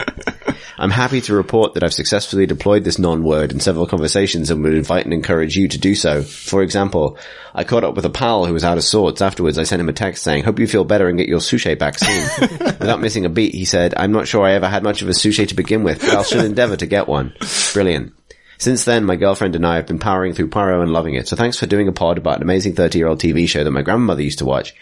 I'm 0.77 0.89
happy 0.89 1.21
to 1.21 1.33
report 1.33 1.73
that 1.73 1.83
I've 1.83 1.93
successfully 1.93 2.45
deployed 2.45 2.83
this 2.83 2.99
non-word 2.99 3.51
in 3.51 3.59
several 3.59 3.87
conversations 3.87 4.49
and 4.49 4.63
would 4.63 4.73
invite 4.73 5.05
and 5.05 5.13
encourage 5.13 5.55
you 5.55 5.67
to 5.67 5.77
do 5.77 5.95
so. 5.95 6.23
For 6.23 6.61
example, 6.61 7.17
I 7.53 7.63
caught 7.63 7.83
up 7.83 7.95
with 7.95 8.05
a 8.05 8.09
pal 8.09 8.45
who 8.45 8.53
was 8.53 8.63
out 8.63 8.77
of 8.77 8.83
sorts. 8.83 9.21
Afterwards, 9.21 9.57
I 9.57 9.63
sent 9.63 9.79
him 9.79 9.89
a 9.89 9.93
text 9.93 10.23
saying, 10.23 10.43
hope 10.43 10.59
you 10.59 10.67
feel 10.67 10.83
better 10.83 11.07
and 11.07 11.17
get 11.17 11.29
your 11.29 11.39
suchet 11.39 11.75
back 11.75 11.99
soon. 11.99 12.27
Without 12.59 13.01
missing 13.01 13.25
a 13.25 13.29
beat, 13.29 13.53
he 13.53 13.65
said, 13.65 13.93
I'm 13.95 14.11
not 14.11 14.27
sure 14.27 14.43
I 14.43 14.53
ever 14.53 14.67
had 14.67 14.83
much 14.83 15.01
of 15.01 15.09
a 15.09 15.13
suchet 15.13 15.49
to 15.49 15.55
begin 15.55 15.83
with, 15.83 16.01
but 16.01 16.09
I'll 16.09 16.23
still 16.23 16.43
endeavor 16.43 16.75
to 16.75 16.85
get 16.85 17.07
one. 17.07 17.33
Brilliant. 17.73 18.13
Since 18.57 18.85
then, 18.85 19.05
my 19.05 19.15
girlfriend 19.15 19.55
and 19.55 19.65
I 19.65 19.75
have 19.75 19.87
been 19.87 19.99
powering 19.99 20.33
through 20.33 20.47
Poirot 20.49 20.81
and 20.81 20.93
loving 20.93 21.15
it. 21.15 21.27
So 21.27 21.35
thanks 21.35 21.59
for 21.59 21.65
doing 21.65 21.87
a 21.87 21.91
pod 21.91 22.17
about 22.17 22.37
an 22.37 22.43
amazing 22.43 22.75
30 22.75 22.97
year 22.97 23.07
old 23.07 23.19
TV 23.19 23.47
show 23.47 23.63
that 23.63 23.71
my 23.71 23.81
grandmother 23.81 24.21
used 24.21 24.39
to 24.39 24.45
watch. 24.45 24.73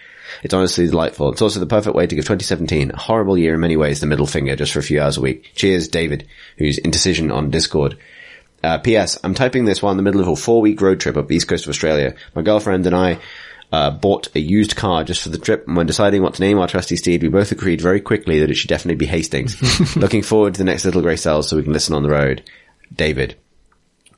It's 0.44 0.53
honestly 0.53 0.88
delightful. 0.88 1.32
It's 1.32 1.41
also 1.41 1.60
the 1.60 1.66
perfect 1.66 1.95
way 1.95 2.08
to 2.08 2.16
give 2.16 2.26
2017 2.26 2.91
a 2.91 2.98
horrible 2.98 3.38
year 3.38 3.56
in 3.56 3.60
many 3.60 3.78
ways 3.78 3.99
the 3.99 4.08
middle 4.08 4.28
finger 4.28 4.56
just 4.56 4.74
for 4.74 4.80
a 4.80 4.84
few 4.84 5.02
hours 5.02 5.18
a 5.18 5.22
week. 5.22 5.52
Cheers, 5.56 5.88
David, 5.88 6.28
who's 6.58 6.78
indecision 6.78 7.32
on 7.32 7.49
Discord. 7.49 7.98
Uh, 8.64 8.78
P.S. 8.78 9.18
I'm 9.24 9.34
typing 9.34 9.66
this 9.66 9.82
while 9.82 9.91
in 9.91 9.98
the 9.98 10.03
middle 10.03 10.22
of 10.22 10.28
a 10.28 10.36
four 10.36 10.62
week 10.62 10.82
road 10.82 10.99
trip 10.99 11.18
up 11.18 11.28
the 11.28 11.36
east 11.36 11.48
coast 11.48 11.66
of 11.66 11.70
Australia. 11.70 12.16
My 12.36 12.44
girlfriend 12.44 12.86
and 12.86 12.95
I 12.95 13.20
uh, 13.72 13.91
bought 13.91 14.30
a 14.36 14.40
used 14.40 14.76
car 14.76 15.03
just 15.03 15.22
for 15.24 15.30
the 15.30 15.38
trip, 15.38 15.68
and 15.68 15.76
when 15.76 15.88
deciding 15.88 16.22
what 16.22 16.36
to 16.36 16.41
name 16.41 16.60
our 16.60 16.68
trusty 16.68 16.95
steed, 16.95 17.24
we 17.24 17.30
both 17.30 17.52
agreed 17.52 17.82
very 17.82 18.02
quickly 18.02 18.40
that 18.40 18.52
it 18.52 18.56
should 18.56 18.70
definitely 18.70 18.98
be 18.98 19.06
Hastings. 19.06 19.95
Looking 19.95 20.22
forward 20.22 20.53
to 20.53 20.58
the 20.60 20.66
next 20.66 20.86
little 20.86 21.02
grey 21.02 21.16
cells 21.16 21.49
so 21.49 21.56
we 21.56 21.64
can 21.64 21.74
listen 21.74 21.95
on 21.95 22.03
the 22.03 22.10
road. 22.10 22.44
David. 22.94 23.36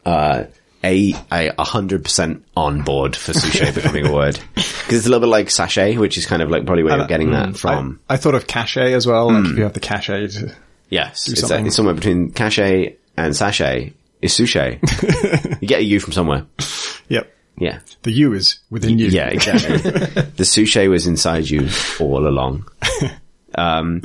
Uh, 0.05 0.45
a, 0.83 1.13
a 1.31 1.63
hundred 1.63 2.03
percent 2.03 2.45
on 2.55 2.81
board 2.81 3.15
for 3.15 3.33
suchet 3.33 3.73
becoming 3.73 4.07
a 4.07 4.13
word. 4.13 4.39
Cause 4.55 4.93
it's 4.93 5.05
a 5.05 5.09
little 5.09 5.21
bit 5.21 5.31
like 5.31 5.49
sachet, 5.49 5.97
which 5.97 6.17
is 6.17 6.25
kind 6.25 6.41
of 6.41 6.49
like 6.49 6.65
probably 6.65 6.83
where 6.83 6.97
you're 6.97 7.07
getting 7.07 7.31
that 7.31 7.55
from. 7.55 7.99
I, 8.09 8.15
I 8.15 8.17
thought 8.17 8.35
of 8.35 8.47
cachet 8.47 8.93
as 8.93 9.07
well. 9.07 9.31
Like 9.31 9.45
if 9.45 9.57
you 9.57 9.63
have 9.63 9.73
the 9.73 9.79
cachet 9.79 10.27
to, 10.27 10.55
yes. 10.89 11.29
It's, 11.29 11.41
something. 11.41 11.67
it's 11.67 11.75
somewhere 11.75 11.95
between 11.95 12.31
cachet 12.31 12.97
and 13.15 13.35
sachet 13.35 13.93
is 14.21 14.33
suchet. 14.33 14.79
you 15.61 15.67
get 15.67 15.79
a 15.79 15.83
U 15.83 15.99
from 15.99 16.13
somewhere. 16.13 16.45
yep. 17.07 17.29
Yeah. 17.57 17.79
The 18.01 18.11
U 18.11 18.33
is 18.33 18.59
within 18.69 18.97
you. 18.97 19.07
Yeah, 19.07 19.27
exactly. 19.27 19.77
the 20.37 20.45
suchet 20.45 20.87
was 20.87 21.07
inside 21.07 21.49
you 21.49 21.69
all 21.99 22.27
along. 22.27 22.67
Um, 23.55 24.01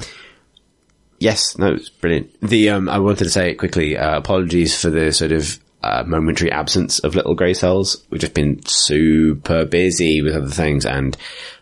yes, 1.19 1.57
no, 1.59 1.73
it's 1.73 1.89
brilliant. 1.89 2.41
The, 2.41 2.71
um, 2.71 2.89
I 2.89 2.99
wanted 2.99 3.25
to 3.25 3.31
say 3.31 3.51
it 3.51 3.55
quickly, 3.55 3.97
uh, 3.97 4.19
apologies 4.19 4.81
for 4.81 4.91
the 4.91 5.13
sort 5.13 5.33
of, 5.33 5.59
uh, 5.83 6.05
momentary 6.07 6.51
absence 6.51 6.99
of 7.01 7.15
little 7.15 7.35
grey 7.35 7.55
cells. 7.55 8.05
We've 8.11 8.21
just 8.21 8.35
been 8.35 8.65
super 8.67 9.65
busy 9.65 10.23
with 10.23 10.35
other 10.35 10.49
things 10.49 10.85
and 10.85 11.17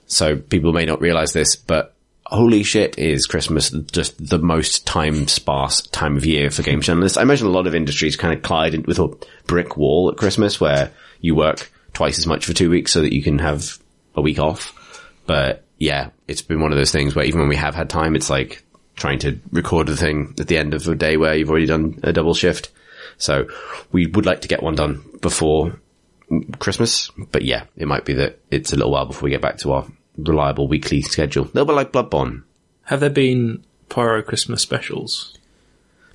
so 0.06 0.36
people 0.36 0.72
may 0.72 0.86
not 0.86 1.00
realize 1.00 1.32
this, 1.32 1.56
but 1.56 1.94
holy 2.26 2.62
shit 2.62 2.98
is 2.98 3.26
Christmas 3.26 3.70
just 3.70 4.28
the 4.28 4.38
most 4.38 4.86
time 4.86 5.28
sparse 5.28 5.82
time 5.82 6.16
of 6.16 6.24
year 6.24 6.50
for 6.50 6.62
game 6.62 6.80
journalists. 6.80 7.18
I 7.18 7.22
imagine 7.22 7.46
a 7.46 7.50
lot 7.50 7.66
of 7.66 7.74
industries 7.74 8.16
kind 8.16 8.34
of 8.34 8.42
collide 8.42 8.86
with 8.86 8.98
a 8.98 9.16
brick 9.46 9.76
wall 9.76 10.10
at 10.10 10.16
Christmas 10.16 10.60
where 10.60 10.92
you 11.20 11.34
work 11.34 11.70
twice 11.92 12.18
as 12.18 12.26
much 12.26 12.44
for 12.44 12.52
two 12.52 12.70
weeks 12.70 12.92
so 12.92 13.00
that 13.00 13.14
you 13.14 13.22
can 13.22 13.38
have 13.38 13.78
a 14.14 14.22
week 14.22 14.38
off. 14.38 14.72
But 15.26 15.64
yeah, 15.78 16.10
it's 16.28 16.42
been 16.42 16.60
one 16.60 16.72
of 16.72 16.78
those 16.78 16.92
things 16.92 17.14
where 17.14 17.24
even 17.24 17.40
when 17.40 17.48
we 17.48 17.56
have 17.56 17.74
had 17.74 17.90
time, 17.90 18.16
it's 18.16 18.30
like 18.30 18.62
trying 18.96 19.18
to 19.20 19.38
record 19.52 19.86
the 19.86 19.96
thing 19.96 20.34
at 20.38 20.48
the 20.48 20.56
end 20.56 20.74
of 20.74 20.86
a 20.88 20.94
day 20.94 21.16
where 21.16 21.34
you've 21.34 21.50
already 21.50 21.66
done 21.66 22.00
a 22.02 22.12
double 22.12 22.34
shift. 22.34 22.70
So 23.18 23.48
we 23.92 24.06
would 24.06 24.26
like 24.26 24.42
to 24.42 24.48
get 24.48 24.62
one 24.62 24.74
done 24.74 25.02
before 25.20 25.78
Christmas, 26.58 27.10
but 27.30 27.42
yeah, 27.42 27.64
it 27.76 27.86
might 27.86 28.04
be 28.04 28.14
that 28.14 28.38
it's 28.50 28.72
a 28.72 28.76
little 28.76 28.92
while 28.92 29.06
before 29.06 29.24
we 29.24 29.30
get 29.30 29.40
back 29.40 29.58
to 29.58 29.72
our 29.72 29.86
reliable 30.16 30.68
weekly 30.68 31.02
schedule. 31.02 31.44
A 31.44 31.46
little 31.46 31.66
bit 31.66 31.74
like 31.74 31.92
Bloodborne. 31.92 32.42
Have 32.84 33.00
there 33.00 33.10
been 33.10 33.64
Poirot 33.88 34.26
Christmas 34.26 34.62
specials? 34.62 35.36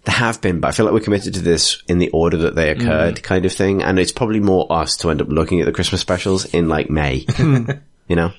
There 0.03 0.15
have 0.15 0.41
been, 0.41 0.59
but 0.59 0.69
I 0.69 0.71
feel 0.71 0.85
like 0.85 0.93
we're 0.93 1.01
committed 1.01 1.35
to 1.35 1.41
this 1.41 1.83
in 1.87 1.99
the 1.99 2.09
order 2.09 2.37
that 2.37 2.55
they 2.55 2.71
occurred 2.71 3.21
kind 3.21 3.45
of 3.45 3.53
thing. 3.53 3.83
And 3.83 3.99
it's 3.99 4.11
probably 4.11 4.39
more 4.39 4.71
us 4.71 4.97
to 4.97 5.11
end 5.11 5.21
up 5.21 5.27
looking 5.27 5.61
at 5.61 5.65
the 5.65 5.71
Christmas 5.71 6.01
specials 6.01 6.45
in 6.45 6.67
like 6.67 6.89
May, 6.89 7.25
you 7.37 8.15
know? 8.15 8.33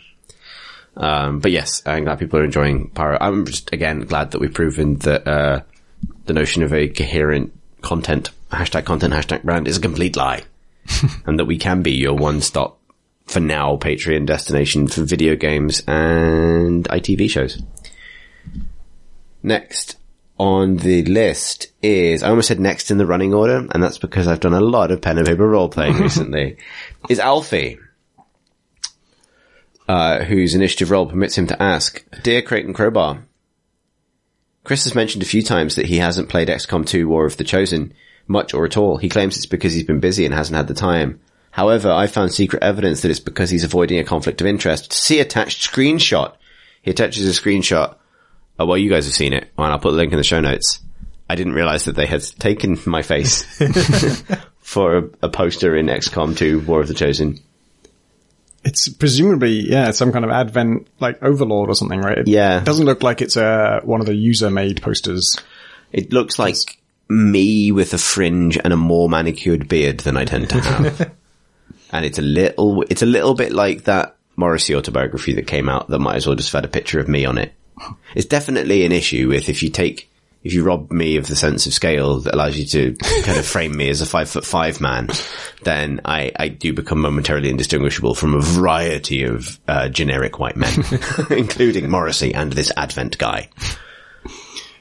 Um, 0.97 1.39
but 1.39 1.53
yes, 1.53 1.83
I'm 1.87 2.05
glad 2.05 2.19
people 2.19 2.41
are 2.41 2.45
enjoying 2.45 2.91
Poirot. 2.91 3.23
I'm 3.23 3.47
just, 3.47 3.73
again, 3.73 4.01
glad 4.01 4.33
that 4.33 4.41
we've 4.41 4.53
proven 4.53 4.97
that, 4.99 5.27
uh, 5.27 5.61
the 6.27 6.33
notion 6.33 6.65
of 6.65 6.73
a 6.73 6.89
coherent 6.89 7.53
content, 7.83 8.31
hashtag 8.51 8.85
content, 8.85 9.15
hashtag 9.15 9.43
brand 9.43 9.69
is 9.69 9.79
a 9.79 9.81
complete 9.81 10.17
lie. 10.17 10.43
and 11.27 11.39
that 11.39 11.45
we 11.45 11.59
can 11.59 11.83
be 11.83 11.93
your 11.93 12.15
one 12.15 12.41
stop 12.41 12.79
for 13.27 13.41
now 13.41 13.77
Patreon 13.77 14.27
destination 14.27 14.89
for 14.89 15.03
video 15.03 15.37
games 15.37 15.83
and 15.87 16.85
ITV 16.89 17.31
shows. 17.31 17.63
Next 19.43 19.97
on 20.39 20.77
the 20.79 21.05
list 21.05 21.69
is, 21.83 22.23
I 22.23 22.31
almost 22.31 22.49
said 22.49 22.59
next 22.59 22.91
in 22.91 22.99
the 22.99 23.07
running 23.07 23.33
order, 23.33 23.67
and 23.71 23.83
that's 23.83 23.99
because 23.99 24.27
I've 24.27 24.41
done 24.41 24.55
a 24.55 24.61
lot 24.61 24.91
of 24.91 25.01
pen 25.01 25.19
and 25.19 25.27
paper 25.27 25.49
roll 25.49 25.69
playing 25.69 25.95
recently, 26.01 26.57
is 27.09 27.21
Alfie. 27.21 27.79
Uh, 29.89 30.25
whose 30.25 30.55
initiative 30.55 30.91
role 30.91 31.07
permits 31.07 31.37
him 31.37 31.47
to 31.49 31.63
ask, 31.63 32.05
Dear 32.23 32.41
Crate 32.41 32.65
and 32.65 32.75
Crowbar, 32.75 33.25
Chris 34.65 34.85
has 34.85 34.95
mentioned 34.95 35.23
a 35.23 35.27
few 35.27 35.43
times 35.43 35.75
that 35.75 35.87
he 35.87 35.99
hasn't 35.99 36.29
played 36.29 36.49
XCOM 36.49 36.87
2 36.87 37.09
War 37.09 37.27
of 37.27 37.37
the 37.37 37.45
Chosen 37.45 37.93
much 38.29 38.55
or 38.55 38.65
at 38.65 38.77
all. 38.77 38.97
He 38.97 39.09
claims 39.09 39.37
it's 39.37 39.47
because 39.47 39.73
he's 39.73 39.85
been 39.85 40.01
busy 40.01 40.25
and 40.25 40.35
hasn't 40.35 40.57
had 40.57 40.69
the 40.69 40.75
time. 40.75 41.21
However, 41.51 41.91
I 41.91 42.07
found 42.07 42.33
secret 42.33 42.63
evidence 42.63 43.03
that 43.03 43.11
it's 43.11 43.21
because 43.21 43.51
he's 43.51 43.65
avoiding 43.65 43.99
a 43.99 44.05
conflict 44.05 44.41
of 44.41 44.47
interest. 44.47 44.93
See 44.93 45.21
attached 45.21 45.71
screenshot. 45.71 46.35
He 46.81 46.91
attaches 46.91 47.27
a 47.27 47.41
screenshot. 47.41 47.97
Oh, 48.59 48.67
well, 48.67 48.79
you 48.79 48.91
guys 48.91 49.07
have 49.07 49.15
seen 49.15 49.33
it. 49.33 49.51
And 49.59 49.67
I'll 49.67 49.79
put 49.79 49.93
a 49.93 49.97
link 49.97 50.13
in 50.13 50.19
the 50.19 50.25
show 50.25 50.41
notes. 50.41 50.81
I 51.29 51.35
didn't 51.35 51.55
realize 51.55 51.85
that 51.85 51.97
they 51.97 52.07
had 52.07 52.23
taken 52.23 52.79
my 52.87 53.03
face 53.03 53.45
for 54.61 54.97
a, 54.97 55.11
a 55.23 55.29
poster 55.29 55.77
in 55.77 55.87
XCOM 55.87 56.37
2 56.37 56.61
War 56.61 56.81
of 56.81 56.89
the 56.89 56.95
Chosen. 56.95 57.41
It's 58.65 58.89
presumably, 58.89 59.69
yeah, 59.71 59.91
some 59.91 60.13
kind 60.13 60.25
of 60.25 60.31
advent, 60.31 60.87
like 61.01 61.23
Overlord 61.23 61.69
or 61.69 61.75
something, 61.75 62.01
right? 62.01 62.19
It 62.19 62.29
Yeah. 62.29 62.61
doesn't 62.61 62.87
look 62.87 63.03
like 63.03 63.21
it's 63.21 63.37
uh, 63.37 63.81
one 63.83 64.01
of 64.01 64.07
the 64.07 64.15
user 64.15 64.51
made 64.51 64.81
posters. 64.83 65.37
It 65.91 66.13
looks 66.13 66.39
like 66.39 66.57
me 67.09 67.73
with 67.73 67.93
a 67.93 67.99
fringe 67.99 68.57
and 68.63 68.73
a 68.73 68.77
more 68.77 69.09
manicured 69.09 69.69
beard 69.69 69.99
than 70.01 70.17
I 70.17 70.25
tend 70.25 70.49
to 70.51 70.61
have. 70.61 71.13
and 71.93 72.05
it's 72.05 72.19
a 72.19 72.23
little, 72.23 72.83
it's 72.83 73.03
a 73.03 73.07
little 73.07 73.35
bit 73.35 73.53
like 73.53 73.85
that 73.85 74.17
Morrissey 74.37 74.75
autobiography 74.77 75.35
that 75.35 75.47
came 75.47 75.69
out 75.69 75.89
that 75.89 75.99
might 75.99 76.17
as 76.17 76.27
well 76.27 76.37
just 76.37 76.53
have 76.53 76.63
had 76.63 76.65
a 76.71 76.73
picture 76.73 77.01
of 77.01 77.09
me 77.09 77.25
on 77.25 77.39
it. 77.39 77.53
It's 78.15 78.27
definitely 78.27 78.85
an 78.85 78.93
issue 78.93 79.29
with 79.29 79.49
if 79.49 79.63
you 79.63 79.71
take, 79.71 80.09
if 80.45 80.53
you 80.53 80.65
rob 80.65 80.91
me 80.91 81.17
of 81.17 81.27
the 81.29 81.37
sense 81.37 81.67
of 81.67 81.75
scale 81.75 82.21
that 82.21 82.35
allows 82.35 82.57
you 82.59 82.65
to 82.67 82.95
kind 83.23 83.39
of 83.39 83.47
frame 83.47 83.77
me 83.77 83.89
as 83.89 84.01
a 84.01 84.07
five 84.07 84.29
foot 84.29 84.45
five 84.45 84.81
man, 84.81 85.09
then 85.63 86.01
I, 86.05 86.33
I 86.37 86.49
do 86.49 86.73
become 86.73 87.01
momentarily 87.01 87.49
indistinguishable 87.49 88.15
from 88.15 88.35
a 88.35 88.41
variety 88.41 89.23
of, 89.25 89.61
uh, 89.69 89.89
generic 89.89 90.39
white 90.39 90.57
men, 90.57 90.73
including 91.31 91.89
Morrissey 91.89 92.35
and 92.35 92.53
this 92.53 92.73
Advent 92.77 93.19
guy. 93.19 93.49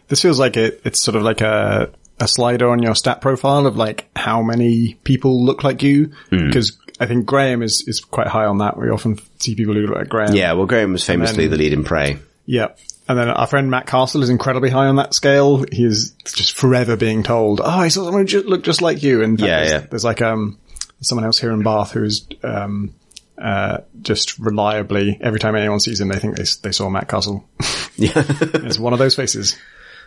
This 0.08 0.22
feels 0.22 0.40
like 0.40 0.58
it, 0.58 0.82
it's 0.84 1.00
sort 1.00 1.16
of 1.16 1.24
like 1.24 1.42
a, 1.42 1.92
a 2.20 2.28
slider 2.28 2.70
on 2.70 2.82
your 2.84 2.96
stat 2.96 3.22
profile 3.22 3.66
of 3.66 3.78
like 3.78 4.10
how 4.16 4.42
many 4.42 4.96
people 5.04 5.46
look 5.46 5.64
like 5.64 5.84
you. 5.84 6.12
Hmm. 6.30 6.48
Because 6.48 6.78
I 7.00 7.06
think 7.06 7.26
Graham 7.26 7.62
is, 7.64 7.84
is 7.88 8.00
quite 8.02 8.28
high 8.28 8.46
on 8.46 8.58
that. 8.58 8.78
We 8.78 8.90
often 8.90 9.20
see 9.40 9.56
people 9.56 9.74
who 9.74 9.82
look 9.82 9.96
like 9.96 10.10
Graham. 10.10 10.36
Yeah, 10.36 10.54
well, 10.54 10.66
Graham 10.66 10.92
was 10.92 11.06
famously 11.06 11.46
then- 11.48 11.52
the 11.52 11.58
lead 11.64 11.74
in 11.74 11.84
Prey. 11.84 12.18
Yeah. 12.46 12.70
And 13.12 13.20
then 13.20 13.30
our 13.30 13.46
friend 13.48 13.70
Matt 13.70 13.88
Castle 13.88 14.24
is 14.24 14.30
incredibly 14.30 14.70
high 14.70 14.88
on 14.88 14.96
that 14.96 15.14
scale. 15.14 15.66
He 15.72 15.84
is 15.86 16.12
just 16.26 16.56
forever 16.56 16.96
being 16.96 17.24
told, 17.24 17.60
"Oh, 17.62 17.66
I 17.66 17.90
saw 17.90 18.06
someone 18.06 18.26
who 18.26 18.42
looked 18.44 18.66
just 18.66 18.82
like 18.82 19.04
you." 19.04 19.22
And 19.22 19.40
Yeah, 19.40 19.48
there's, 19.60 19.72
yeah. 19.72 19.80
there's 19.90 20.04
like 20.06 20.22
um 20.22 20.58
someone 21.02 21.26
else 21.26 21.38
here 21.40 21.52
in 21.52 21.62
Bath 21.64 21.92
who's 21.92 22.26
um 22.44 22.94
uh 23.38 23.80
just 24.02 24.40
reliably 24.40 25.18
every 25.22 25.40
time 25.40 25.56
anyone 25.56 25.80
sees 25.80 26.00
him, 26.00 26.08
they 26.08 26.20
think 26.20 26.38
they 26.38 26.46
they 26.64 26.72
saw 26.72 26.90
Matt 26.90 27.08
Castle. 27.08 27.44
Yeah. 27.98 28.12
it's 28.16 28.80
one 28.80 28.94
of 28.94 29.00
those 29.00 29.16
faces. 29.16 29.58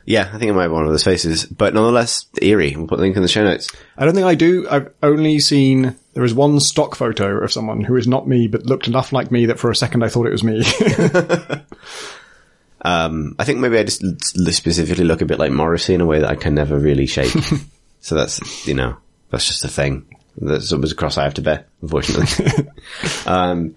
yeah, 0.06 0.28
I 0.32 0.38
think 0.38 0.50
it 0.50 0.54
might 0.54 0.66
be 0.68 0.72
one 0.72 0.84
of 0.86 0.90
those 0.90 1.04
faces, 1.04 1.44
but 1.44 1.74
nonetheless, 1.74 2.24
eerie. 2.42 2.74
We'll 2.74 2.88
put 2.88 2.96
the 2.96 3.02
link 3.02 3.14
in 3.14 3.22
the 3.22 3.28
show 3.28 3.44
notes. 3.44 3.70
I 3.96 4.04
don't 4.04 4.14
think 4.14 4.26
I 4.26 4.34
do. 4.34 4.66
I've 4.68 4.92
only 5.02 5.38
seen 5.38 5.94
there 6.14 6.24
is 6.24 6.34
one 6.34 6.58
stock 6.60 6.96
photo 6.96 7.36
of 7.44 7.52
someone 7.52 7.82
who 7.84 7.94
is 7.96 8.08
not 8.08 8.26
me, 8.26 8.48
but 8.48 8.64
looked 8.64 8.88
enough 8.88 9.12
like 9.12 9.30
me 9.30 9.46
that 9.46 9.58
for 9.60 9.70
a 9.70 9.76
second 9.76 10.02
I 10.02 10.08
thought 10.08 10.26
it 10.26 10.32
was 10.32 10.42
me. 10.42 10.62
Um, 12.84 13.34
I 13.38 13.44
think 13.44 13.60
maybe 13.60 13.78
I 13.78 13.82
just 13.82 14.04
l- 14.04 14.16
specifically 14.52 15.04
look 15.04 15.22
a 15.22 15.26
bit 15.26 15.38
like 15.38 15.50
Morrissey 15.50 15.94
in 15.94 16.02
a 16.02 16.06
way 16.06 16.20
that 16.20 16.30
I 16.30 16.36
can 16.36 16.54
never 16.54 16.78
really 16.78 17.06
shake. 17.06 17.32
so 18.00 18.14
that's, 18.14 18.66
you 18.66 18.74
know, 18.74 18.96
that's 19.30 19.46
just 19.46 19.64
a 19.64 19.68
thing. 19.68 20.06
That's 20.36 20.72
always 20.72 20.92
a 20.92 20.96
cross 20.96 21.16
I 21.16 21.24
have 21.24 21.34
to 21.34 21.42
bear, 21.42 21.66
unfortunately. 21.80 22.68
um, 23.26 23.74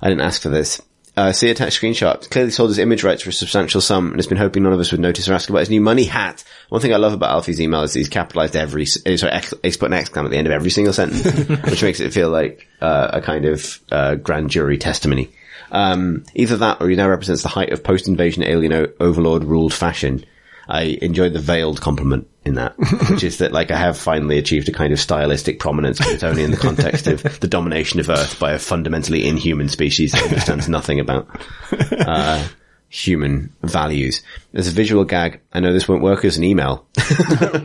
I 0.00 0.08
didn't 0.08 0.22
ask 0.22 0.42
for 0.42 0.48
this. 0.48 0.82
Uh, 1.16 1.32
see 1.32 1.50
attached 1.50 1.80
screenshot. 1.80 2.30
Clearly 2.30 2.52
sold 2.52 2.70
his 2.70 2.78
image 2.78 3.02
rights 3.02 3.22
for 3.22 3.30
a 3.30 3.32
substantial 3.32 3.80
sum 3.80 4.06
and 4.06 4.16
has 4.16 4.28
been 4.28 4.38
hoping 4.38 4.62
none 4.62 4.72
of 4.72 4.78
us 4.78 4.92
would 4.92 5.00
notice 5.00 5.28
or 5.28 5.34
ask 5.34 5.50
about 5.50 5.58
his 5.58 5.70
new 5.70 5.80
money 5.80 6.04
hat. 6.04 6.44
One 6.68 6.80
thing 6.80 6.94
I 6.94 6.96
love 6.96 7.12
about 7.12 7.30
Alfie's 7.30 7.60
email 7.60 7.82
is 7.82 7.92
that 7.92 7.98
he's 7.98 8.08
capitalized 8.08 8.54
every, 8.54 8.84
uh, 8.84 9.16
sorry, 9.16 9.40
he's 9.64 9.76
put 9.76 9.90
an 9.92 9.98
exclam 9.98 10.26
at 10.26 10.30
the 10.30 10.36
end 10.36 10.46
of 10.46 10.52
every 10.52 10.70
single 10.70 10.92
sentence, 10.92 11.24
which 11.70 11.82
makes 11.82 11.98
it 11.98 12.12
feel 12.12 12.30
like, 12.30 12.68
uh, 12.80 13.10
a 13.14 13.20
kind 13.20 13.46
of, 13.46 13.80
uh, 13.90 14.14
grand 14.14 14.50
jury 14.50 14.78
testimony. 14.78 15.30
Um, 15.70 16.24
either 16.34 16.56
that 16.58 16.80
or 16.80 16.88
he 16.88 16.96
now 16.96 17.08
represents 17.08 17.42
the 17.42 17.48
height 17.48 17.72
of 17.72 17.84
post-invasion 17.84 18.42
alien 18.42 18.72
o- 18.72 18.92
overlord 19.00 19.44
ruled 19.44 19.74
fashion. 19.74 20.24
I 20.70 20.98
enjoyed 21.00 21.32
the 21.32 21.38
veiled 21.38 21.80
compliment 21.80 22.28
in 22.44 22.54
that, 22.56 22.74
which 23.10 23.24
is 23.24 23.38
that 23.38 23.52
like 23.52 23.70
I 23.70 23.76
have 23.78 23.96
finally 23.96 24.38
achieved 24.38 24.68
a 24.68 24.72
kind 24.72 24.92
of 24.92 25.00
stylistic 25.00 25.60
prominence, 25.60 25.98
but 25.98 26.08
it's 26.08 26.22
only 26.22 26.44
in 26.44 26.50
the 26.50 26.56
context 26.58 27.06
of 27.06 27.22
the 27.40 27.48
domination 27.48 28.00
of 28.00 28.08
Earth 28.10 28.38
by 28.38 28.52
a 28.52 28.58
fundamentally 28.58 29.26
inhuman 29.26 29.68
species 29.68 30.12
that 30.12 30.24
understands 30.24 30.68
nothing 30.68 31.00
about 31.00 31.26
uh, 31.72 32.46
human 32.90 33.54
values. 33.62 34.22
As 34.52 34.68
a 34.68 34.72
visual 34.72 35.04
gag, 35.04 35.40
I 35.52 35.60
know 35.60 35.72
this 35.72 35.88
won't 35.88 36.02
work 36.02 36.24
as 36.24 36.36
an 36.36 36.44
email. 36.44 36.86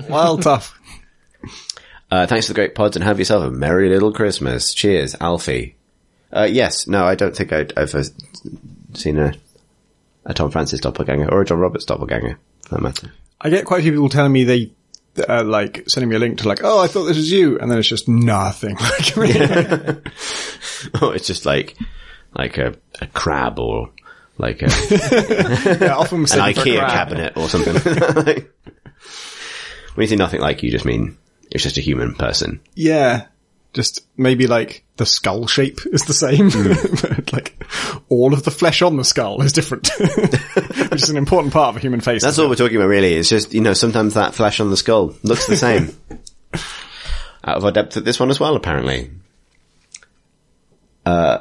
well, 0.10 0.38
tough. 0.38 0.80
Uh, 2.10 2.28
thanks 2.28 2.46
for 2.48 2.54
the 2.54 2.58
great 2.58 2.76
pods 2.76 2.96
and 2.96 3.04
have 3.04 3.20
yourself 3.20 3.44
a 3.44 3.52
merry 3.52 3.90
little 3.90 4.14
Christmas. 4.14 4.74
Cheers, 4.74 5.16
Alfie. 5.20 5.76
Uh, 6.36 6.48
yes, 6.50 6.88
no, 6.88 7.06
I 7.06 7.16
don't 7.16 7.36
think 7.36 7.54
I'd 7.54 7.74
ever 7.78 8.04
seen 8.94 9.20
a, 9.20 9.34
a 10.26 10.34
Tom 10.34 10.50
Francis 10.50 10.80
doppelganger 10.80 11.32
or 11.32 11.42
a 11.42 11.46
John 11.46 11.60
Roberts 11.60 11.86
doppelganger, 11.86 12.40
for 12.64 12.76
that 12.76 12.82
matter. 12.82 13.12
I 13.40 13.50
get 13.50 13.66
quite 13.66 13.82
a 13.82 13.84
few 13.84 13.92
people 13.92 14.10
telling 14.10 14.32
me 14.32 14.44
they, 14.44 14.72
uh, 15.30 15.44
like, 15.44 15.88
sending 15.88 16.10
me 16.10 16.16
a 16.16 16.20
link 16.20 16.40
to 16.40 16.48
like, 16.48 16.62
oh, 16.64 16.82
I 16.82 16.88
thought 16.88 17.04
this 17.04 17.18
was 17.18 17.32
you. 17.32 17.60
And 17.60 17.70
then 17.70 17.78
it's 17.78 17.88
just 17.88 18.08
nothing. 18.08 18.76
Like, 18.82 19.16
mean, 19.18 20.02
Oh, 21.02 21.12
it's 21.12 21.28
just 21.28 21.46
like, 21.46 21.78
like 22.34 22.58
a, 22.58 22.74
a 23.00 23.08
crab 23.08 23.60
or 23.60 23.92
like 24.38 24.62
a, 24.64 24.66
yeah, 25.80 25.96
often 25.96 26.20
an 26.20 26.26
IKEA 26.26 26.80
cabinet 26.90 27.38
or 27.38 27.48
something. 27.48 27.76
like, 28.26 28.52
when 29.94 30.04
you 30.04 30.08
say 30.08 30.16
nothing 30.16 30.42
like 30.42 30.64
you 30.64 30.72
just 30.72 30.86
mean 30.86 31.18
it's 31.52 31.64
just 31.64 31.78
a 31.78 31.82
human 31.82 32.16
person. 32.16 32.60
Yeah. 32.74 33.28
Just 33.74 34.02
maybe 34.18 34.48
like 34.48 34.83
the 34.98 35.06
skull 35.06 35.48
shape 35.48 35.80
is 35.92 36.04
the 36.04 36.14
same, 36.14 36.50
but 37.02 37.34
like 37.34 37.64
all 38.10 38.34
of 38.34 38.44
the 38.44 38.52
flesh 38.52 38.82
on 38.82 38.98
the 38.98 39.04
skull 39.04 39.42
is 39.42 39.52
different, 39.52 39.90
which 40.92 41.02
is 41.02 41.10
an 41.10 41.18
important 41.18 41.54
part 41.54 41.70
of 41.70 41.78
a 41.78 41.80
human 41.80 42.02
face. 42.02 42.22
That's 42.22 42.38
all 42.38 42.50
we're 42.50 42.56
talking 42.56 42.78
about 42.78 42.88
really. 42.88 43.16
It's 43.16 43.30
just, 43.30 43.54
you 43.54 43.62
know, 43.62 43.74
sometimes 43.74 44.14
that 44.14 44.36
flesh 44.36 44.60
on 44.60 44.70
the 44.70 44.78
skull 44.78 45.16
looks 45.24 45.48
the 45.48 45.58
same. 45.58 45.96
Out 47.46 47.58
of 47.58 47.66
our 47.66 47.72
depth 47.72 47.98
at 47.98 48.06
this 48.06 48.20
one 48.20 48.30
as 48.30 48.40
well, 48.40 48.56
apparently. 48.56 49.12
Uh, 51.06 51.40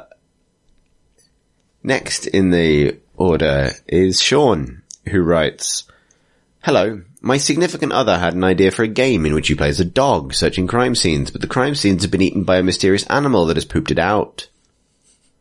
next 1.81 2.27
in 2.27 2.49
the 2.49 2.97
order 3.15 3.71
is 3.87 4.21
Sean, 4.21 4.81
who 5.07 5.21
writes, 5.21 5.85
Hello, 6.61 7.01
my 7.23 7.37
significant 7.37 7.93
other 7.93 8.19
had 8.19 8.33
an 8.33 8.43
idea 8.43 8.69
for 8.69 8.83
a 8.83 8.87
game 8.87 9.25
in 9.25 9.33
which 9.33 9.49
you 9.49 9.55
play 9.55 9.69
as 9.69 9.79
a 9.79 9.85
dog 9.85 10.33
searching 10.33 10.67
crime 10.67 10.93
scenes, 10.93 11.31
but 11.31 11.39
the 11.39 11.47
crime 11.47 11.73
scenes 11.73 12.01
have 12.01 12.11
been 12.11 12.21
eaten 12.21 12.43
by 12.43 12.57
a 12.57 12.63
mysterious 12.63 13.07
animal 13.07 13.45
that 13.45 13.55
has 13.55 13.63
pooped 13.63 13.91
it 13.91 13.97
out. 13.97 14.49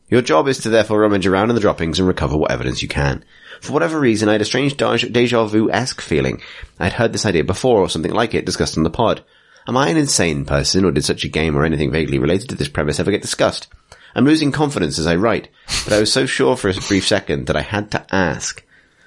Your 0.09 0.23
job 0.23 0.47
is 0.47 0.59
to 0.59 0.69
therefore 0.69 1.01
rummage 1.01 1.27
around 1.27 1.51
in 1.51 1.57
the 1.57 1.61
droppings 1.61 1.99
and 1.99 2.07
recover 2.07 2.37
what 2.37 2.53
evidence 2.53 2.83
you 2.83 2.89
can. 2.89 3.25
For 3.61 3.73
whatever 3.73 3.99
reason, 3.99 4.29
I 4.29 4.33
had 4.33 4.41
a 4.41 4.45
strange 4.45 4.77
deja 4.77 5.45
vu-esque 5.47 6.01
feeling. 6.01 6.41
I'd 6.79 6.93
heard 6.93 7.13
this 7.13 7.27
idea 7.27 7.43
before 7.43 7.81
or 7.81 7.89
something 7.89 8.13
like 8.13 8.33
it 8.33 8.47
discussed 8.47 8.79
on 8.79 8.85
the 8.85 8.91
pod. 8.91 9.25
Am 9.67 9.77
I 9.77 9.89
an 9.89 9.97
insane 9.97 10.45
person 10.45 10.85
or 10.85 10.93
did 10.93 11.05
such 11.05 11.25
a 11.25 11.29
game 11.29 11.57
or 11.57 11.65
anything 11.65 11.91
vaguely 11.91 12.21
related 12.21 12.49
to 12.51 12.55
this 12.55 12.69
premise 12.69 13.01
ever 13.01 13.11
get 13.11 13.23
discussed? 13.23 13.67
I'm 14.15 14.25
losing 14.25 14.53
confidence 14.53 15.01
as 15.01 15.09
I 15.09 15.17
write, 15.17 15.49
but 15.83 15.95
I 15.95 15.99
was 15.99 16.13
so 16.13 16.27
sure 16.27 16.57
for 16.57 16.69
a 16.69 16.75
brief 16.75 17.09
second 17.09 17.47
that 17.47 17.57
I 17.57 17.63
had 17.63 17.91
to 17.91 18.07
ask. 18.15 18.63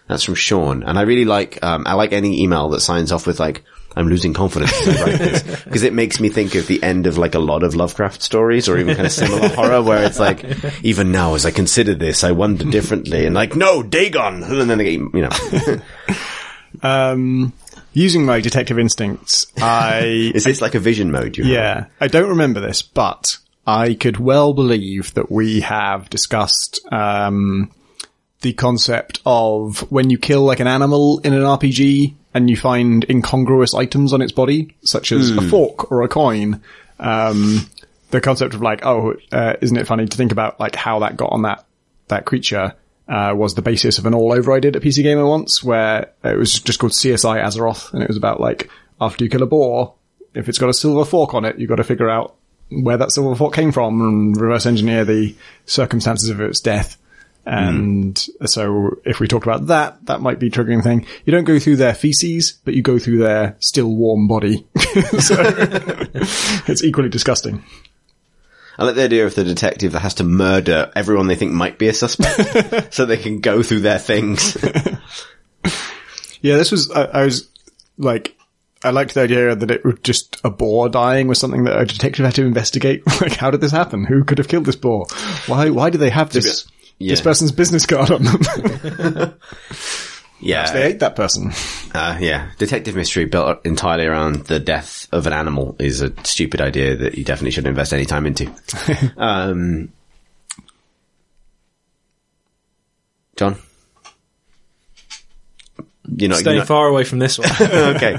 That's 0.07 0.23
from 0.23 0.36
Sean, 0.36 0.84
and 0.84 0.99
I 0.99 1.02
really 1.02 1.26
like, 1.26 1.64
um, 1.64 1.86
I 1.88 1.94
like 1.94 2.14
any 2.14 2.44
email 2.44 2.69
that 2.69 2.82
signs 2.82 3.11
off 3.11 3.26
with 3.26 3.40
like, 3.40 3.64
I'm 3.95 4.07
losing 4.07 4.34
confidence 4.34 4.72
as 4.88 4.98
I 5.02 5.03
write 5.03 5.18
this, 5.19 5.64
because 5.64 5.84
it 5.84 5.94
makes 5.94 6.19
me 6.19 6.30
think 6.30 6.53
of 6.56 6.68
the 6.68 6.84
end 6.84 7.07
of 7.07 7.18
like 7.18 7.34
a 7.34 7.40
lot 7.40 7.64
of 7.64 7.76
Lovecraft 7.76 8.22
stories 8.22 8.68
or 8.69 8.77
even 8.77 8.94
kind 8.95 9.07
of 9.07 9.14
similar 9.14 9.48
horror 9.49 9.82
where 9.82 10.03
it's 10.03 10.19
like, 10.19 10.44
even 10.84 11.11
now 11.11 11.34
as 11.34 11.45
I 11.45 11.52
consider 11.52 11.95
this, 11.95 12.23
I 12.23 12.34
wonder 12.34 12.65
differently 12.65 13.26
and 13.26 13.34
like, 13.34 13.56
no, 13.56 13.82
Dagon! 13.82 14.44
And 14.44 14.69
then 14.69 14.77
they 14.77 14.91
you 14.91 15.10
know, 15.14 15.30
Um, 16.84 17.53
using 17.94 18.26
my 18.26 18.41
detective 18.41 18.77
instincts, 18.77 19.48
I 19.57 20.32
is 20.36 20.44
this 20.44 20.61
like 20.61 20.76
a 20.76 20.80
vision 20.80 21.11
mode 21.11 21.38
you 21.38 21.45
have? 21.45 21.53
Yeah, 21.53 21.86
I 21.99 22.07
don't 22.10 22.30
remember 22.30 22.60
this, 22.60 22.82
but 22.82 23.38
I 23.65 23.94
could 23.94 24.18
well 24.18 24.53
believe 24.53 25.14
that 25.14 25.32
we 25.32 25.61
have 25.61 26.10
discussed 26.10 26.82
um, 26.91 27.72
the 28.45 28.53
concept 28.53 29.22
of 29.26 29.91
when 29.91 30.11
you 30.11 30.19
kill 30.19 30.43
like 30.43 30.59
an 30.59 30.67
animal 30.67 31.17
in 31.22 31.34
an 31.34 31.41
RPG 31.41 32.13
and 32.31 32.47
you 32.47 32.55
find 32.55 33.03
incongruous 33.09 33.73
items 33.73 34.13
on 34.13 34.22
its 34.22 34.31
body, 34.31 34.76
such 34.84 35.11
as 35.11 35.31
a 35.31 35.41
fork 35.49 35.91
or 35.91 36.03
a 36.03 36.07
coin. 36.07 36.61
Um, 36.99 37.67
the 38.11 38.22
concept 38.22 38.53
of 38.53 38.61
like, 38.61 38.85
oh, 38.85 39.15
uh, 39.31 39.55
isn't 39.61 39.77
it 39.77 39.88
funny 39.88 40.05
to 40.05 40.15
think 40.15 40.31
about 40.31 40.59
like 40.59 40.76
how 40.76 40.99
that 40.99 41.17
got 41.17 41.31
on 41.31 41.41
that 41.41 41.65
that 42.07 42.26
creature? 42.26 42.76
Uh, 43.07 43.34
was 43.35 43.55
the 43.55 43.63
basis 43.63 43.97
of 43.97 44.05
an 44.05 44.13
all 44.13 44.31
over 44.31 44.53
I 44.53 44.59
did 44.59 44.76
at 44.76 44.84
PC 44.84 45.01
Gamer 45.01 45.26
once, 45.26 45.63
where 45.63 46.11
it 46.23 46.38
was 46.38 46.59
just 46.59 46.77
called 46.77 46.91
CSI 46.91 47.43
Azeroth, 47.43 47.93
and 47.93 48.03
it 48.03 48.07
was 48.07 48.17
about 48.17 48.39
like 48.39 48.69
after 49.01 49.23
you 49.23 49.30
kill 49.30 49.41
a 49.41 49.47
boar, 49.47 49.95
if 50.35 50.47
it's 50.49 50.59
got 50.59 50.69
a 50.69 50.73
silver 50.73 51.03
fork 51.03 51.34
on 51.34 51.45
it, 51.45 51.57
you've 51.57 51.69
got 51.69 51.77
to 51.77 51.84
figure 51.84 52.11
out 52.11 52.35
where 52.69 52.97
that 52.97 53.11
silver 53.11 53.35
fork 53.35 53.55
came 53.55 53.72
from 53.72 54.01
and 54.01 54.39
reverse 54.39 54.67
engineer 54.67 55.03
the 55.03 55.35
circumstances 55.65 56.30
of 56.30 56.41
its 56.41 56.59
death. 56.59 56.97
Mm. 57.45 57.69
And 57.69 58.49
so 58.49 58.99
if 59.05 59.19
we 59.19 59.27
talked 59.27 59.45
about 59.45 59.67
that, 59.67 60.05
that 60.05 60.22
might 60.22 60.39
be 60.39 60.47
a 60.47 60.51
triggering 60.51 60.84
thing. 60.84 61.05
You 61.26 61.31
don't 61.31 61.43
go 61.43 61.59
through 61.59 61.77
their 61.77 61.93
feces, 61.93 62.53
but 62.63 62.73
you 62.73 62.81
go 62.81 62.99
through 62.99 63.19
their 63.19 63.55
still 63.59 63.93
warm 63.93 64.27
body. 64.27 64.65
so 65.19 65.35
it's 66.67 66.84
equally 66.84 67.09
disgusting. 67.09 67.63
I 68.77 68.84
like 68.84 68.95
the 68.95 69.03
idea 69.03 69.26
of 69.26 69.35
the 69.35 69.43
detective 69.43 69.93
that 69.93 69.99
has 69.99 70.15
to 70.15 70.26
murder 70.26 70.91
everyone 70.95 71.27
they 71.27 71.35
think 71.35 71.53
might 71.53 71.77
be 71.77 71.88
a 71.88 71.93
suspect 71.93 72.93
so 72.93 73.05
they 73.05 73.17
can 73.17 73.39
go 73.39 73.63
through 73.63 73.81
their 73.81 73.99
things. 73.99 74.57
Yeah, 76.45 76.57
this 76.57 76.72
was, 76.72 76.91
I, 76.91 77.05
I 77.05 77.26
was 77.26 77.49
like, 77.97 78.35
I 78.84 78.91
liked 78.91 79.15
the 79.15 79.22
idea 79.22 79.55
that 79.55 79.72
it 79.72 79.84
was 79.84 79.95
just 80.03 80.39
a 80.43 80.51
boar 80.51 80.89
dying 80.89 81.27
was 81.27 81.39
something 81.39 81.63
that 81.63 81.80
a 81.80 81.85
detective 81.85 82.23
had 82.23 82.35
to 82.35 82.45
investigate. 82.45 83.01
like, 83.19 83.35
how 83.35 83.49
did 83.49 83.61
this 83.61 83.72
happen? 83.72 84.05
Who 84.05 84.23
could 84.23 84.38
have 84.38 84.47
killed 84.47 84.65
this 84.65 84.76
boar? 84.76 85.07
Why, 85.47 85.72
why 85.72 85.89
do 85.89 85.97
they 85.97 86.11
have 86.11 86.30
this, 86.31 86.67
yeah. 86.97 87.11
this 87.11 87.22
person's 87.22 87.51
business 87.51 87.85
card 87.85 88.11
on 88.11 88.23
them? 88.23 88.41
yeah. 90.39 90.72
they 90.72 90.84
ate 90.84 90.99
that 90.99 91.15
person. 91.15 91.51
Uh, 91.93 92.17
yeah, 92.19 92.51
detective 92.57 92.95
mystery 92.95 93.26
built 93.26 93.65
entirely 93.65 94.05
around 94.05 94.45
the 94.45 94.59
death 94.59 95.07
of 95.11 95.27
an 95.27 95.34
animal 95.34 95.76
is 95.80 96.01
a 96.01 96.13
stupid 96.23 96.61
idea 96.61 96.95
that 96.95 97.15
you 97.15 97.23
definitely 97.23 97.51
shouldn't 97.51 97.69
invest 97.69 97.93
any 97.93 98.05
time 98.05 98.26
into. 98.26 98.51
um, 99.17 99.91
John, 103.35 103.57
you're 106.07 106.30
not. 106.30 106.39
Stay 106.39 106.51
you're 106.51 106.59
not- 106.59 106.67
far 106.67 106.88
away 106.88 107.03
from 107.03 107.19
this 107.19 107.38
one. 107.38 107.49
okay. 107.61 108.17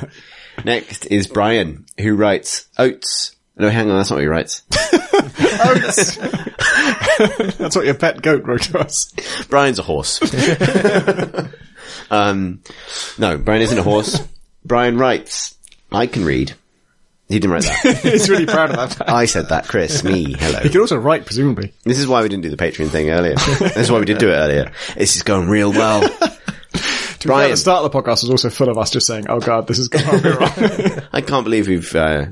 Next 0.65 1.07
is 1.07 1.27
Brian, 1.27 1.87
who 1.99 2.15
writes 2.15 2.67
oats. 2.79 3.36
No, 3.57 3.71
hang 3.71 3.91
on, 3.91 3.97
that's 3.97 4.11
not 4.11 4.17
what 4.17 4.23
he 4.23 4.29
writes. 4.29 4.63
That's 7.17 7.75
what 7.75 7.87
your 7.87 7.95
pet 7.95 8.21
goat 8.21 8.45
wrote 8.45 8.63
to 8.65 8.79
us. 8.79 9.13
Brian's 9.49 9.79
a 9.79 9.83
horse. 9.83 10.21
um, 12.11 12.61
no, 13.19 13.39
Brian 13.39 13.63
isn't 13.63 13.79
a 13.79 13.83
horse. 13.83 14.21
Brian 14.65 14.99
writes, 14.99 15.57
I 15.91 16.07
can 16.07 16.25
read. 16.25 16.55
He 17.29 17.39
didn't 17.39 17.53
write 17.53 17.63
that. 17.63 17.99
He's 18.03 18.29
really 18.29 18.45
proud 18.47 18.71
of 18.71 18.99
that. 18.99 19.09
I 19.09 19.25
said 19.25 19.49
that, 19.49 19.67
Chris. 19.67 20.05
Me. 20.05 20.35
Hello. 20.39 20.61
He 20.61 20.69
could 20.69 20.81
also 20.81 20.99
write, 20.99 21.25
presumably. 21.25 21.73
This 21.85 21.99
is 21.99 22.07
why 22.07 22.23
we 22.23 22.29
didn't 22.29 22.43
do 22.43 22.51
the 22.51 22.57
Patreon 22.57 22.91
thing 22.91 23.11
earlier. 23.11 23.35
this 23.35 23.77
is 23.77 23.91
why 23.91 23.99
we 23.99 24.05
did 24.05 24.19
do 24.19 24.29
it 24.29 24.35
earlier. 24.35 24.71
This 24.97 25.17
is 25.17 25.23
going 25.23 25.49
real 25.49 25.73
well. 25.73 26.03
To 26.03 26.09
be 26.09 26.19
fair, 26.19 27.19
Brian. 27.25 27.51
the 27.51 27.57
start 27.57 27.85
of 27.85 27.91
the 27.91 27.99
podcast 27.99 28.23
was 28.23 28.31
also 28.31 28.51
full 28.51 28.69
of 28.69 28.77
us 28.77 28.91
just 28.91 29.07
saying, 29.07 29.27
oh 29.29 29.41
god, 29.41 29.67
this 29.67 29.79
is 29.79 29.89
going 29.89 30.05
to 30.05 30.23
be 30.23 30.29
wrong. 30.29 31.09
I 31.13 31.23
can't 31.23 31.45
believe 31.45 31.67
we've 31.67 31.95
uh, 31.97 32.27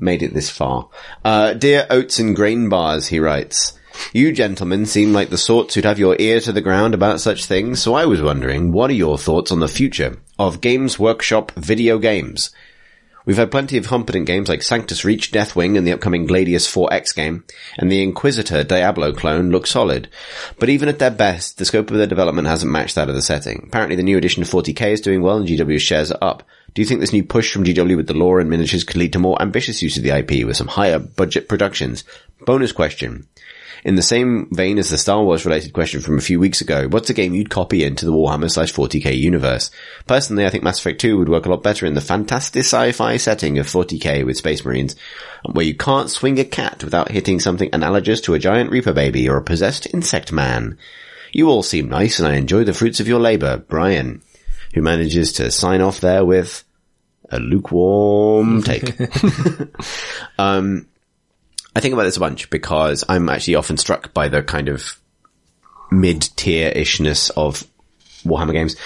made 0.00 0.22
it 0.22 0.34
this 0.34 0.50
far. 0.50 0.88
Uh, 1.24 1.54
Dear 1.54 1.86
Oats 1.90 2.18
and 2.18 2.34
Grain 2.34 2.68
Bars, 2.68 3.08
he 3.08 3.20
writes, 3.20 3.78
You 4.12 4.32
gentlemen 4.32 4.86
seem 4.86 5.12
like 5.12 5.30
the 5.30 5.38
sorts 5.38 5.74
who'd 5.74 5.84
have 5.84 5.98
your 5.98 6.16
ear 6.18 6.40
to 6.40 6.52
the 6.52 6.60
ground 6.60 6.94
about 6.94 7.20
such 7.20 7.44
things, 7.44 7.80
so 7.80 7.94
I 7.94 8.06
was 8.06 8.22
wondering, 8.22 8.72
what 8.72 8.90
are 8.90 8.94
your 8.94 9.18
thoughts 9.18 9.52
on 9.52 9.60
the 9.60 9.68
future 9.68 10.18
of 10.38 10.60
Games 10.60 10.98
Workshop 10.98 11.52
video 11.52 11.98
games? 11.98 12.50
We've 13.28 13.36
had 13.36 13.50
plenty 13.50 13.76
of 13.76 13.86
competent 13.86 14.24
games 14.26 14.48
like 14.48 14.62
Sanctus 14.62 15.04
Reach, 15.04 15.30
Deathwing, 15.32 15.76
and 15.76 15.86
the 15.86 15.92
upcoming 15.92 16.26
Gladius 16.26 16.66
4X 16.66 17.14
game, 17.14 17.44
and 17.76 17.92
the 17.92 18.02
Inquisitor 18.02 18.64
Diablo 18.64 19.12
clone 19.12 19.50
look 19.50 19.66
solid. 19.66 20.08
But 20.58 20.70
even 20.70 20.88
at 20.88 20.98
their 20.98 21.10
best, 21.10 21.58
the 21.58 21.66
scope 21.66 21.90
of 21.90 21.98
their 21.98 22.06
development 22.06 22.48
hasn't 22.48 22.72
matched 22.72 22.94
that 22.94 23.10
of 23.10 23.14
the 23.14 23.20
setting. 23.20 23.64
Apparently 23.66 23.96
the 23.96 24.02
new 24.02 24.16
edition 24.16 24.42
of 24.42 24.48
40k 24.48 24.92
is 24.92 25.02
doing 25.02 25.20
well 25.20 25.36
and 25.36 25.46
GW 25.46 25.78
shares 25.78 26.10
are 26.10 26.18
up. 26.22 26.42
Do 26.78 26.82
you 26.82 26.86
think 26.86 27.00
this 27.00 27.12
new 27.12 27.24
push 27.24 27.52
from 27.52 27.64
GW 27.64 27.96
with 27.96 28.06
the 28.06 28.14
lore 28.14 28.38
and 28.38 28.48
miniatures 28.48 28.84
could 28.84 28.98
lead 28.98 29.12
to 29.14 29.18
more 29.18 29.42
ambitious 29.42 29.82
use 29.82 29.96
of 29.96 30.04
the 30.04 30.16
IP 30.16 30.46
with 30.46 30.56
some 30.56 30.68
higher 30.68 31.00
budget 31.00 31.48
productions? 31.48 32.04
Bonus 32.46 32.70
question. 32.70 33.26
In 33.82 33.96
the 33.96 34.00
same 34.00 34.46
vein 34.52 34.78
as 34.78 34.88
the 34.88 34.96
Star 34.96 35.24
Wars 35.24 35.44
related 35.44 35.72
question 35.72 36.00
from 36.00 36.18
a 36.18 36.20
few 36.20 36.38
weeks 36.38 36.60
ago, 36.60 36.86
what's 36.86 37.10
a 37.10 37.14
game 37.14 37.34
you'd 37.34 37.50
copy 37.50 37.82
into 37.82 38.06
the 38.06 38.12
Warhammer 38.12 38.48
slash 38.48 38.72
40k 38.72 39.18
universe? 39.18 39.72
Personally, 40.06 40.46
I 40.46 40.50
think 40.50 40.62
Mass 40.62 40.78
Effect 40.78 41.00
2 41.00 41.18
would 41.18 41.28
work 41.28 41.46
a 41.46 41.48
lot 41.48 41.64
better 41.64 41.84
in 41.84 41.94
the 41.94 42.00
fantastic 42.00 42.60
sci-fi 42.60 43.16
setting 43.16 43.58
of 43.58 43.66
40k 43.66 44.24
with 44.24 44.36
Space 44.36 44.64
Marines, 44.64 44.94
where 45.50 45.66
you 45.66 45.74
can't 45.74 46.08
swing 46.08 46.38
a 46.38 46.44
cat 46.44 46.84
without 46.84 47.10
hitting 47.10 47.40
something 47.40 47.70
analogous 47.72 48.20
to 48.20 48.34
a 48.34 48.38
giant 48.38 48.70
Reaper 48.70 48.92
baby 48.92 49.28
or 49.28 49.36
a 49.36 49.42
possessed 49.42 49.92
insect 49.92 50.30
man. 50.30 50.78
You 51.32 51.48
all 51.48 51.64
seem 51.64 51.88
nice 51.88 52.20
and 52.20 52.28
I 52.28 52.36
enjoy 52.36 52.62
the 52.62 52.72
fruits 52.72 53.00
of 53.00 53.08
your 53.08 53.18
labour, 53.18 53.56
Brian, 53.56 54.22
who 54.74 54.82
manages 54.82 55.32
to 55.32 55.50
sign 55.50 55.80
off 55.80 56.00
there 56.00 56.24
with 56.24 56.64
a 57.30 57.38
lukewarm 57.38 58.62
take. 58.64 58.98
um, 60.38 60.86
I 61.74 61.80
think 61.80 61.92
about 61.92 62.04
this 62.04 62.16
a 62.16 62.20
bunch 62.20 62.50
because 62.50 63.04
I'm 63.08 63.28
actually 63.28 63.56
often 63.56 63.76
struck 63.76 64.12
by 64.12 64.28
the 64.28 64.42
kind 64.42 64.68
of 64.68 64.98
mid-tier-ishness 65.90 67.30
of 67.30 67.64
Warhammer 68.24 68.52
games. 68.52 68.76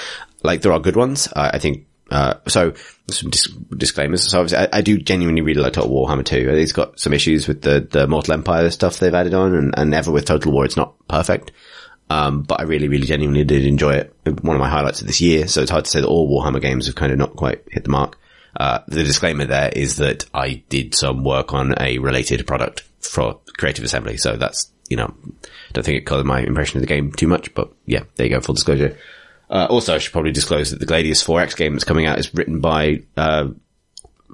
Like 0.42 0.62
there 0.62 0.72
are 0.72 0.80
good 0.80 0.96
ones. 0.96 1.28
Uh, 1.28 1.50
I 1.54 1.58
think 1.58 1.86
uh, 2.10 2.34
so 2.46 2.74
some 3.08 3.30
dis- 3.30 3.50
disclaimers. 3.76 4.30
So 4.30 4.46
I, 4.56 4.68
I, 4.70 4.80
do 4.82 4.98
genuinely 4.98 5.40
really 5.40 5.62
like 5.62 5.72
Total 5.72 5.90
Warhammer 5.90 6.24
2. 6.24 6.50
It's 6.50 6.72
got 6.72 7.00
some 7.00 7.14
issues 7.14 7.48
with 7.48 7.62
the, 7.62 7.86
the 7.90 8.06
Mortal 8.06 8.34
Empire 8.34 8.70
stuff 8.70 8.98
they've 8.98 9.14
added 9.14 9.32
on 9.32 9.54
and, 9.54 9.74
and 9.76 9.90
never 9.90 10.10
with 10.10 10.26
Total 10.26 10.52
War 10.52 10.66
it's 10.66 10.76
not 10.76 10.94
perfect. 11.08 11.52
Um, 12.10 12.42
but 12.42 12.60
I 12.60 12.64
really, 12.64 12.88
really 12.88 13.06
genuinely 13.06 13.44
did 13.44 13.64
enjoy 13.64 13.94
it. 13.94 14.14
One 14.24 14.56
of 14.56 14.60
my 14.60 14.68
highlights 14.68 15.00
of 15.00 15.06
this 15.06 15.22
year. 15.22 15.48
So 15.48 15.62
it's 15.62 15.70
hard 15.70 15.86
to 15.86 15.90
say 15.90 16.02
that 16.02 16.06
all 16.06 16.28
Warhammer 16.28 16.60
games 16.60 16.84
have 16.84 16.94
kind 16.94 17.12
of 17.12 17.18
not 17.18 17.34
quite 17.36 17.62
hit 17.70 17.84
the 17.84 17.90
mark. 17.90 18.18
Uh, 18.56 18.80
the 18.86 19.02
disclaimer 19.02 19.44
there 19.44 19.70
is 19.74 19.96
that 19.96 20.26
I 20.34 20.62
did 20.68 20.94
some 20.94 21.24
work 21.24 21.54
on 21.54 21.74
a 21.80 21.98
related 21.98 22.46
product 22.46 22.82
for 23.00 23.40
Creative 23.56 23.84
Assembly. 23.84 24.16
So 24.16 24.36
that's, 24.36 24.70
you 24.88 24.96
know, 24.96 25.14
don't 25.72 25.84
think 25.84 25.98
it 25.98 26.06
colored 26.06 26.26
my 26.26 26.40
impression 26.40 26.78
of 26.78 26.82
the 26.82 26.86
game 26.86 27.12
too 27.12 27.28
much, 27.28 27.54
but 27.54 27.72
yeah, 27.86 28.04
there 28.16 28.26
you 28.26 28.34
go. 28.34 28.40
Full 28.40 28.54
disclosure. 28.54 28.98
Uh, 29.48 29.66
also, 29.68 29.94
I 29.94 29.98
should 29.98 30.12
probably 30.12 30.32
disclose 30.32 30.70
that 30.70 30.80
the 30.80 30.86
Gladius 30.86 31.24
4X 31.24 31.56
game 31.56 31.72
that's 31.72 31.84
coming 31.84 32.06
out 32.06 32.18
is 32.18 32.32
written 32.34 32.60
by, 32.60 33.02
uh, 33.16 33.48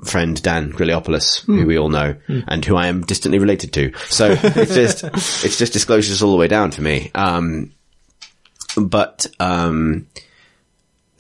friend 0.05 0.40
Dan 0.40 0.73
Griliopoulos, 0.73 1.45
mm. 1.45 1.61
who 1.61 1.66
we 1.66 1.78
all 1.78 1.89
know, 1.89 2.15
mm. 2.28 2.45
and 2.47 2.65
who 2.65 2.77
I 2.77 2.86
am 2.86 3.03
distantly 3.03 3.40
related 3.40 3.73
to. 3.73 3.93
So 4.09 4.36
it's 4.40 4.74
just, 4.74 5.05
it's 5.45 5.59
just 5.59 5.73
disclosures 5.73 6.23
all 6.23 6.31
the 6.31 6.36
way 6.36 6.47
down 6.47 6.70
for 6.70 6.82
me. 6.82 7.11
Um, 7.15 7.73
but, 8.77 9.27
um, 9.40 10.07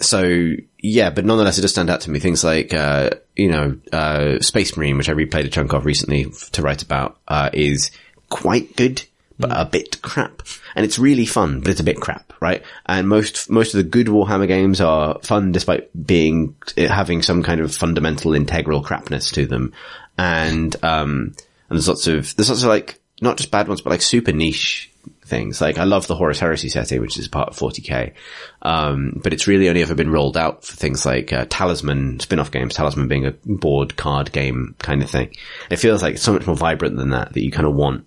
so 0.00 0.52
yeah, 0.80 1.10
but 1.10 1.24
nonetheless, 1.24 1.58
it 1.58 1.62
does 1.62 1.72
stand 1.72 1.90
out 1.90 2.02
to 2.02 2.10
me. 2.10 2.20
Things 2.20 2.44
like, 2.44 2.72
uh, 2.72 3.10
you 3.34 3.50
know, 3.50 3.76
uh, 3.92 4.38
Space 4.40 4.76
Marine, 4.76 4.96
which 4.96 5.08
I 5.08 5.14
replayed 5.14 5.44
a 5.44 5.48
chunk 5.48 5.72
of 5.72 5.84
recently 5.84 6.26
to 6.52 6.62
write 6.62 6.82
about, 6.82 7.18
uh, 7.26 7.50
is 7.52 7.90
quite 8.28 8.76
good, 8.76 9.02
but 9.38 9.50
mm. 9.50 9.60
a 9.60 9.64
bit 9.64 10.00
crap. 10.02 10.42
And 10.76 10.84
it's 10.84 10.98
really 10.98 11.26
fun, 11.26 11.60
but 11.60 11.70
it's 11.70 11.80
a 11.80 11.84
bit 11.84 12.00
crap, 12.00 12.32
right? 12.40 12.62
And 12.86 13.08
most, 13.08 13.50
most 13.50 13.74
of 13.74 13.78
the 13.78 13.90
good 13.90 14.06
Warhammer 14.06 14.46
games 14.46 14.80
are 14.80 15.18
fun 15.20 15.50
despite 15.50 15.90
being, 16.06 16.54
having 16.76 17.22
some 17.22 17.42
kind 17.42 17.60
of 17.60 17.74
fundamental 17.74 18.34
integral 18.34 18.82
crapness 18.82 19.32
to 19.32 19.46
them. 19.46 19.72
And, 20.16 20.76
um, 20.84 21.34
and 21.68 21.76
there's 21.76 21.88
lots 21.88 22.06
of, 22.06 22.36
there's 22.36 22.50
lots 22.50 22.62
of 22.62 22.68
like, 22.68 23.00
not 23.20 23.36
just 23.36 23.50
bad 23.50 23.66
ones, 23.66 23.80
but 23.80 23.90
like 23.90 24.02
super 24.02 24.32
niche 24.32 24.92
things. 25.28 25.60
Like 25.60 25.78
I 25.78 25.84
love 25.84 26.06
the 26.06 26.16
Horus 26.16 26.40
Heresy 26.40 26.68
setting, 26.68 27.00
which 27.00 27.18
is 27.18 27.28
part 27.28 27.48
of 27.48 27.56
40k. 27.56 28.14
Um, 28.62 29.20
but 29.22 29.32
it's 29.32 29.46
really 29.46 29.68
only 29.68 29.82
ever 29.82 29.94
been 29.94 30.10
rolled 30.10 30.36
out 30.36 30.64
for 30.64 30.74
things 30.74 31.06
like 31.06 31.32
uh, 31.32 31.46
Talisman 31.48 32.20
spin-off 32.20 32.50
games, 32.50 32.74
Talisman 32.74 33.08
being 33.08 33.26
a 33.26 33.32
board 33.44 33.96
card 33.96 34.32
game 34.32 34.74
kind 34.78 35.02
of 35.02 35.10
thing. 35.10 35.34
It 35.70 35.76
feels 35.76 36.02
like 36.02 36.14
it's 36.14 36.22
so 36.22 36.32
much 36.32 36.46
more 36.46 36.56
vibrant 36.56 36.96
than 36.96 37.10
that, 37.10 37.32
that 37.32 37.42
you 37.42 37.52
kind 37.52 37.66
of 37.66 37.74
want, 37.74 38.06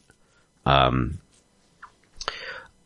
um, 0.66 1.20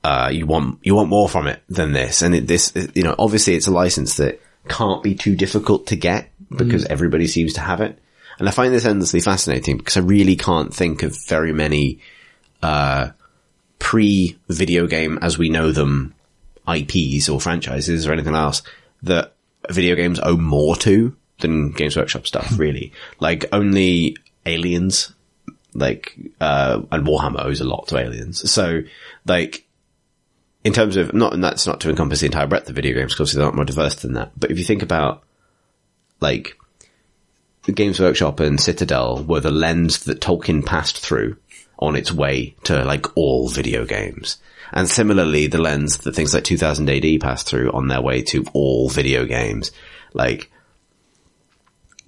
uh, 0.03 0.29
you 0.31 0.45
want, 0.45 0.79
you 0.83 0.93
want 0.93 1.09
more 1.09 1.27
from 1.27 1.47
it 1.47 1.61
than 1.67 1.93
this. 1.93 2.21
And 2.21 2.35
it, 2.35 2.47
this, 2.47 2.71
you 2.93 3.03
know, 3.03 3.15
obviously 3.17 3.55
it's 3.55 3.67
a 3.67 3.71
license 3.71 4.17
that 4.17 4.39
can't 4.67 5.03
be 5.03 5.15
too 5.15 5.35
difficult 5.35 5.87
to 5.87 5.95
get 5.95 6.29
because 6.49 6.85
mm. 6.85 6.91
everybody 6.91 7.27
seems 7.27 7.53
to 7.53 7.61
have 7.61 7.81
it. 7.81 7.99
And 8.37 8.47
I 8.47 8.51
find 8.51 8.73
this 8.73 8.85
endlessly 8.85 9.21
fascinating 9.21 9.77
because 9.77 9.97
I 9.97 10.01
really 10.01 10.35
can't 10.35 10.73
think 10.73 11.03
of 11.03 11.17
very 11.27 11.53
many, 11.53 11.99
uh, 12.61 13.09
pre-video 13.79 14.87
game 14.87 15.19
as 15.21 15.37
we 15.37 15.49
know 15.49 15.71
them 15.71 16.13
IPs 16.67 17.29
or 17.29 17.39
franchises 17.39 18.07
or 18.07 18.13
anything 18.13 18.35
else 18.35 18.61
that 19.03 19.33
video 19.69 19.95
games 19.95 20.19
owe 20.21 20.37
more 20.37 20.75
to 20.75 21.15
than 21.39 21.71
Games 21.71 21.95
Workshop 21.95 22.27
stuff, 22.27 22.53
really. 22.57 22.93
like 23.19 23.45
only 23.51 24.17
Aliens, 24.45 25.13
like, 25.73 26.15
uh, 26.39 26.81
and 26.91 27.05
Warhammer 27.05 27.43
owes 27.43 27.61
a 27.61 27.65
lot 27.65 27.87
to 27.87 27.97
Aliens. 27.97 28.49
So, 28.49 28.83
like, 29.25 29.65
in 30.63 30.73
terms 30.73 30.97
of, 30.97 31.13
not, 31.13 31.33
and 31.33 31.43
that's 31.43 31.67
not 31.67 31.81
to 31.81 31.89
encompass 31.89 32.21
the 32.21 32.27
entire 32.27 32.47
breadth 32.47 32.69
of 32.69 32.75
video 32.75 32.93
games, 32.93 33.13
because 33.13 33.33
they're 33.33 33.43
not 33.43 33.55
more 33.55 33.65
diverse 33.65 33.95
than 33.95 34.13
that. 34.13 34.31
But 34.37 34.51
if 34.51 34.57
you 34.57 34.63
think 34.63 34.81
about, 34.81 35.23
like, 36.21 36.57
the 37.63 37.71
Games 37.71 37.99
Workshop 37.99 38.39
and 38.39 38.59
Citadel 38.59 39.23
were 39.23 39.39
the 39.39 39.51
lens 39.51 40.05
that 40.05 40.21
Tolkien 40.21 40.65
passed 40.65 40.99
through 40.99 41.37
on 41.79 41.95
its 41.95 42.11
way 42.11 42.55
to 42.63 42.83
like 42.83 43.15
all 43.17 43.49
video 43.49 43.85
games. 43.85 44.37
And 44.71 44.89
similarly, 44.89 45.47
the 45.47 45.61
lens 45.61 45.99
that 45.99 46.15
things 46.15 46.33
like 46.33 46.43
2000 46.43 46.89
AD 46.89 47.21
passed 47.21 47.47
through 47.47 47.71
on 47.71 47.87
their 47.87 48.01
way 48.01 48.21
to 48.23 48.45
all 48.53 48.89
video 48.89 49.25
games. 49.25 49.71
Like, 50.13 50.51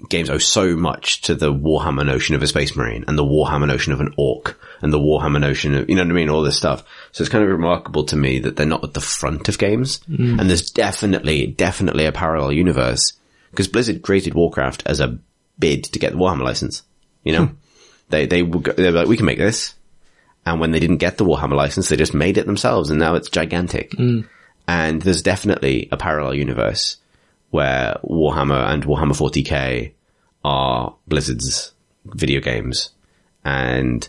games 0.10 0.30
owe 0.30 0.38
so 0.38 0.76
much 0.76 1.22
to 1.22 1.36
the 1.36 1.54
Warhammer 1.54 2.06
notion 2.06 2.36
of 2.36 2.44
a 2.44 2.48
space 2.48 2.76
marine 2.76 3.06
and 3.08 3.18
the 3.18 3.26
Warhammer 3.26 3.68
notion 3.68 3.94
of 3.94 4.02
an 4.02 4.14
orc 4.18 4.60
and 4.82 4.94
the 4.94 5.00
Warhammer 5.00 5.40
notion 5.40 5.76
of, 5.76 5.90
you 5.90 5.96
know 5.96 6.04
what 6.04 6.12
I 6.12 6.14
mean? 6.14 6.30
All 6.30 6.44
this 6.44 6.58
stuff. 6.58 6.84
So 7.12 7.22
it's 7.22 7.32
kind 7.32 7.44
of 7.44 7.50
remarkable 7.50 8.06
to 8.06 8.16
me 8.16 8.40
that 8.40 8.56
they're 8.56 8.66
not 8.66 8.84
at 8.84 8.94
the 8.94 9.02
front 9.02 9.50
of 9.50 9.58
games. 9.58 10.00
Mm. 10.10 10.40
And 10.40 10.50
there's 10.50 10.70
definitely, 10.70 11.48
definitely 11.48 12.06
a 12.06 12.12
parallel 12.12 12.52
universe 12.52 13.14
because 13.52 13.68
Blizzard 13.68 14.02
created 14.02 14.34
Warcraft 14.34 14.84
as 14.86 15.00
a 15.00 15.18
bid 15.58 15.86
to 15.86 16.00
get 16.00 16.12
the 16.12 16.18
Warhammer 16.18 16.44
license, 16.44 16.84
you 17.24 17.34
know? 17.34 17.50
They, 18.10 18.26
they 18.26 18.44
were, 18.44 18.60
they 18.60 18.86
were 18.86 18.92
like, 18.92 19.08
we 19.08 19.18
can 19.18 19.26
make 19.26 19.38
this. 19.38 19.74
And 20.46 20.62
when 20.62 20.72
they 20.72 20.80
didn't 20.80 20.98
get 20.98 21.18
the 21.18 21.26
Warhammer 21.26 21.56
license, 21.56 21.90
they 21.90 21.98
just 21.98 22.14
made 22.14 22.38
it 22.38 22.46
themselves 22.46 22.90
and 22.90 23.00
now 23.00 23.16
it's 23.16 23.30
gigantic. 23.30 23.92
Mm. 23.92 24.28
And 24.68 25.02
there's 25.02 25.22
definitely 25.22 25.90
a 25.92 25.98
parallel 25.98 26.36
universe 26.36 26.98
where 27.50 27.98
Warhammer 28.04 28.70
and 28.72 28.84
Warhammer 28.86 29.12
40k 29.12 29.92
are 30.46 30.96
Blizzard's 31.08 31.74
video 32.06 32.40
games 32.40 32.92
and 33.44 34.08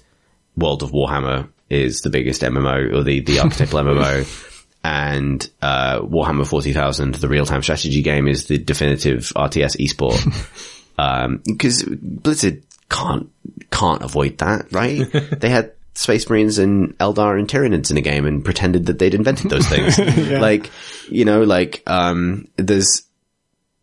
World 0.56 0.82
of 0.82 0.92
Warhammer 0.92 1.48
is 1.68 2.02
the 2.02 2.10
biggest 2.10 2.42
MMO 2.42 2.94
or 2.94 3.02
the, 3.02 3.20
the 3.20 3.40
archetypal 3.40 3.78
MMO. 3.82 4.44
And, 4.84 5.48
uh, 5.60 6.00
Warhammer 6.00 6.46
40,000, 6.46 7.16
the 7.16 7.28
real-time 7.28 7.62
strategy 7.62 8.02
game 8.02 8.28
is 8.28 8.46
the 8.46 8.58
definitive 8.58 9.32
RTS 9.34 9.76
esport. 9.76 10.22
um, 10.98 11.42
cause 11.58 11.82
Blizzard 11.82 12.62
can't 12.90 13.30
can't 13.70 14.02
avoid 14.02 14.38
that, 14.38 14.72
right? 14.72 15.10
they 15.40 15.50
had 15.50 15.72
Space 15.98 16.30
Marines 16.30 16.58
and 16.58 16.96
Eldar 16.98 17.38
and 17.38 17.48
Tyranids 17.48 17.90
in 17.90 17.96
a 17.96 18.00
game 18.00 18.24
and 18.24 18.44
pretended 18.44 18.86
that 18.86 19.00
they'd 19.00 19.14
invented 19.14 19.50
those 19.50 19.66
things. 19.66 19.98
yeah. 20.30 20.38
Like, 20.38 20.70
you 21.08 21.24
know, 21.24 21.42
like, 21.42 21.82
um, 21.88 22.46
there's, 22.56 23.02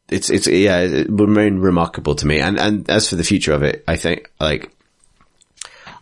it's, 0.07 0.29
it's, 0.29 0.47
yeah, 0.47 0.79
it 0.79 1.09
would 1.09 1.29
remain 1.29 1.59
remarkable 1.59 2.15
to 2.15 2.25
me. 2.25 2.39
And, 2.39 2.57
and 2.57 2.89
as 2.89 3.09
for 3.09 3.17
the 3.17 3.23
future 3.25 3.51
of 3.51 3.63
it, 3.63 3.83
I 3.85 3.97
think, 3.97 4.31
like, 4.39 4.71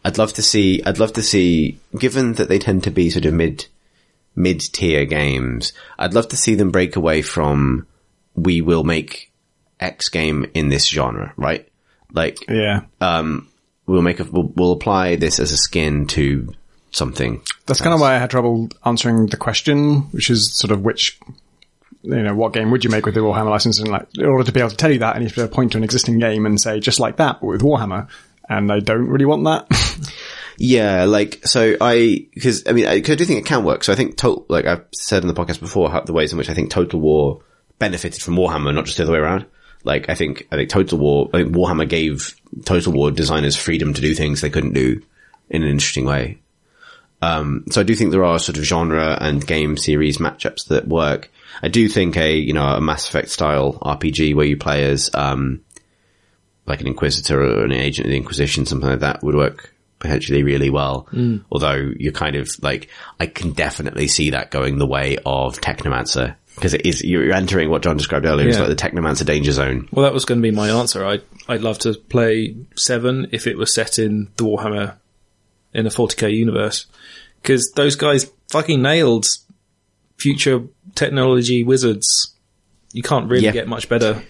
I'd 0.05 0.19
love 0.19 0.33
to 0.33 0.43
see, 0.43 0.83
I'd 0.83 0.99
love 0.99 1.13
to 1.13 1.23
see, 1.23 1.79
given 1.97 2.33
that 2.33 2.47
they 2.47 2.59
tend 2.59 2.83
to 2.83 2.91
be 2.91 3.09
sort 3.09 3.25
of 3.25 3.33
mid, 3.33 3.65
mid 4.35 4.59
tier 4.59 5.05
games, 5.05 5.73
I'd 5.97 6.13
love 6.13 6.27
to 6.27 6.37
see 6.37 6.53
them 6.53 6.69
break 6.69 6.95
away 6.95 7.23
from, 7.23 7.87
we 8.35 8.61
will 8.61 8.83
make 8.83 9.31
X 9.79 10.09
game 10.09 10.45
in 10.53 10.69
this 10.69 10.87
genre, 10.87 11.33
right? 11.37 11.67
Like, 12.13 12.37
yeah, 12.47 12.81
um, 13.01 13.49
we'll 13.85 14.01
make 14.01 14.19
a, 14.19 14.23
we'll, 14.23 14.51
we'll 14.55 14.71
apply 14.71 15.15
this 15.15 15.39
as 15.39 15.51
a 15.51 15.57
skin 15.57 16.07
to 16.07 16.53
something. 16.91 17.41
That's 17.65 17.79
else. 17.79 17.81
kind 17.81 17.93
of 17.93 17.99
why 17.99 18.15
I 18.15 18.19
had 18.19 18.29
trouble 18.29 18.69
answering 18.85 19.27
the 19.27 19.37
question, 19.37 20.01
which 20.11 20.29
is 20.29 20.53
sort 20.53 20.71
of 20.71 20.81
which, 20.81 21.19
you 22.03 22.21
know, 22.21 22.35
what 22.35 22.53
game 22.53 22.71
would 22.71 22.83
you 22.83 22.89
make 22.89 23.05
with 23.05 23.15
the 23.15 23.21
Warhammer 23.21 23.49
license? 23.49 23.79
And 23.79 23.89
like, 23.89 24.07
in 24.17 24.25
order 24.25 24.43
to 24.43 24.51
be 24.51 24.59
able 24.59 24.69
to 24.69 24.77
tell 24.77 24.91
you 24.91 24.99
that, 24.99 25.15
I 25.15 25.19
need 25.19 25.33
to 25.33 25.47
point 25.47 25.73
to 25.73 25.77
an 25.77 25.83
existing 25.83 26.19
game 26.19 26.45
and 26.45 26.59
say 26.59 26.79
just 26.79 26.99
like 26.99 27.17
that, 27.17 27.41
but 27.41 27.47
with 27.47 27.61
Warhammer. 27.61 28.07
And 28.49 28.71
I 28.71 28.79
don't 28.79 29.07
really 29.07 29.25
want 29.25 29.45
that. 29.45 30.13
yeah, 30.57 31.05
like, 31.05 31.45
so 31.47 31.75
I, 31.79 32.27
cause, 32.41 32.63
I 32.67 32.73
mean, 32.73 32.85
I, 32.85 33.01
cause 33.01 33.11
I 33.11 33.15
do 33.15 33.25
think 33.25 33.39
it 33.39 33.45
can 33.45 33.63
work. 33.63 33.83
So 33.83 33.93
I 33.93 33.95
think 33.95 34.17
total, 34.17 34.45
like 34.49 34.65
I've 34.65 34.85
said 34.93 35.23
in 35.23 35.27
the 35.27 35.33
podcast 35.33 35.59
before, 35.59 35.89
how, 35.89 36.01
the 36.01 36.13
ways 36.13 36.31
in 36.31 36.37
which 36.37 36.49
I 36.49 36.53
think 36.53 36.69
Total 36.69 36.99
War 36.99 37.41
benefited 37.79 38.21
from 38.21 38.35
Warhammer, 38.35 38.73
not 38.73 38.85
just 38.85 38.97
the 38.97 39.03
other 39.03 39.13
way 39.13 39.19
around. 39.19 39.45
Like 39.83 40.09
I 40.09 40.15
think 40.15 40.47
I 40.51 40.55
think 40.55 40.69
Total 40.69 40.97
War, 40.97 41.29
I 41.33 41.43
think 41.43 41.55
Warhammer 41.55 41.87
gave 41.87 42.39
Total 42.65 42.91
War 42.91 43.11
designers 43.11 43.55
freedom 43.55 43.93
to 43.93 44.01
do 44.01 44.13
things 44.13 44.41
they 44.41 44.49
couldn't 44.49 44.73
do 44.73 45.01
in 45.49 45.63
an 45.63 45.69
interesting 45.69 46.05
way. 46.05 46.39
Um, 47.21 47.63
so 47.69 47.79
I 47.79 47.83
do 47.83 47.95
think 47.95 48.11
there 48.11 48.25
are 48.25 48.39
sort 48.39 48.57
of 48.57 48.65
genre 48.65 49.17
and 49.21 49.45
game 49.45 49.77
series 49.77 50.17
matchups 50.17 50.67
that 50.67 50.87
work. 50.87 51.31
I 51.61 51.69
do 51.69 51.87
think 51.87 52.17
a 52.17 52.35
you 52.35 52.53
know 52.53 52.65
a 52.65 52.81
Mass 52.81 53.07
Effect 53.07 53.29
style 53.29 53.73
RPG 53.81 54.35
where 54.35 54.45
you 54.45 54.57
play 54.57 54.83
as 54.85 55.09
um, 55.13 55.61
like 56.65 56.81
an 56.81 56.87
Inquisitor 56.87 57.41
or 57.41 57.65
an 57.65 57.71
agent 57.71 58.07
of 58.07 58.11
the 58.11 58.17
Inquisition, 58.17 58.65
something 58.65 58.89
like 58.89 58.99
that 58.99 59.23
would 59.23 59.35
work 59.35 59.73
potentially 59.99 60.43
really 60.43 60.69
well. 60.69 61.07
Mm. 61.13 61.45
Although 61.51 61.91
you're 61.97 62.11
kind 62.11 62.35
of 62.35 62.49
like, 62.61 62.89
I 63.19 63.25
can 63.25 63.53
definitely 63.53 64.07
see 64.07 64.31
that 64.31 64.51
going 64.51 64.77
the 64.77 64.85
way 64.85 65.17
of 65.25 65.61
Technomancer 65.61 66.35
because 66.55 66.73
it 66.73 66.85
is 66.85 67.03
you're 67.03 67.33
entering 67.33 67.69
what 67.69 67.81
John 67.83 67.97
described 67.97 68.25
earlier. 68.25 68.47
It's 68.47 68.59
like 68.59 68.69
the 68.69 68.75
Technomancer 68.75 69.25
danger 69.25 69.51
zone. 69.51 69.87
Well, 69.91 70.03
that 70.03 70.13
was 70.13 70.25
going 70.25 70.39
to 70.39 70.43
be 70.43 70.55
my 70.55 70.69
answer. 70.69 71.05
I'd 71.05 71.23
I'd 71.47 71.61
love 71.61 71.79
to 71.79 71.93
play 71.93 72.55
Seven 72.75 73.27
if 73.31 73.47
it 73.47 73.57
was 73.57 73.73
set 73.73 73.99
in 73.99 74.29
the 74.37 74.45
Warhammer 74.45 74.95
in 75.73 75.87
a 75.87 75.89
40k 75.89 76.35
universe 76.35 76.85
because 77.41 77.71
those 77.71 77.95
guys 77.95 78.31
fucking 78.49 78.81
nailed 78.81 79.27
future 80.17 80.63
technology 80.95 81.63
wizards. 81.63 82.33
You 82.91 83.01
can't 83.01 83.29
really 83.29 83.45
yeah. 83.45 83.51
get 83.51 83.67
much 83.67 83.89
better. 83.89 84.23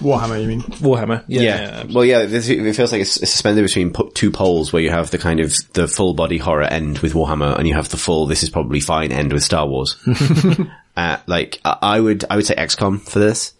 Warhammer, 0.00 0.40
you 0.42 0.46
mean? 0.46 0.60
Warhammer, 0.60 1.24
yeah. 1.26 1.40
yeah. 1.40 1.60
yeah 1.60 1.84
well, 1.94 2.04
yeah, 2.04 2.20
it 2.20 2.74
feels 2.74 2.92
like 2.92 3.00
it's, 3.00 3.12
suspended 3.12 3.64
between 3.64 3.94
two 4.12 4.30
poles 4.30 4.72
where 4.72 4.82
you 4.82 4.90
have 4.90 5.10
the 5.10 5.16
kind 5.16 5.40
of 5.40 5.54
the 5.72 5.88
full 5.88 6.12
body 6.12 6.36
horror 6.36 6.64
end 6.64 6.98
with 6.98 7.14
Warhammer 7.14 7.58
and 7.58 7.66
you 7.66 7.74
have 7.74 7.88
the 7.88 7.96
full, 7.96 8.26
this 8.26 8.42
is 8.42 8.50
probably 8.50 8.80
fine 8.80 9.10
end 9.10 9.32
with 9.32 9.42
Star 9.42 9.66
Wars. 9.66 9.96
uh, 10.96 11.18
like, 11.26 11.60
I 11.64 12.00
would, 12.00 12.24
I 12.30 12.36
would 12.36 12.46
say 12.46 12.54
XCOM 12.54 13.00
for 13.00 13.18
this. 13.18 13.52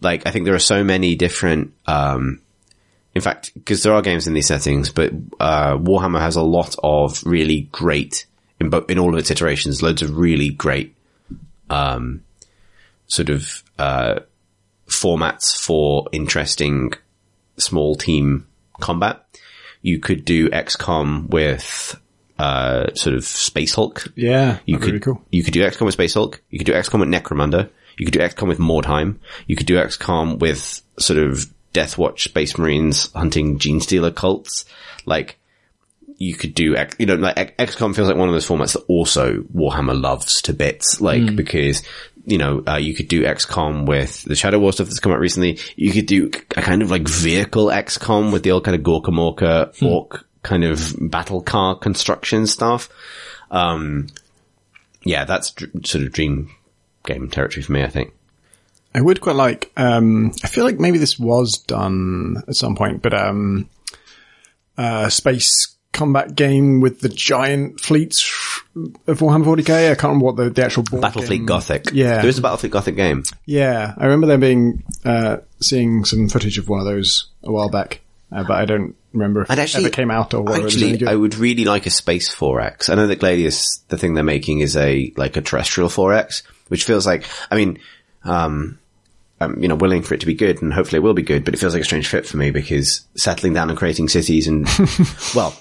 Like, 0.00 0.26
I 0.26 0.30
think 0.30 0.44
there 0.46 0.54
are 0.54 0.58
so 0.60 0.82
many 0.82 1.14
different, 1.14 1.74
um, 1.86 2.40
in 3.14 3.20
fact, 3.20 3.52
because 3.54 3.82
there 3.82 3.92
are 3.92 4.02
games 4.02 4.26
in 4.26 4.34
these 4.34 4.46
settings, 4.46 4.90
but, 4.90 5.12
uh, 5.40 5.76
Warhammer 5.76 6.20
has 6.20 6.36
a 6.36 6.42
lot 6.42 6.74
of 6.82 7.22
really 7.26 7.62
great, 7.72 8.26
in, 8.60 8.70
bo- 8.70 8.86
in 8.88 8.98
all 8.98 9.12
of 9.12 9.18
its 9.18 9.30
iterations, 9.30 9.82
loads 9.82 10.02
of 10.02 10.16
really 10.16 10.50
great, 10.50 10.94
um, 11.68 12.22
sort 13.06 13.28
of, 13.28 13.62
uh, 13.78 14.20
formats 14.86 15.54
for 15.60 16.08
interesting 16.12 16.92
small 17.58 17.94
team 17.94 18.46
combat. 18.80 19.24
You 19.82 19.98
could 19.98 20.24
do 20.24 20.48
XCOM 20.48 21.28
with, 21.28 22.00
uh, 22.38 22.92
sort 22.94 23.16
of 23.16 23.24
Space 23.24 23.74
Hulk. 23.74 24.04
Yeah, 24.14 24.58
You 24.66 24.78
could, 24.78 24.86
really 24.86 25.00
cool. 25.00 25.22
you 25.30 25.42
could 25.42 25.54
do 25.54 25.62
XCOM 25.64 25.86
with 25.86 25.94
Space 25.94 26.14
Hulk. 26.14 26.40
You 26.50 26.58
could 26.58 26.66
do 26.66 26.72
XCOM 26.72 27.00
with 27.00 27.08
Necromunda. 27.08 27.70
You 27.96 28.06
could 28.06 28.12
do 28.14 28.20
XCOM 28.20 28.48
with 28.48 28.58
Mordheim. 28.58 29.16
You 29.46 29.56
could 29.56 29.66
do 29.66 29.76
XCOM 29.76 30.38
with 30.38 30.82
sort 30.98 31.18
of 31.18 31.46
Deathwatch 31.74 32.20
Space 32.20 32.56
Marines 32.56 33.12
hunting 33.12 33.58
Genestealer 33.58 34.14
cults. 34.14 34.64
Like, 35.04 35.38
you 36.16 36.34
could 36.34 36.54
do, 36.54 36.76
X- 36.76 36.96
you 36.98 37.06
know, 37.06 37.14
like 37.14 37.56
XCOM 37.58 37.94
feels 37.94 38.08
like 38.08 38.16
one 38.16 38.28
of 38.28 38.34
those 38.34 38.46
formats 38.48 38.72
that 38.74 38.84
also 38.88 39.42
Warhammer 39.54 40.00
loves 40.00 40.42
to 40.42 40.52
bits, 40.52 41.00
like, 41.00 41.34
because, 41.36 41.82
you 42.24 42.38
know, 42.38 42.62
uh, 42.68 42.76
you 42.76 42.94
could 42.94 43.08
do 43.08 43.22
XCOM 43.24 43.86
with 43.86 44.22
the 44.24 44.34
Shadow 44.36 44.58
War 44.58 44.72
stuff 44.72 44.86
that's 44.88 45.00
come 45.00 45.12
out 45.12 45.20
recently. 45.20 45.58
You 45.76 45.92
could 45.92 46.06
do 46.06 46.26
a 46.26 46.60
kind 46.62 46.82
of 46.82 46.90
like 46.90 47.08
vehicle 47.08 47.66
XCOM 47.66 48.32
with 48.32 48.42
the 48.42 48.50
old 48.52 48.64
kind 48.64 48.74
of 48.76 48.82
Gorkamorka 48.82 49.82
orc 49.82 50.24
kind 50.48 50.64
of 50.64 50.94
battle 50.98 51.42
car 51.42 51.76
construction 51.76 52.46
stuff. 52.46 52.88
Um, 53.50 54.08
yeah, 55.04 55.24
that's 55.24 55.50
dr- 55.52 55.86
sort 55.86 56.04
of 56.04 56.12
dream 56.12 56.50
game 57.04 57.28
territory 57.28 57.62
for 57.62 57.72
me, 57.72 57.82
I 57.82 57.88
think. 57.88 58.12
I 58.94 59.00
would 59.02 59.20
quite 59.20 59.36
like. 59.36 59.70
Um, 59.76 60.32
I 60.42 60.48
feel 60.48 60.64
like 60.64 60.80
maybe 60.80 60.98
this 60.98 61.18
was 61.18 61.58
done 61.58 62.42
at 62.48 62.56
some 62.56 62.74
point, 62.74 63.02
but 63.02 63.12
um, 63.14 63.68
uh, 64.76 65.08
space 65.10 65.76
combat 65.92 66.34
game 66.34 66.80
with 66.80 67.00
the 67.00 67.08
giant 67.08 67.80
fleets 67.80 68.24
of 69.06 69.18
Warhammer 69.18 69.44
40k. 69.44 69.90
I 69.90 69.94
can't 69.94 70.04
remember 70.04 70.24
what 70.26 70.36
the, 70.36 70.50
the 70.50 70.64
actual 70.64 70.84
Battlefleet 70.84 71.46
Gothic. 71.46 71.90
Yeah. 71.92 72.20
There 72.20 72.28
is 72.28 72.38
a 72.38 72.42
Battlefleet 72.42 72.70
Gothic 72.70 72.96
game. 72.96 73.24
Yeah, 73.44 73.94
I 73.96 74.04
remember 74.04 74.26
there 74.26 74.38
being 74.38 74.84
uh, 75.04 75.38
seeing 75.60 76.04
some 76.04 76.28
footage 76.28 76.58
of 76.58 76.68
one 76.68 76.80
of 76.80 76.86
those 76.86 77.28
a 77.42 77.52
while 77.52 77.68
back, 77.68 78.00
uh, 78.30 78.44
but 78.44 78.52
I 78.52 78.64
don't 78.66 78.94
remember 79.12 79.42
if 79.42 79.50
it 79.50 79.58
actually, 79.58 79.86
ever 79.86 79.92
came 79.92 80.10
out 80.10 80.34
or 80.34 80.40
it 80.40 80.62
was 80.62 80.74
actually. 80.74 81.06
I 81.06 81.14
would 81.14 81.36
really 81.36 81.64
like 81.64 81.86
a 81.86 81.90
space 81.90 82.34
4X. 82.34 82.90
I 82.90 82.94
know 82.94 83.06
that 83.06 83.20
Gladius, 83.20 83.80
the 83.88 83.96
thing 83.96 84.14
they're 84.14 84.24
making 84.24 84.60
is 84.60 84.76
a, 84.76 85.12
like 85.16 85.36
a 85.36 85.40
terrestrial 85.40 85.88
4X, 85.88 86.42
which 86.68 86.84
feels 86.84 87.06
like, 87.06 87.24
I 87.50 87.56
mean, 87.56 87.78
um, 88.24 88.78
I'm, 89.40 89.62
you 89.62 89.68
know, 89.68 89.76
willing 89.76 90.02
for 90.02 90.14
it 90.14 90.20
to 90.20 90.26
be 90.26 90.34
good 90.34 90.60
and 90.60 90.72
hopefully 90.72 90.98
it 90.98 91.02
will 91.02 91.14
be 91.14 91.22
good, 91.22 91.44
but 91.44 91.54
it 91.54 91.56
feels 91.58 91.72
like 91.72 91.82
a 91.82 91.86
strange 91.86 92.08
fit 92.08 92.26
for 92.26 92.36
me 92.36 92.50
because 92.50 93.06
settling 93.16 93.54
down 93.54 93.70
and 93.70 93.78
creating 93.78 94.08
cities 94.08 94.46
and, 94.46 94.68
well, 95.34 95.56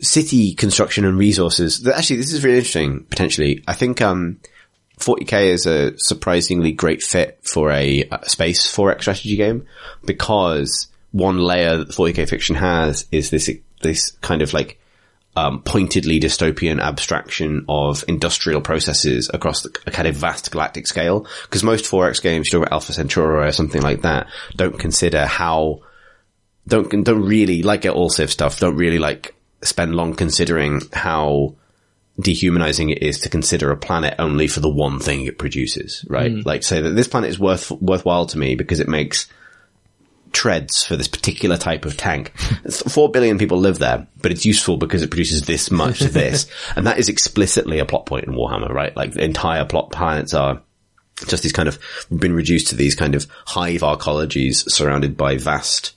city 0.00 0.54
construction 0.54 1.04
and 1.04 1.18
resources. 1.18 1.86
Actually, 1.86 2.16
this 2.16 2.32
is 2.32 2.42
really 2.42 2.58
interesting, 2.58 3.04
potentially. 3.04 3.62
I 3.68 3.74
think, 3.74 4.02
um, 4.02 4.40
40k 4.98 5.50
is 5.50 5.66
a 5.66 5.96
surprisingly 5.98 6.72
great 6.72 7.04
fit 7.04 7.38
for 7.44 7.70
a, 7.70 8.08
uh 8.10 8.22
space 8.22 8.66
4X 8.74 9.02
strategy 9.02 9.36
game 9.36 9.64
because 10.04 10.88
one 11.18 11.38
layer 11.38 11.76
that 11.78 11.88
40k 11.88 12.28
fiction 12.28 12.56
has 12.56 13.06
is 13.12 13.30
this, 13.30 13.50
this 13.82 14.12
kind 14.20 14.42
of 14.42 14.52
like, 14.52 14.80
um, 15.36 15.62
pointedly 15.62 16.18
dystopian 16.18 16.80
abstraction 16.80 17.64
of 17.68 18.02
industrial 18.08 18.60
processes 18.60 19.30
across 19.32 19.62
the, 19.62 19.76
a 19.86 19.90
kind 19.90 20.08
of 20.08 20.16
vast 20.16 20.50
galactic 20.50 20.86
scale. 20.86 21.26
Because 21.42 21.62
most 21.62 21.84
4X 21.84 22.22
games, 22.22 22.46
you 22.46 22.58
talk 22.58 22.66
about 22.66 22.72
Alpha 22.72 22.92
Centauri 22.92 23.46
or 23.46 23.52
something 23.52 23.82
like 23.82 24.02
that, 24.02 24.26
don't 24.56 24.78
consider 24.78 25.26
how, 25.26 25.82
don't, 26.66 27.04
don't 27.04 27.22
really, 27.22 27.62
like 27.62 27.82
get 27.82 27.92
all 27.92 28.10
Civ 28.10 28.32
stuff, 28.32 28.58
don't 28.58 28.76
really 28.76 28.98
like 28.98 29.34
spend 29.62 29.94
long 29.94 30.14
considering 30.14 30.80
how 30.92 31.54
dehumanizing 32.20 32.90
it 32.90 33.02
is 33.02 33.20
to 33.20 33.28
consider 33.28 33.70
a 33.70 33.76
planet 33.76 34.14
only 34.18 34.48
for 34.48 34.60
the 34.60 34.68
one 34.68 34.98
thing 34.98 35.24
it 35.24 35.38
produces, 35.38 36.04
right? 36.08 36.32
Like 36.44 36.64
say 36.64 36.80
that 36.80 36.90
this 36.90 37.06
planet 37.06 37.30
is 37.30 37.38
worth, 37.38 37.70
worthwhile 37.70 38.26
to 38.26 38.38
me 38.38 38.56
because 38.56 38.80
it 38.80 38.88
makes 38.88 39.28
treads 40.32 40.84
for 40.84 40.96
this 40.96 41.08
particular 41.08 41.56
type 41.56 41.84
of 41.84 41.96
tank. 41.96 42.36
Four 42.88 43.10
billion 43.10 43.38
people 43.38 43.58
live 43.58 43.78
there, 43.78 44.06
but 44.20 44.32
it's 44.32 44.44
useful 44.44 44.76
because 44.76 45.02
it 45.02 45.10
produces 45.10 45.42
this 45.42 45.70
much 45.70 46.00
of 46.00 46.12
this. 46.12 46.46
and 46.76 46.86
that 46.86 46.98
is 46.98 47.08
explicitly 47.08 47.78
a 47.78 47.86
plot 47.86 48.06
point 48.06 48.26
in 48.26 48.34
Warhammer, 48.34 48.70
right? 48.70 48.96
Like 48.96 49.12
the 49.12 49.24
entire 49.24 49.64
plot 49.64 49.90
planets 49.90 50.34
are 50.34 50.62
just 51.26 51.42
these 51.42 51.52
kind 51.52 51.68
of 51.68 51.78
been 52.16 52.34
reduced 52.34 52.68
to 52.68 52.76
these 52.76 52.94
kind 52.94 53.14
of 53.14 53.26
hive 53.46 53.80
arcologies 53.80 54.68
surrounded 54.70 55.16
by 55.16 55.36
vast 55.36 55.94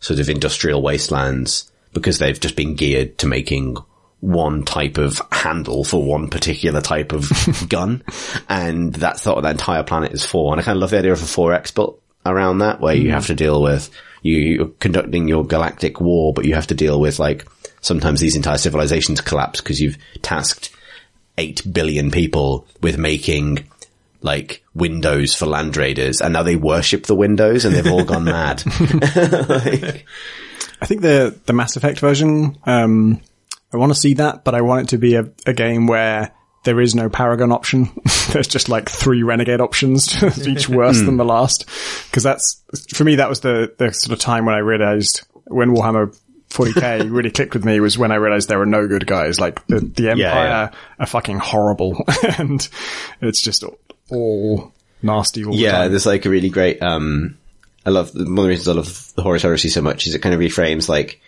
sort 0.00 0.18
of 0.18 0.28
industrial 0.28 0.82
wastelands 0.82 1.70
because 1.92 2.18
they've 2.18 2.40
just 2.40 2.56
been 2.56 2.74
geared 2.74 3.16
to 3.18 3.26
making 3.26 3.76
one 4.20 4.64
type 4.64 4.96
of 4.96 5.20
handle 5.30 5.84
for 5.84 6.02
one 6.02 6.28
particular 6.28 6.80
type 6.80 7.12
of 7.12 7.30
gun. 7.68 8.02
And 8.48 8.92
that's 8.92 9.26
what 9.26 9.42
that 9.42 9.50
entire 9.52 9.82
planet 9.82 10.12
is 10.12 10.24
for. 10.24 10.52
And 10.52 10.60
I 10.60 10.64
kind 10.64 10.76
of 10.76 10.80
love 10.80 10.90
the 10.90 10.98
idea 10.98 11.12
of 11.12 11.22
a 11.22 11.26
4X 11.26 11.74
built 11.74 12.00
around 12.26 12.58
that 12.58 12.80
where 12.80 12.94
you 12.94 13.10
have 13.10 13.26
to 13.26 13.34
deal 13.34 13.62
with, 13.62 13.90
you, 14.22 14.36
you're 14.36 14.68
conducting 14.80 15.28
your 15.28 15.44
galactic 15.44 16.00
war, 16.00 16.32
but 16.32 16.44
you 16.44 16.54
have 16.54 16.68
to 16.68 16.74
deal 16.74 17.00
with 17.00 17.18
like, 17.18 17.46
sometimes 17.80 18.20
these 18.20 18.36
entire 18.36 18.58
civilizations 18.58 19.20
collapse 19.20 19.60
because 19.60 19.80
you've 19.80 19.98
tasked 20.22 20.70
8 21.36 21.72
billion 21.72 22.10
people 22.10 22.66
with 22.80 22.96
making 22.96 23.68
like 24.22 24.64
windows 24.74 25.34
for 25.34 25.44
land 25.44 25.76
raiders 25.76 26.22
and 26.22 26.32
now 26.32 26.42
they 26.42 26.56
worship 26.56 27.04
the 27.04 27.14
windows 27.14 27.64
and 27.64 27.74
they've 27.74 27.92
all 27.92 28.04
gone 28.04 28.24
mad. 28.24 28.62
Like- 29.48 30.06
I 30.80 30.86
think 30.86 31.02
the 31.02 31.38
the 31.46 31.52
Mass 31.52 31.76
Effect 31.76 31.98
version. 31.98 32.58
Um, 32.64 33.20
I 33.72 33.76
want 33.76 33.92
to 33.92 33.98
see 33.98 34.14
that, 34.14 34.44
but 34.44 34.54
I 34.54 34.60
want 34.60 34.82
it 34.82 34.88
to 34.90 34.98
be 34.98 35.14
a, 35.14 35.30
a 35.46 35.52
game 35.52 35.86
where 35.86 36.32
there 36.64 36.80
is 36.80 36.94
no 36.94 37.08
Paragon 37.08 37.52
option. 37.52 37.90
There's 38.32 38.48
just 38.48 38.68
like 38.68 38.88
three 38.88 39.22
Renegade 39.22 39.60
options, 39.60 40.22
each 40.46 40.68
worse 40.68 41.00
than 41.00 41.16
the 41.16 41.24
last. 41.24 41.66
Because 42.10 42.22
that's 42.22 42.62
for 42.94 43.04
me, 43.04 43.16
that 43.16 43.28
was 43.28 43.40
the 43.40 43.72
the 43.78 43.92
sort 43.92 44.12
of 44.12 44.18
time 44.18 44.46
when 44.46 44.54
I 44.54 44.58
realized 44.58 45.22
when 45.46 45.74
Warhammer 45.74 46.18
40k 46.50 47.10
really 47.14 47.30
clicked 47.30 47.54
with 47.54 47.64
me 47.64 47.80
was 47.80 47.98
when 47.98 48.12
I 48.12 48.16
realized 48.16 48.48
there 48.48 48.58
were 48.58 48.66
no 48.66 48.86
good 48.88 49.06
guys. 49.06 49.40
Like 49.40 49.64
the 49.66 49.80
the 49.80 50.10
Empire 50.10 50.18
yeah. 50.18 50.70
are 50.98 51.06
fucking 51.06 51.38
horrible, 51.38 52.04
and 52.38 52.66
it's 53.20 53.40
just 53.40 53.64
all 54.10 54.72
nasty. 55.02 55.44
All 55.44 55.52
the 55.52 55.58
Yeah, 55.58 55.72
time. 55.72 55.90
there's 55.90 56.06
like 56.06 56.24
a 56.24 56.30
really 56.30 56.48
great, 56.48 56.82
um, 56.82 57.38
I 57.86 57.90
love, 57.90 58.14
one 58.14 58.22
of 58.26 58.36
the 58.36 58.48
reasons 58.48 58.68
I 58.68 58.72
love 58.72 59.12
the 59.14 59.22
Horus 59.22 59.42
Heresy 59.42 59.68
so 59.68 59.82
much 59.82 60.06
is 60.06 60.14
it 60.14 60.20
kind 60.20 60.34
of 60.34 60.40
reframes 60.40 60.88
like, 60.88 61.20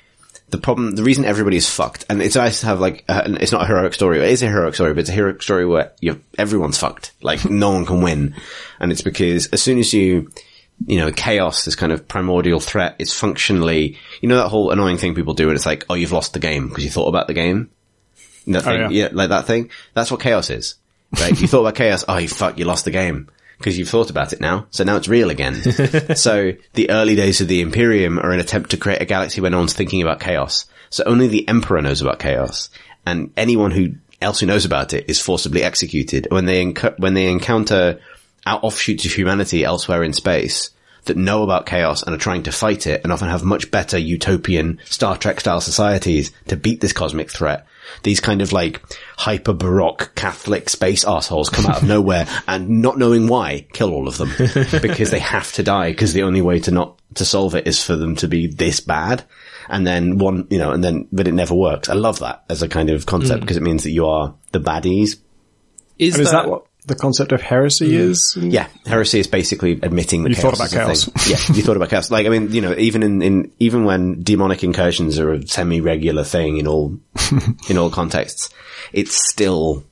the 0.51 0.59
problem, 0.59 0.93
the 0.93 1.02
reason 1.02 1.24
everybody 1.24 1.56
is 1.56 1.68
fucked, 1.68 2.05
and 2.09 2.23
it's 2.23 2.36
nice 2.36 2.60
to 2.60 2.66
have 2.66 2.81
like, 2.81 3.05
uh, 3.09 3.23
it's 3.40 3.52
not 3.52 3.62
a 3.62 3.66
heroic 3.66 3.94
story, 3.94 4.18
it 4.18 4.31
is 4.31 4.43
a 4.43 4.48
heroic 4.48 4.74
story, 4.74 4.94
but 4.94 5.01
it's 5.01 5.10
a 5.10 5.14
heroic 5.14 5.43
story 5.43 5.66
where 5.66 5.93
everyone's 6.39 6.78
fucked. 6.78 7.12
Like, 7.20 7.44
no 7.51 7.70
one 7.70 7.86
can 7.86 8.01
win. 8.01 8.35
And 8.78 8.93
it's 8.93 9.02
because 9.02 9.48
as 9.48 9.62
soon 9.62 9.78
as 9.78 9.93
you, 9.93 10.31
you 10.86 10.98
know, 10.98 11.10
chaos, 11.10 11.64
this 11.64 11.74
kind 11.74 11.93
of 11.93 12.06
primordial 12.06 12.60
threat, 12.60 12.97
it's 12.98 13.12
functionally, 13.12 13.98
you 14.20 14.28
know 14.28 14.36
that 14.36 14.48
whole 14.48 14.70
annoying 14.70 14.98
thing 14.98 15.14
people 15.14 15.35
do 15.35 15.48
and 15.48 15.56
it's 15.56 15.66
like, 15.66 15.85
oh, 15.90 15.94
you've 15.94 16.12
lost 16.12 16.32
the 16.32 16.39
game 16.39 16.68
because 16.68 16.85
you 16.85 16.90
thought 16.90 17.09
about 17.09 17.27
the 17.27 17.35
game? 17.35 17.70
That 18.47 18.62
thing, 18.62 18.81
yeah. 18.81 18.89
yeah, 18.90 19.09
like 19.12 19.31
that 19.31 19.47
thing. 19.47 19.70
That's 19.94 20.10
what 20.10 20.20
chaos 20.20 20.51
is. 20.51 20.77
Right? 21.18 21.40
you 21.40 21.48
thought 21.48 21.60
about 21.60 21.74
chaos. 21.74 22.05
Oh, 22.09 22.18
you 22.18 22.28
fuck, 22.28 22.59
you 22.59 22.64
lost 22.64 22.85
the 22.85 22.90
game. 22.93 23.28
Because 23.59 23.78
you've 23.78 23.89
thought 23.89 24.11
about 24.11 24.33
it 24.33 24.41
now. 24.41 24.66
So 24.70 24.85
now 24.85 24.97
it's 24.97 25.09
real 25.09 25.31
again. 25.31 25.55
so 26.16 26.53
the 26.74 26.91
early 26.91 27.15
days 27.15 27.41
of 27.41 27.49
the 27.49 27.62
Imperium 27.62 28.19
are 28.19 28.33
an 28.33 28.41
attempt 28.41 28.70
to 28.70 28.77
create 28.77 29.01
a 29.01 29.07
galaxy 29.07 29.41
where 29.41 29.51
no 29.51 29.59
one's 29.59 29.73
thinking 29.73 30.03
about 30.03 30.20
chaos. 30.20 30.66
So 30.91 31.05
only 31.05 31.27
the 31.28 31.49
Emperor 31.49 31.81
knows 31.81 32.03
about 32.03 32.19
chaos. 32.19 32.69
And 33.07 33.33
anyone 33.37 33.70
who 33.70 33.95
else 34.20 34.41
who 34.41 34.47
knows 34.47 34.65
about 34.65 34.93
it 34.93 35.09
is 35.09 35.20
forcibly 35.20 35.62
executed. 35.62 36.28
When 36.31 36.45
they, 36.45 36.65
enc- 36.65 36.99
when 36.99 37.15
they 37.15 37.31
encounter 37.31 38.01
out 38.45 38.62
offshoots 38.62 39.05
of 39.05 39.12
humanity 39.12 39.65
elsewhere 39.65 40.03
in 40.03 40.12
space, 40.12 40.70
that 41.07 41.16
know 41.16 41.43
about 41.43 41.66
chaos 41.66 42.03
and 42.03 42.15
are 42.15 42.19
trying 42.19 42.43
to 42.45 42.53
fight 42.53 42.87
it 42.87 43.01
and 43.03 43.12
often 43.12 43.28
have 43.28 43.43
much 43.43 43.70
better 43.70 43.99
utopian 43.99 44.78
Star 44.85 45.16
Trek 45.16 45.41
style 45.41 45.61
societies 45.61 46.33
to 46.49 46.57
beat 46.57 46.81
this 46.81 46.93
cosmic 46.93 47.31
threat. 47.31 47.66
These 48.02 48.20
kind 48.20 48.42
of 48.42 48.52
like 48.52 48.82
hyper 49.16 49.52
baroque 49.52 50.12
Catholic 50.14 50.68
space 50.68 51.04
assholes 51.04 51.48
come 51.48 51.66
out 51.66 51.82
of 51.82 51.88
nowhere 51.88 52.26
and 52.48 52.82
not 52.82 52.98
knowing 52.98 53.28
why 53.28 53.66
kill 53.72 53.92
all 53.92 54.08
of 54.08 54.18
them 54.18 54.30
because 54.80 55.10
they 55.10 55.18
have 55.18 55.52
to 55.52 55.62
die 55.62 55.90
because 55.90 56.12
the 56.12 56.22
only 56.22 56.42
way 56.42 56.60
to 56.60 56.70
not, 56.70 57.00
to 57.14 57.24
solve 57.24 57.54
it 57.54 57.66
is 57.66 57.82
for 57.82 57.96
them 57.96 58.16
to 58.16 58.28
be 58.28 58.46
this 58.46 58.80
bad. 58.80 59.24
And 59.68 59.86
then 59.86 60.18
one, 60.18 60.46
you 60.50 60.58
know, 60.58 60.70
and 60.70 60.82
then, 60.82 61.08
but 61.10 61.26
it 61.26 61.32
never 61.32 61.54
works. 61.54 61.88
I 61.88 61.94
love 61.94 62.20
that 62.20 62.44
as 62.48 62.62
a 62.62 62.68
kind 62.68 62.90
of 62.90 63.06
concept 63.06 63.38
mm. 63.38 63.40
because 63.42 63.56
it 63.56 63.62
means 63.62 63.82
that 63.82 63.90
you 63.90 64.06
are 64.06 64.34
the 64.52 64.60
baddies. 64.60 65.16
Is, 65.98 66.14
And 66.14 66.22
is 66.22 66.30
that 66.30 66.48
what 66.48 66.66
the 66.86 66.94
concept 66.94 67.32
of 67.32 67.40
heresy 67.42 67.94
is? 67.96 68.36
Yeah, 68.40 68.68
heresy 68.86 69.18
is 69.20 69.26
basically 69.26 69.72
admitting 69.82 70.22
that 70.22 70.30
You 70.30 70.36
chaos 70.36 70.58
thought 70.58 70.72
about 70.72 70.90
is 70.92 71.04
chaos. 71.04 71.28
yeah, 71.50 71.56
you 71.56 71.62
thought 71.62 71.76
about 71.76 71.90
chaos. 71.90 72.10
Like, 72.10 72.26
I 72.26 72.30
mean, 72.30 72.52
you 72.52 72.60
know, 72.60 72.74
even 72.78 73.02
in, 73.02 73.22
in 73.22 73.52
even 73.58 73.84
when 73.84 74.22
demonic 74.22 74.62
incursions 74.64 75.18
are 75.18 75.32
a 75.32 75.46
semi-regular 75.46 76.24
thing 76.24 76.58
in 76.58 76.66
all 76.66 76.98
in 77.68 77.76
all 77.78 77.90
contexts, 77.90 78.50
it's 78.92 79.14
still 79.28 79.84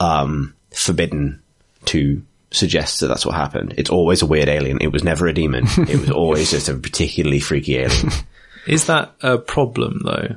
um, 0.00 0.54
forbidden 0.72 1.42
to 1.86 2.22
suggests 2.50 3.00
that 3.00 3.08
that's 3.08 3.26
what 3.26 3.34
happened. 3.34 3.74
It's 3.76 3.90
always 3.90 4.22
a 4.22 4.26
weird 4.26 4.48
alien. 4.48 4.78
It 4.80 4.92
was 4.92 5.02
never 5.04 5.26
a 5.26 5.34
demon. 5.34 5.64
it 5.76 6.00
was 6.00 6.10
always 6.10 6.50
just 6.52 6.68
a 6.68 6.74
particularly 6.74 7.40
freaky 7.40 7.78
alien. 7.78 8.10
Is 8.66 8.86
that 8.86 9.12
a 9.22 9.36
problem 9.38 10.00
though? 10.04 10.36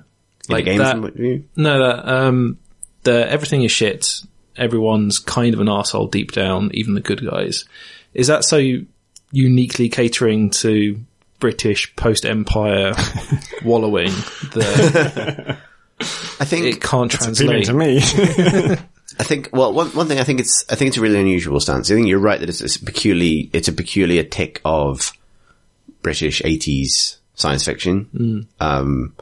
Like 0.50 0.66
game 0.66 0.80
that- 0.80 0.96
from 0.98 1.46
No, 1.56 1.80
that 1.80 2.10
um, 2.14 2.58
the 3.04 3.30
everything 3.30 3.62
is 3.64 3.72
shit. 3.72 4.22
Everyone's 4.58 5.20
kind 5.20 5.54
of 5.54 5.60
an 5.60 5.70
asshole 5.70 6.08
deep 6.08 6.32
down, 6.32 6.72
even 6.74 6.94
the 6.94 7.02
good 7.02 7.24
guys. 7.26 7.66
Is 8.14 8.28
that 8.28 8.44
so 8.44 8.62
uniquely 9.32 9.90
catering 9.90 10.50
to 10.50 11.00
British 11.40 11.96
post 11.96 12.26
Empire 12.26 12.94
wallowing 13.64 14.12
that 14.54 15.58
I 16.40 16.46
think 16.46 16.66
it 16.66 16.82
can't 16.82 17.12
translate? 17.12 17.66
to 17.66 17.74
me. 17.74 17.98
I 19.20 19.24
think, 19.24 19.50
well, 19.52 19.74
one, 19.74 19.88
one 19.90 20.08
thing 20.08 20.20
I 20.20 20.24
think 20.24 20.40
it's, 20.40 20.64
I 20.70 20.76
think 20.76 20.90
it's 20.90 20.98
a 20.98 21.02
really 21.02 21.20
unusual 21.20 21.60
stance. 21.60 21.90
I 21.90 21.96
think 21.96 22.08
you're 22.08 22.20
right 22.20 22.40
that 22.40 22.50
it's, 22.50 22.62
it's 22.62 22.78
peculiar, 22.78 23.48
it's 23.52 23.68
a 23.68 23.74
peculiar 23.74 24.24
tick 24.24 24.62
of 24.64 25.12
British 26.04 26.42
80s 26.42 27.18
science 27.34 27.66
fiction. 27.66 28.48
Um, 28.60 29.16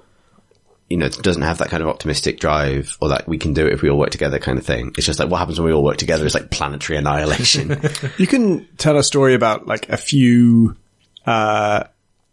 you 0.90 0.98
know, 0.98 1.08
it 1.08 1.22
doesn't 1.24 1.42
have 1.42 1.58
that 1.58 1.70
kind 1.70 1.82
of 1.82 1.90
optimistic 1.90 2.40
drive 2.40 2.96
or 3.02 3.10
that 3.10 3.28
we 3.28 3.38
can 3.38 3.54
do 3.54 3.66
it 3.66 3.74
if 3.74 3.82
we 3.82 3.90
all 3.90 3.98
work 3.98 4.12
together 4.12 4.38
kind 4.38 4.60
of 4.60 4.66
thing. 4.66 4.94
It's 4.98 5.06
just 5.06 5.20
like 5.20 5.30
what 5.30 5.38
happens 5.38 5.60
when 5.60 5.68
we 5.68 5.74
all 5.74 5.84
work 5.84 5.98
together 5.98 6.26
is 6.26 6.36
like 6.36 6.52
planetary 6.52 6.98
annihilation. 6.98 7.82
You 8.18 8.28
can 8.28 8.68
tell 8.78 8.98
a 8.98 9.04
story 9.04 9.34
about 9.34 9.68
like 9.68 9.90
a 9.90 9.98
few 9.98 10.76
uh, 11.26 11.86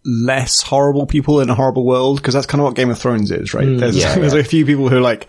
less 0.05 0.63
horrible 0.63 1.07
people 1.07 1.41
in 1.41 1.49
a 1.51 1.55
horrible 1.55 1.85
world 1.85 2.19
because 2.19 2.35
that's 2.35 2.47
kind 2.47 2.61
of 2.61 2.67
what 2.67 2.75
Game 2.75 2.91
of 2.91 2.99
Thrones 2.99 3.31
is, 3.31 3.55
right? 3.55 3.65
there's 3.65 3.97
yeah, 3.97 4.15
there's 4.19 4.35
yeah. 4.35 4.41
a 4.41 4.45
few 4.45 4.67
people 4.67 4.89
who 4.89 4.97
are 4.97 5.01
like, 5.01 5.27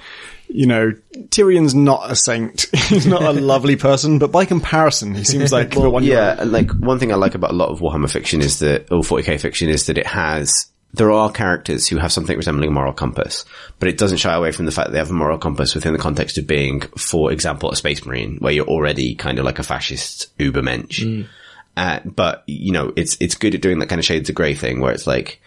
you 0.48 0.68
know, 0.68 0.92
Tyrion's 1.30 1.74
not 1.74 2.12
a 2.12 2.16
saint. 2.16 2.68
He's 2.88 3.08
not 3.08 3.24
a 3.24 3.32
lovely 3.32 3.76
person, 3.76 4.20
but 4.20 4.32
by 4.32 4.46
comparison, 4.46 5.16
he 5.16 5.24
seems 5.24 5.52
like 5.52 5.72
the 5.72 5.90
one. 5.90 6.04
yeah, 6.04 6.44
like 6.46 6.72
one 6.72 7.00
thing 7.00 7.12
I 7.12 7.16
like 7.16 7.36
about 7.36 7.52
a 7.52 7.56
lot 7.56 7.70
of 7.70 7.80
Warhammer 7.80 8.12
fiction 8.12 8.42
is 8.42 8.60
that, 8.60 8.92
or 8.92 9.02
40k 9.02 9.40
fiction 9.40 9.70
is 9.70 9.88
that 9.88 9.98
it 9.98 10.06
has, 10.06 10.68
there 10.94 11.12
are 11.12 11.32
characters 11.32 11.88
who 11.88 11.98
have 11.98 12.12
something 12.12 12.38
resembling 12.38 12.70
a 12.70 12.74
moral 12.74 12.94
compass, 12.94 13.46
but 13.80 13.90
it 13.90 13.98
doesn't 13.98 14.18
shy 14.18 14.34
away 14.34 14.52
from 14.52 14.66
the 14.66 14.72
fact 14.72 14.88
that 14.88 14.92
they 14.94 15.00
have 15.00 15.10
a 15.10 15.14
moral 15.14 15.40
compass 15.40 15.74
within 15.74 15.94
the 15.94 16.00
context 16.00 16.38
of 16.38 16.46
being, 16.46 16.82
for 16.98 17.32
example, 17.32 17.72
a 17.72 17.76
space 17.76 18.06
marine, 18.06 18.38
where 18.38 18.54
you're 18.54 18.68
already 18.68 19.16
kind 19.16 19.40
of 19.40 19.46
like 19.46 19.60
a 19.60 19.64
fascist 19.64 20.38
ubermensch. 20.38 21.28
Uh, 21.76 22.00
but, 22.06 22.44
you 22.46 22.72
know, 22.72 22.94
it's, 22.96 23.18
it's 23.20 23.34
good 23.34 23.56
at 23.56 23.62
doing 23.62 23.80
that 23.80 23.90
kind 23.90 23.98
of 23.98 24.06
shades 24.06 24.30
of 24.30 24.36
grey 24.36 24.54
thing 24.54 24.80
where 24.80 24.94
it's 24.94 25.08
like, 25.08 25.42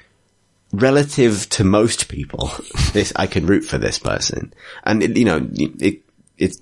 relative 0.73 1.49
to 1.51 1.65
most 1.65 2.09
people, 2.09 2.51
this, 2.93 3.13
I 3.15 3.29
can 3.29 3.47
root 3.47 3.65
for 3.65 3.79
this 3.79 3.99
person. 4.01 4.53
And 4.83 5.03
it, 5.03 5.17
you 5.17 5.25
know, 5.25 5.49
it, 5.53 6.03
it, 6.39 6.57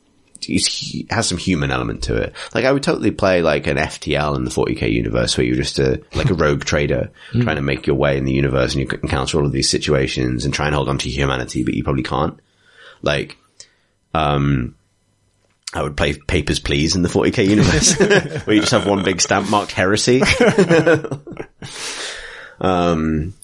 it 0.48 1.10
has 1.10 1.28
some 1.28 1.38
human 1.38 1.70
element 1.70 2.04
to 2.04 2.16
it. 2.16 2.34
Like 2.54 2.64
I 2.64 2.72
would 2.72 2.82
totally 2.82 3.10
play 3.10 3.42
like 3.42 3.66
an 3.66 3.76
FTL 3.76 4.36
in 4.36 4.44
the 4.44 4.50
40k 4.50 4.92
universe 4.92 5.36
where 5.36 5.46
you're 5.46 5.56
just 5.56 5.78
a, 5.78 6.02
like 6.14 6.30
a 6.30 6.34
rogue 6.34 6.64
trader 6.64 7.10
trying 7.32 7.56
to 7.56 7.62
make 7.62 7.86
your 7.86 7.96
way 7.96 8.18
in 8.18 8.24
the 8.24 8.32
universe 8.32 8.74
and 8.74 8.82
you 8.82 8.98
encounter 9.02 9.38
all 9.38 9.46
of 9.46 9.52
these 9.52 9.68
situations 9.68 10.44
and 10.44 10.54
try 10.54 10.66
and 10.66 10.74
hold 10.74 10.88
on 10.88 10.98
to 10.98 11.08
humanity, 11.08 11.64
but 11.64 11.74
you 11.74 11.84
probably 11.84 12.02
can't. 12.02 12.38
Like, 13.02 13.36
um, 14.14 14.74
I 15.74 15.82
would 15.82 15.96
play 15.96 16.14
Papers, 16.14 16.60
Please 16.60 16.94
in 16.94 17.02
the 17.02 17.08
40k 17.08 17.48
universe, 17.48 17.98
where 18.46 18.54
you 18.54 18.62
just 18.62 18.72
have 18.72 18.86
one 18.86 19.04
big 19.04 19.20
stamp 19.20 19.50
marked 19.50 19.72
heresy. 19.72 20.22
um, 22.60 23.34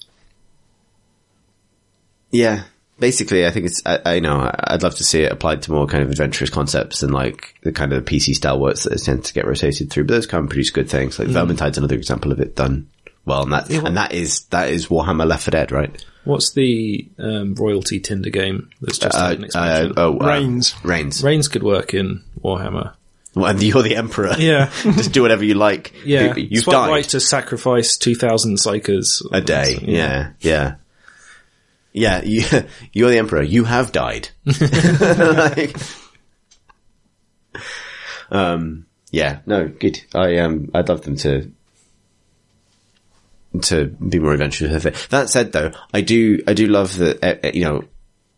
yeah, 2.31 2.63
basically, 3.01 3.45
I 3.45 3.51
think 3.51 3.65
it's, 3.65 3.81
I, 3.85 3.99
I 4.05 4.19
know, 4.19 4.49
I'd 4.57 4.83
love 4.83 4.95
to 4.95 5.03
see 5.03 5.23
it 5.23 5.31
applied 5.31 5.63
to 5.63 5.71
more 5.73 5.87
kind 5.87 6.03
of 6.03 6.09
adventurous 6.09 6.49
concepts 6.49 7.03
and 7.03 7.13
like 7.13 7.55
the 7.63 7.73
kind 7.73 7.91
of 7.91 8.05
PC 8.05 8.35
stalwarts 8.35 8.83
that 8.85 8.97
tend 9.03 9.25
to 9.25 9.33
get 9.33 9.45
rotated 9.45 9.89
through, 9.91 10.05
but 10.05 10.13
those 10.13 10.27
can 10.27 10.47
produce 10.47 10.69
good 10.69 10.89
things. 10.89 11.19
Like 11.19 11.27
Vermintide's 11.27 11.77
another 11.77 11.95
example 11.95 12.31
of 12.31 12.39
it 12.39 12.55
done 12.55 12.89
well, 13.25 13.43
and 13.43 13.51
that, 13.53 13.69
and 13.69 13.97
that 13.97 14.13
is, 14.13 14.45
that 14.45 14.69
is 14.69 14.87
Warhammer 14.87 15.27
Left 15.27 15.43
4 15.43 15.51
Dead, 15.51 15.71
right? 15.71 16.05
What's 16.23 16.53
the 16.53 17.07
um, 17.19 17.53
royalty 17.55 17.99
Tinder 17.99 18.29
game 18.29 18.69
that's 18.81 18.97
just 18.99 19.15
had 19.17 19.37
an 19.37 19.43
Uh, 19.43 19.45
expansion? 19.45 19.93
oh, 19.97 20.19
uh, 20.19 20.25
Reigns. 20.27 20.75
Reigns. 20.83 21.23
Reigns 21.23 21.47
could 21.47 21.63
work 21.63 21.93
in 21.93 22.23
Warhammer. 22.43 22.93
Well, 23.33 23.45
and 23.45 23.63
you're 23.63 23.81
the 23.81 23.95
emperor. 23.95 24.35
Yeah. 24.37 24.69
Just 24.83 25.13
do 25.13 25.21
whatever 25.21 25.45
you 25.45 25.53
like. 25.53 25.93
Yeah, 26.05 26.35
You- 26.35 26.47
You've 26.51 26.63
Swipe 26.65 26.73
died. 26.73 26.89
right 26.89 27.03
to 27.05 27.19
sacrifice 27.21 27.95
two 27.95 28.13
thousand 28.13 28.57
psykers 28.57 29.21
a 29.31 29.39
day. 29.39 29.79
Yeah, 29.81 29.87
yeah, 29.95 30.31
yeah. 30.41 30.75
Yeah, 31.93 32.21
you, 32.23 32.43
you're 32.93 33.09
the 33.09 33.17
emperor. 33.17 33.41
You 33.41 33.63
have 33.65 33.91
died. 33.91 34.29
Like- 34.45 35.75
um. 38.31 38.85
Yeah. 39.11 39.39
No. 39.45 39.67
Good. 39.67 40.01
I 40.15 40.37
um. 40.37 40.71
I'd 40.73 40.87
love 40.89 41.01
them 41.01 41.17
to 41.17 41.51
to 43.63 43.85
be 43.87 44.19
more 44.19 44.31
adventurous 44.33 44.71
with 44.71 44.85
it. 44.85 45.07
That 45.09 45.29
said, 45.29 45.51
though, 45.51 45.71
I 45.93 45.99
do 46.01 46.41
I 46.47 46.53
do 46.53 46.67
love 46.67 46.97
that. 46.97 47.23
Uh, 47.45 47.51
you 47.53 47.65
know. 47.65 47.83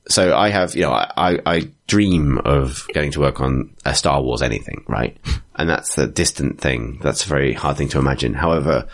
So 0.10 0.36
I 0.36 0.50
have, 0.50 0.76
you 0.76 0.82
know, 0.82 0.92
I, 0.92 1.10
I, 1.16 1.40
I 1.46 1.70
dream 1.88 2.38
of 2.40 2.86
getting 2.90 3.12
to 3.12 3.22
work 3.22 3.40
on 3.40 3.74
a 3.86 3.96
Star 3.96 4.22
Wars 4.22 4.42
anything, 4.42 4.84
right? 4.90 5.16
And 5.56 5.70
that's 5.70 5.98
a 5.98 6.08
distant 6.08 6.60
thing. 6.60 7.00
That's 7.02 7.24
a 7.26 7.30
very 7.30 7.54
hard 7.54 7.78
thing 7.78 7.88
to 7.90 8.00
imagine. 8.00 8.34
However, 8.34 8.90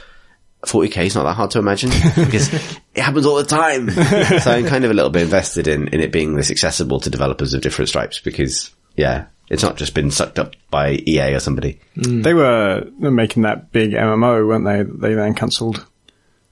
40k 0.66 1.06
is 1.06 1.16
not 1.16 1.24
that 1.24 1.34
hard 1.34 1.52
to 1.52 1.60
imagine 1.60 1.90
because 2.16 2.54
it 2.54 3.02
happens 3.02 3.26
all 3.26 3.36
the 3.36 3.44
time. 3.46 3.90
so 4.42 4.52
I'm 4.52 4.66
kind 4.66 4.86
of 4.86 4.92
a 4.92 4.94
little 4.94 5.12
bit 5.12 5.24
invested 5.24 5.68
in, 5.68 5.88
in 5.90 6.02
it 6.02 6.12
being 6.12 6.36
this 6.36 6.52
accessible 6.52 7.00
to 7.02 7.10
developers 7.10 7.54
of 7.54 7.62
different 7.62 7.90
stripes 7.90 8.20
because 8.20 8.72
yeah, 8.96 9.28
it's 9.50 9.64
not 9.64 9.78
just 9.78 9.94
been 9.94 10.12
sucked 10.12 10.38
up 10.38 10.56
by 10.70 11.02
EA 11.08 11.34
or 11.34 11.40
somebody. 11.40 11.80
They 11.96 12.34
were 12.34 12.86
making 13.00 13.44
that 13.44 13.72
big 13.72 13.92
MMO, 13.92 14.48
weren't 14.48 14.66
they? 14.66 14.84
They 15.08 15.16
then 15.16 15.34
cancelled. 15.34 15.86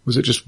Was 0.05 0.17
it 0.17 0.23
just 0.23 0.43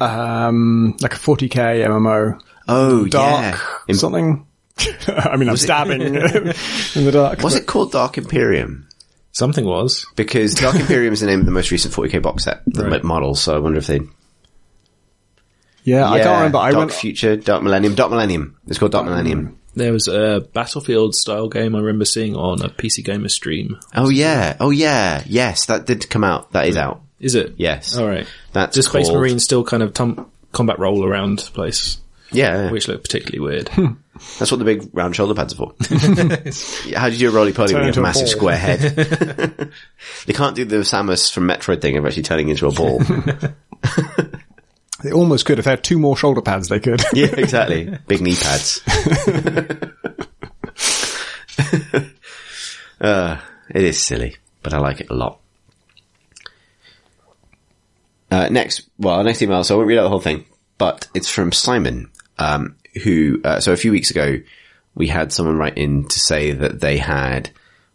um, 0.00 0.96
like 1.00 1.14
a 1.14 1.18
40k 1.18 1.86
MMO? 1.86 2.40
Oh, 2.66 3.06
Dark 3.06 3.54
yeah. 3.54 3.60
Im- 3.88 3.96
something? 3.96 4.46
I 5.06 5.36
mean, 5.36 5.48
I'm 5.48 5.56
stabbing 5.56 6.02
in 6.02 6.12
the 6.12 7.10
dark. 7.12 7.40
was 7.42 7.54
it 7.54 7.66
called 7.66 7.92
Dark 7.92 8.18
Imperium? 8.18 8.88
Something 9.34 9.66
was. 9.66 10.06
Because 10.16 10.54
Dark 10.54 10.76
Imperium 10.76 11.12
is 11.12 11.20
the 11.20 11.26
name 11.26 11.40
of 11.40 11.46
the 11.46 11.52
most 11.52 11.70
recent 11.70 11.92
40k 11.92 12.22
box 12.22 12.44
set, 12.44 12.62
the 12.66 12.84
Right. 12.86 13.04
model. 13.04 13.34
So 13.34 13.54
I 13.54 13.58
wonder 13.58 13.78
if 13.78 13.86
they. 13.86 14.00
Yeah, 15.82 16.08
I 16.10 16.18
can't 16.20 16.36
remember. 16.36 16.58
I 16.58 16.70
Dark 16.70 16.78
went. 16.88 16.92
Future, 16.92 17.36
Dark 17.36 17.62
Millennium, 17.62 17.94
Dark 17.94 18.10
Millennium. 18.10 18.56
It's 18.66 18.78
called 18.78 18.92
Dark 18.92 19.04
Millennium. 19.04 19.58
There 19.74 19.92
was 19.92 20.06
a 20.08 20.46
Battlefield 20.52 21.14
style 21.16 21.48
game 21.48 21.74
I 21.74 21.80
remember 21.80 22.04
seeing 22.04 22.36
on 22.36 22.62
a 22.62 22.68
PC 22.68 23.04
Gamer 23.04 23.28
stream. 23.28 23.78
Oh 23.94 24.08
yeah, 24.08 24.56
oh 24.60 24.70
yeah, 24.70 25.22
yes, 25.26 25.66
that 25.66 25.84
did 25.84 26.08
come 26.08 26.22
out. 26.24 26.52
That 26.52 26.68
is 26.68 26.76
out. 26.76 27.02
Is 27.20 27.34
it? 27.34 27.54
Yes. 27.56 27.96
All 27.96 28.06
right. 28.06 28.26
That's 28.52 28.76
Does 28.76 28.86
Space 28.86 29.06
called- 29.08 29.18
Marine 29.18 29.40
still 29.40 29.64
kind 29.64 29.82
of 29.82 29.92
tum- 29.94 30.30
combat 30.52 30.78
roll 30.78 31.04
around 31.04 31.40
the 31.40 31.50
place, 31.50 31.98
Yeah, 32.30 32.70
which 32.70 32.86
looked 32.86 33.02
particularly 33.02 33.40
weird. 33.40 33.70
That's 34.38 34.50
what 34.50 34.58
the 34.58 34.64
big 34.64 34.88
round 34.92 35.16
shoulder 35.16 35.34
pads 35.34 35.54
are 35.54 35.56
for. 35.56 35.74
How 36.96 37.08
do 37.08 37.14
you 37.14 37.18
do 37.18 37.28
a 37.30 37.32
roly 37.32 37.52
poly 37.52 37.74
when 37.74 37.82
you 37.82 37.88
have 37.88 37.98
a 37.98 38.00
massive 38.00 38.26
ball. 38.26 38.32
square 38.32 38.56
head? 38.56 38.80
they 40.26 40.32
can't 40.32 40.54
do 40.54 40.64
the 40.64 40.76
Samus 40.76 41.32
from 41.32 41.48
Metroid 41.48 41.80
thing 41.80 41.96
of 41.96 42.06
actually 42.06 42.22
turning 42.22 42.48
into 42.48 42.66
a 42.66 42.72
ball. 42.72 43.00
They 45.04 45.12
almost 45.12 45.44
could. 45.44 45.58
If 45.58 45.66
they 45.66 45.72
had 45.72 45.84
two 45.84 45.98
more 45.98 46.16
shoulder 46.16 46.40
pads, 46.40 46.68
they 46.68 46.80
could. 46.80 47.02
yeah, 47.12 47.26
exactly. 47.36 47.94
Big 48.06 48.22
knee 48.22 48.36
pads. 48.36 48.80
uh, 53.00 53.38
it 53.68 53.84
is 53.84 54.00
silly, 54.00 54.36
but 54.62 54.72
I 54.72 54.78
like 54.78 55.00
it 55.00 55.10
a 55.10 55.14
lot. 55.14 55.40
Uh, 58.30 58.48
next, 58.50 58.88
well, 58.98 59.22
next 59.22 59.42
email, 59.42 59.62
so 59.62 59.74
I 59.74 59.76
won't 59.76 59.88
read 59.88 59.98
out 59.98 60.04
the 60.04 60.08
whole 60.08 60.20
thing, 60.20 60.46
but 60.78 61.06
it's 61.14 61.28
from 61.28 61.52
Simon, 61.52 62.10
um, 62.38 62.76
who, 63.02 63.40
uh, 63.44 63.60
so 63.60 63.72
a 63.72 63.76
few 63.76 63.92
weeks 63.92 64.10
ago, 64.10 64.40
we 64.94 65.08
had 65.08 65.32
someone 65.32 65.56
write 65.56 65.76
in 65.76 66.06
to 66.08 66.18
say 66.20 66.52
that 66.52 66.80
they 66.80 66.98
had 66.98 67.50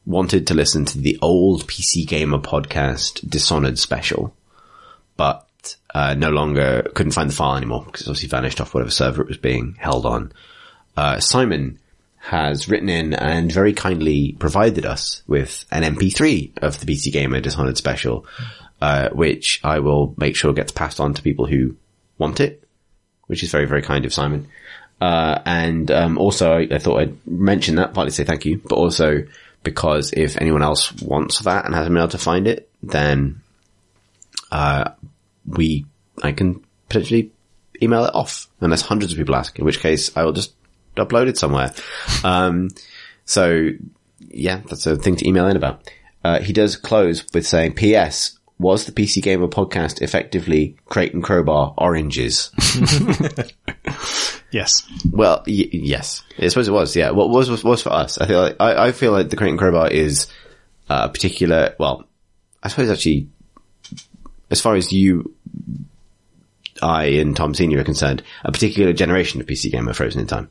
wanted 0.06 0.48
to 0.48 0.54
listen 0.54 0.86
to 0.86 1.00
the 1.00 1.18
old 1.22 1.68
PC 1.68 2.08
Gamer 2.08 2.40
podcast 2.40 3.28
Dishonored 3.30 3.80
special, 3.80 4.34
but 5.16 5.76
uh, 5.94 6.16
no 6.16 6.30
longer 6.30 6.90
couldn't 6.94 7.12
find 7.14 7.30
the 7.30 7.36
file 7.36 7.58
anymore 7.58 7.84
because 7.86 8.02
it's 8.02 8.10
obviously 8.10 8.30
vanished 8.30 8.60
off 8.60 8.74
whatever 8.74 8.92
server 8.92 9.22
it 9.22 9.28
was 9.28 9.38
being 9.38 9.76
held 9.80 10.06
on. 10.06 10.32
Uh, 10.98 11.20
Simon 11.20 11.80
has 12.18 12.68
written 12.68 12.90
in 12.90 13.14
and 13.14 13.52
very 13.52 13.74
kindly 13.74 14.36
provided 14.40 14.86
us 14.86 15.24
with 15.28 15.66
an 15.72 15.84
MP3 15.84 16.58
of 16.58 16.80
the 16.80 16.86
PC 16.86 17.12
Gamer 17.12 17.40
Dishonored 17.40 17.78
special, 17.78 18.26
uh, 18.82 19.10
which 19.10 19.62
I 19.64 19.80
will 19.80 20.14
make 20.18 20.36
sure 20.36 20.54
gets 20.54 20.72
passed 20.72 21.00
on 21.00 21.14
to 21.14 21.22
people 21.22 21.46
who 21.46 21.76
want 22.18 22.40
it, 22.40 22.64
which 23.28 23.44
is 23.44 23.52
very, 23.52 23.66
very 23.66 23.82
kind 23.82 24.06
of 24.06 24.14
Simon. 24.14 24.48
Uh, 25.02 25.40
and, 25.46 25.90
um, 25.92 26.18
also 26.18 26.52
I, 26.54 26.68
I 26.72 26.78
thought 26.80 27.00
I'd 27.00 27.28
mention 27.28 27.76
that, 27.76 27.94
partly 27.94 28.12
to 28.12 28.16
say 28.16 28.24
thank 28.24 28.46
you, 28.46 28.62
but 28.66 28.76
also 28.76 29.24
because 29.64 30.12
if 30.14 30.38
anyone 30.42 30.64
else 30.64 30.94
wants 31.02 31.40
that 31.40 31.66
and 31.66 31.74
hasn't 31.76 31.94
been 31.94 32.02
able 32.02 32.10
to 32.10 32.18
find 32.18 32.48
it, 32.48 32.70
then, 32.84 33.42
uh, 34.52 34.92
we, 35.46 35.86
I 36.24 36.32
can 36.32 36.64
potentially 36.88 37.32
email 37.82 38.06
it 38.06 38.16
off 38.16 38.48
unless 38.62 38.82
hundreds 38.82 39.12
of 39.14 39.18
people 39.18 39.36
ask, 39.36 39.58
in 39.60 39.66
which 39.66 39.80
case 39.80 40.16
I 40.18 40.24
will 40.24 40.34
just 40.34 40.54
upload 40.96 41.28
it 41.28 41.38
somewhere. 41.38 41.74
Um, 42.24 42.70
so 43.26 43.70
yeah, 44.28 44.62
that's 44.68 44.86
a 44.88 44.96
thing 44.98 45.16
to 45.18 45.28
email 45.28 45.48
in 45.48 45.56
about. 45.56 45.90
uh, 46.24 46.40
he 46.42 46.52
does 46.54 46.76
close 46.76 47.26
with 47.34 47.46
saying, 47.48 47.74
P.S. 47.74 48.39
Was 48.60 48.86
the 48.86 48.92
PC 48.92 49.22
Gamer 49.24 49.48
podcast 49.48 50.02
effectively 50.02 50.76
Crate 50.86 51.14
and 51.14 51.24
Crowbar 51.24 51.74
oranges? 51.78 52.52
Yes. 54.52 54.82
Well, 55.12 55.44
y- 55.46 55.70
yes, 55.72 56.24
I 56.40 56.48
suppose 56.48 56.68
it 56.68 56.72
was. 56.72 56.96
Yeah, 56.96 57.12
what 57.12 57.30
was 57.30 57.52
was, 57.52 57.64
was 57.64 57.84
for 57.84 57.94
us? 57.94 58.18
I 58.18 58.26
feel 58.26 58.42
like 58.42 58.56
I, 58.60 58.88
I 58.88 58.92
feel 58.94 59.12
like 59.12 59.30
the 59.30 59.36
Crate 59.36 59.52
and 59.52 59.60
Crowbar 59.60 59.90
is 59.90 60.26
uh, 60.90 61.02
a 61.04 61.10
particular. 61.10 61.76
Well, 61.80 62.06
I 62.64 62.70
suppose 62.70 62.90
actually, 62.90 63.28
as 64.50 64.60
far 64.60 64.74
as 64.76 64.92
you, 64.92 65.36
I, 66.82 67.06
and 67.06 67.36
Tom 67.36 67.54
Senior 67.54 67.82
are 67.82 67.84
concerned, 67.84 68.24
a 68.44 68.52
particular 68.52 68.92
generation 68.92 69.40
of 69.40 69.46
PC 69.46 69.72
gamer 69.72 69.94
frozen 69.94 70.22
in 70.22 70.26
time. 70.28 70.50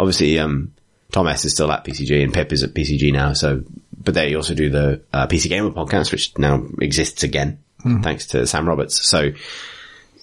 Obviously, 0.00 0.38
um, 0.38 0.72
Tom 1.12 1.26
S 1.28 1.44
is 1.44 1.52
still 1.52 1.70
at 1.70 1.84
PCG 1.84 2.22
and 2.24 2.32
Pip 2.32 2.50
is 2.50 2.62
at 2.62 2.72
PCG 2.72 3.12
now. 3.12 3.34
So, 3.34 3.62
but 4.04 4.14
they 4.14 4.34
also 4.34 4.54
do 4.54 4.70
the 4.70 5.02
uh, 5.12 5.26
PC 5.26 5.48
Gamer 5.48 5.70
podcast, 5.70 6.12
which 6.12 6.36
now 6.38 6.64
exists 6.80 7.22
again 7.22 7.58
thanks 8.02 8.26
to 8.28 8.46
Sam 8.46 8.68
Roberts. 8.68 9.06
So 9.06 9.32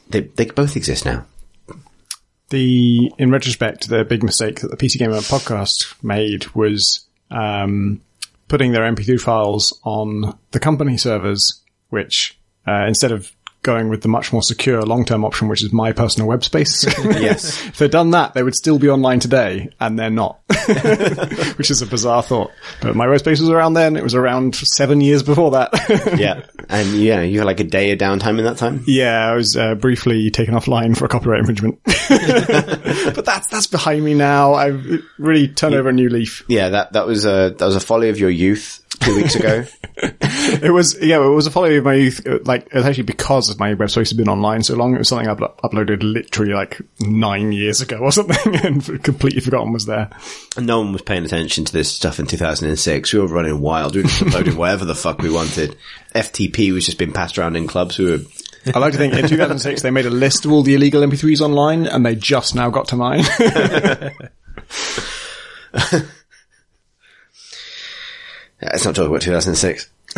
they 0.10 0.22
they 0.22 0.46
both 0.46 0.76
exist 0.76 1.06
now. 1.06 1.26
the 2.50 3.12
in 3.18 3.32
retrospect, 3.32 3.88
the 3.88 4.04
big 4.04 4.24
mistake 4.24 4.60
that 4.62 4.72
the 4.72 4.78
PC 4.78 4.98
Gamer 4.98 5.18
podcast 5.18 6.04
made 6.04 6.54
was 6.56 7.06
um, 7.30 8.02
putting 8.48 8.72
their 8.72 8.84
MP3 8.84 9.20
files 9.20 9.80
on 9.84 10.38
the 10.52 10.60
company 10.60 10.98
servers, 10.98 11.62
which 11.90 12.38
uh, 12.68 12.86
instead 12.88 13.12
of 13.12 13.32
going 13.64 13.90
with 13.90 14.02
the 14.02 14.08
much 14.08 14.34
more 14.34 14.42
secure 14.42 14.82
long-term 14.82 15.24
option, 15.24 15.48
which 15.48 15.64
is 15.64 15.72
my 15.72 15.92
personal 15.92 16.28
web 16.28 16.44
space. 16.44 16.86
Yes. 17.22 17.66
if 17.68 17.78
they'd 17.78 17.92
done 17.92 18.12
that, 18.12 18.34
they 18.34 18.42
would 18.42 18.56
still 18.56 18.80
be 18.80 18.90
online 18.90 19.20
today, 19.20 19.70
and 19.80 20.00
they're 20.00 20.10
not, 20.10 20.40
which 21.58 21.70
is 21.70 21.82
a 21.82 21.86
bizarre 21.86 22.24
thought. 22.24 22.52
But 22.82 22.96
my 22.96 23.08
web 23.08 23.20
space 23.20 23.40
was 23.40 23.50
around 23.50 23.74
then; 23.74 23.96
it 23.96 24.04
was 24.04 24.16
around 24.16 24.56
seven 24.56 25.02
years 25.02 25.22
before 25.22 25.52
that. 25.52 25.72
yeah. 26.18 26.44
And 26.70 26.96
yeah, 26.96 27.22
you 27.22 27.40
had 27.40 27.46
like 27.46 27.60
a 27.60 27.66
day 27.66 27.92
of 27.92 28.00
downtime 28.00 28.40
in 28.40 28.46
that 28.46 28.58
time? 28.58 28.84
Yeah, 28.88 29.28
I 29.28 29.36
was 29.36 29.56
uh, 29.56 29.76
briefly 29.76 30.32
taken 30.32 30.56
offline 30.56 30.98
for 30.98 31.06
a 31.06 31.10
copyright 31.10 31.40
infringement, 31.40 31.80
but 31.84 33.26
that's 33.26 33.48
that's 33.48 33.68
behind 33.68 34.04
me 34.04 34.14
now. 34.14 34.54
I've 34.54 34.86
really 35.20 35.48
turned 35.48 35.76
over 35.76 35.90
a 35.90 35.94
new 35.94 36.10
leaf. 36.10 36.44
Yeah, 36.48 36.70
that, 36.70 36.94
that 36.94 37.06
was 37.06 37.26
a, 37.26 37.54
that 37.58 37.66
was 37.66 37.76
a 37.76 37.82
folly 37.82 38.10
of 38.10 38.20
your 38.20 38.30
youth 38.30 38.81
two 39.02 39.16
weeks 39.16 39.36
ago. 39.36 39.66
It 40.64 40.72
was 40.72 40.98
yeah, 41.00 41.18
it 41.24 41.30
was 41.30 41.46
a 41.46 41.52
folly 41.52 41.78
of 41.78 41.84
my 41.84 41.94
youth. 41.94 42.26
uh, 42.26 42.40
Like 42.46 42.66
it 42.68 42.74
was 42.74 42.86
actually 42.86 43.04
because 43.04 43.50
of 43.50 43.60
my 43.60 43.76
website 43.76 44.08
had 44.10 44.18
been 44.18 44.30
online 44.30 44.64
so 44.64 44.76
long. 44.76 44.96
It 44.96 44.98
was 44.98 45.10
something 45.10 45.28
I 45.28 45.36
uplo- 45.36 45.56
uploaded 45.60 46.02
literally 46.02 46.54
like 46.54 46.82
nine 47.00 47.52
years 47.52 47.82
ago 47.82 47.98
or 47.98 48.12
something, 48.12 48.56
and 48.56 49.04
completely 49.04 49.42
forgotten 49.42 49.72
was 49.74 49.86
there. 49.86 50.10
and 50.58 50.66
no 50.66 50.80
one 50.80 50.94
was 50.94 51.04
paying 51.04 51.26
attention 51.26 51.66
to 51.66 51.74
this 51.74 51.92
stuff 51.92 52.20
in 52.20 52.26
2006. 52.26 53.14
We 53.14 53.20
were 53.20 53.28
running 53.28 53.60
wild. 53.62 53.96
We 53.96 54.02
were 54.02 54.08
just 54.08 54.22
uploading 54.24 54.56
whatever 54.58 54.86
the 54.86 54.96
fuck 54.96 55.20
we 55.22 55.30
wanted. 55.30 55.76
FTP 56.16 56.74
was 56.74 56.86
just 56.86 56.98
being 56.98 57.14
passed 57.14 57.38
around 57.38 57.56
in 57.56 57.68
clubs. 57.68 58.00
We 58.00 58.06
were, 58.10 58.20
I 58.74 58.80
like 58.80 58.94
to 58.94 58.98
think 58.98 59.14
in 59.14 59.28
2006 59.28 59.82
they 59.84 59.92
made 59.92 60.06
a 60.08 60.10
list 60.10 60.46
of 60.46 60.52
all 60.52 60.64
the 60.64 60.74
illegal 60.74 61.02
MP3s 61.04 61.42
online, 61.42 61.86
and 61.86 62.04
they 62.06 62.16
just 62.16 62.56
now 62.56 62.70
got 62.70 62.88
to 62.90 62.96
mine. 62.96 63.24
Yeah, 68.62 68.70
let's 68.72 68.86
not 68.86 68.96
talk 68.96 69.08
about 69.08 69.22
2006. 69.22 69.90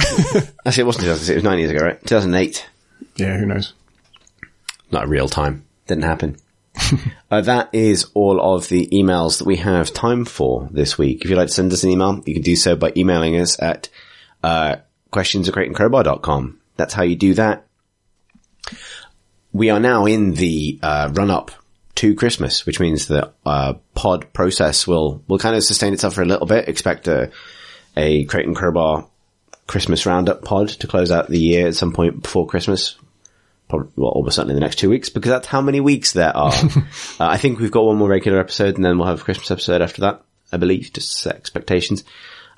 Actually, 0.65 0.81
it 0.81 0.85
wasn't 0.85 1.03
2006. 1.03 1.29
It 1.29 1.35
was 1.35 1.43
nine 1.43 1.59
years 1.59 1.71
ago, 1.71 1.85
right? 1.85 1.99
2008. 2.05 2.69
yeah, 3.15 3.37
who 3.37 3.45
knows? 3.45 3.73
Not 4.91 5.07
real 5.07 5.27
time. 5.27 5.65
Didn't 5.87 6.03
happen. 6.03 6.37
uh, 7.31 7.41
that 7.41 7.69
is 7.73 8.07
all 8.13 8.55
of 8.55 8.67
the 8.69 8.87
emails 8.87 9.37
that 9.37 9.45
we 9.45 9.57
have 9.57 9.93
time 9.93 10.25
for 10.25 10.67
this 10.71 10.97
week. 10.97 11.23
If 11.23 11.29
you'd 11.29 11.37
like 11.37 11.47
to 11.47 11.53
send 11.53 11.71
us 11.71 11.83
an 11.83 11.91
email, 11.91 12.21
you 12.25 12.33
can 12.33 12.43
do 12.43 12.55
so 12.55 12.75
by 12.75 12.91
emailing 12.97 13.37
us 13.37 13.61
at 13.61 13.89
uh, 14.43 14.77
questions 15.11 15.47
at. 16.21 16.59
That's 16.75 16.93
how 16.93 17.03
you 17.03 17.15
do 17.15 17.35
that. 17.35 17.65
We 19.51 19.69
are 19.69 19.79
now 19.79 20.05
in 20.05 20.33
the 20.33 20.79
uh, 20.81 21.11
run 21.13 21.29
up 21.29 21.51
to 21.95 22.15
Christmas, 22.15 22.65
which 22.65 22.79
means 22.79 23.05
the 23.05 23.31
uh, 23.45 23.73
pod 23.93 24.33
process 24.33 24.87
will 24.87 25.23
will 25.27 25.37
kind 25.37 25.55
of 25.55 25.63
sustain 25.63 25.93
itself 25.93 26.15
for 26.15 26.23
a 26.23 26.25
little 26.25 26.47
bit. 26.47 26.67
Expect 26.67 27.07
a 27.07 27.31
a 27.95 28.25
Crate 28.25 28.45
and 28.45 28.55
Crowbar 28.55 29.07
Christmas 29.67 30.05
roundup 30.05 30.43
pod 30.43 30.69
to 30.69 30.87
close 30.87 31.11
out 31.11 31.27
the 31.27 31.39
year 31.39 31.67
at 31.67 31.75
some 31.75 31.93
point 31.93 32.21
before 32.21 32.47
Christmas 32.47 32.95
probably, 33.69 33.89
well, 33.95 34.11
almost 34.11 34.35
certainly 34.35 34.55
the 34.55 34.59
next 34.59 34.77
two 34.77 34.89
weeks 34.89 35.09
because 35.09 35.29
that's 35.29 35.47
how 35.47 35.61
many 35.61 35.79
weeks 35.79 36.13
there 36.13 36.35
are. 36.35 36.53
uh, 36.53 36.81
I 37.19 37.37
think 37.37 37.59
we've 37.59 37.71
got 37.71 37.85
one 37.85 37.97
more 37.97 38.09
regular 38.09 38.39
episode 38.39 38.75
and 38.75 38.85
then 38.85 38.97
we'll 38.97 39.07
have 39.07 39.21
a 39.21 39.23
Christmas 39.23 39.51
episode 39.51 39.81
after 39.81 40.01
that, 40.01 40.23
I 40.51 40.57
believe, 40.57 40.91
just 40.93 41.11
to 41.11 41.17
set 41.17 41.35
expectations, 41.35 42.03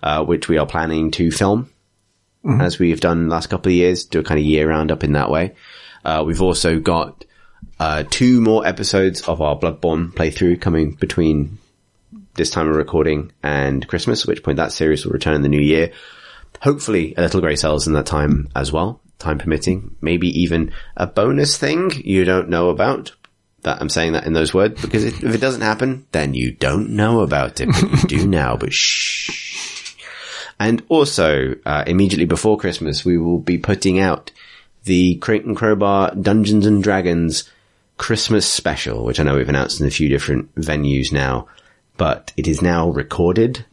uh, 0.01 0.23
which 0.25 0.49
we 0.49 0.57
are 0.57 0.65
planning 0.65 1.11
to 1.11 1.31
film 1.31 1.69
as 2.59 2.77
we've 2.77 2.99
done 2.99 3.27
the 3.27 3.33
last 3.33 3.49
couple 3.49 3.71
of 3.71 3.75
years, 3.75 4.05
do 4.05 4.19
a 4.19 4.23
kind 4.23 4.39
of 4.39 4.45
year 4.45 4.69
roundup 4.69 5.03
in 5.03 5.13
that 5.13 5.31
way. 5.31 5.55
Uh, 6.03 6.23
we've 6.25 6.41
also 6.41 6.79
got, 6.79 7.25
uh, 7.79 8.03
two 8.09 8.39
more 8.39 8.65
episodes 8.67 9.21
of 9.21 9.41
our 9.41 9.57
Bloodborne 9.57 10.11
playthrough 10.13 10.61
coming 10.61 10.91
between 10.91 11.57
this 12.35 12.49
time 12.49 12.69
of 12.69 12.75
recording 12.75 13.31
and 13.43 13.87
Christmas, 13.87 14.21
at 14.21 14.27
which 14.27 14.43
point 14.43 14.57
that 14.57 14.71
series 14.71 15.05
will 15.05 15.13
return 15.13 15.35
in 15.35 15.41
the 15.41 15.49
new 15.49 15.61
year. 15.61 15.91
Hopefully 16.61 17.13
a 17.17 17.21
little 17.21 17.41
grey 17.41 17.55
cells 17.55 17.87
in 17.87 17.93
that 17.93 18.05
time 18.05 18.49
as 18.55 18.71
well, 18.71 19.01
time 19.19 19.37
permitting. 19.37 19.95
Maybe 20.01 20.27
even 20.41 20.71
a 20.95 21.07
bonus 21.07 21.57
thing 21.57 21.91
you 22.03 22.25
don't 22.25 22.49
know 22.49 22.69
about. 22.69 23.11
That 23.63 23.81
I'm 23.81 23.89
saying 23.89 24.13
that 24.13 24.27
in 24.27 24.33
those 24.33 24.53
words 24.53 24.79
because 24.79 25.03
if 25.03 25.23
it 25.23 25.41
doesn't 25.41 25.61
happen, 25.61 26.05
then 26.11 26.35
you 26.35 26.51
don't 26.51 26.91
know 26.91 27.21
about 27.21 27.59
it, 27.61 27.69
but 27.69 28.03
you 28.03 28.19
do 28.19 28.27
now, 28.27 28.55
but 28.55 28.71
shh. 28.71 29.95
And 30.59 30.83
also, 30.87 31.55
uh, 31.65 31.83
immediately 31.85 32.25
before 32.25 32.57
Christmas, 32.57 33.03
we 33.03 33.17
will 33.17 33.39
be 33.39 33.57
putting 33.57 33.99
out 33.99 34.31
the 34.83 35.15
Crate 35.15 35.45
and 35.45 35.55
Crowbar 35.55 36.13
Dungeons 36.15 36.65
and 36.65 36.81
Dragons 36.81 37.49
Christmas 37.97 38.45
special, 38.45 39.03
which 39.03 39.19
I 39.19 39.23
know 39.23 39.35
we've 39.35 39.49
announced 39.49 39.81
in 39.81 39.87
a 39.87 39.91
few 39.91 40.09
different 40.09 40.53
venues 40.55 41.11
now, 41.11 41.47
but 41.97 42.31
it 42.37 42.47
is 42.47 42.61
now 42.61 42.89
recorded. 42.89 43.65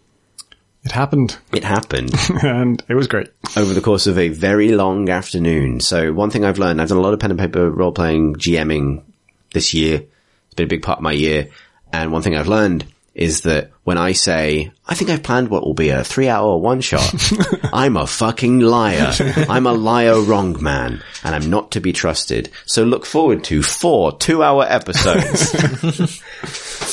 It 0.85 0.93
happened, 0.93 1.39
It 1.53 1.63
happened 1.65 2.13
and 2.43 2.83
it 2.89 2.95
was 2.95 3.07
great. 3.07 3.29
over 3.57 3.73
the 3.73 3.81
course 3.81 4.07
of 4.09 4.19
a 4.19 4.29
very 4.31 4.73
long 4.73 5.09
afternoon. 5.09 5.79
So 5.81 6.13
one 6.13 6.31
thing 6.31 6.45
I've 6.45 6.59
learned, 6.59 6.81
I've 6.83 6.89
done 6.89 6.99
a 6.99 7.03
lot 7.03 7.15
of 7.15 7.21
pen 7.21 7.31
and 7.31 7.39
paper 7.39 7.71
role 7.71 7.93
playing 7.93 8.35
GMing 8.35 9.03
this 9.55 9.73
year. 9.75 10.03
It's 10.47 10.55
been 10.57 10.65
a 10.67 10.69
big 10.69 10.83
part 10.83 10.99
of 10.99 11.03
my 11.05 11.13
year. 11.13 11.49
And 11.93 12.11
one 12.11 12.23
thing 12.23 12.35
I've 12.35 12.49
learned 12.49 12.85
is 13.15 13.43
that 13.43 13.71
when 13.85 13.99
I 13.99 14.13
say, 14.13 14.73
I 14.87 14.95
think 14.95 15.11
I've 15.11 15.23
planned 15.23 15.49
what 15.49 15.65
will 15.65 15.75
be 15.75 15.91
a 15.91 16.03
three 16.05 16.29
hour 16.29 16.57
one 16.57 16.81
shot, 16.81 17.15
I'm 17.73 17.97
a 17.97 18.07
fucking 18.07 18.61
liar. 18.61 19.13
I'm 19.49 19.67
a 19.67 19.73
liar 19.73 20.21
wrong 20.21 20.63
man 20.63 21.03
and 21.23 21.35
I'm 21.35 21.51
not 21.51 21.73
to 21.73 21.81
be 21.81 21.93
trusted. 21.93 22.51
So 22.65 22.85
look 22.85 23.05
forward 23.05 23.45
to 23.45 23.63
four 23.63 24.17
two 24.17 24.43
hour 24.43 24.65
episodes. 24.67 25.53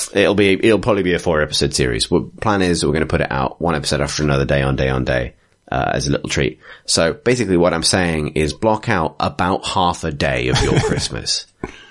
it'll 0.14 0.36
be, 0.36 0.54
it'll 0.54 0.80
probably 0.80 1.04
be 1.04 1.14
a 1.14 1.20
four 1.20 1.42
episode 1.42 1.74
series. 1.74 2.12
What 2.12 2.40
plan 2.42 2.62
is 2.62 2.86
we're 2.86 2.92
going 2.92 3.02
to 3.02 3.08
put 3.08 3.22
it 3.22 3.32
out 3.32 3.62
one 3.62 3.76
episode 3.76 4.02
after 4.02 4.24
another 4.24 4.46
day 4.46 4.62
on 4.62 4.76
day 4.76 4.90
on 4.90 5.06
day. 5.06 5.36
Uh, 5.72 5.92
as 5.94 6.08
a 6.08 6.12
little 6.12 6.28
treat. 6.28 6.60
So 6.86 7.14
basically 7.14 7.56
what 7.56 7.76
I'm 7.76 7.84
saying 7.84 8.30
is 8.30 8.54
block 8.54 8.90
out 8.90 9.16
about 9.20 9.68
half 9.68 10.04
a 10.04 10.12
day 10.12 10.48
of 10.48 10.60
your 10.64 10.80
Christmas. 10.80 11.46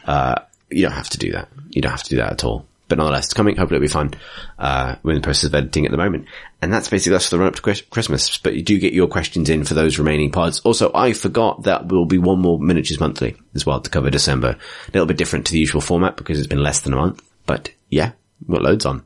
Uh, 0.05 0.41
you 0.69 0.83
don't 0.83 0.97
have 0.97 1.11
to 1.11 1.19
do 1.19 1.31
that. 1.31 1.49
You 1.71 1.83
don't 1.83 1.93
have 1.93 2.03
to 2.03 2.11
do 2.11 2.17
that 2.17 2.33
at 2.33 2.43
all. 2.43 2.67
But 2.89 2.99
nonetheless, 2.99 3.27
it's 3.27 3.35
coming. 3.35 3.57
Hopefully 3.57 3.77
it'll 3.77 3.85
be 3.85 3.93
fun. 3.93 4.15
Uh, 4.59 4.97
we're 5.03 5.13
in 5.13 5.19
the 5.19 5.23
process 5.23 5.45
of 5.45 5.55
editing 5.55 5.85
at 5.85 5.91
the 5.91 5.99
moment. 5.99 6.27
And 6.63 6.73
that's 6.73 6.89
basically 6.89 7.19
for 7.19 7.31
the 7.31 7.39
run 7.39 7.49
up 7.49 7.57
to 7.57 7.83
Christmas. 7.91 8.39
But 8.39 8.55
you 8.55 8.63
do 8.63 8.79
get 8.79 8.95
your 8.95 9.09
questions 9.09 9.51
in 9.51 9.65
for 9.65 9.75
those 9.75 9.99
remaining 9.99 10.31
pods. 10.31 10.61
Also, 10.61 10.91
I 10.95 11.13
forgot 11.13 11.65
that 11.65 11.89
will 11.89 12.07
be 12.07 12.19
one 12.19 12.41
more 12.41 12.59
miniatures 12.59 12.99
monthly 12.99 13.37
as 13.55 13.67
well 13.67 13.81
to 13.81 13.91
cover 13.91 14.11
December. 14.11 14.57
A 14.89 14.91
little 14.93 15.07
bit 15.07 15.19
different 15.19 15.47
to 15.47 15.53
the 15.53 15.61
usual 15.61 15.83
format 15.83 16.17
because 16.17 16.39
it's 16.39 16.49
been 16.49 16.63
less 16.63 16.81
than 16.81 16.95
a 16.95 16.97
month. 16.97 17.23
But 17.45 17.71
yeah, 17.91 18.13
we've 18.41 18.57
got 18.57 18.63
loads 18.63 18.87
on. 18.87 19.05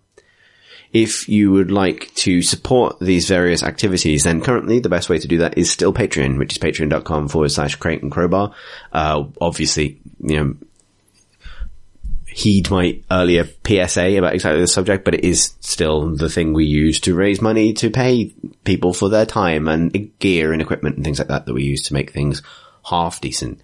If 0.92 1.26
you 1.26 1.50
would 1.52 1.70
like 1.70 2.14
to 2.16 2.42
support 2.42 3.00
these 3.00 3.26
various 3.26 3.62
activities, 3.62 4.24
then 4.24 4.42
currently 4.42 4.78
the 4.78 4.90
best 4.90 5.08
way 5.08 5.18
to 5.18 5.26
do 5.26 5.38
that 5.38 5.56
is 5.56 5.70
still 5.70 5.92
Patreon, 5.92 6.38
which 6.38 6.52
is 6.52 6.58
patreon.com 6.58 7.28
forward 7.28 7.50
slash 7.50 7.76
crate 7.76 8.02
and 8.02 8.12
crowbar. 8.12 8.52
Uh, 8.92 9.24
obviously, 9.40 10.00
you 10.20 10.36
know, 10.36 10.54
heed 12.34 12.70
my 12.70 13.00
earlier 13.10 13.44
PSA 13.66 14.18
about 14.18 14.34
exactly 14.34 14.60
the 14.60 14.68
subject, 14.68 15.04
but 15.04 15.14
it 15.14 15.24
is 15.24 15.54
still 15.60 16.14
the 16.14 16.28
thing 16.28 16.52
we 16.52 16.64
use 16.64 17.00
to 17.00 17.14
raise 17.14 17.40
money 17.40 17.72
to 17.74 17.90
pay 17.90 18.34
people 18.64 18.92
for 18.92 19.08
their 19.08 19.26
time 19.26 19.68
and 19.68 20.18
gear 20.18 20.52
and 20.52 20.62
equipment 20.62 20.96
and 20.96 21.04
things 21.04 21.18
like 21.18 21.28
that 21.28 21.46
that 21.46 21.54
we 21.54 21.64
use 21.64 21.82
to 21.82 21.94
make 21.94 22.12
things 22.12 22.42
half 22.84 23.20
decent. 23.20 23.60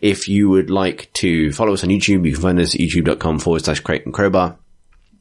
If 0.00 0.28
you 0.28 0.48
would 0.50 0.70
like 0.70 1.10
to 1.14 1.52
follow 1.52 1.72
us 1.72 1.84
on 1.84 1.90
YouTube, 1.90 2.26
you 2.26 2.32
can 2.32 2.42
find 2.42 2.60
us 2.60 2.74
at 2.74 2.80
youtube.com 2.80 3.38
forward 3.38 3.64
slash 3.64 3.80
crate 3.80 4.04
and 4.04 4.14
crowbar. 4.14 4.58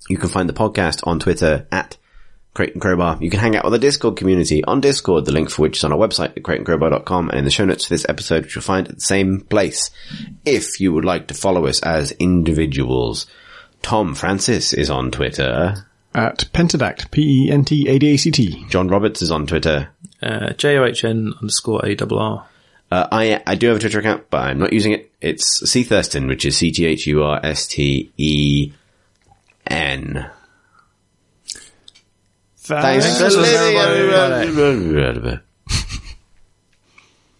You 0.09 0.17
can 0.17 0.29
find 0.29 0.49
the 0.49 0.53
podcast 0.53 1.05
on 1.07 1.19
Twitter 1.19 1.67
at 1.71 1.97
Crate 2.53 2.73
and 2.73 2.81
Crowbar. 2.81 3.17
You 3.19 3.29
can 3.31 3.39
hang 3.39 3.55
out 3.55 3.63
with 3.63 3.73
the 3.73 3.79
Discord 3.79 4.15
community 4.15 4.63
on 4.63 4.79
Discord, 4.79 5.25
the 5.25 5.31
link 5.31 5.49
for 5.49 5.63
which 5.63 5.77
is 5.77 5.83
on 5.83 5.91
our 5.91 5.97
website 5.97 6.37
at 6.37 6.43
crateandcrowbar.com 6.43 7.29
and 7.29 7.39
in 7.39 7.45
the 7.45 7.51
show 7.51 7.65
notes 7.65 7.85
for 7.85 7.93
this 7.93 8.05
episode, 8.07 8.43
which 8.43 8.55
you'll 8.55 8.61
find 8.61 8.87
at 8.87 8.95
the 8.95 9.01
same 9.01 9.41
place. 9.41 9.89
If 10.45 10.79
you 10.79 10.93
would 10.93 11.05
like 11.05 11.27
to 11.27 11.33
follow 11.33 11.65
us 11.65 11.81
as 11.81 12.11
individuals, 12.13 13.25
Tom 13.81 14.13
Francis 14.13 14.71
is 14.71 14.89
on 14.91 15.09
Twitter. 15.09 15.87
at 16.13 16.45
Pentadact, 16.53 17.09
P 17.09 17.47
E 17.47 17.51
N 17.51 17.65
T 17.65 17.87
A 17.89 17.97
D 17.97 18.13
A 18.13 18.17
C 18.17 18.29
T. 18.29 18.65
John 18.69 18.87
Roberts 18.87 19.21
is 19.23 19.31
on 19.31 19.47
Twitter. 19.47 19.89
Uh, 20.21 20.53
J-O-H-N 20.53 21.33
underscore 21.41 21.83
A-R-R. 21.85 22.47
Uh, 22.91 23.07
I 23.11 23.41
I 23.47 23.55
do 23.55 23.67
have 23.69 23.77
a 23.77 23.79
Twitter 23.79 23.97
account, 23.99 24.29
but 24.29 24.41
I'm 24.41 24.59
not 24.59 24.71
using 24.71 24.91
it. 24.91 25.11
It's 25.19 25.67
C 25.67 25.83
Thursten, 25.83 26.27
which 26.27 26.45
is 26.45 26.55
C 26.55 26.71
T 26.71 26.85
H 26.85 27.07
U 27.07 27.23
R 27.23 27.39
S 27.43 27.65
T 27.65 28.11
E 28.15 28.71
N. 29.65 30.29
Thanks. 32.63 33.17
For 33.17 33.23
listening, 33.25 33.77
everyone. 33.77 35.43